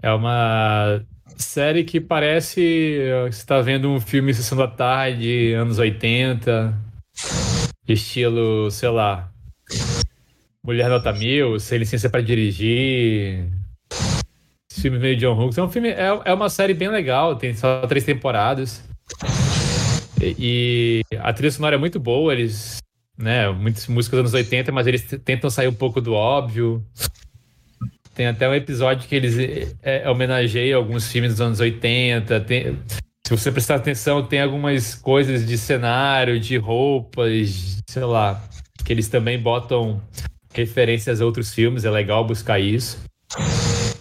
É 0.00 0.12
uma 0.12 1.02
série 1.38 1.84
que 1.84 2.00
parece 2.00 2.98
você 3.22 3.38
está 3.38 3.60
vendo 3.60 3.88
um 3.88 4.00
filme 4.00 4.34
Sessão 4.34 4.58
da 4.58 4.66
Tarde, 4.66 5.52
anos 5.54 5.78
80, 5.78 6.74
estilo, 7.88 8.70
sei 8.70 8.88
lá, 8.88 9.30
Mulher 10.62 10.88
Nota 10.88 11.12
Mil, 11.12 11.58
Sem 11.58 11.78
Licença 11.78 12.10
para 12.10 12.20
Dirigir, 12.20 13.46
filme 14.72 14.98
meio 14.98 15.16
John 15.16 15.38
Hughes. 15.38 15.58
É 15.58 15.62
um 15.62 15.68
filme, 15.68 15.90
é, 15.90 16.20
é 16.24 16.34
uma 16.34 16.48
série 16.48 16.74
bem 16.74 16.88
legal, 16.88 17.36
tem 17.36 17.54
só 17.54 17.86
três 17.86 18.04
temporadas. 18.04 18.82
E, 20.20 21.04
e 21.10 21.16
a 21.18 21.32
trilha 21.32 21.50
sonora 21.50 21.76
é 21.76 21.78
muito 21.78 22.00
boa, 22.00 22.32
eles, 22.32 22.78
né, 23.16 23.48
muitas 23.50 23.86
músicas 23.86 24.22
dos 24.22 24.34
anos 24.34 24.46
80, 24.46 24.72
mas 24.72 24.86
eles 24.86 25.02
tentam 25.24 25.48
sair 25.48 25.68
um 25.68 25.74
pouco 25.74 26.00
do 26.00 26.12
óbvio. 26.12 26.84
Tem 28.18 28.26
até 28.26 28.48
um 28.48 28.54
episódio 28.54 29.08
que 29.08 29.14
eles 29.14 29.38
é, 29.80 30.02
é, 30.02 30.10
homenageiam 30.10 30.80
alguns 30.80 31.06
filmes 31.06 31.34
dos 31.34 31.40
anos 31.40 31.60
80. 31.60 32.40
Tem, 32.40 32.76
se 33.24 33.30
você 33.30 33.52
prestar 33.52 33.76
atenção, 33.76 34.24
tem 34.24 34.42
algumas 34.42 34.92
coisas 34.96 35.46
de 35.46 35.56
cenário, 35.56 36.40
de 36.40 36.56
roupas, 36.56 37.78
sei 37.88 38.02
lá, 38.02 38.42
que 38.84 38.92
eles 38.92 39.06
também 39.08 39.40
botam 39.40 40.02
referências 40.52 41.20
a 41.20 41.24
outros 41.24 41.54
filmes, 41.54 41.84
é 41.84 41.90
legal 41.92 42.26
buscar 42.26 42.58
isso. 42.58 43.00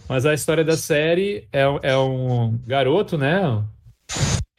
Mas 0.09 0.25
a 0.25 0.33
história 0.33 0.63
da 0.63 0.75
série 0.75 1.47
é, 1.53 1.61
é 1.83 1.95
um 1.95 2.57
garoto, 2.65 3.19
né? 3.19 3.39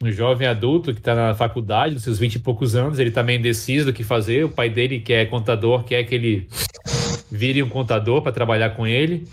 Um 0.01 0.09
jovem 0.09 0.47
adulto 0.47 0.93
que 0.93 1.01
está 1.01 1.13
na 1.13 1.35
faculdade, 1.35 1.95
dos 1.95 2.03
seus 2.05 2.17
20 2.17 2.35
e 2.35 2.39
poucos 2.39 2.77
anos, 2.77 2.97
ele 2.97 3.11
também 3.11 3.35
tá 3.35 3.39
indeciso 3.41 3.87
do 3.87 3.93
que 3.93 4.05
fazer. 4.05 4.45
O 4.45 4.49
pai 4.49 4.69
dele, 4.69 5.01
que 5.01 5.11
é 5.11 5.25
contador, 5.25 5.83
quer 5.83 6.05
que 6.05 6.15
ele 6.15 6.47
vire 7.31 7.61
um 7.63 7.69
contador 7.69 8.21
para 8.21 8.31
trabalhar 8.31 8.71
com 8.71 8.85
ele. 8.85 9.27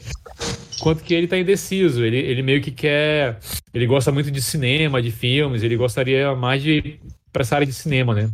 Quanto 0.80 1.02
que 1.02 1.14
ele 1.14 1.24
está 1.24 1.38
indeciso, 1.38 2.04
ele, 2.04 2.18
ele 2.18 2.42
meio 2.42 2.60
que 2.60 2.70
quer. 2.70 3.38
Ele 3.72 3.86
gosta 3.86 4.12
muito 4.12 4.30
de 4.30 4.42
cinema, 4.42 5.00
de 5.00 5.10
filmes, 5.10 5.62
ele 5.62 5.76
gostaria 5.76 6.34
mais 6.34 6.62
de 6.62 7.00
para 7.32 7.42
essa 7.42 7.54
área 7.56 7.66
de 7.66 7.72
cinema, 7.72 8.14
né? 8.14 8.30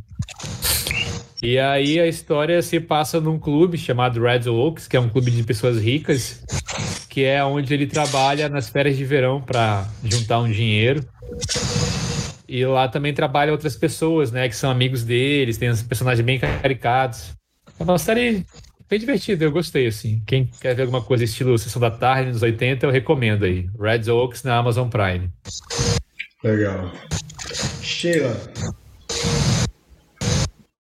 E 1.43 1.59
aí 1.59 1.99
a 1.99 2.07
história 2.07 2.63
se 2.63 2.79
passa 2.79 3.21
num 3.21 3.37
clube 3.37 3.77
chamado 3.77 4.23
Red 4.23 4.49
Oaks, 4.49 4.87
que 4.87 4.97
é 4.97 5.01
um 5.01 5.09
clube 5.09 5.29
de 5.29 5.43
pessoas 5.43 5.77
ricas, 5.83 6.41
que 7.09 7.25
é 7.25 7.45
onde 7.45 7.75
ele 7.75 7.89
trabalha 7.89 8.49
nas 8.49 8.69
férias 8.69 8.97
de 8.97 9.05
verão 9.05 9.41
para 9.41 9.89
juntar 10.05 10.39
um 10.39 10.49
dinheiro. 10.49 11.05
E 12.47 12.65
lá 12.65 12.87
também 12.87 13.13
trabalha 13.13 13.51
outras 13.51 13.75
pessoas, 13.75 14.31
né, 14.31 14.49
que 14.49 14.55
são 14.55 14.71
amigos 14.71 15.03
deles, 15.03 15.59
tem 15.59 15.69
uns 15.69 15.83
personagens 15.83 16.25
bem 16.25 16.39
caricados. 16.39 17.33
É 17.81 17.83
uma 17.83 17.99
série 17.99 18.47
bem 18.93 18.99
divertida, 18.99 19.43
eu 19.43 19.51
gostei, 19.51 19.87
assim. 19.87 20.23
Quem 20.27 20.45
quer 20.61 20.75
ver 20.75 20.83
alguma 20.83 21.03
coisa 21.03 21.25
estilo 21.25 21.57
Sessão 21.57 21.81
da 21.81 21.91
Tarde, 21.91 22.31
nos 22.31 22.43
80, 22.43 22.85
eu 22.85 22.91
recomendo 22.91 23.47
aí. 23.47 23.67
Red 23.81 24.11
Oaks 24.11 24.43
na 24.43 24.59
Amazon 24.59 24.87
Prime. 24.91 25.31
Legal. 26.45 26.93
Sheila. 27.81 28.39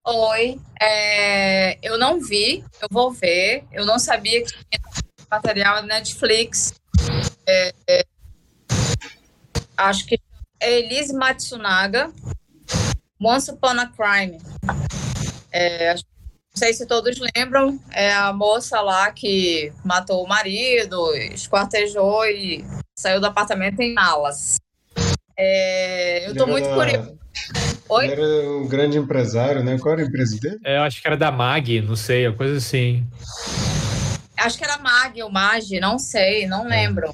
Oi, 0.06 0.60
é, 0.78 1.78
eu 1.82 1.98
não 1.98 2.20
vi, 2.20 2.62
eu 2.82 2.88
vou 2.90 3.12
ver. 3.12 3.64
Eu 3.72 3.86
não 3.86 3.98
sabia 3.98 4.42
que 4.42 4.48
tinha 4.52 4.82
material 5.30 5.76
da 5.76 5.82
Netflix. 5.82 6.74
É, 7.46 7.74
é, 7.88 8.04
acho 9.74 10.04
que 10.04 10.20
é 10.60 10.80
Elise 10.80 11.14
Matsunaga, 11.14 12.12
Once 13.18 13.50
Upon 13.50 13.80
a 13.80 13.86
Crime. 13.86 14.38
É, 15.50 15.94
não 16.54 16.58
sei 16.58 16.74
se 16.74 16.86
todos 16.86 17.18
lembram, 17.34 17.80
é 17.90 18.12
a 18.12 18.30
moça 18.30 18.78
lá 18.82 19.10
que 19.10 19.72
matou 19.82 20.22
o 20.22 20.28
marido, 20.28 21.14
esquartejou 21.16 22.26
e 22.26 22.62
saiu 22.94 23.20
do 23.20 23.26
apartamento 23.26 23.80
em 23.80 23.94
Malas. 23.94 24.56
É, 25.34 26.28
eu 26.28 26.36
tô 26.36 26.46
muito 26.46 26.68
curioso. 26.68 27.18
Oi? 27.88 28.04
Ele 28.06 28.12
era 28.12 28.50
um 28.50 28.68
grande 28.68 28.98
empresário, 28.98 29.64
né? 29.64 29.78
Qual 29.78 29.94
era 29.94 30.02
a 30.02 30.06
empresa 30.06 30.38
dele? 30.38 30.58
É, 30.62 30.76
eu 30.76 30.82
acho 30.82 31.00
que 31.00 31.08
era 31.08 31.16
da 31.16 31.32
MAG, 31.32 31.80
não 31.80 31.96
sei, 31.96 32.28
uma 32.28 32.36
coisa 32.36 32.58
assim. 32.58 33.06
Acho 34.36 34.58
que 34.58 34.64
era 34.64 34.76
MAG 34.76 35.22
ou 35.22 35.30
MAG, 35.30 35.80
não 35.80 35.98
sei, 35.98 36.46
não 36.46 36.66
lembro. 36.66 37.10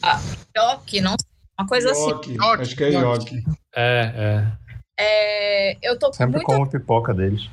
Ah, 0.00 0.20
Yoki, 0.56 1.00
não 1.00 1.16
sei, 1.20 1.28
uma 1.58 1.66
coisa 1.66 1.88
Yoki, 1.88 2.30
assim. 2.30 2.34
Yoki, 2.34 2.62
acho 2.62 2.76
que 2.76 2.84
é 2.84 2.88
Yoki. 2.90 3.44
É, 3.74 4.12
é. 4.16 4.66
É, 4.98 5.76
eu 5.82 5.98
tô 5.98 6.12
Sempre 6.12 6.36
muito... 6.36 6.46
como 6.46 6.70
pipoca 6.70 7.12
deles. 7.12 7.50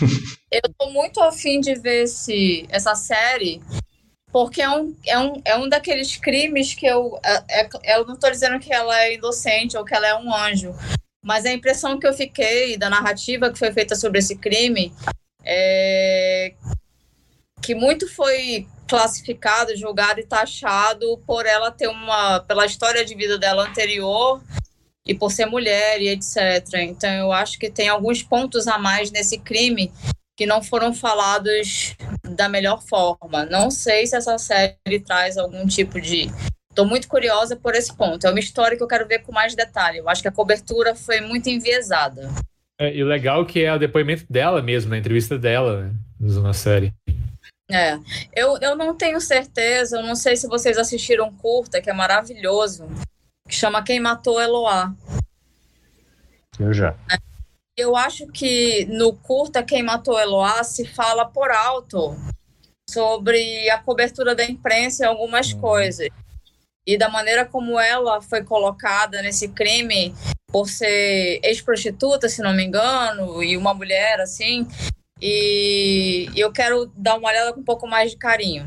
eu 0.52 0.74
tô 0.78 0.90
muito 0.90 1.20
afim 1.20 1.60
de 1.60 1.74
ver 1.74 2.04
esse, 2.04 2.66
essa 2.68 2.94
série, 2.94 3.62
porque 4.30 4.60
é 4.60 4.68
um, 4.68 4.94
é, 5.06 5.18
um, 5.18 5.42
é 5.44 5.56
um 5.56 5.68
daqueles 5.68 6.16
crimes 6.16 6.74
que 6.74 6.86
eu. 6.86 7.18
É, 7.24 7.62
é, 7.62 7.96
eu 7.96 8.06
não 8.06 8.16
tô 8.16 8.30
dizendo 8.30 8.58
que 8.60 8.72
ela 8.72 9.02
é 9.02 9.14
inocente 9.14 9.76
ou 9.76 9.84
que 9.84 9.94
ela 9.94 10.06
é 10.06 10.14
um 10.14 10.34
anjo, 10.34 10.74
mas 11.24 11.46
a 11.46 11.52
impressão 11.52 11.98
que 11.98 12.06
eu 12.06 12.12
fiquei 12.12 12.76
da 12.76 12.90
narrativa 12.90 13.50
que 13.50 13.58
foi 13.58 13.72
feita 13.72 13.96
sobre 13.96 14.18
esse 14.18 14.36
crime 14.36 14.92
é 15.44 16.52
que 17.62 17.74
muito 17.74 18.12
foi 18.12 18.66
classificado, 18.88 19.76
julgado 19.76 20.20
e 20.20 20.26
taxado 20.26 21.16
por 21.26 21.46
ela 21.46 21.70
ter 21.70 21.88
uma. 21.88 22.40
pela 22.40 22.66
história 22.66 23.04
de 23.04 23.14
vida 23.14 23.38
dela 23.38 23.66
anterior 23.66 24.42
e 25.06 25.14
por 25.14 25.32
ser 25.32 25.46
mulher 25.46 26.02
e 26.02 26.08
etc. 26.08 26.36
Então 26.80 27.10
eu 27.10 27.32
acho 27.32 27.58
que 27.58 27.70
tem 27.70 27.88
alguns 27.88 28.22
pontos 28.22 28.68
a 28.68 28.76
mais 28.78 29.10
nesse 29.10 29.38
crime 29.38 29.90
que 30.36 30.46
não 30.46 30.62
foram 30.62 30.94
falados 30.94 31.94
da 32.36 32.48
melhor 32.48 32.82
forma. 32.82 33.44
Não 33.44 33.70
sei 33.70 34.06
se 34.06 34.16
essa 34.16 34.38
série 34.38 35.00
traz 35.04 35.36
algum 35.36 35.66
tipo 35.66 36.00
de. 36.00 36.30
Estou 36.70 36.86
muito 36.86 37.06
curiosa 37.06 37.54
por 37.54 37.74
esse 37.74 37.94
ponto. 37.94 38.26
É 38.26 38.30
uma 38.30 38.40
história 38.40 38.76
que 38.76 38.82
eu 38.82 38.88
quero 38.88 39.06
ver 39.06 39.20
com 39.20 39.32
mais 39.32 39.54
detalhe. 39.54 39.98
Eu 39.98 40.08
acho 40.08 40.22
que 40.22 40.28
a 40.28 40.32
cobertura 40.32 40.94
foi 40.94 41.20
muito 41.20 41.48
enviesada. 41.50 42.30
É, 42.80 42.94
e 42.94 43.02
o 43.02 43.06
legal 43.06 43.44
que 43.44 43.62
é 43.62 43.72
o 43.72 43.78
depoimento 43.78 44.24
dela 44.28 44.62
mesmo, 44.62 44.90
na 44.90 44.98
entrevista 44.98 45.38
dela, 45.38 45.82
né, 45.82 45.94
na 46.40 46.54
série. 46.54 46.92
É, 47.70 47.98
eu, 48.34 48.58
eu 48.60 48.74
não 48.74 48.94
tenho 48.94 49.20
certeza, 49.20 49.98
eu 49.98 50.02
não 50.02 50.14
sei 50.14 50.36
se 50.36 50.48
vocês 50.48 50.76
assistiram 50.76 51.32
curta, 51.32 51.80
que 51.80 51.88
é 51.88 51.92
maravilhoso, 51.92 52.88
que 53.48 53.54
chama 53.54 53.82
Quem 53.82 54.00
Matou 54.00 54.40
Eloá. 54.40 54.92
Eu 56.58 56.72
já. 56.72 56.94
Eu 57.76 57.96
acho 57.96 58.26
que 58.26 58.84
no 58.86 59.14
curta 59.14 59.62
Quem 59.62 59.82
Matou 59.82 60.18
Eloá 60.18 60.62
se 60.62 60.84
fala 60.84 61.24
por 61.24 61.50
alto 61.50 62.14
sobre 62.88 63.70
a 63.70 63.78
cobertura 63.78 64.34
da 64.34 64.44
imprensa 64.44 65.04
e 65.04 65.06
algumas 65.06 65.52
uhum. 65.52 65.60
coisas. 65.60 66.08
E 66.86 66.98
da 66.98 67.08
maneira 67.08 67.46
como 67.46 67.78
ela 67.78 68.20
foi 68.20 68.44
colocada 68.44 69.22
nesse 69.22 69.48
crime 69.48 70.14
por 70.48 70.68
ser 70.68 71.40
ex-prostituta, 71.42 72.28
se 72.28 72.42
não 72.42 72.52
me 72.52 72.64
engano, 72.64 73.42
e 73.42 73.56
uma 73.56 73.72
mulher 73.72 74.20
assim. 74.20 74.68
E 75.20 76.28
eu 76.36 76.52
quero 76.52 76.92
dar 76.94 77.16
uma 77.16 77.28
olhada 77.28 77.54
com 77.54 77.60
um 77.60 77.64
pouco 77.64 77.86
mais 77.86 78.10
de 78.10 78.18
carinho. 78.18 78.66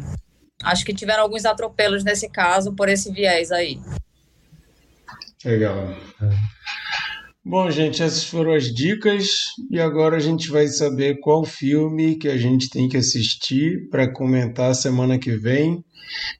Acho 0.64 0.84
que 0.84 0.94
tiveram 0.94 1.22
alguns 1.22 1.45
atropelos 1.45 2.03
nesse 2.03 2.27
caso 2.27 2.73
por 2.73 2.90
esse 2.90 3.11
viés 3.11 3.52
aí. 3.52 3.80
Legal. 5.44 5.90
É. 6.22 6.56
Bom, 7.47 7.69
gente, 7.69 8.01
essas 8.01 8.23
foram 8.23 8.53
as 8.53 8.73
dicas 8.73 9.51
e 9.69 9.80
agora 9.80 10.17
a 10.17 10.19
gente 10.19 10.49
vai 10.49 10.67
saber 10.67 11.19
qual 11.19 11.45
filme 11.45 12.15
que 12.15 12.27
a 12.27 12.35
gente 12.35 12.72
tem 12.72 12.89
que 12.89 12.97
assistir 12.97 13.88
para 13.91 14.11
comentar 14.11 14.73
semana 14.73 15.19
que 15.19 15.38
vem. 15.38 15.85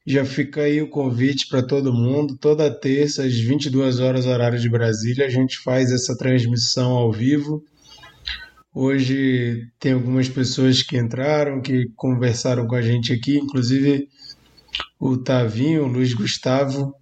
Já 0.04 0.26
fica 0.26 0.62
aí 0.62 0.82
o 0.82 0.90
convite 0.90 1.48
para 1.48 1.62
todo 1.62 1.94
mundo. 1.94 2.36
Toda 2.36 2.74
terça, 2.74 3.24
às 3.24 3.36
22 3.36 4.00
horas, 4.00 4.26
horário 4.26 4.60
de 4.60 4.68
Brasília, 4.68 5.28
a 5.28 5.30
gente 5.30 5.60
faz 5.60 5.92
essa 5.92 6.18
transmissão 6.18 6.94
ao 6.94 7.12
vivo. 7.12 7.64
Hoje 8.74 9.62
tem 9.80 9.94
algumas 9.94 10.28
pessoas 10.28 10.82
que 10.82 10.98
entraram, 10.98 11.62
que 11.62 11.86
conversaram 11.96 12.66
com 12.66 12.74
a 12.74 12.82
gente 12.82 13.14
aqui, 13.14 13.38
inclusive 13.38 14.08
o 15.00 15.18
Tavinho, 15.18 15.84
o 15.84 15.88
Luiz 15.88 16.16
Gustavo, 16.16 16.96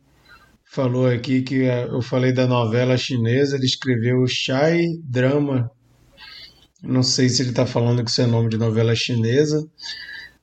falou 0.74 1.06
aqui 1.06 1.44
que 1.44 1.66
eu 1.66 2.02
falei 2.02 2.34
da 2.34 2.48
novela 2.48 2.98
chinesa, 2.98 3.56
ele 3.56 3.66
escreveu 3.66 4.26
Chai 4.28 4.88
Drama. 5.04 5.70
Não 6.82 7.04
sei 7.04 7.30
se 7.30 7.44
ele 7.44 7.52
está 7.52 7.64
falando 7.64 8.04
que 8.04 8.10
isso 8.10 8.24
é 8.24 8.26
nome 8.26 8.50
de 8.50 8.58
novela 8.58 8.96
chinesa, 8.96 9.64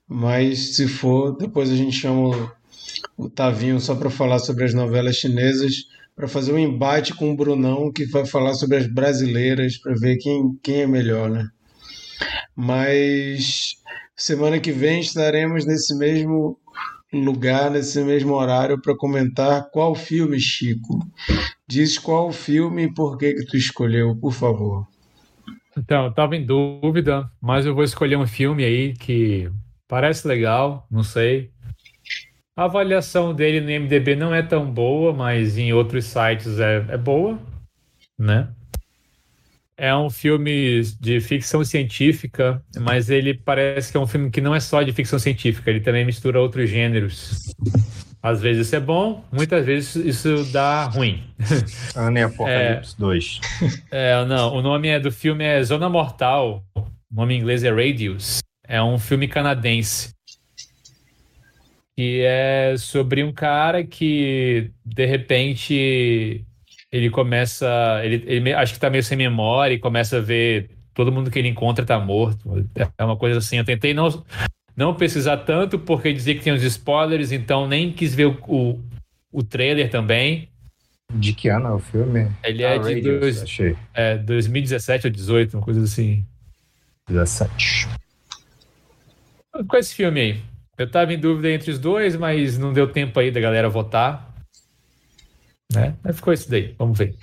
mas 0.06 0.76
se 0.76 0.86
for, 0.86 1.36
depois 1.36 1.68
a 1.68 1.74
gente 1.74 1.96
chama 1.96 2.28
o, 2.28 3.24
o 3.24 3.28
Tavinho 3.28 3.80
só 3.80 3.96
para 3.96 4.08
falar 4.08 4.38
sobre 4.38 4.64
as 4.64 4.72
novelas 4.72 5.16
chinesas, 5.16 5.74
para 6.14 6.28
fazer 6.28 6.52
um 6.52 6.58
embate 6.58 7.12
com 7.12 7.32
o 7.32 7.36
Brunão, 7.36 7.92
que 7.92 8.06
vai 8.06 8.24
falar 8.24 8.54
sobre 8.54 8.76
as 8.76 8.86
brasileiras, 8.86 9.78
para 9.78 9.94
ver 9.94 10.16
quem, 10.18 10.56
quem 10.62 10.82
é 10.82 10.86
melhor, 10.86 11.28
né? 11.28 11.48
Mas 12.54 13.74
semana 14.16 14.60
que 14.60 14.70
vem 14.70 15.00
estaremos 15.00 15.66
nesse 15.66 15.96
mesmo 15.98 16.56
lugar 17.12 17.70
nesse 17.70 18.02
mesmo 18.02 18.34
horário 18.34 18.80
para 18.80 18.96
comentar 18.96 19.70
qual 19.70 19.94
filme, 19.94 20.38
Chico. 20.38 21.00
Diz 21.68 21.98
qual 21.98 22.32
filme 22.32 22.84
e 22.84 22.94
por 22.94 23.18
que 23.18 23.34
que 23.34 23.46
tu 23.46 23.56
escolheu, 23.56 24.16
por 24.16 24.32
favor. 24.32 24.86
Então, 25.76 26.06
eu 26.06 26.12
tava 26.12 26.36
em 26.36 26.44
dúvida, 26.44 27.30
mas 27.40 27.64
eu 27.64 27.74
vou 27.74 27.84
escolher 27.84 28.16
um 28.16 28.26
filme 28.26 28.64
aí 28.64 28.92
que 28.94 29.50
parece 29.88 30.26
legal, 30.26 30.86
não 30.90 31.02
sei. 31.02 31.50
A 32.56 32.64
avaliação 32.64 33.34
dele 33.34 33.60
no 33.60 33.84
MDB 33.84 34.16
não 34.16 34.34
é 34.34 34.42
tão 34.42 34.70
boa, 34.70 35.12
mas 35.12 35.56
em 35.56 35.72
outros 35.72 36.04
sites 36.04 36.58
é, 36.58 36.84
é 36.88 36.96
boa, 36.98 37.38
né? 38.18 38.48
É 39.82 39.96
um 39.96 40.10
filme 40.10 40.82
de 41.00 41.22
ficção 41.22 41.64
científica, 41.64 42.62
mas 42.78 43.08
ele 43.08 43.32
parece 43.32 43.90
que 43.90 43.96
é 43.96 44.00
um 44.00 44.06
filme 44.06 44.30
que 44.30 44.38
não 44.38 44.54
é 44.54 44.60
só 44.60 44.82
de 44.82 44.92
ficção 44.92 45.18
científica, 45.18 45.70
ele 45.70 45.80
também 45.80 46.04
mistura 46.04 46.38
outros 46.38 46.68
gêneros. 46.68 47.54
Às 48.22 48.42
vezes 48.42 48.66
isso 48.66 48.76
é 48.76 48.80
bom, 48.80 49.24
muitas 49.32 49.64
vezes 49.64 49.96
isso 49.96 50.44
dá 50.52 50.84
ruim. 50.84 51.24
Ana 51.96 52.26
Apocalipse 52.26 52.94
é, 52.94 53.00
2. 53.00 53.40
É, 53.90 54.24
não, 54.26 54.54
o 54.54 54.60
nome 54.60 54.88
é, 54.88 55.00
do 55.00 55.10
filme 55.10 55.44
é 55.44 55.62
Zona 55.64 55.88
Mortal, 55.88 56.62
o 56.76 56.84
nome 57.10 57.34
em 57.34 57.38
inglês 57.38 57.64
é 57.64 57.70
Radius. 57.70 58.40
É 58.68 58.82
um 58.82 58.98
filme 58.98 59.26
canadense. 59.28 60.12
Que 61.96 62.20
é 62.22 62.74
sobre 62.76 63.24
um 63.24 63.32
cara 63.32 63.82
que, 63.82 64.70
de 64.84 65.06
repente, 65.06 66.44
ele 66.92 67.10
começa. 67.10 68.00
Ele, 68.02 68.24
ele 68.26 68.52
acho 68.52 68.74
que 68.74 68.80
tá 68.80 68.90
meio 68.90 69.02
sem 69.02 69.16
memória 69.16 69.74
e 69.74 69.78
começa 69.78 70.18
a 70.18 70.20
ver 70.20 70.70
todo 70.94 71.12
mundo 71.12 71.30
que 71.30 71.38
ele 71.38 71.48
encontra 71.48 71.84
tá 71.84 71.98
morto. 71.98 72.66
É 72.98 73.04
uma 73.04 73.16
coisa 73.16 73.38
assim. 73.38 73.58
Eu 73.58 73.64
tentei 73.64 73.94
não, 73.94 74.24
não 74.76 74.94
pesquisar 74.94 75.38
tanto 75.38 75.78
porque 75.78 76.12
dizia 76.12 76.34
que 76.34 76.42
tem 76.42 76.52
uns 76.52 76.62
spoilers, 76.62 77.32
então 77.32 77.66
nem 77.66 77.92
quis 77.92 78.14
ver 78.14 78.26
o, 78.26 78.38
o, 78.48 78.80
o 79.32 79.42
trailer 79.42 79.90
também. 79.90 80.48
De 81.12 81.32
que 81.32 81.48
ano 81.48 81.68
é 81.68 81.72
o 81.72 81.78
filme? 81.78 82.30
Ele 82.44 82.62
é 82.62 82.74
ah, 82.74 82.78
de 82.78 83.00
dois, 83.00 83.42
achei. 83.42 83.76
É, 83.92 84.16
2017 84.16 85.06
ou 85.06 85.12
18, 85.12 85.56
uma 85.56 85.62
coisa 85.62 85.82
assim. 85.82 86.24
17. 87.08 87.88
Com 89.66 89.76
esse 89.76 89.94
filme 89.94 90.20
aí. 90.20 90.40
Eu 90.78 90.88
tava 90.88 91.12
em 91.12 91.18
dúvida 91.18 91.50
entre 91.50 91.70
os 91.70 91.78
dois, 91.78 92.16
mas 92.16 92.56
não 92.56 92.72
deu 92.72 92.86
tempo 92.86 93.18
aí 93.18 93.30
da 93.30 93.40
galera 93.40 93.68
votar. 93.68 94.29
Né? 95.72 95.94
Mas 96.02 96.16
ficou 96.16 96.32
isso 96.32 96.50
daí, 96.50 96.74
vamos 96.78 96.98
ver. 96.98 97.14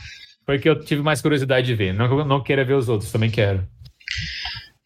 Foi 0.45 0.59
que 0.59 0.69
eu 0.69 0.79
tive 0.79 1.01
mais 1.01 1.21
curiosidade 1.21 1.67
de 1.67 1.75
ver. 1.75 1.93
Não, 1.93 2.25
não 2.25 2.41
queira 2.41 2.63
ver 2.63 2.75
os 2.75 2.87
outros, 2.87 3.11
também 3.11 3.29
quero. 3.29 3.67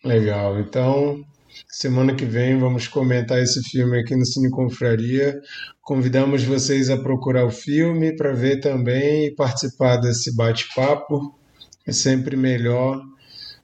Legal. 0.04 0.60
Então, 0.60 1.24
semana 1.70 2.16
que 2.16 2.26
vem 2.26 2.58
vamos 2.58 2.88
comentar 2.88 3.40
esse 3.40 3.62
filme 3.70 4.00
aqui 4.00 4.16
no 4.16 4.26
Cine 4.26 4.50
Confraria. 4.50 5.40
Convidamos 5.82 6.44
vocês 6.44 6.90
a 6.90 6.98
procurar 6.98 7.46
o 7.46 7.52
filme 7.52 8.16
para 8.16 8.34
ver 8.34 8.60
também 8.60 9.28
e 9.28 9.36
participar 9.36 9.98
desse 9.98 10.36
bate-papo. 10.36 11.38
É 11.86 11.92
sempre 11.92 12.36
melhor 12.36 13.00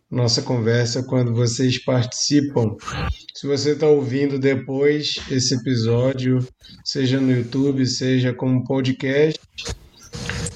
nossa 0.10 0.42
conversa 0.42 1.04
quando 1.04 1.34
vocês 1.34 1.84
participam. 1.84 2.76
Se 3.34 3.46
você 3.46 3.72
está 3.72 3.88
ouvindo 3.88 4.40
depois 4.40 5.16
esse 5.30 5.56
episódio, 5.56 6.46
seja 6.84 7.20
no 7.20 7.32
YouTube, 7.32 7.86
seja 7.86 8.34
como 8.34 8.64
podcast, 8.64 9.40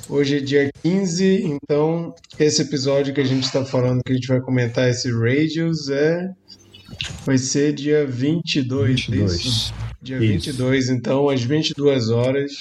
Hoje 0.10 0.38
é 0.38 0.40
dia 0.42 0.70
15, 0.84 1.44
então 1.46 2.14
esse 2.38 2.62
episódio 2.62 3.14
que 3.14 3.22
a 3.22 3.26
gente 3.26 3.46
está 3.46 3.64
falando, 3.64 4.04
que 4.04 4.12
a 4.12 4.16
gente 4.16 4.28
vai 4.28 4.42
comentar 4.42 4.90
esse 4.90 5.10
Radios, 5.10 5.90
é 5.90 6.30
vai 7.26 7.38
ser 7.38 7.74
dia 7.74 8.06
22, 8.06 9.06
22. 9.06 9.34
Isso? 9.34 9.74
Dia 10.02 10.18
isso. 10.18 10.52
22, 10.52 10.90
então 10.90 11.30
às 11.30 11.42
22 11.42 12.10
horas, 12.10 12.52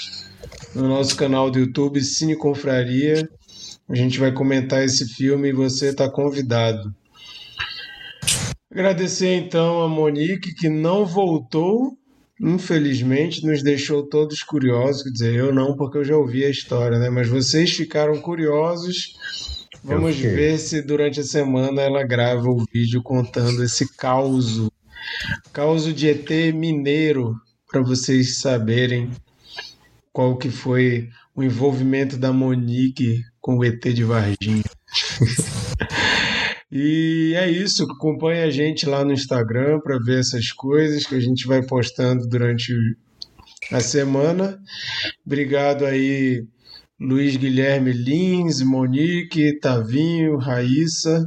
no 0.74 0.88
nosso 0.88 1.16
canal 1.16 1.50
do 1.50 1.58
YouTube 1.58 2.00
Cine 2.00 2.36
Confraria, 2.36 3.28
a 3.88 3.94
gente 3.96 4.20
vai 4.20 4.30
comentar 4.30 4.84
esse 4.84 5.04
filme 5.06 5.48
e 5.48 5.52
você 5.52 5.88
está 5.88 6.08
convidado. 6.08 6.94
Agradecer 8.70 9.34
então 9.34 9.82
a 9.82 9.88
Monique 9.88 10.54
que 10.54 10.68
não 10.68 11.04
voltou 11.04 11.98
infelizmente 12.40 13.44
nos 13.46 13.62
deixou 13.62 14.02
todos 14.02 14.42
curiosos, 14.42 15.02
quer 15.02 15.10
dizer, 15.10 15.34
eu 15.34 15.52
não 15.54 15.76
porque 15.76 15.98
eu 15.98 16.04
já 16.04 16.16
ouvi 16.16 16.44
a 16.44 16.50
história, 16.50 16.98
né? 16.98 17.10
Mas 17.10 17.28
vocês 17.28 17.70
ficaram 17.70 18.18
curiosos. 18.20 19.14
Vamos 19.84 20.16
ver 20.16 20.58
se 20.58 20.82
durante 20.82 21.20
a 21.20 21.24
semana 21.24 21.82
ela 21.82 22.02
grava 22.02 22.48
o 22.48 22.64
vídeo 22.72 23.02
contando 23.02 23.62
esse 23.62 23.96
caos, 23.96 24.68
caos 25.52 25.94
de 25.94 26.08
ET 26.08 26.28
mineiro, 26.54 27.34
para 27.70 27.80
vocês 27.80 28.40
saberem 28.40 29.10
qual 30.12 30.36
que 30.36 30.50
foi 30.50 31.08
o 31.34 31.42
envolvimento 31.42 32.16
da 32.18 32.32
Monique 32.32 33.22
com 33.40 33.56
o 33.58 33.64
ET 33.64 33.82
de 33.82 34.04
Varginha. 34.04 34.64
e 36.70 37.34
é 37.36 37.50
isso. 37.50 37.84
Acompanhe 37.84 38.42
a 38.42 38.50
gente 38.50 38.86
lá 38.86 39.04
no 39.04 39.12
Instagram 39.12 39.80
para 39.80 39.98
ver 39.98 40.20
essas 40.20 40.52
coisas 40.52 41.06
que 41.06 41.14
a 41.14 41.20
gente 41.20 41.46
vai 41.46 41.64
postando 41.64 42.26
durante 42.28 42.72
a 43.72 43.80
semana. 43.80 44.58
Obrigado 45.24 45.84
aí, 45.84 46.44
Luiz 46.98 47.36
Guilherme 47.36 47.92
Lins, 47.92 48.62
Monique, 48.62 49.58
Tavinho, 49.58 50.36
Raíssa 50.36 51.24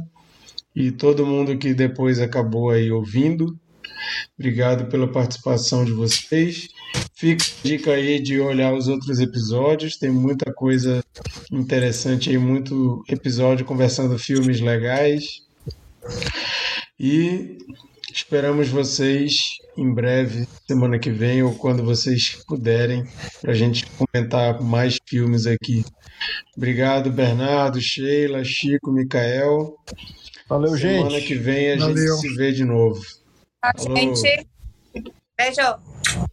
e 0.74 0.90
todo 0.90 1.26
mundo 1.26 1.58
que 1.58 1.74
depois 1.74 2.20
acabou 2.20 2.70
aí 2.70 2.90
ouvindo. 2.90 3.58
Obrigado 4.38 4.88
pela 4.88 5.10
participação 5.10 5.84
de 5.84 5.92
vocês. 5.92 6.68
Fica 7.14 7.44
a 7.44 7.66
dica 7.66 7.90
aí 7.92 8.20
de 8.20 8.40
olhar 8.40 8.74
os 8.74 8.88
outros 8.88 9.18
episódios, 9.20 9.96
tem 9.96 10.10
muita 10.10 10.52
coisa 10.52 11.02
interessante 11.52 12.30
aí, 12.30 12.36
muito 12.36 13.02
episódio 13.08 13.64
conversando 13.64 14.18
filmes 14.18 14.60
legais. 14.60 15.42
E 16.98 17.58
esperamos 18.12 18.68
vocês 18.68 19.36
em 19.76 19.92
breve, 19.92 20.46
semana 20.66 20.98
que 20.98 21.10
vem, 21.10 21.42
ou 21.42 21.54
quando 21.54 21.82
vocês 21.82 22.42
puderem, 22.46 23.04
para 23.40 23.52
a 23.52 23.54
gente 23.54 23.86
comentar 23.86 24.60
mais 24.60 24.96
filmes 25.06 25.46
aqui. 25.46 25.84
Obrigado, 26.56 27.10
Bernardo, 27.10 27.80
Sheila, 27.80 28.44
Chico, 28.44 28.92
Micael. 28.92 29.76
Valeu, 30.48 30.76
semana 30.76 30.78
gente. 30.78 31.04
Semana 31.04 31.20
que 31.20 31.34
vem 31.34 31.72
a 31.72 31.76
Valeu. 31.78 31.96
gente 31.96 32.20
se 32.20 32.34
vê 32.36 32.52
de 32.52 32.64
novo. 32.64 33.00
A 33.62 33.72
gente. 33.76 34.46
Beijo. 35.36 36.30